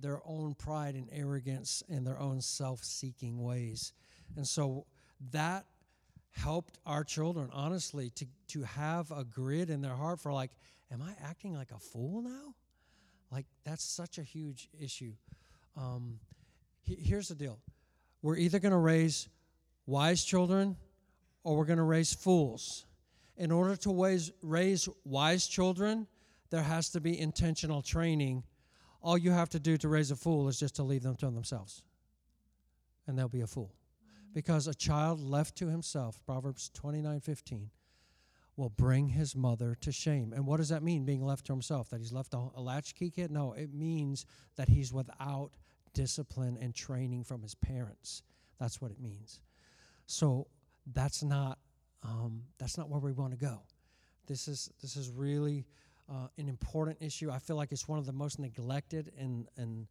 their 0.00 0.24
own 0.24 0.54
pride 0.54 0.94
and 0.94 1.08
arrogance 1.10 1.82
and 1.88 2.06
their 2.06 2.18
own 2.20 2.40
self-seeking 2.40 3.42
ways. 3.42 3.92
And 4.36 4.46
so 4.46 4.86
that 5.32 5.66
helped 6.30 6.78
our 6.86 7.02
children 7.02 7.50
honestly 7.52 8.10
to 8.10 8.26
to 8.46 8.62
have 8.62 9.10
a 9.10 9.24
grid 9.24 9.70
in 9.70 9.80
their 9.80 9.96
heart 9.96 10.20
for 10.20 10.32
like 10.32 10.52
am 10.92 11.02
I 11.02 11.16
acting 11.20 11.54
like 11.54 11.72
a 11.72 11.80
fool 11.80 12.22
now? 12.22 12.54
Like 13.30 13.46
that's 13.64 13.84
such 13.84 14.18
a 14.18 14.22
huge 14.22 14.68
issue. 14.78 15.12
Um, 15.76 16.18
he, 16.82 16.96
here's 16.96 17.28
the 17.28 17.34
deal: 17.34 17.58
we're 18.22 18.36
either 18.36 18.58
going 18.58 18.72
to 18.72 18.78
raise 18.78 19.28
wise 19.86 20.24
children 20.24 20.76
or 21.44 21.56
we're 21.56 21.64
going 21.64 21.78
to 21.78 21.84
raise 21.84 22.12
fools 22.12 22.86
in 23.40 23.50
order 23.50 23.74
to 23.74 24.02
raise, 24.02 24.30
raise 24.42 24.86
wise 25.02 25.46
children, 25.48 26.06
there 26.50 26.62
has 26.62 26.90
to 26.90 27.00
be 27.00 27.18
intentional 27.18 27.80
training. 27.80 28.44
All 29.00 29.16
you 29.16 29.30
have 29.30 29.48
to 29.50 29.58
do 29.58 29.78
to 29.78 29.88
raise 29.88 30.10
a 30.10 30.16
fool 30.16 30.46
is 30.48 30.60
just 30.60 30.76
to 30.76 30.82
leave 30.82 31.02
them 31.02 31.16
to 31.16 31.30
themselves, 31.30 31.82
and 33.06 33.18
they'll 33.18 33.30
be 33.30 33.40
a 33.40 33.46
fool. 33.46 33.72
Because 34.34 34.66
a 34.66 34.74
child 34.74 35.20
left 35.20 35.56
to 35.56 35.68
himself, 35.68 36.20
Proverbs 36.26 36.70
29 36.74 37.20
15, 37.20 37.70
will 38.60 38.68
bring 38.68 39.08
his 39.08 39.34
mother 39.34 39.74
to 39.80 39.90
shame. 39.90 40.34
And 40.34 40.46
what 40.46 40.58
does 40.58 40.68
that 40.68 40.82
mean, 40.82 41.06
being 41.06 41.24
left 41.24 41.46
to 41.46 41.52
himself? 41.52 41.88
That 41.88 41.98
he's 41.98 42.12
left 42.12 42.34
a, 42.34 42.60
latchkey 42.60 43.10
kid? 43.10 43.30
No, 43.30 43.54
it 43.54 43.72
means 43.72 44.26
that 44.56 44.68
he's 44.68 44.92
without 44.92 45.52
discipline 45.94 46.58
and 46.60 46.74
training 46.74 47.24
from 47.24 47.40
his 47.40 47.54
parents. 47.54 48.22
That's 48.60 48.78
what 48.78 48.90
it 48.90 49.00
means. 49.00 49.40
So 50.06 50.46
that's 50.92 51.22
not 51.22 51.58
um, 52.02 52.42
that's 52.58 52.76
not 52.76 52.90
where 52.90 53.00
we 53.00 53.12
want 53.12 53.32
to 53.32 53.38
go. 53.38 53.62
This 54.26 54.46
is 54.46 54.70
this 54.82 54.94
is 54.94 55.08
really 55.10 55.64
uh, 56.10 56.28
an 56.36 56.48
important 56.48 56.98
issue. 57.00 57.30
I 57.30 57.38
feel 57.38 57.56
like 57.56 57.72
it's 57.72 57.88
one 57.88 57.98
of 57.98 58.04
the 58.04 58.12
most 58.12 58.38
neglected 58.38 59.10
and 59.18 59.48
and 59.56 59.86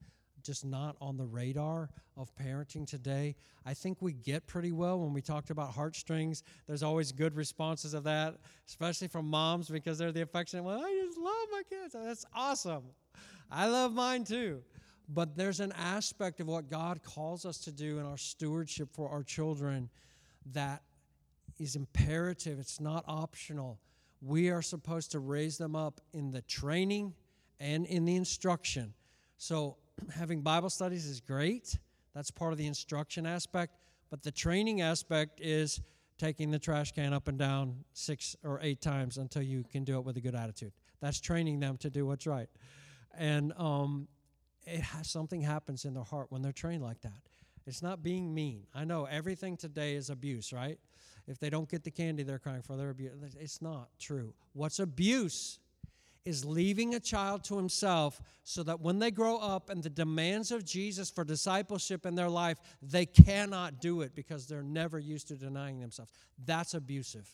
just 0.49 0.65
not 0.65 0.95
on 0.99 1.15
the 1.15 1.25
radar 1.27 1.91
of 2.17 2.35
parenting 2.35 2.87
today. 2.87 3.35
I 3.67 3.75
think 3.75 4.01
we 4.01 4.13
get 4.13 4.47
pretty 4.47 4.71
well 4.71 4.99
when 4.99 5.13
we 5.13 5.21
talked 5.21 5.51
about 5.51 5.75
heartstrings. 5.75 6.41
There's 6.65 6.81
always 6.81 7.11
good 7.11 7.35
responses 7.35 7.93
of 7.93 8.03
that, 8.05 8.37
especially 8.67 9.09
from 9.09 9.29
moms 9.29 9.69
because 9.69 9.99
they're 9.99 10.11
the 10.11 10.23
affectionate 10.23 10.63
one. 10.63 10.79
I 10.79 11.03
just 11.05 11.19
love 11.19 11.47
my 11.51 11.61
kids. 11.69 11.93
That's 11.93 12.25
awesome. 12.33 12.81
I 13.51 13.67
love 13.67 13.93
mine 13.93 14.23
too. 14.23 14.63
But 15.07 15.37
there's 15.37 15.59
an 15.59 15.71
aspect 15.73 16.39
of 16.39 16.47
what 16.47 16.67
God 16.67 17.03
calls 17.03 17.45
us 17.45 17.59
to 17.59 17.71
do 17.71 17.99
in 17.99 18.07
our 18.07 18.17
stewardship 18.17 18.89
for 18.91 19.07
our 19.07 19.21
children 19.21 19.91
that 20.53 20.81
is 21.59 21.75
imperative, 21.75 22.57
it's 22.57 22.79
not 22.79 23.03
optional. 23.07 23.79
We 24.19 24.49
are 24.49 24.63
supposed 24.63 25.11
to 25.11 25.19
raise 25.19 25.59
them 25.59 25.75
up 25.75 26.01
in 26.11 26.31
the 26.31 26.41
training 26.41 27.13
and 27.59 27.85
in 27.85 28.05
the 28.05 28.15
instruction. 28.15 28.95
So, 29.37 29.77
having 30.13 30.41
Bible 30.41 30.69
studies 30.69 31.05
is 31.05 31.19
great. 31.19 31.77
That's 32.13 32.31
part 32.31 32.51
of 32.51 32.57
the 32.57 32.67
instruction 32.67 33.25
aspect. 33.25 33.75
But 34.09 34.23
the 34.23 34.31
training 34.31 34.81
aspect 34.81 35.39
is 35.41 35.81
taking 36.17 36.51
the 36.51 36.59
trash 36.59 36.91
can 36.91 37.13
up 37.13 37.27
and 37.27 37.37
down 37.37 37.83
six 37.93 38.35
or 38.43 38.59
eight 38.61 38.81
times 38.81 39.17
until 39.17 39.41
you 39.41 39.63
can 39.63 39.83
do 39.83 39.97
it 39.97 40.03
with 40.03 40.17
a 40.17 40.21
good 40.21 40.35
attitude. 40.35 40.73
That's 40.99 41.19
training 41.21 41.59
them 41.59 41.77
to 41.77 41.89
do 41.89 42.05
what's 42.05 42.27
right. 42.27 42.49
And 43.17 43.53
um, 43.57 44.07
it 44.65 44.81
has, 44.81 45.09
something 45.09 45.41
happens 45.41 45.85
in 45.85 45.93
their 45.93 46.03
heart 46.03 46.27
when 46.29 46.41
they're 46.41 46.51
trained 46.51 46.83
like 46.83 47.01
that. 47.01 47.21
It's 47.65 47.81
not 47.81 48.03
being 48.03 48.33
mean. 48.33 48.63
I 48.73 48.83
know 48.83 49.05
everything 49.05 49.55
today 49.55 49.95
is 49.95 50.09
abuse, 50.09 50.51
right? 50.51 50.79
If 51.27 51.39
they 51.39 51.49
don't 51.49 51.69
get 51.69 51.83
the 51.83 51.91
candy 51.91 52.23
they're 52.23 52.39
crying 52.39 52.63
for, 52.63 52.75
they're 52.75 52.89
abuse. 52.89 53.13
It's 53.39 53.61
not 53.61 53.89
true. 53.99 54.33
What's 54.53 54.79
abuse 54.79 55.59
is 56.25 56.45
leaving 56.45 56.95
a 56.95 56.99
child 56.99 57.43
to 57.45 57.57
himself 57.57 58.21
so 58.43 58.63
that 58.63 58.81
when 58.81 58.99
they 58.99 59.11
grow 59.11 59.37
up 59.37 59.69
and 59.69 59.81
the 59.81 59.89
demands 59.89 60.51
of 60.51 60.65
Jesus 60.65 61.09
for 61.09 61.23
discipleship 61.23 62.05
in 62.05 62.15
their 62.15 62.29
life, 62.29 62.59
they 62.81 63.05
cannot 63.05 63.79
do 63.79 64.01
it 64.01 64.13
because 64.15 64.47
they're 64.47 64.63
never 64.63 64.99
used 64.99 65.27
to 65.29 65.35
denying 65.35 65.79
themselves. 65.79 66.11
That's 66.45 66.73
abusive. 66.73 67.29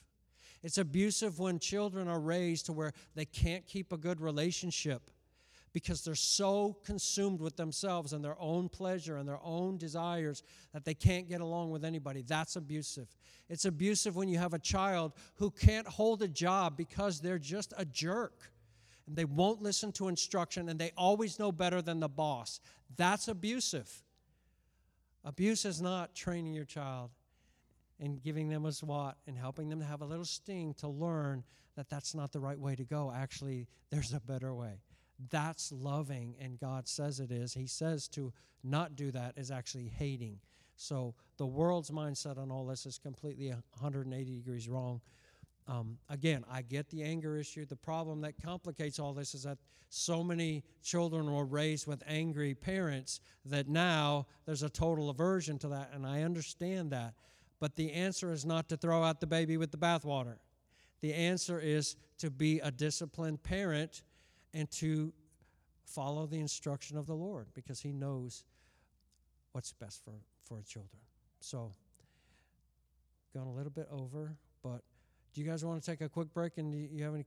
It's 0.64 0.78
abusive 0.78 1.40
when 1.40 1.60
children 1.60 2.08
are 2.08 2.20
raised 2.20 2.68
to 2.68 2.74
where 2.74 2.94
they 3.16 3.26
can't 3.26 3.66
keep 3.68 3.92
a 3.92 3.98
good 3.98 4.20
relationship 4.22 5.12
because 5.74 6.04
they're 6.04 6.16
so 6.16 6.78
consumed 6.86 7.42
with 7.42 7.58
themselves 7.58 8.14
and 8.14 8.24
their 8.24 8.40
own 8.40 8.70
pleasure 8.70 9.18
and 9.18 9.28
their 9.28 9.42
own 9.44 9.78
desires 9.78 10.42
that 10.74 10.86
they 10.86 10.94
can't 10.94 11.28
get 11.28 11.42
along 11.42 11.70
with 11.70 11.84
anybody. 11.84 12.24
That's 12.26 12.56
abusive. 12.56 13.10
It's 13.50 13.66
abusive 13.66 14.16
when 14.16 14.30
you 14.30 14.38
have 14.38 14.54
a 14.54 14.60
child 14.60 15.12
who 15.36 15.52
can't 15.52 15.86
hold 15.86 16.22
a 16.22 16.30
job 16.30 16.78
because 16.78 17.20
they're 17.20 17.38
just 17.38 17.74
a 17.78 17.84
jerk 17.84 18.54
and 19.08 19.16
they 19.16 19.26
won't 19.26 19.62
listen 19.62 19.92
to 19.94 20.08
instruction 20.08 20.70
and 20.70 20.80
they 20.80 20.92
always 20.98 21.40
know 21.40 21.52
better 21.52 21.82
than 21.82 22.00
the 22.00 22.10
boss. 22.10 22.60
That's 22.96 23.28
abusive. 23.28 24.04
Abuse 25.24 25.66
is 25.66 25.82
not 25.82 26.14
training 26.16 26.54
your 26.54 26.66
child 26.66 27.12
and 28.00 28.22
giving 28.22 28.50
them 28.50 28.66
a 28.66 28.72
SWAT 28.72 29.18
and 29.28 29.38
helping 29.38 29.70
them 29.70 29.80
to 29.80 29.86
have 29.86 30.02
a 30.02 30.06
little 30.06 30.26
sting 30.26 30.74
to 30.76 30.88
learn 30.88 31.44
that 31.76 31.90
that's 31.90 32.14
not 32.14 32.32
the 32.32 32.40
right 32.40 32.60
way 32.60 32.76
to 32.76 32.84
go. 32.84 33.12
Actually, 33.16 33.68
there's 33.90 34.14
a 34.14 34.20
better 34.20 34.54
way. 34.54 34.82
That's 35.30 35.72
loving, 35.72 36.36
and 36.42 36.60
God 36.60 36.88
says 36.88 37.20
it 37.20 37.32
is. 37.32 37.54
He 37.54 37.68
says 37.68 38.08
to 38.10 38.34
not 38.64 38.96
do 38.96 39.12
that 39.12 39.34
is 39.38 39.50
actually 39.50 39.88
hating. 39.88 40.40
So 40.76 41.16
the 41.38 41.46
world's 41.46 41.90
mindset 41.90 42.38
on 42.38 42.52
all 42.52 42.66
this 42.66 42.86
is 42.86 42.98
completely 42.98 43.50
180 43.50 44.36
degrees 44.36 44.68
wrong. 44.68 45.02
Um, 45.68 45.98
again, 46.10 46.44
I 46.52 46.62
get 46.62 46.90
the 46.90 47.02
anger 47.02 47.38
issue. 47.38 47.66
The 47.66 47.76
problem 47.76 48.22
that 48.22 48.34
complicates 48.42 49.00
all 49.00 49.14
this 49.14 49.34
is 49.34 49.44
that 49.44 49.58
so 49.90 50.24
many 50.24 50.64
children 50.84 51.32
were 51.32 51.46
raised 51.46 51.88
with 51.88 52.04
angry 52.08 52.54
parents 52.54 53.20
that 53.46 53.68
now 53.68 54.28
there's 54.46 54.64
a 54.64 54.70
total 54.70 55.10
aversion 55.10 55.58
to 55.60 55.70
that, 55.70 55.92
and 55.94 56.06
I 56.06 56.22
understand 56.22 56.92
that. 56.92 57.14
But 57.60 57.76
the 57.76 57.92
answer 57.94 58.32
is 58.32 58.46
not 58.46 58.70
to 58.70 58.78
throw 58.78 59.04
out 59.04 59.22
the 59.22 59.28
baby 59.28 59.58
with 59.58 59.72
the 59.72 59.78
bathwater. 59.78 60.36
The 61.02 61.14
answer 61.14 61.60
is 61.60 61.96
to 62.20 62.30
be 62.30 62.60
a 62.60 62.72
disciplined 62.72 63.42
parent 63.44 64.04
and 64.54 64.70
to 64.72 65.14
follow 65.86 66.26
the 66.26 66.40
instruction 66.40 66.98
of 66.98 67.08
the 67.08 67.16
Lord 67.16 67.48
because 67.54 67.80
He 67.80 67.92
knows 67.92 68.44
what's 69.54 69.72
best 69.72 70.04
for, 70.04 70.14
for 70.44 70.62
children. 70.64 71.00
So, 71.40 71.74
gone 73.34 73.48
a 73.48 73.54
little 73.54 73.72
bit 73.72 73.88
over, 73.92 74.36
but 74.64 74.82
do 75.36 75.42
you 75.42 75.48
guys 75.48 75.64
want 75.64 75.84
to 75.84 75.92
take 75.92 76.02
a 76.02 76.10
quick 76.10 76.34
break 76.34 76.58
and 76.58 76.72
do 76.72 76.78
you 76.78 77.04
have 77.04 77.14
any 77.14 77.26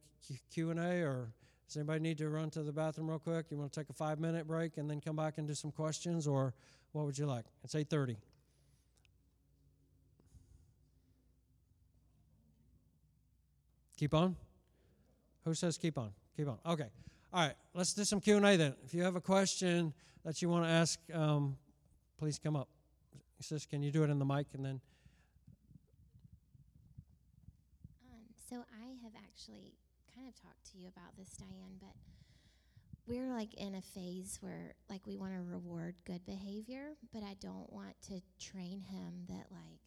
Q 0.52 0.70
and 0.70 0.80
A, 0.80 1.02
or 1.02 1.28
does 1.68 1.76
anybody 1.76 2.00
need 2.00 2.18
to 2.18 2.28
run 2.28 2.50
to 2.50 2.62
the 2.62 2.72
bathroom 2.72 3.08
real 3.08 3.20
quick? 3.20 3.46
You 3.50 3.58
want 3.58 3.70
to 3.70 3.78
take 3.78 3.90
a 3.90 3.92
five 3.92 4.18
minute 4.18 4.48
break 4.48 4.78
and 4.78 4.90
then 4.90 5.00
come 5.00 5.14
back 5.14 5.38
and 5.38 5.46
do 5.46 5.54
some 5.54 5.70
questions, 5.70 6.26
or 6.26 6.54
what 6.92 7.04
would 7.04 7.16
you 7.16 7.26
like? 7.26 7.44
It's 7.62 7.74
eight 7.76 7.88
thirty. 7.88 8.16
Keep 13.96 14.14
on. 14.14 14.36
Who 15.44 15.54
says 15.54 15.76
keep 15.76 15.98
on? 15.98 16.10
Keep 16.36 16.48
on. 16.48 16.58
Okay. 16.64 16.88
All 17.30 17.46
right, 17.46 17.54
let's 17.74 17.92
do 17.92 18.04
some 18.04 18.20
Q&A 18.20 18.56
then. 18.56 18.74
If 18.86 18.94
you 18.94 19.02
have 19.02 19.14
a 19.14 19.20
question 19.20 19.92
that 20.24 20.40
you 20.40 20.48
want 20.48 20.64
to 20.64 20.70
ask, 20.70 20.98
um, 21.12 21.58
please 22.18 22.38
come 22.38 22.56
up. 22.56 22.68
Sis, 23.40 23.66
can 23.66 23.82
you 23.82 23.90
do 23.90 24.02
it 24.02 24.08
in 24.08 24.18
the 24.18 24.24
mic 24.24 24.46
and 24.54 24.64
then? 24.64 24.80
Um, 28.10 28.34
so 28.48 28.64
I 28.82 28.86
have 29.02 29.12
actually 29.16 29.74
kind 30.14 30.26
of 30.28 30.34
talked 30.40 30.64
to 30.72 30.78
you 30.78 30.88
about 30.88 31.16
this, 31.16 31.30
Diane, 31.36 31.76
but 31.80 31.94
we're 33.06 33.32
like 33.32 33.54
in 33.54 33.74
a 33.74 33.82
phase 33.82 34.38
where 34.40 34.74
like 34.90 35.06
we 35.06 35.16
want 35.16 35.34
to 35.34 35.40
reward 35.40 35.94
good 36.06 36.24
behavior, 36.26 36.94
but 37.12 37.22
I 37.22 37.34
don't 37.40 37.72
want 37.72 37.94
to 38.08 38.20
train 38.38 38.80
him 38.80 39.24
that 39.28 39.46
like 39.50 39.80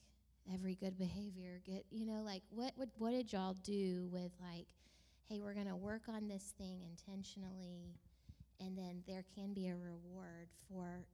every 0.54 0.76
good 0.76 0.98
behavior 0.98 1.62
get 1.66 1.86
you 1.92 2.06
know 2.06 2.24
like 2.26 2.42
what 2.50 2.74
what 2.76 2.90
what 2.98 3.12
did 3.12 3.32
y'all 3.32 3.54
do 3.64 4.10
with 4.12 4.32
like 4.42 4.68
hey, 5.30 5.40
we're 5.40 5.54
going 5.54 5.68
to 5.68 5.76
work 5.78 6.04
on 6.10 6.28
this 6.28 6.54
thing 6.58 6.82
intentionally, 6.84 7.96
and 8.60 8.78
then 8.78 9.02
there 9.08 9.24
can 9.36 9.54
be 9.54 9.68
a 9.70 9.76
reward 9.76 10.50
for 10.70 11.06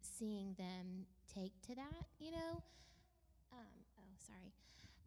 seeing 0.00 0.54
them 0.58 1.06
take 1.34 1.52
to 1.62 1.74
that, 1.74 2.06
you 2.20 2.30
know? 2.30 2.62
Um, 3.52 3.66
oh, 3.98 4.14
sorry. 4.18 4.52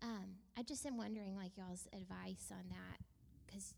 Um, 0.04 0.36
I 0.58 0.64
just 0.64 0.86
am 0.86 0.98
wondering, 0.98 1.36
like, 1.36 1.58
y'all's 1.58 1.88
advice 1.94 2.52
on 2.52 2.66
that, 2.70 3.00
because 3.48 3.74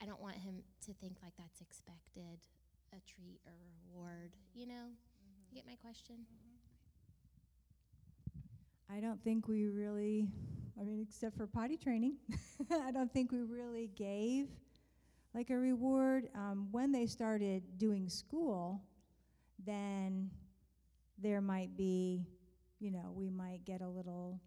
I 0.00 0.06
don't 0.06 0.20
want 0.20 0.36
him 0.36 0.62
to 0.86 0.92
think 0.92 1.16
like 1.22 1.32
that's 1.38 1.60
expected, 1.60 2.38
a 2.92 3.00
treat 3.10 3.40
or 3.46 3.52
reward, 3.90 4.32
you 4.54 4.66
know? 4.66 4.74
Mm-hmm. 4.74 5.50
You 5.50 5.54
get 5.56 5.66
my 5.66 5.76
question? 5.76 6.16
I 8.94 9.00
don't 9.00 9.22
think 9.24 9.48
we 9.48 9.66
really 9.66 10.28
I 10.80 10.84
mean, 10.84 11.04
except 11.08 11.36
for 11.36 11.46
potty 11.46 11.76
training, 11.76 12.14
I 12.70 12.92
don't 12.92 13.12
think 13.12 13.32
we 13.32 13.42
really 13.42 13.90
gave 13.96 14.46
like 15.34 15.50
a 15.50 15.58
reward. 15.58 16.28
Um, 16.34 16.68
when 16.70 16.92
they 16.92 17.06
started 17.06 17.62
doing 17.78 18.08
school, 18.08 18.80
then 19.66 20.30
there 21.18 21.40
might 21.40 21.76
be, 21.76 22.24
you 22.78 22.92
know, 22.92 23.12
we 23.12 23.28
might 23.28 23.64
get 23.64 23.80
a 23.80 23.88
little, 23.88 24.40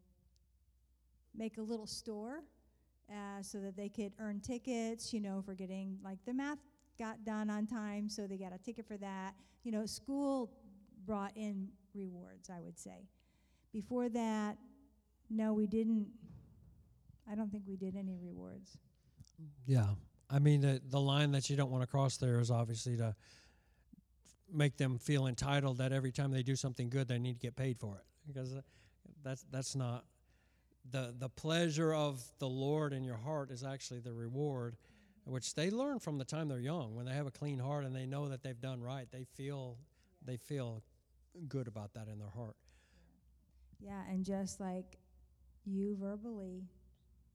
make 1.36 1.58
a 1.58 1.62
little 1.62 1.88
store 1.88 2.44
uh, 3.10 3.42
so 3.42 3.60
that 3.60 3.76
they 3.76 3.90
could 3.90 4.14
earn 4.20 4.40
tickets, 4.40 5.14
you 5.14 5.20
know, 5.20 5.42
for 5.46 5.54
getting 5.54 5.98
like 6.04 6.18
the 6.26 6.34
math 6.34 6.60
got 6.98 7.24
done 7.26 7.50
on 7.50 7.66
time, 7.66 8.10
so 8.10 8.28
they 8.28 8.38
got 8.38 8.54
a 8.54 8.58
ticket 8.58 8.88
for 8.88 8.98
that. 8.98 9.34
You 9.64 9.72
know, 9.72 9.86
school 9.86 10.52
brought 11.06 11.36
in 11.36 11.68
rewards, 11.94 12.50
I 12.50 12.60
would 12.60 12.78
say. 12.80 13.08
Before 13.74 14.10
that, 14.10 14.58
no, 15.30 15.54
we 15.54 15.68
didn't. 15.68 16.08
I 17.30 17.36
don't 17.36 17.52
think 17.52 17.64
we 17.68 17.76
did 17.76 17.96
any 17.96 18.18
rewards. 18.22 18.78
Yeah. 19.66 19.88
I 20.30 20.40
mean, 20.40 20.62
the, 20.62 20.82
the 20.90 21.00
line 21.00 21.32
that 21.32 21.50
you 21.50 21.56
don't 21.56 21.72
want 21.72 21.84
to 21.84 21.88
cross 21.88 22.18
there 22.18 22.40
is 22.40 22.52
obviously 22.52 22.98
to 22.98 23.16
make 24.52 24.78
them 24.78 24.98
feel 24.98 25.28
entitled 25.28 25.78
that 25.78 25.92
every 25.92 26.12
time 26.12 26.32
they 26.32 26.44
do 26.44 26.56
something 26.56 26.90
good, 26.90 27.08
they 27.08 27.20
need 27.20 27.34
to 27.34 27.40
get 27.40 27.56
paid 27.56 27.80
for 27.80 27.98
it. 27.98 28.06
Because 28.28 28.54
uh, 28.54 28.62
that's, 29.24 29.46
that's 29.52 29.76
not 29.76 30.06
the, 30.90 31.14
the 31.18 31.30
pleasure 31.30 31.94
of 31.94 32.22
the 32.40 32.48
Lord 32.48 32.94
in 32.94 33.04
your 33.04 33.18
heart 33.18 33.52
is 33.52 33.64
actually 33.64 34.00
the 34.00 34.14
reward, 34.14 34.76
which 35.26 35.54
they 35.56 35.70
learn 35.70 36.00
from 36.00 36.18
the 36.18 36.26
time 36.26 36.48
they're 36.48 36.60
young. 36.60 36.96
When 36.96 37.06
they 37.06 37.14
have 37.14 37.28
a 37.28 37.32
clean 37.32 37.60
heart 37.60 37.86
and 37.86 37.96
they 37.96 38.06
know 38.06 38.30
that 38.30 38.44
they've 38.44 38.60
done 38.60 38.82
right, 38.82 39.08
they 39.12 39.26
feel, 39.36 39.78
they 40.26 40.38
feel 40.38 40.84
good 41.48 41.68
about 41.68 41.94
that 41.94 42.08
in 42.08 42.20
their 42.20 42.30
heart. 42.30 42.56
Yeah, 43.80 44.02
and 44.10 44.26
just 44.26 44.60
like 44.60 44.98
you 45.66 45.96
verbally, 46.00 46.64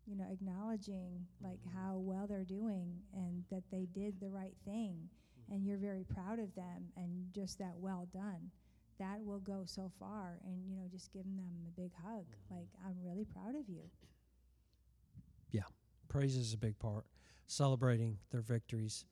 you 0.07 0.17
know, 0.17 0.27
acknowledging 0.31 1.27
like 1.43 1.59
how 1.75 1.97
well 1.97 2.27
they're 2.27 2.45
doing 2.45 2.93
and 3.13 3.43
that 3.51 3.65
they 3.71 3.87
did 3.93 4.21
the 4.21 4.29
right 4.29 4.55
thing 4.65 4.97
mm-hmm. 4.97 5.55
and 5.55 5.67
you're 5.67 5.79
very 5.79 6.05
proud 6.05 6.39
of 6.39 6.55
them 6.55 6.87
and 6.97 7.33
just 7.33 7.59
that 7.59 7.75
well 7.77 8.07
done. 8.13 8.51
That 8.99 9.25
will 9.25 9.41
go 9.41 9.63
so 9.67 9.91
far 9.99 10.39
and 10.45 10.65
you 10.67 10.77
know 10.77 10.85
just 10.91 11.13
giving 11.13 11.37
them 11.37 11.51
a 11.69 11.81
big 11.81 11.91
hug 12.03 12.25
mm-hmm. 12.25 12.55
like 12.55 12.69
I'm 12.85 12.97
really 13.05 13.25
proud 13.25 13.55
of 13.55 13.69
you. 13.69 13.83
Yeah. 15.51 15.63
Praise 16.09 16.37
is 16.37 16.53
a 16.53 16.59
big 16.59 16.79
part. 16.79 17.05
Celebrating 17.47 18.19
their 18.31 18.41
victories 18.41 19.05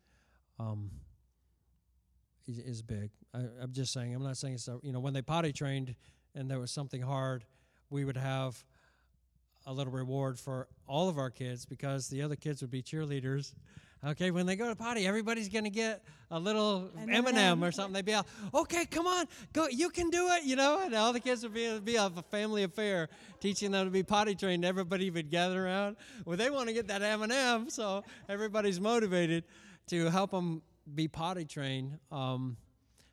um, 0.58 0.90
is, 2.46 2.58
is 2.58 2.82
big. 2.82 3.10
I, 3.32 3.44
I'm 3.60 3.72
just 3.72 3.92
saying, 3.92 4.14
I'm 4.14 4.22
not 4.22 4.36
saying 4.36 4.54
it's, 4.54 4.68
a, 4.68 4.78
you 4.82 4.92
know, 4.92 5.00
when 5.00 5.12
they 5.12 5.22
potty 5.22 5.52
trained 5.52 5.94
and 6.34 6.50
there 6.50 6.58
was 6.58 6.70
something 6.70 7.02
hard, 7.02 7.44
we 7.90 8.04
would 8.04 8.16
have 8.16 8.64
a 9.66 9.72
little 9.72 9.92
reward 9.92 10.38
for 10.38 10.68
all 10.86 11.08
of 11.08 11.16
our 11.16 11.30
kids 11.30 11.64
because 11.64 12.08
the 12.08 12.22
other 12.22 12.36
kids 12.36 12.60
would 12.60 12.70
be 12.70 12.82
cheerleaders. 12.82 13.54
Okay, 14.06 14.30
when 14.30 14.44
they 14.44 14.54
go 14.54 14.68
to 14.68 14.76
potty, 14.76 15.06
everybody's 15.06 15.48
gonna 15.48 15.70
get 15.70 16.04
a 16.30 16.38
little 16.38 16.90
M 17.08 17.26
and 17.26 17.38
M 17.38 17.64
or 17.64 17.72
something. 17.72 17.94
They'd 17.94 18.04
be 18.04 18.12
all, 18.12 18.26
"Okay, 18.52 18.84
come 18.84 19.06
on, 19.06 19.26
go, 19.54 19.66
you 19.68 19.88
can 19.88 20.10
do 20.10 20.28
it," 20.32 20.44
you 20.44 20.56
know. 20.56 20.82
And 20.84 20.94
all 20.94 21.12
the 21.14 21.20
kids 21.20 21.42
would 21.42 21.54
be 21.54 21.78
be 21.80 21.96
a 21.96 22.10
family 22.30 22.64
affair, 22.64 23.08
teaching 23.40 23.70
them 23.70 23.86
to 23.86 23.90
be 23.90 24.02
potty 24.02 24.34
trained. 24.34 24.64
Everybody 24.64 25.10
would 25.10 25.30
gather 25.30 25.64
around. 25.64 25.96
Well, 26.26 26.36
they 26.36 26.50
want 26.50 26.68
to 26.68 26.74
get 26.74 26.88
that 26.88 27.00
M 27.00 27.22
and 27.22 27.32
M, 27.32 27.70
so 27.70 28.04
everybody's 28.28 28.78
motivated 28.78 29.44
to 29.86 30.10
help 30.10 30.32
them 30.32 30.60
be 30.94 31.08
potty 31.08 31.46
trained. 31.46 31.98
Um, 32.12 32.58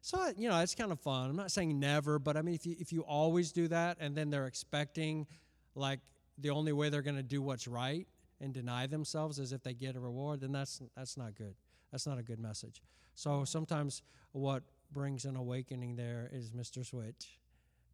so 0.01 0.33
you 0.37 0.49
know, 0.49 0.59
it's 0.59 0.75
kind 0.75 0.91
of 0.91 0.99
fun. 0.99 1.29
I'm 1.29 1.37
not 1.37 1.51
saying 1.51 1.79
never, 1.79 2.19
but 2.19 2.35
I 2.35 2.41
mean, 2.41 2.55
if 2.55 2.65
you 2.65 2.75
if 2.79 2.91
you 2.91 3.01
always 3.03 3.53
do 3.53 3.69
that, 3.69 3.97
and 4.01 4.13
then 4.13 4.29
they're 4.29 4.47
expecting, 4.47 5.25
like 5.73 6.01
the 6.37 6.49
only 6.49 6.73
way 6.73 6.89
they're 6.89 7.01
going 7.01 7.15
to 7.15 7.23
do 7.23 7.41
what's 7.41 7.67
right 7.67 8.07
and 8.41 8.53
deny 8.53 8.87
themselves 8.87 9.39
as 9.39 9.51
if 9.51 9.63
they 9.63 9.73
get 9.73 9.95
a 9.95 9.99
reward, 9.99 10.41
then 10.41 10.51
that's 10.51 10.81
that's 10.95 11.17
not 11.17 11.35
good. 11.35 11.55
That's 11.91 12.07
not 12.07 12.17
a 12.17 12.23
good 12.23 12.39
message. 12.39 12.81
So 13.15 13.45
sometimes 13.45 14.01
what 14.31 14.63
brings 14.91 15.25
an 15.25 15.35
awakening 15.35 15.95
there 15.95 16.29
is 16.31 16.51
Mr. 16.51 16.85
Switch 16.85 17.39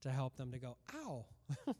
to 0.01 0.09
help 0.09 0.35
them 0.37 0.51
to 0.51 0.59
go, 0.59 0.77
ow. 0.95 1.25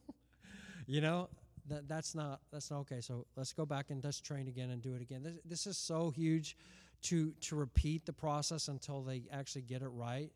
you 0.88 1.02
know, 1.02 1.30
that 1.68 1.88
that's 1.88 2.16
not 2.16 2.42
that's 2.52 2.72
not 2.72 2.80
okay. 2.80 3.02
So 3.02 3.26
let's 3.36 3.54
go 3.54 3.66
back 3.66 3.90
and 3.90 4.04
let's 4.04 4.20
train 4.20 4.48
again 4.48 4.72
and 4.72 4.82
do 4.82 4.94
it 4.94 5.02
again. 5.02 5.24
This, 5.24 5.38
this 5.46 5.68
is 5.68 5.78
so 5.78 6.10
huge 6.10 6.58
to 7.04 7.32
to 7.42 7.56
repeat 7.56 8.06
the 8.06 8.14
process 8.14 8.68
until 8.68 9.02
they 9.02 9.24
actually 9.32 9.64
get 9.64 9.82
it 9.82 9.90
right. 9.90 10.32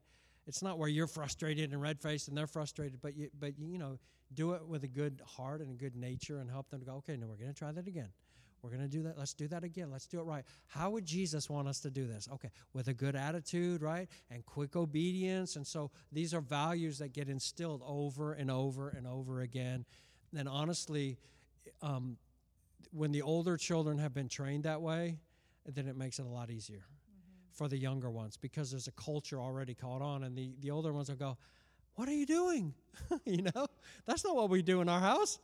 It's 0.48 0.62
not 0.62 0.78
where 0.78 0.90
you're 0.90 1.08
frustrated 1.08 1.72
and 1.72 1.82
red 1.82 2.00
faced 2.00 2.28
and 2.28 2.38
they're 2.38 2.48
frustrated, 2.48 3.00
but 3.02 3.16
you 3.16 3.30
but 3.40 3.58
you 3.60 3.78
know 3.78 4.00
do 4.34 4.54
it 4.54 4.66
with 4.68 4.84
a 4.84 4.88
good 4.88 5.22
heart 5.26 5.62
and 5.62 5.72
a 5.72 5.76
good 5.76 5.96
nature 5.96 6.40
and 6.40 6.50
help 6.50 6.70
them 6.70 6.80
to 6.80 6.86
go, 6.86 6.94
okay, 6.94 7.18
now 7.18 7.28
we're 7.28 7.36
going 7.36 7.52
to 7.52 7.58
try 7.58 7.72
that 7.72 7.88
again. 7.88 8.10
We're 8.62 8.70
going 8.70 8.84
to 8.84 8.88
do 8.88 9.04
that. 9.04 9.18
Let's 9.18 9.34
do 9.34 9.48
that 9.48 9.64
again. 9.64 9.90
Let's 9.92 10.06
do 10.06 10.20
it 10.20 10.24
right. 10.24 10.44
How 10.68 10.92
would 10.92 11.06
Jesus 11.06 11.50
want 11.50 11.68
us 11.68 11.80
to 11.82 11.90
do 11.90 12.06
this? 12.06 12.30
Okay, 12.32 12.50
with 12.74 12.88
a 12.88 12.94
good 12.94 13.16
attitude, 13.16 13.82
right? 13.82 14.08
And 14.30 14.46
quick 14.46 14.76
obedience. 14.76 15.56
And 15.56 15.66
so 15.66 15.90
these 16.12 16.34
are 16.34 16.42
values 16.42 17.00
that 17.00 17.12
get 17.12 17.28
instilled 17.28 17.82
over 17.86 18.34
and 18.34 18.52
over 18.52 18.90
and 18.90 19.08
over 19.08 19.42
again. 19.42 19.86
And 20.38 20.48
honestly, 20.48 21.18
um, 21.82 22.18
when 22.92 23.12
the 23.12 23.24
older 23.24 23.58
children 23.58 23.98
have 23.98 24.14
been 24.14 24.30
trained 24.30 24.64
that 24.64 24.82
way, 24.82 25.18
then 25.66 25.88
it 25.88 25.98
makes 25.98 26.20
it 26.20 26.26
a 26.26 26.30
lot 26.30 26.50
easier 26.52 26.86
for 27.62 27.68
the 27.68 27.78
younger 27.78 28.10
ones 28.10 28.38
because 28.38 28.72
there's 28.72 28.88
a 28.88 28.92
culture 28.94 29.40
already 29.40 29.76
caught 29.76 30.02
on. 30.02 30.24
And 30.24 30.36
the, 30.36 30.56
the 30.62 30.72
older 30.72 30.92
ones 30.92 31.10
will 31.10 31.16
go, 31.16 31.38
What 31.94 32.10
are 32.10 32.14
you 32.14 32.26
doing? 32.26 32.74
you 33.26 33.44
know, 33.44 33.68
that's 34.08 34.24
not 34.26 34.36
what 34.36 34.50
we 34.50 34.64
do 34.64 34.82
in 34.82 34.90
our 34.90 35.00
house. 35.00 35.38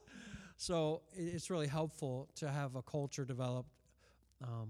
So 0.57 1.03
it's 1.15 1.51
really 1.51 1.67
helpful 1.67 2.27
to 2.37 2.49
have 2.49 2.75
a 2.75 2.81
culture 2.81 3.23
developed 3.23 3.69
um, 4.43 4.69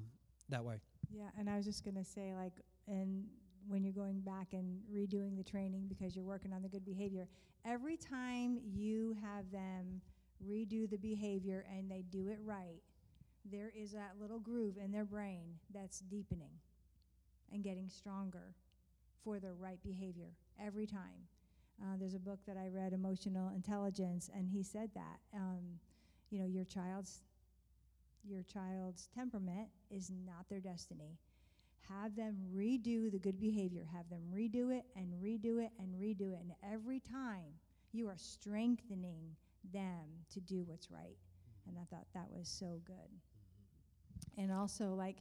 that 0.49 0.65
way. 0.65 0.81
Yeah, 1.09 1.29
and 1.39 1.49
I 1.49 1.55
was 1.55 1.65
just 1.65 1.85
gonna 1.85 2.03
say, 2.03 2.33
like, 2.35 2.51
and 2.85 3.23
when 3.69 3.81
you're 3.81 3.93
going 3.93 4.19
back 4.19 4.47
and 4.51 4.81
redoing 4.93 5.37
the 5.37 5.43
training 5.49 5.85
because 5.87 6.17
you're 6.17 6.25
working 6.25 6.51
on 6.51 6.61
the 6.61 6.67
good 6.67 6.83
behavior, 6.83 7.29
every 7.63 7.95
time 7.95 8.59
you 8.61 9.15
have 9.21 9.49
them 9.53 10.01
redo 10.45 10.89
the 10.89 10.97
behavior 10.97 11.63
and 11.73 11.89
they 11.89 12.03
do 12.11 12.27
it 12.27 12.39
right, 12.43 12.81
there 13.49 13.71
is 13.73 13.93
that 13.93 14.15
little 14.19 14.39
groove 14.39 14.75
in 14.83 14.91
their 14.91 15.05
brain 15.05 15.45
that's 15.73 16.01
deepening 16.01 16.51
and 17.53 17.63
getting 17.63 17.89
stronger 17.89 18.53
for 19.23 19.39
the 19.39 19.53
right 19.53 19.81
behavior 19.83 20.31
every 20.63 20.85
time. 20.85 21.27
Uh, 21.81 21.95
there's 21.99 22.15
a 22.15 22.19
book 22.19 22.39
that 22.47 22.57
I 22.57 22.69
read, 22.69 22.93
Emotional 22.93 23.49
Intelligence, 23.49 24.29
and 24.35 24.49
he 24.49 24.63
said 24.63 24.89
that. 24.95 25.19
Um, 25.33 25.79
you 26.29 26.39
know, 26.39 26.47
your 26.47 26.65
child's 26.65 27.21
your 28.27 28.43
child's 28.43 29.07
temperament 29.15 29.69
is 29.89 30.11
not 30.25 30.49
their 30.49 30.59
destiny. 30.59 31.17
Have 31.87 32.15
them 32.15 32.35
redo 32.53 33.09
the 33.09 33.19
good 33.19 33.39
behavior. 33.39 33.85
Have 33.93 34.09
them 34.09 34.23
redo 34.33 34.75
it 34.75 34.83
and 34.97 35.13
redo 35.23 35.63
it 35.63 35.71
and 35.79 35.95
redo 35.95 36.33
it. 36.33 36.39
And 36.41 36.51
every 36.73 36.99
time 36.99 37.53
you 37.93 38.09
are 38.09 38.17
strengthening 38.17 39.35
them 39.73 40.25
to 40.33 40.41
do 40.41 40.63
what's 40.65 40.91
right. 40.91 41.17
And 41.67 41.77
I 41.77 41.85
thought 41.89 42.07
that 42.13 42.27
was 42.29 42.49
so 42.49 42.81
good. 42.85 42.95
And 44.37 44.51
also, 44.51 44.93
like, 44.93 45.17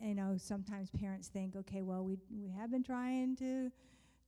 you 0.00 0.14
know, 0.14 0.36
sometimes 0.38 0.90
parents 0.90 1.28
think, 1.28 1.56
okay, 1.56 1.82
well, 1.82 2.04
we 2.04 2.18
we 2.30 2.48
have 2.50 2.70
been 2.70 2.82
trying 2.82 3.36
to 3.36 3.70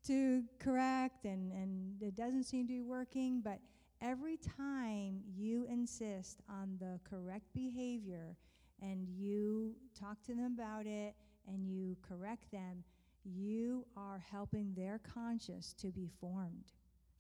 to 0.07 0.43
correct 0.59 1.25
and, 1.27 1.53
and 1.53 2.03
it 2.03 2.17
doesn't 2.17 2.45
seem 2.45 2.67
to 2.67 2.73
be 2.73 2.81
working, 2.81 3.41
but 3.43 3.59
every 4.01 4.39
time 4.39 5.21
you 5.37 5.67
insist 5.71 6.41
on 6.49 6.77
the 6.81 6.99
correct 7.09 7.53
behavior 7.53 8.37
and 8.81 9.07
you 9.09 9.75
talk 9.99 10.23
to 10.23 10.35
them 10.35 10.55
about 10.59 10.87
it 10.87 11.15
and 11.47 11.69
you 11.69 11.97
correct 12.01 12.51
them, 12.51 12.83
you 13.25 13.85
are 13.97 14.23
helping 14.31 14.73
their 14.75 14.99
conscience 14.99 15.75
to 15.75 15.89
be 15.89 16.09
formed 16.21 16.73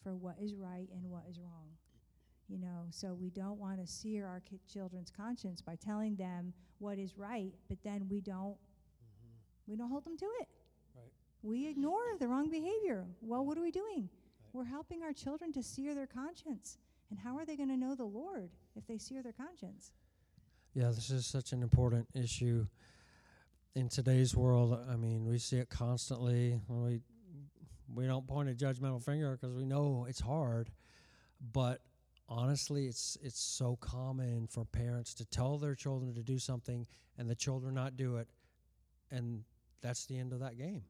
for 0.02 0.16
what 0.16 0.36
is 0.40 0.54
right 0.54 0.88
and 0.94 1.04
what 1.04 1.24
is 1.28 1.38
wrong. 1.38 1.68
You 2.48 2.58
know, 2.58 2.86
so 2.90 3.14
we 3.14 3.30
don't 3.30 3.60
want 3.60 3.78
to 3.78 3.86
sear 3.86 4.26
our 4.26 4.42
children's 4.66 5.10
conscience 5.10 5.60
by 5.60 5.76
telling 5.76 6.16
them 6.16 6.52
what 6.80 6.98
is 6.98 7.16
right, 7.16 7.52
but 7.68 7.78
then 7.84 8.06
we 8.10 8.20
don't 8.20 8.56
mm-hmm. 8.56 9.70
we 9.70 9.76
don't 9.76 9.88
hold 9.88 10.04
them 10.04 10.16
to 10.16 10.26
it. 10.40 10.48
Right. 10.96 11.12
We 11.42 11.68
ignore 11.68 12.02
the 12.18 12.26
wrong 12.26 12.50
behavior. 12.50 13.04
Well, 13.20 13.44
what 13.44 13.56
are 13.56 13.62
we 13.62 13.70
doing? 13.70 14.08
We're 14.52 14.64
helping 14.64 15.02
our 15.02 15.12
children 15.12 15.52
to 15.52 15.62
sear 15.62 15.94
their 15.94 16.08
conscience. 16.08 16.78
And 17.10 17.18
how 17.18 17.36
are 17.36 17.44
they 17.44 17.56
going 17.56 17.68
to 17.68 17.76
know 17.76 17.94
the 17.94 18.04
Lord 18.04 18.50
if 18.76 18.86
they 18.86 18.98
sear 18.98 19.22
their 19.22 19.32
conscience? 19.32 19.92
Yeah, 20.74 20.88
this 20.88 21.10
is 21.10 21.26
such 21.26 21.52
an 21.52 21.62
important 21.62 22.06
issue 22.14 22.66
in 23.74 23.88
today's 23.88 24.36
world. 24.36 24.78
I 24.88 24.96
mean, 24.96 25.26
we 25.26 25.38
see 25.38 25.56
it 25.56 25.68
constantly. 25.68 26.60
We 26.68 27.00
we 27.92 28.06
don't 28.06 28.26
point 28.26 28.48
a 28.48 28.52
judgmental 28.52 29.02
finger 29.02 29.32
because 29.32 29.54
we 29.54 29.64
know 29.64 30.06
it's 30.08 30.20
hard, 30.20 30.70
but 31.52 31.80
honestly, 32.30 32.86
it's 32.86 33.18
it's 33.22 33.40
so 33.40 33.76
common 33.80 34.46
for 34.46 34.64
parents 34.64 35.12
to 35.14 35.24
tell 35.26 35.58
their 35.58 35.74
children 35.74 36.14
to 36.14 36.22
do 36.22 36.38
something 36.38 36.86
and 37.18 37.28
the 37.28 37.34
children 37.34 37.74
not 37.74 37.96
do 37.96 38.16
it, 38.16 38.28
and 39.10 39.42
that's 39.82 40.06
the 40.06 40.16
end 40.16 40.32
of 40.32 40.40
that 40.40 40.56
game, 40.56 40.84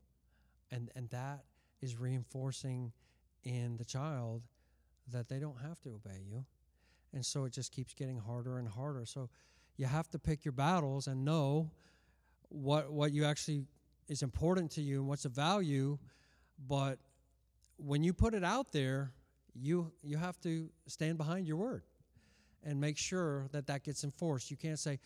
and 0.70 0.90
and 0.94 1.08
that 1.10 1.44
is 1.80 1.98
reinforcing 1.98 2.92
in 3.42 3.76
the 3.78 3.84
child 3.84 4.42
that 5.10 5.28
they 5.28 5.38
don't 5.38 5.60
have 5.60 5.80
to 5.80 5.88
obey 5.88 6.20
you, 6.30 6.44
and 7.14 7.24
so 7.24 7.44
it 7.46 7.52
just 7.52 7.72
keeps 7.72 7.94
getting 7.94 8.18
harder 8.18 8.58
and 8.58 8.68
harder. 8.68 9.06
So 9.06 9.30
you 9.76 9.86
have 9.86 10.10
to 10.10 10.18
pick 10.18 10.44
your 10.44 10.52
battles 10.52 11.06
and 11.06 11.24
know 11.24 11.70
what 12.50 12.92
what 12.92 13.12
you 13.12 13.24
actually 13.24 13.64
is 14.08 14.22
important 14.22 14.72
to 14.72 14.82
you 14.82 14.98
and 14.98 15.08
what's 15.08 15.24
a 15.24 15.30
value. 15.30 15.98
But 16.68 16.98
when 17.78 18.02
you 18.02 18.12
put 18.12 18.34
it 18.34 18.44
out 18.44 18.72
there 18.72 19.12
you 19.54 19.92
you 20.02 20.16
have 20.16 20.38
to 20.40 20.68
stand 20.86 21.18
behind 21.18 21.46
your 21.46 21.56
word 21.56 21.82
and 22.64 22.80
make 22.80 22.98
sure 22.98 23.48
that 23.52 23.66
that 23.66 23.82
gets 23.84 24.04
enforced. 24.04 24.50
You 24.50 24.56
can't 24.56 24.78
say 24.78 24.98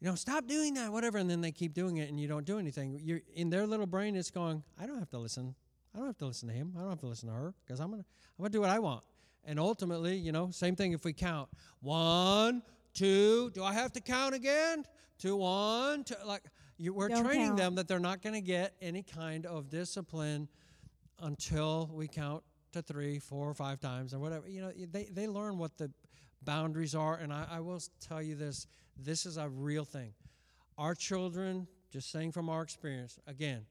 you 0.00 0.08
know 0.08 0.14
stop 0.14 0.46
doing 0.46 0.74
that 0.74 0.90
whatever 0.92 1.18
and 1.18 1.28
then 1.30 1.40
they 1.40 1.52
keep 1.52 1.74
doing 1.74 1.98
it 1.98 2.08
and 2.08 2.18
you 2.18 2.28
don't 2.28 2.44
do 2.44 2.58
anything. 2.58 3.00
You're 3.02 3.20
in 3.34 3.50
their 3.50 3.66
little 3.66 3.86
brain 3.86 4.16
it's 4.16 4.30
going 4.30 4.62
i 4.80 4.86
don't 4.86 4.98
have 4.98 5.10
to 5.10 5.18
listen. 5.18 5.54
I 5.94 5.98
don't 5.98 6.06
have 6.06 6.18
to 6.18 6.26
listen 6.26 6.48
to 6.48 6.54
him. 6.54 6.72
I 6.76 6.80
don't 6.80 6.90
have 6.90 7.00
to 7.00 7.06
listen 7.06 7.28
to 7.28 7.34
her 7.34 7.54
because 7.64 7.80
i'm 7.80 7.90
gonna 7.90 8.04
i'm 8.38 8.42
gonna 8.42 8.50
do 8.50 8.60
what 8.60 8.70
i 8.70 8.78
want. 8.78 9.04
And 9.44 9.58
ultimately 9.58 10.16
you 10.16 10.32
know 10.32 10.50
same 10.50 10.76
thing 10.76 10.92
if 10.92 11.04
we 11.04 11.12
count. 11.12 11.48
One 11.80 12.62
two 12.94 13.50
do 13.50 13.62
i 13.64 13.72
have 13.72 13.92
to 13.92 14.00
count 14.00 14.34
again? 14.34 14.84
Two 15.18 15.36
one 15.36 16.04
two 16.04 16.14
like 16.26 16.42
you, 16.78 16.92
we're 16.92 17.08
Don't 17.08 17.24
training 17.24 17.48
count. 17.48 17.58
them 17.58 17.74
that 17.76 17.86
they're 17.86 18.00
not 18.00 18.22
going 18.22 18.34
to 18.34 18.40
get 18.40 18.74
any 18.80 19.04
kind 19.04 19.46
of 19.46 19.68
discipline 19.70 20.48
until 21.20 21.88
we 21.92 22.08
count 22.08 22.42
to 22.72 22.82
three, 22.82 23.18
four, 23.18 23.48
or 23.48 23.54
five 23.54 23.80
times, 23.80 24.14
or 24.14 24.18
whatever. 24.18 24.48
You 24.48 24.62
know, 24.62 24.72
they, 24.90 25.04
they 25.04 25.26
learn 25.26 25.58
what 25.58 25.76
the 25.78 25.90
boundaries 26.42 26.94
are. 26.94 27.16
And 27.16 27.32
I, 27.32 27.46
I 27.50 27.60
will 27.60 27.80
tell 28.00 28.22
you 28.22 28.34
this 28.34 28.66
this 28.96 29.26
is 29.26 29.36
a 29.36 29.48
real 29.48 29.84
thing. 29.84 30.12
Our 30.78 30.94
children, 30.94 31.66
just 31.90 32.10
saying 32.10 32.32
from 32.32 32.48
our 32.48 32.62
experience, 32.62 33.18
again, 33.26 33.66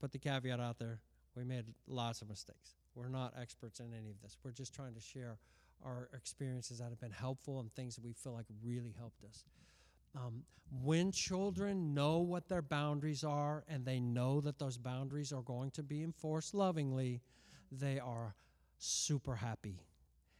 put 0.00 0.12
the 0.12 0.18
caveat 0.18 0.60
out 0.60 0.78
there, 0.78 1.00
we 1.34 1.44
made 1.44 1.64
lots 1.86 2.22
of 2.22 2.28
mistakes. 2.28 2.74
We're 2.94 3.08
not 3.08 3.34
experts 3.40 3.80
in 3.80 3.92
any 3.92 4.10
of 4.10 4.20
this. 4.22 4.36
We're 4.42 4.52
just 4.52 4.74
trying 4.74 4.94
to 4.94 5.00
share 5.00 5.38
our 5.84 6.08
experiences 6.14 6.78
that 6.78 6.88
have 6.88 7.00
been 7.00 7.12
helpful 7.12 7.60
and 7.60 7.72
things 7.74 7.94
that 7.94 8.04
we 8.04 8.12
feel 8.12 8.32
like 8.32 8.46
really 8.64 8.94
helped 8.98 9.22
us. 9.24 9.44
Um, 10.16 10.42
when 10.82 11.12
children 11.12 11.94
know 11.94 12.18
what 12.18 12.48
their 12.48 12.62
boundaries 12.62 13.24
are 13.24 13.64
and 13.68 13.84
they 13.84 14.00
know 14.00 14.40
that 14.40 14.58
those 14.58 14.76
boundaries 14.76 15.32
are 15.32 15.42
going 15.42 15.70
to 15.72 15.82
be 15.82 16.02
enforced 16.02 16.54
lovingly, 16.54 17.20
they 17.70 17.98
are 17.98 18.34
super 18.78 19.36
happy. 19.36 19.80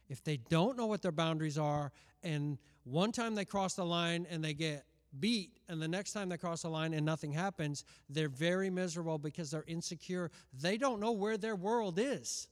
If 0.09 0.23
they 0.23 0.37
don't 0.37 0.77
know 0.77 0.87
what 0.87 1.01
their 1.01 1.11
boundaries 1.11 1.57
are, 1.57 1.91
and 2.23 2.57
one 2.83 3.11
time 3.11 3.35
they 3.35 3.45
cross 3.45 3.75
the 3.75 3.85
line 3.85 4.25
and 4.29 4.43
they 4.43 4.53
get 4.53 4.85
beat, 5.19 5.51
and 5.67 5.81
the 5.81 5.87
next 5.87 6.13
time 6.13 6.29
they 6.29 6.37
cross 6.37 6.63
the 6.63 6.69
line 6.69 6.93
and 6.93 7.05
nothing 7.05 7.31
happens, 7.31 7.83
they're 8.09 8.29
very 8.29 8.69
miserable 8.69 9.17
because 9.17 9.51
they're 9.51 9.65
insecure. 9.67 10.31
They 10.53 10.77
don't 10.77 10.99
know 10.99 11.11
where 11.11 11.37
their 11.37 11.55
world 11.55 11.99
is. 11.99 12.47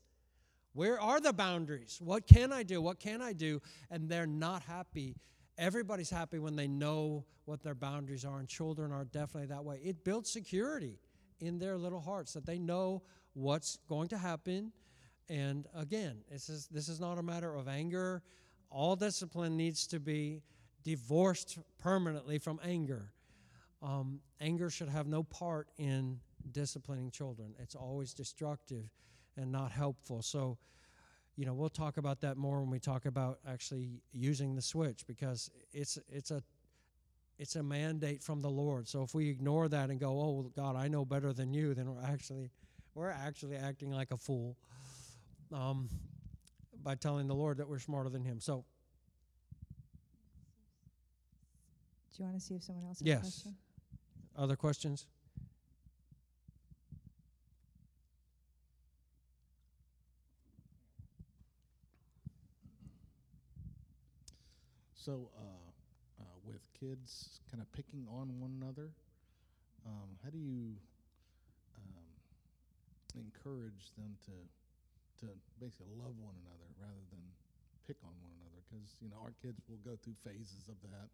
Where 0.73 1.01
are 1.01 1.19
the 1.19 1.33
boundaries? 1.33 1.99
What 2.03 2.27
can 2.27 2.53
I 2.53 2.61
do? 2.61 2.81
What 2.81 2.99
can 2.99 3.21
I 3.21 3.33
do? 3.33 3.61
And 3.89 4.07
they're 4.07 4.27
not 4.27 4.61
happy. 4.61 5.15
Everybody's 5.57 6.11
happy 6.11 6.37
when 6.37 6.55
they 6.55 6.67
know 6.67 7.25
what 7.45 7.63
their 7.63 7.73
boundaries 7.73 8.25
are, 8.25 8.37
and 8.37 8.47
children 8.47 8.91
are 8.91 9.05
definitely 9.05 9.47
that 9.47 9.63
way. 9.63 9.79
It 9.83 10.03
builds 10.03 10.29
security 10.29 10.99
in 11.39 11.57
their 11.57 11.77
little 11.77 12.01
hearts 12.01 12.33
that 12.33 12.45
they 12.45 12.59
know 12.59 13.01
what's 13.37 13.77
going 13.87 14.07
to 14.07 14.17
happen. 14.17 14.71
And 15.29 15.67
again, 15.75 16.17
this 16.31 16.49
is 16.49 16.67
this 16.67 16.89
is 16.89 16.99
not 16.99 17.17
a 17.17 17.23
matter 17.23 17.53
of 17.53 17.67
anger. 17.67 18.23
All 18.69 18.95
discipline 18.95 19.55
needs 19.55 19.87
to 19.87 19.99
be 19.99 20.41
divorced 20.83 21.59
permanently 21.77 22.39
from 22.39 22.59
anger. 22.63 23.11
Um, 23.81 24.21
anger 24.41 24.69
should 24.69 24.89
have 24.89 25.07
no 25.07 25.23
part 25.23 25.67
in 25.77 26.19
disciplining 26.51 27.11
children. 27.11 27.53
It's 27.59 27.75
always 27.75 28.13
destructive 28.13 28.89
and 29.35 29.51
not 29.51 29.71
helpful. 29.71 30.21
So, 30.21 30.57
you 31.35 31.45
know, 31.45 31.53
we'll 31.53 31.69
talk 31.69 31.97
about 31.97 32.21
that 32.21 32.37
more 32.37 32.61
when 32.61 32.71
we 32.71 32.79
talk 32.79 33.05
about 33.05 33.39
actually 33.47 34.01
using 34.11 34.55
the 34.55 34.61
switch 34.61 35.05
because 35.05 35.51
it's 35.71 35.99
it's 36.11 36.31
a 36.31 36.41
it's 37.37 37.55
a 37.55 37.61
mandate 37.61 38.23
from 38.23 38.41
the 38.41 38.49
Lord. 38.49 38.87
So 38.87 39.03
if 39.03 39.13
we 39.13 39.29
ignore 39.29 39.67
that 39.69 39.91
and 39.91 39.99
go, 39.99 40.19
"Oh 40.19 40.51
God, 40.55 40.75
I 40.75 40.87
know 40.87 41.05
better 41.05 41.33
than 41.33 41.53
you," 41.53 41.75
then 41.75 41.93
we're 41.93 42.01
actually 42.01 42.49
we're 42.97 43.11
actually 43.11 43.55
acting 43.55 43.91
like 43.91 44.09
a 44.11 44.17
fool 44.17 44.57
um, 45.53 45.87
by 46.83 46.95
telling 46.95 47.27
the 47.27 47.35
Lord 47.35 47.57
that 47.57 47.69
we're 47.69 47.77
smarter 47.77 48.09
than 48.09 48.23
Him. 48.23 48.39
So 48.39 48.65
Do 52.15 52.23
you 52.23 52.25
want 52.25 52.39
to 52.39 52.43
see 52.43 52.55
if 52.55 52.63
someone 52.63 52.83
else 52.85 52.99
has 52.99 53.07
Yes. 53.07 53.17
a 53.19 53.21
question? 53.21 53.55
Other 54.35 54.55
questions? 54.55 55.05
So, 64.95 65.29
uh, 65.37 66.21
uh, 66.21 66.23
with 66.43 66.67
kids 66.79 67.39
kind 67.51 67.61
of 67.61 67.71
picking 67.71 68.07
on 68.11 68.39
one 68.39 68.51
another. 68.61 68.89
Um, 69.85 70.17
how 70.23 70.29
do 70.29 70.37
you 70.37 70.75
encourage 73.19 73.91
them 73.97 74.17
to 74.29 74.35
to 75.25 75.33
basically 75.57 75.97
love 75.97 76.13
one 76.21 76.37
another 76.45 76.69
rather 76.77 77.01
than 77.09 77.23
pick 77.89 77.97
on 78.05 78.13
one 78.21 78.31
another? 78.37 78.61
Because 78.69 78.97
you 79.01 79.09
know 79.09 79.17
our 79.21 79.33
kids 79.41 79.65
will 79.67 79.81
go 79.81 79.97
through 79.97 80.15
phases 80.23 80.69
of 80.69 80.77
that, 80.85 81.09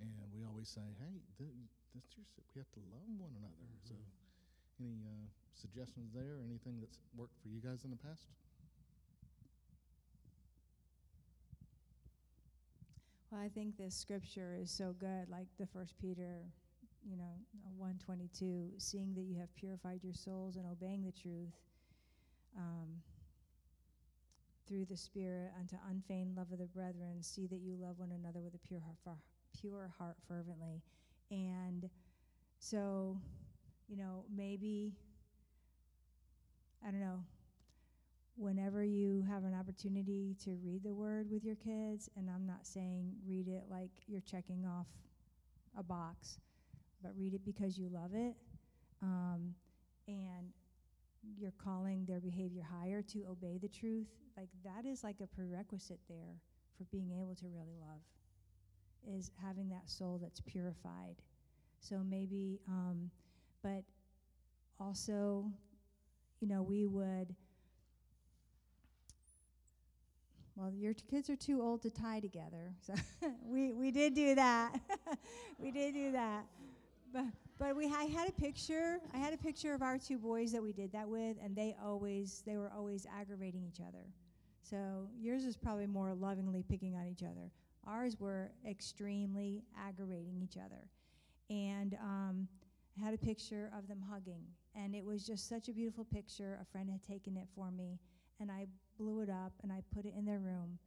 and 0.00 0.10
we 0.32 0.44
always 0.46 0.68
say, 0.68 0.84
"Hey, 1.02 1.14
th- 1.38 1.58
that's 1.94 2.12
your 2.16 2.26
si- 2.26 2.46
we 2.54 2.60
have 2.62 2.70
to 2.78 2.82
love 2.94 3.10
one 3.18 3.34
another." 3.38 3.66
So, 3.86 3.94
any 4.80 5.02
uh, 5.06 5.26
suggestions 5.54 6.12
there? 6.14 6.38
Anything 6.44 6.78
that's 6.80 6.98
worked 7.16 7.36
for 7.42 7.48
you 7.48 7.60
guys 7.60 7.84
in 7.84 7.90
the 7.90 8.00
past? 8.00 8.26
Well, 13.30 13.40
I 13.40 13.48
think 13.48 13.76
this 13.76 13.94
scripture 13.94 14.54
is 14.54 14.70
so 14.70 14.94
good, 14.98 15.28
like 15.28 15.48
the 15.58 15.66
First 15.66 15.98
Peter, 15.98 16.46
you 17.08 17.16
know, 17.16 17.34
one 17.76 17.98
twenty 18.04 18.28
two, 18.38 18.68
seeing 18.78 19.14
that 19.14 19.22
you 19.22 19.36
have 19.38 19.54
purified 19.54 20.00
your 20.02 20.14
souls 20.14 20.56
and 20.56 20.64
obeying 20.66 21.04
the 21.04 21.12
truth 21.12 21.54
um, 22.56 23.02
through 24.66 24.84
the 24.86 24.96
Spirit 24.96 25.50
unto 25.58 25.76
unfeigned 25.90 26.36
love 26.36 26.50
of 26.52 26.58
the 26.58 26.66
brethren, 26.66 27.22
see 27.22 27.46
that 27.46 27.60
you 27.60 27.76
love 27.80 27.98
one 27.98 28.12
another 28.12 28.40
with 28.40 28.54
a 28.54 28.66
pure 28.66 28.80
heart, 28.80 29.18
pure 29.60 29.92
heart 29.98 30.16
fervently, 30.26 30.82
and 31.30 31.88
so, 32.58 33.18
you 33.88 33.96
know, 33.96 34.24
maybe 34.34 34.94
I 36.86 36.90
don't 36.90 37.00
know 37.00 37.20
whenever 38.36 38.82
you 38.82 39.24
have 39.28 39.44
an 39.44 39.54
opportunity 39.54 40.36
to 40.44 40.58
read 40.64 40.82
the 40.82 40.92
word 40.92 41.30
with 41.30 41.44
your 41.44 41.54
kids, 41.56 42.10
and 42.16 42.28
I'm 42.28 42.46
not 42.46 42.66
saying 42.66 43.12
read 43.26 43.48
it 43.48 43.64
like 43.70 43.90
you're 44.06 44.22
checking 44.22 44.64
off 44.66 44.86
a 45.78 45.82
box, 45.82 46.38
but 47.04 47.12
read 47.18 47.34
it 47.34 47.44
because 47.46 47.78
you 47.78 47.90
love 47.90 48.12
it, 48.14 48.36
um, 49.02 49.54
and 50.08 50.52
you're 51.38 51.54
calling 51.64 52.04
their 52.06 52.20
behavior 52.20 52.62
higher 52.62 53.02
to 53.02 53.24
obey 53.30 53.58
the 53.58 53.68
truth. 53.68 54.08
Like 54.36 54.50
that 54.64 54.86
is 54.86 55.04
like 55.04 55.16
a 55.22 55.28
prerequisite 55.28 56.00
there 56.08 56.40
for 56.78 56.84
being 56.92 57.12
able 57.20 57.36
to 57.36 57.46
really 57.48 57.76
love, 57.80 58.00
is 59.06 59.30
having 59.42 59.68
that 59.70 59.88
soul 59.88 60.18
that's 60.22 60.40
purified. 60.40 61.16
So 61.80 62.02
maybe, 62.08 62.60
um, 62.68 63.10
but 63.62 63.84
also, 64.80 65.46
you 66.40 66.48
know, 66.48 66.62
we 66.62 66.86
would 66.86 67.34
well, 70.56 70.70
your 70.72 70.94
t- 70.94 71.04
kids 71.10 71.28
are 71.30 71.36
too 71.36 71.60
old 71.62 71.82
to 71.82 71.90
tie 71.90 72.20
together. 72.20 72.74
So 72.86 72.94
we, 73.44 73.72
we 73.72 73.90
did 73.90 74.14
do 74.14 74.34
that. 74.36 74.78
we 75.58 75.70
did 75.70 75.94
do 75.94 76.12
that. 76.12 76.46
But, 77.14 77.26
but 77.60 77.76
we 77.76 77.86
I 77.86 78.04
had 78.06 78.28
a 78.28 78.32
picture. 78.32 78.98
I 79.14 79.18
had 79.18 79.32
a 79.32 79.36
picture 79.36 79.72
of 79.72 79.82
our 79.82 79.98
two 79.98 80.18
boys 80.18 80.50
that 80.50 80.60
we 80.60 80.72
did 80.72 80.90
that 80.92 81.08
with, 81.08 81.36
and 81.42 81.54
they 81.54 81.76
always 81.82 82.42
they 82.44 82.56
were 82.56 82.72
always 82.76 83.06
aggravating 83.06 83.62
each 83.64 83.80
other. 83.80 84.04
So 84.62 85.06
yours 85.16 85.44
is 85.44 85.56
probably 85.56 85.86
more 85.86 86.12
lovingly 86.12 86.64
picking 86.68 86.96
on 86.96 87.06
each 87.06 87.22
other. 87.22 87.52
Ours 87.86 88.18
were 88.18 88.50
extremely 88.68 89.62
aggravating 89.78 90.40
each 90.42 90.56
other, 90.56 90.88
and 91.50 91.94
um, 92.02 92.48
I 93.00 93.04
had 93.04 93.14
a 93.14 93.18
picture 93.18 93.70
of 93.78 93.86
them 93.86 94.02
hugging, 94.10 94.42
and 94.74 94.92
it 94.92 95.04
was 95.04 95.24
just 95.24 95.48
such 95.48 95.68
a 95.68 95.72
beautiful 95.72 96.04
picture. 96.04 96.58
A 96.60 96.64
friend 96.64 96.90
had 96.90 97.04
taken 97.04 97.36
it 97.36 97.46
for 97.54 97.70
me, 97.70 98.00
and 98.40 98.50
I 98.50 98.66
blew 98.98 99.20
it 99.20 99.30
up 99.30 99.52
and 99.62 99.72
I 99.72 99.82
put 99.94 100.04
it 100.04 100.14
in 100.18 100.24
their 100.24 100.40
room. 100.40 100.78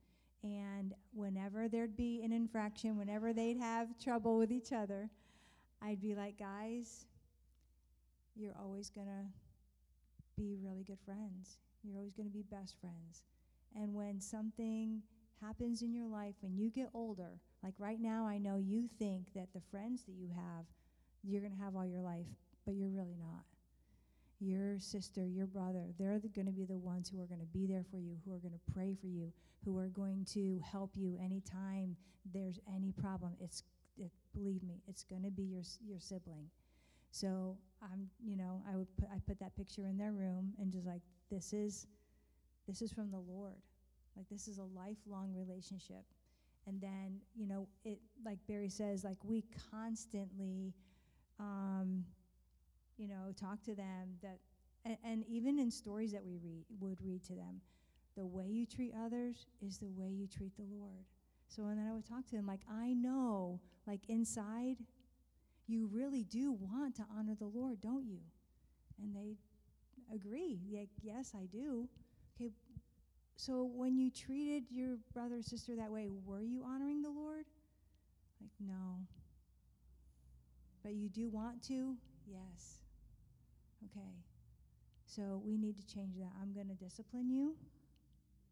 And 0.44 0.94
whenever 1.14 1.70
there'd 1.70 1.96
be 1.96 2.22
an 2.24 2.34
infraction, 2.34 2.98
whenever 2.98 3.32
they'd 3.32 3.58
have 3.58 3.98
trouble 3.98 4.38
with 4.38 4.52
each 4.52 4.72
other, 4.74 5.10
I'd 5.82 6.02
be 6.02 6.16
like, 6.16 6.38
guys, 6.38 7.06
you're 8.36 8.56
always 8.60 8.90
going 8.90 9.08
to 9.08 10.42
be 10.42 10.56
really 10.62 10.84
good 10.84 11.00
friends. 11.06 11.58
You're 11.84 11.98
always 11.98 12.14
going 12.14 12.30
to 12.30 12.34
be 12.34 12.44
best 12.44 12.76
friends. 12.80 13.24
And 13.76 13.94
when 13.94 14.20
something 14.20 15.02
happens 15.42 15.82
in 15.82 15.94
your 15.94 16.08
life, 16.08 16.36
when 16.42 16.56
you 16.56 16.70
get 16.70 16.90
older, 16.94 17.40
like 17.64 17.74
right 17.78 18.00
now, 18.00 18.26
I 18.26 18.38
know 18.38 18.58
you 18.58 18.90
think 19.00 19.34
that 19.36 19.50
the 19.54 19.62
friends 19.72 20.04
that 20.04 20.16
you 20.16 20.30
have, 20.36 20.66
you're 21.24 21.42
going 21.42 21.56
to 21.56 21.64
have 21.64 21.76
all 21.76 21.86
your 21.86 22.02
life, 22.02 22.26
but 22.66 22.76
you're 22.76 22.90
really 22.90 23.18
not 23.20 23.44
your 24.40 24.80
sister, 24.80 25.26
your 25.26 25.48
brother, 25.48 25.86
they're 25.98 26.20
the 26.20 26.28
going 26.28 26.46
to 26.46 26.52
be 26.52 26.66
the 26.66 26.78
ones 26.78 27.10
who 27.10 27.20
are 27.20 27.26
going 27.26 27.40
to 27.40 27.48
be 27.48 27.66
there 27.66 27.84
for 27.90 27.98
you, 27.98 28.16
who 28.26 28.34
are 28.34 28.40
going 28.40 28.54
to 28.54 28.72
pray 28.74 28.96
for 29.00 29.08
you, 29.08 29.32
who 29.66 29.78
are 29.78 29.88
going 29.88 30.26
to 30.26 30.62
help 30.64 30.92
you 30.96 31.18
anytime 31.24 31.96
there's 32.34 32.60
any 32.76 32.92
problem. 32.92 33.34
It's 33.40 33.64
it, 33.98 34.12
believe 34.34 34.64
me, 34.64 34.82
it's 34.88 35.04
going 35.04 35.24
to 35.24 35.32
be 35.32 35.44
your 35.44 35.64
your 35.86 36.00
sibling. 36.00 36.50
So 37.12 37.58
I'm, 37.82 38.10
you 38.24 38.36
know, 38.36 38.62
I 38.72 38.76
would 38.76 38.88
put 38.98 39.10
I 39.14 39.20
put 39.28 39.40
that 39.40 39.56
picture 39.56 39.86
in 39.86 39.98
their 39.98 40.12
room 40.12 40.54
and 40.60 40.72
just 40.72 40.86
like 40.86 41.02
this 41.32 41.54
is 41.54 41.88
this 42.68 42.82
is 42.82 42.92
from 42.92 43.12
the 43.12 43.20
Lord. 43.20 43.62
Like 44.16 44.28
this 44.30 44.48
is 44.48 44.58
a 44.58 44.64
lifelong 44.64 45.34
relationship. 45.36 46.04
And 46.66 46.82
then, 46.82 47.20
you 47.36 47.48
know, 47.48 47.68
it 47.86 48.00
like 48.26 48.40
Barry 48.48 48.70
says, 48.70 49.04
like 49.04 49.18
we 49.24 49.44
constantly 49.72 50.74
um, 51.40 52.04
you 52.98 53.08
know, 53.08 53.34
talk 53.40 53.62
to 53.64 53.76
them 53.76 54.18
that, 54.22 54.40
and, 54.86 54.98
and 55.04 55.24
even 55.28 55.60
in 55.60 55.70
stories 55.70 56.12
that 56.12 56.26
we 56.26 56.38
read, 56.44 56.66
would 56.80 57.00
read 57.04 57.24
to 57.26 57.34
them, 57.34 57.62
the 58.16 58.26
way 58.26 58.46
you 58.48 58.66
treat 58.66 58.94
others 59.06 59.46
is 59.62 59.78
the 59.78 59.90
way 59.90 60.10
you 60.10 60.28
treat 60.28 60.56
the 60.56 60.64
Lord. 60.64 61.06
So, 61.48 61.64
and 61.68 61.78
then 61.78 61.88
I 61.88 61.94
would 61.94 62.08
talk 62.08 62.26
to 62.28 62.36
them 62.36 62.48
like, 62.48 62.62
I 62.70 62.94
know, 62.94 63.60
like 63.88 64.02
inside, 64.10 64.78
you 65.68 65.90
really 65.92 66.24
do 66.24 66.52
want 66.52 66.96
to 66.98 67.06
honor 67.18 67.36
the 67.40 67.48
Lord, 67.48 67.82
don't 67.82 68.06
you? 68.06 68.20
And 69.02 69.16
they 69.16 69.38
agree. 70.14 70.60
Like, 70.72 70.90
yes, 71.02 71.32
I 71.36 71.46
do. 71.46 71.88
Okay, 72.36 72.52
so 73.36 73.70
when 73.74 73.98
you 73.98 74.12
treated 74.12 74.64
your 74.70 74.98
brother 75.14 75.38
or 75.38 75.42
sister 75.42 75.76
that 75.76 75.92
way, 75.92 76.10
were 76.26 76.42
you 76.42 76.64
honoring 76.64 77.02
the 77.02 77.10
Lord? 77.10 77.46
Like, 78.42 78.52
no. 78.60 79.00
But 80.84 80.94
you 80.94 81.10
do 81.10 81.30
want 81.30 81.64
to? 81.64 81.96
Yes. 82.26 82.80
Okay. 83.86 84.16
So 85.06 85.42
we 85.44 85.58
need 85.58 85.76
to 85.78 85.86
change 85.94 86.18
that. 86.18 86.32
I'm 86.42 86.54
going 86.54 86.68
to 86.68 86.76
discipline 86.76 87.30
you 87.30 87.56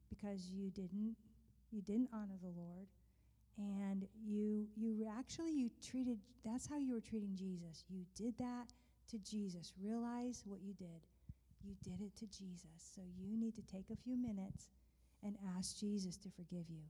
because 0.10 0.50
you 0.50 0.70
didn't 0.70 1.16
you 1.72 1.82
didn't 1.82 2.10
honor 2.14 2.38
the 2.42 2.50
Lord 2.50 2.88
and 3.58 4.06
you 4.26 4.68
you 4.76 5.08
actually 5.18 5.52
you 5.52 5.70
treated 5.82 6.18
that's 6.44 6.68
how 6.68 6.78
you 6.78 6.94
were 6.94 7.02
treating 7.02 7.36
Jesus. 7.36 7.84
You 7.90 8.06
did 8.16 8.38
that 8.38 8.68
to 9.10 9.18
Jesus. 9.20 9.74
Realize 9.82 10.44
what 10.46 10.62
you 10.62 10.74
did. 10.74 11.08
You 11.64 11.76
did 11.84 12.02
it 12.02 12.16
to 12.18 12.28
Jesus. 12.28 12.92
So 12.94 13.02
you 13.18 13.38
need 13.38 13.56
to 13.56 13.62
take 13.64 13.90
a 13.92 13.96
few 13.96 14.18
minutes 14.18 14.68
and 15.24 15.36
ask 15.58 15.80
Jesus 15.80 16.18
to 16.18 16.30
forgive 16.30 16.70
you. 16.70 16.84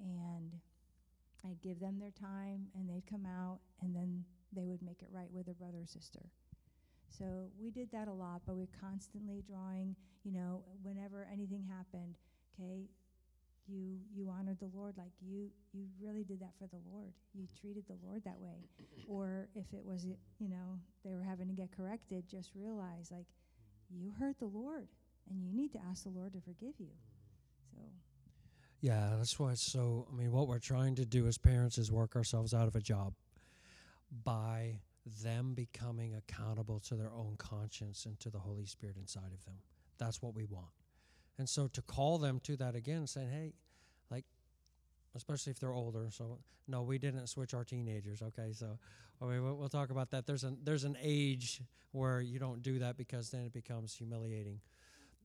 And 0.00 0.52
I'd 1.44 1.60
give 1.62 1.78
them 1.78 1.98
their 1.98 2.10
time 2.10 2.66
and 2.74 2.88
they'd 2.88 3.06
come 3.08 3.26
out 3.26 3.58
and 3.82 3.94
then 3.94 4.24
they 4.52 4.64
would 4.64 4.82
make 4.82 5.02
it 5.02 5.08
right 5.12 5.30
with 5.32 5.46
their 5.46 5.54
brother 5.54 5.78
or 5.82 5.86
sister. 5.86 6.20
So 7.08 7.48
we 7.60 7.70
did 7.70 7.90
that 7.92 8.08
a 8.08 8.12
lot, 8.12 8.42
but 8.46 8.56
we're 8.56 8.72
constantly 8.80 9.42
drawing, 9.46 9.94
you 10.24 10.32
know, 10.32 10.62
whenever 10.82 11.26
anything 11.32 11.64
happened, 11.68 12.16
okay, 12.54 12.88
you 13.68 13.98
you 14.14 14.28
honored 14.30 14.58
the 14.60 14.70
Lord 14.74 14.94
like 14.96 15.12
you 15.20 15.50
you 15.72 15.86
really 16.00 16.24
did 16.24 16.40
that 16.40 16.52
for 16.58 16.66
the 16.66 16.80
Lord. 16.90 17.12
You 17.34 17.44
mm-hmm. 17.44 17.60
treated 17.60 17.84
the 17.86 17.96
Lord 18.06 18.22
that 18.24 18.38
way. 18.38 18.68
or 19.08 19.48
if 19.54 19.66
it 19.72 19.84
was, 19.84 20.04
you 20.04 20.48
know, 20.48 20.78
they 21.04 21.14
were 21.14 21.22
having 21.22 21.48
to 21.48 21.54
get 21.54 21.70
corrected, 21.76 22.28
just 22.28 22.50
realize 22.54 23.10
like 23.10 23.26
mm-hmm. 23.92 24.04
you 24.04 24.12
hurt 24.18 24.38
the 24.38 24.46
Lord 24.46 24.88
and 25.28 25.42
you 25.42 25.52
need 25.52 25.72
to 25.72 25.78
ask 25.90 26.04
the 26.04 26.10
Lord 26.10 26.32
to 26.32 26.40
forgive 26.40 26.74
you. 26.78 26.90
So 27.72 27.78
Yeah, 28.80 29.14
that's 29.16 29.38
why 29.38 29.52
it's 29.52 29.72
so. 29.72 30.06
I 30.12 30.16
mean, 30.16 30.32
what 30.32 30.48
we're 30.48 30.58
trying 30.58 30.94
to 30.96 31.04
do 31.04 31.26
as 31.26 31.38
parents 31.38 31.78
is 31.78 31.90
work 31.90 32.16
ourselves 32.16 32.54
out 32.54 32.68
of 32.68 32.76
a 32.76 32.80
job 32.80 33.14
by 34.24 34.80
them 35.22 35.54
becoming 35.54 36.14
accountable 36.14 36.80
to 36.80 36.94
their 36.94 37.12
own 37.12 37.36
conscience 37.38 38.06
and 38.06 38.18
to 38.20 38.30
the 38.30 38.38
Holy 38.38 38.66
Spirit 38.66 38.96
inside 38.96 39.32
of 39.32 39.44
them. 39.44 39.56
That's 39.98 40.22
what 40.22 40.34
we 40.34 40.44
want. 40.44 40.68
And 41.38 41.48
so 41.48 41.68
to 41.68 41.82
call 41.82 42.18
them 42.18 42.40
to 42.44 42.56
that 42.56 42.74
again, 42.74 43.06
saying, 43.06 43.30
hey, 43.30 43.52
like, 44.10 44.24
especially 45.14 45.50
if 45.50 45.60
they're 45.60 45.74
older. 45.74 46.08
So, 46.10 46.38
no, 46.68 46.82
we 46.82 46.98
didn't 46.98 47.26
switch 47.26 47.54
our 47.54 47.64
teenagers, 47.64 48.22
okay? 48.22 48.52
So, 48.52 48.78
I 49.20 49.24
mean, 49.26 49.42
we'll, 49.42 49.56
we'll 49.56 49.68
talk 49.68 49.90
about 49.90 50.10
that. 50.10 50.26
There's 50.26 50.44
an, 50.44 50.58
there's 50.64 50.84
an 50.84 50.96
age 51.02 51.60
where 51.92 52.20
you 52.20 52.38
don't 52.38 52.62
do 52.62 52.78
that 52.78 52.96
because 52.96 53.30
then 53.30 53.44
it 53.44 53.52
becomes 53.52 53.94
humiliating 53.94 54.60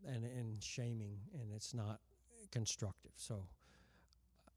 and, 0.06 0.24
and 0.24 0.62
shaming, 0.62 1.18
and 1.34 1.52
it's 1.54 1.74
not 1.74 2.00
constructive. 2.52 3.12
So, 3.16 3.46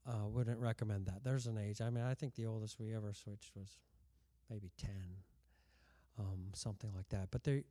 uh, 0.07 0.27
wouldn't 0.27 0.59
recommend 0.59 1.07
that. 1.07 1.23
There's 1.23 1.47
an 1.47 1.57
age. 1.57 1.81
I 1.81 1.89
mean, 1.89 2.03
I 2.03 2.13
think 2.13 2.35
the 2.35 2.45
oldest 2.45 2.79
we 2.79 2.93
ever 2.93 3.13
switched 3.13 3.51
was 3.55 3.79
maybe 4.49 4.71
10, 4.77 4.89
um, 6.19 6.39
something 6.53 6.91
like 6.95 7.09
that. 7.09 7.29
But 7.31 7.43
they, 7.43 7.63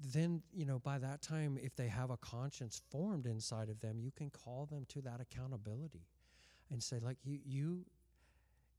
then, 0.00 0.42
you 0.52 0.64
know, 0.64 0.78
by 0.78 0.98
that 0.98 1.22
time, 1.22 1.58
if 1.62 1.74
they 1.76 1.88
have 1.88 2.10
a 2.10 2.16
conscience 2.18 2.82
formed 2.90 3.26
inside 3.26 3.68
of 3.68 3.80
them, 3.80 4.00
you 4.00 4.10
can 4.12 4.30
call 4.30 4.66
them 4.66 4.86
to 4.90 5.02
that 5.02 5.20
accountability 5.20 6.06
and 6.70 6.82
say, 6.82 6.98
like, 7.00 7.18
you, 7.24 7.38
you, 7.44 7.84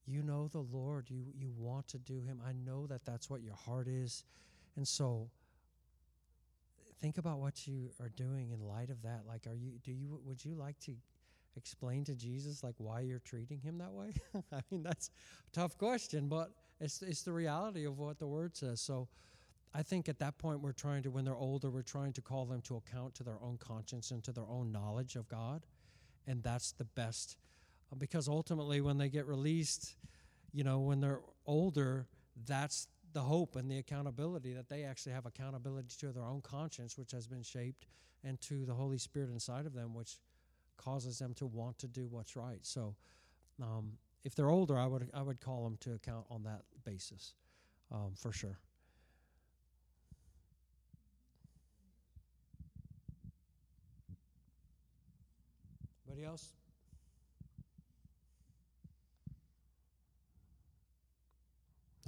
You 0.05 0.23
know 0.23 0.47
the 0.47 0.59
Lord. 0.59 1.09
You 1.09 1.25
you 1.35 1.51
want 1.55 1.87
to 1.89 1.97
do 1.99 2.21
him. 2.21 2.41
I 2.45 2.53
know 2.53 2.87
that 2.87 3.05
that's 3.05 3.29
what 3.29 3.41
your 3.41 3.55
heart 3.55 3.87
is. 3.87 4.23
And 4.75 4.87
so 4.87 5.29
think 7.01 7.17
about 7.17 7.39
what 7.39 7.67
you 7.67 7.91
are 7.99 8.09
doing 8.09 8.51
in 8.51 8.59
light 8.67 8.89
of 8.89 9.01
that. 9.03 9.21
Like 9.27 9.47
are 9.47 9.55
you 9.55 9.73
do 9.83 9.91
you 9.91 10.19
would 10.25 10.43
you 10.43 10.55
like 10.55 10.79
to 10.81 10.93
explain 11.55 12.03
to 12.05 12.15
Jesus 12.15 12.63
like 12.63 12.75
why 12.77 13.01
you're 13.01 13.19
treating 13.19 13.59
him 13.59 13.77
that 13.79 13.91
way? 13.91 14.13
I 14.53 14.61
mean, 14.71 14.83
that's 14.83 15.09
a 15.47 15.51
tough 15.55 15.77
question, 15.77 16.27
but 16.27 16.51
it's 16.79 17.01
it's 17.01 17.23
the 17.23 17.33
reality 17.33 17.85
of 17.85 17.97
what 17.99 18.19
the 18.19 18.27
word 18.27 18.55
says. 18.55 18.81
So 18.81 19.07
I 19.73 19.83
think 19.83 20.09
at 20.09 20.19
that 20.19 20.37
point 20.37 20.61
we're 20.61 20.71
trying 20.71 21.03
to 21.03 21.11
when 21.11 21.25
they're 21.25 21.35
older, 21.35 21.69
we're 21.69 21.81
trying 21.83 22.13
to 22.13 22.21
call 22.21 22.45
them 22.45 22.61
to 22.61 22.77
account 22.77 23.13
to 23.15 23.23
their 23.23 23.37
own 23.41 23.57
conscience 23.57 24.11
and 24.11 24.23
to 24.23 24.31
their 24.31 24.47
own 24.49 24.71
knowledge 24.71 25.15
of 25.15 25.27
God. 25.27 25.65
And 26.25 26.41
that's 26.43 26.71
the 26.71 26.85
best 26.85 27.37
uh, 27.91 27.95
because 27.95 28.27
ultimately 28.27 28.81
when 28.81 28.97
they 28.97 29.09
get 29.09 29.27
released, 29.27 29.95
you 30.53 30.63
know, 30.63 30.79
when 30.79 30.99
they're 30.99 31.21
older, 31.45 32.07
that's 32.45 32.87
the 33.13 33.21
hope 33.21 33.55
and 33.55 33.69
the 33.69 33.77
accountability 33.77 34.53
that 34.53 34.69
they 34.69 34.83
actually 34.83 35.11
have 35.13 35.25
accountability 35.25 35.95
to 35.99 36.11
their 36.11 36.25
own 36.25 36.41
conscience, 36.41 36.97
which 36.97 37.11
has 37.11 37.27
been 37.27 37.43
shaped, 37.43 37.85
and 38.23 38.39
to 38.41 38.65
the 38.65 38.73
Holy 38.73 38.97
Spirit 38.97 39.29
inside 39.29 39.65
of 39.65 39.73
them, 39.73 39.93
which 39.93 40.17
causes 40.77 41.19
them 41.19 41.33
to 41.35 41.45
want 41.45 41.77
to 41.79 41.87
do 41.87 42.07
what's 42.07 42.35
right. 42.35 42.59
So, 42.61 42.95
um, 43.61 43.93
if 44.23 44.35
they're 44.35 44.49
older, 44.49 44.77
I 44.77 44.85
would 44.85 45.09
I 45.13 45.21
would 45.21 45.39
call 45.39 45.63
them 45.63 45.77
to 45.81 45.93
account 45.93 46.25
on 46.29 46.43
that 46.43 46.63
basis, 46.83 47.33
um, 47.91 48.13
for 48.15 48.31
sure. 48.31 48.59
Anybody 56.19 56.31
else? 56.31 56.51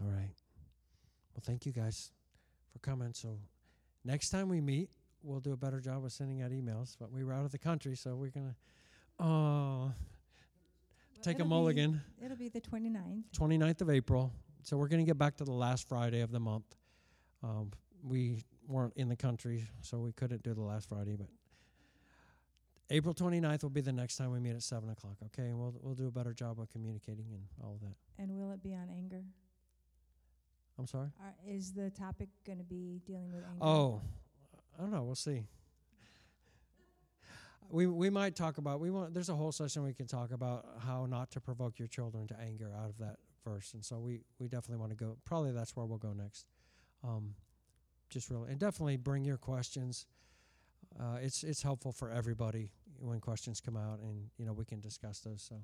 All 0.01 0.09
right. 0.09 0.35
Well, 1.33 1.41
thank 1.43 1.65
you 1.65 1.71
guys 1.71 2.11
for 2.73 2.79
coming. 2.79 3.13
So, 3.13 3.37
next 4.03 4.29
time 4.31 4.49
we 4.49 4.59
meet, 4.59 4.89
we'll 5.23 5.39
do 5.39 5.53
a 5.53 5.57
better 5.57 5.79
job 5.79 6.03
of 6.03 6.11
sending 6.11 6.41
out 6.41 6.51
emails. 6.51 6.97
But 6.99 7.11
we 7.11 7.23
were 7.23 7.31
out 7.31 7.45
of 7.45 7.51
the 7.51 7.57
country, 7.57 7.95
so 7.95 8.15
we're 8.15 8.31
gonna. 8.31 8.55
Oh, 9.17 9.93
take 11.21 11.35
a 11.35 11.39
It'll 11.39 11.45
be- 11.45 11.49
mulligan. 11.49 12.01
It'll 12.21 12.35
be 12.37 12.49
the 12.49 12.61
29th. 12.61 13.23
29th 13.37 13.81
of 13.81 13.89
April. 13.89 14.33
So 14.63 14.75
we're 14.75 14.89
going 14.89 15.03
to 15.03 15.09
get 15.09 15.17
back 15.17 15.37
to 15.37 15.43
the 15.43 15.53
last 15.53 15.87
Friday 15.87 16.21
of 16.21 16.31
the 16.31 16.39
month. 16.39 16.65
Um, 17.43 17.71
we 18.03 18.43
weren't 18.67 18.93
in 18.95 19.09
the 19.09 19.15
country, 19.15 19.67
so 19.81 19.99
we 19.99 20.11
couldn't 20.11 20.43
do 20.43 20.53
the 20.53 20.61
last 20.61 20.89
Friday, 20.89 21.15
but 21.15 21.27
April 22.91 23.13
29th 23.13 23.63
will 23.63 23.69
be 23.69 23.79
the 23.79 23.93
next 23.93 24.17
time 24.17 24.31
we 24.31 24.39
meet 24.41 24.53
at 24.53 24.63
7 24.63 24.89
o'clock, 24.89 25.15
okay? 25.27 25.47
And 25.47 25.57
we'll, 25.57 25.73
we'll 25.81 25.95
do 25.95 26.07
a 26.07 26.11
better 26.11 26.33
job 26.33 26.59
of 26.59 26.69
communicating 26.69 27.27
and 27.31 27.43
all 27.63 27.75
of 27.75 27.79
that. 27.79 27.95
And 28.21 28.37
will 28.37 28.51
it 28.51 28.61
be 28.61 28.73
on 28.73 28.89
anger? 28.93 29.23
I'm 30.77 30.87
sorry? 30.87 31.07
Are, 31.21 31.33
is 31.47 31.71
the 31.71 31.89
topic 31.89 32.27
going 32.45 32.57
to 32.57 32.65
be 32.65 33.01
dealing 33.05 33.31
with 33.31 33.45
anger? 33.45 33.61
Oh, 33.61 34.01
I 34.77 34.81
don't 34.81 34.91
know. 34.91 35.03
We'll 35.03 35.15
see. 35.15 35.43
We, 37.69 37.87
we 37.87 38.09
might 38.09 38.35
talk 38.35 38.57
about 38.57 38.81
we 38.81 38.91
want 38.91 39.13
there's 39.13 39.29
a 39.29 39.35
whole 39.35 39.53
session 39.53 39.83
we 39.83 39.93
can 39.93 40.05
talk 40.05 40.31
about 40.33 40.65
how 40.79 41.05
not 41.05 41.31
to 41.31 41.39
provoke 41.39 41.79
your 41.79 41.87
children 41.87 42.27
to 42.27 42.35
anger 42.37 42.69
out 42.77 42.89
of 42.89 42.97
that 42.97 43.15
verse 43.45 43.73
and 43.73 43.85
so 43.85 43.97
we 43.97 44.23
we 44.39 44.49
definitely 44.49 44.75
want 44.75 44.91
to 44.91 44.97
go 44.97 45.15
probably 45.23 45.53
that's 45.53 45.73
where 45.73 45.85
we'll 45.85 45.97
go 45.97 46.11
next 46.11 46.47
um, 47.01 47.33
just 48.09 48.29
really 48.29 48.51
and 48.51 48.59
definitely 48.59 48.97
bring 48.97 49.23
your 49.23 49.37
questions 49.37 50.05
uh, 50.99 51.19
it's 51.21 51.45
it's 51.45 51.63
helpful 51.63 51.93
for 51.93 52.11
everybody 52.11 52.71
when 53.01 53.19
questions 53.19 53.59
come 53.59 53.77
out 53.77 53.99
and 53.99 54.29
you 54.37 54.45
know 54.45 54.53
we 54.53 54.65
can 54.65 54.79
discuss 54.79 55.19
those 55.19 55.41
so 55.41 55.55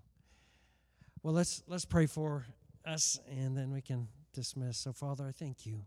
well 1.23 1.33
let's 1.33 1.63
let's 1.67 1.85
pray 1.85 2.05
for 2.05 2.45
us 2.85 3.19
and 3.29 3.55
then 3.57 3.71
we 3.71 3.81
can 3.81 4.07
dismiss 4.33 4.77
so 4.77 4.91
father 4.91 5.25
i 5.27 5.31
thank 5.31 5.65
you 5.65 5.81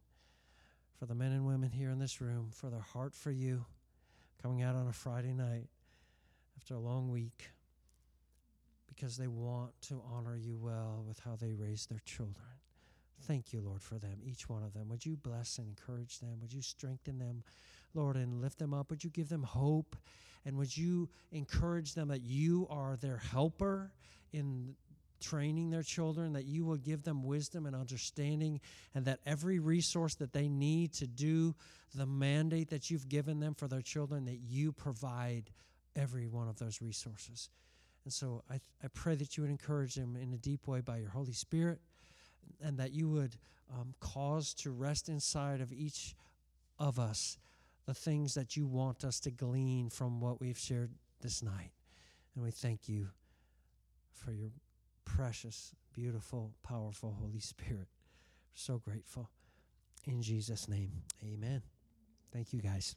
for 0.98 1.06
the 1.06 1.14
men 1.14 1.32
and 1.32 1.47
women 1.47 1.70
here 1.70 1.90
in 1.90 1.98
this 1.98 2.20
room 2.20 2.48
for 2.52 2.68
their 2.70 2.81
heart 2.81 3.14
for 3.14 3.31
you 3.31 3.64
coming 4.43 4.62
out 4.62 4.74
on 4.74 4.86
a 4.89 4.93
friday 4.93 5.32
night 5.32 5.68
after 6.56 6.74
a 6.74 6.81
long 6.81 7.10
week 7.10 7.51
because 9.01 9.16
they 9.16 9.27
want 9.27 9.72
to 9.81 10.02
honor 10.12 10.36
you 10.36 10.59
well 10.60 11.02
with 11.06 11.18
how 11.20 11.35
they 11.35 11.55
raise 11.55 11.86
their 11.86 12.02
children. 12.05 12.44
Thank 13.22 13.52
you, 13.52 13.62
Lord, 13.62 13.82
for 13.82 13.98
them, 13.98 14.18
each 14.22 14.48
one 14.48 14.62
of 14.62 14.74
them. 14.74 14.89
Would 14.89 15.06
you 15.06 15.16
bless 15.16 15.56
and 15.59 15.68
encourage 15.68 16.18
them? 16.18 16.39
Would 16.40 16.52
you 16.52 16.60
strengthen 16.60 17.18
them, 17.18 17.43
Lord, 17.94 18.16
and 18.16 18.40
lift 18.40 18.58
them 18.58 18.74
up? 18.74 18.90
Would 18.90 19.04
you 19.04 19.10
give 19.10 19.28
them 19.28 19.42
hope? 19.42 19.96
And 20.44 20.56
would 20.56 20.74
you 20.76 21.08
encourage 21.32 21.94
them 21.94 22.08
that 22.08 22.22
you 22.22 22.66
are 22.70 22.96
their 22.96 23.18
helper 23.18 23.92
in 24.32 24.74
training 25.20 25.70
their 25.70 25.82
children, 25.82 26.32
that 26.32 26.46
you 26.46 26.64
will 26.64 26.78
give 26.78 27.02
them 27.02 27.22
wisdom 27.22 27.66
and 27.66 27.76
understanding, 27.76 28.60
and 28.94 29.04
that 29.04 29.20
every 29.26 29.58
resource 29.58 30.14
that 30.14 30.32
they 30.32 30.48
need 30.48 30.94
to 30.94 31.06
do 31.06 31.54
the 31.94 32.06
mandate 32.06 32.70
that 32.70 32.90
you've 32.90 33.08
given 33.08 33.38
them 33.38 33.54
for 33.54 33.68
their 33.68 33.82
children, 33.82 34.24
that 34.24 34.38
you 34.38 34.72
provide 34.72 35.50
every 35.94 36.26
one 36.26 36.48
of 36.48 36.58
those 36.58 36.80
resources. 36.80 37.50
And 38.04 38.12
so 38.12 38.42
I, 38.50 38.54
I 38.82 38.88
pray 38.94 39.14
that 39.16 39.36
you 39.36 39.42
would 39.42 39.50
encourage 39.50 39.94
them 39.94 40.16
in 40.16 40.32
a 40.32 40.38
deep 40.38 40.66
way 40.66 40.80
by 40.80 40.98
your 40.98 41.10
Holy 41.10 41.32
Spirit 41.32 41.80
and 42.62 42.78
that 42.78 42.92
you 42.92 43.08
would 43.08 43.36
um, 43.72 43.94
cause 44.00 44.54
to 44.54 44.70
rest 44.70 45.08
inside 45.08 45.60
of 45.60 45.72
each 45.72 46.14
of 46.78 46.98
us 46.98 47.36
the 47.90 47.94
things 47.94 48.34
that 48.34 48.56
you 48.56 48.68
want 48.68 49.02
us 49.02 49.18
to 49.18 49.32
glean 49.32 49.90
from 49.90 50.20
what 50.20 50.40
we've 50.40 50.56
shared 50.56 50.92
this 51.22 51.42
night. 51.42 51.72
And 52.36 52.44
we 52.44 52.52
thank 52.52 52.88
you 52.88 53.08
for 54.12 54.30
your 54.30 54.50
precious, 55.04 55.74
beautiful, 55.92 56.52
powerful 56.62 57.16
Holy 57.20 57.40
Spirit. 57.40 57.88
So 58.54 58.78
grateful. 58.78 59.28
In 60.06 60.22
Jesus' 60.22 60.68
name, 60.68 60.92
amen. 61.24 61.62
Thank 62.32 62.52
you, 62.52 62.60
guys. 62.60 62.94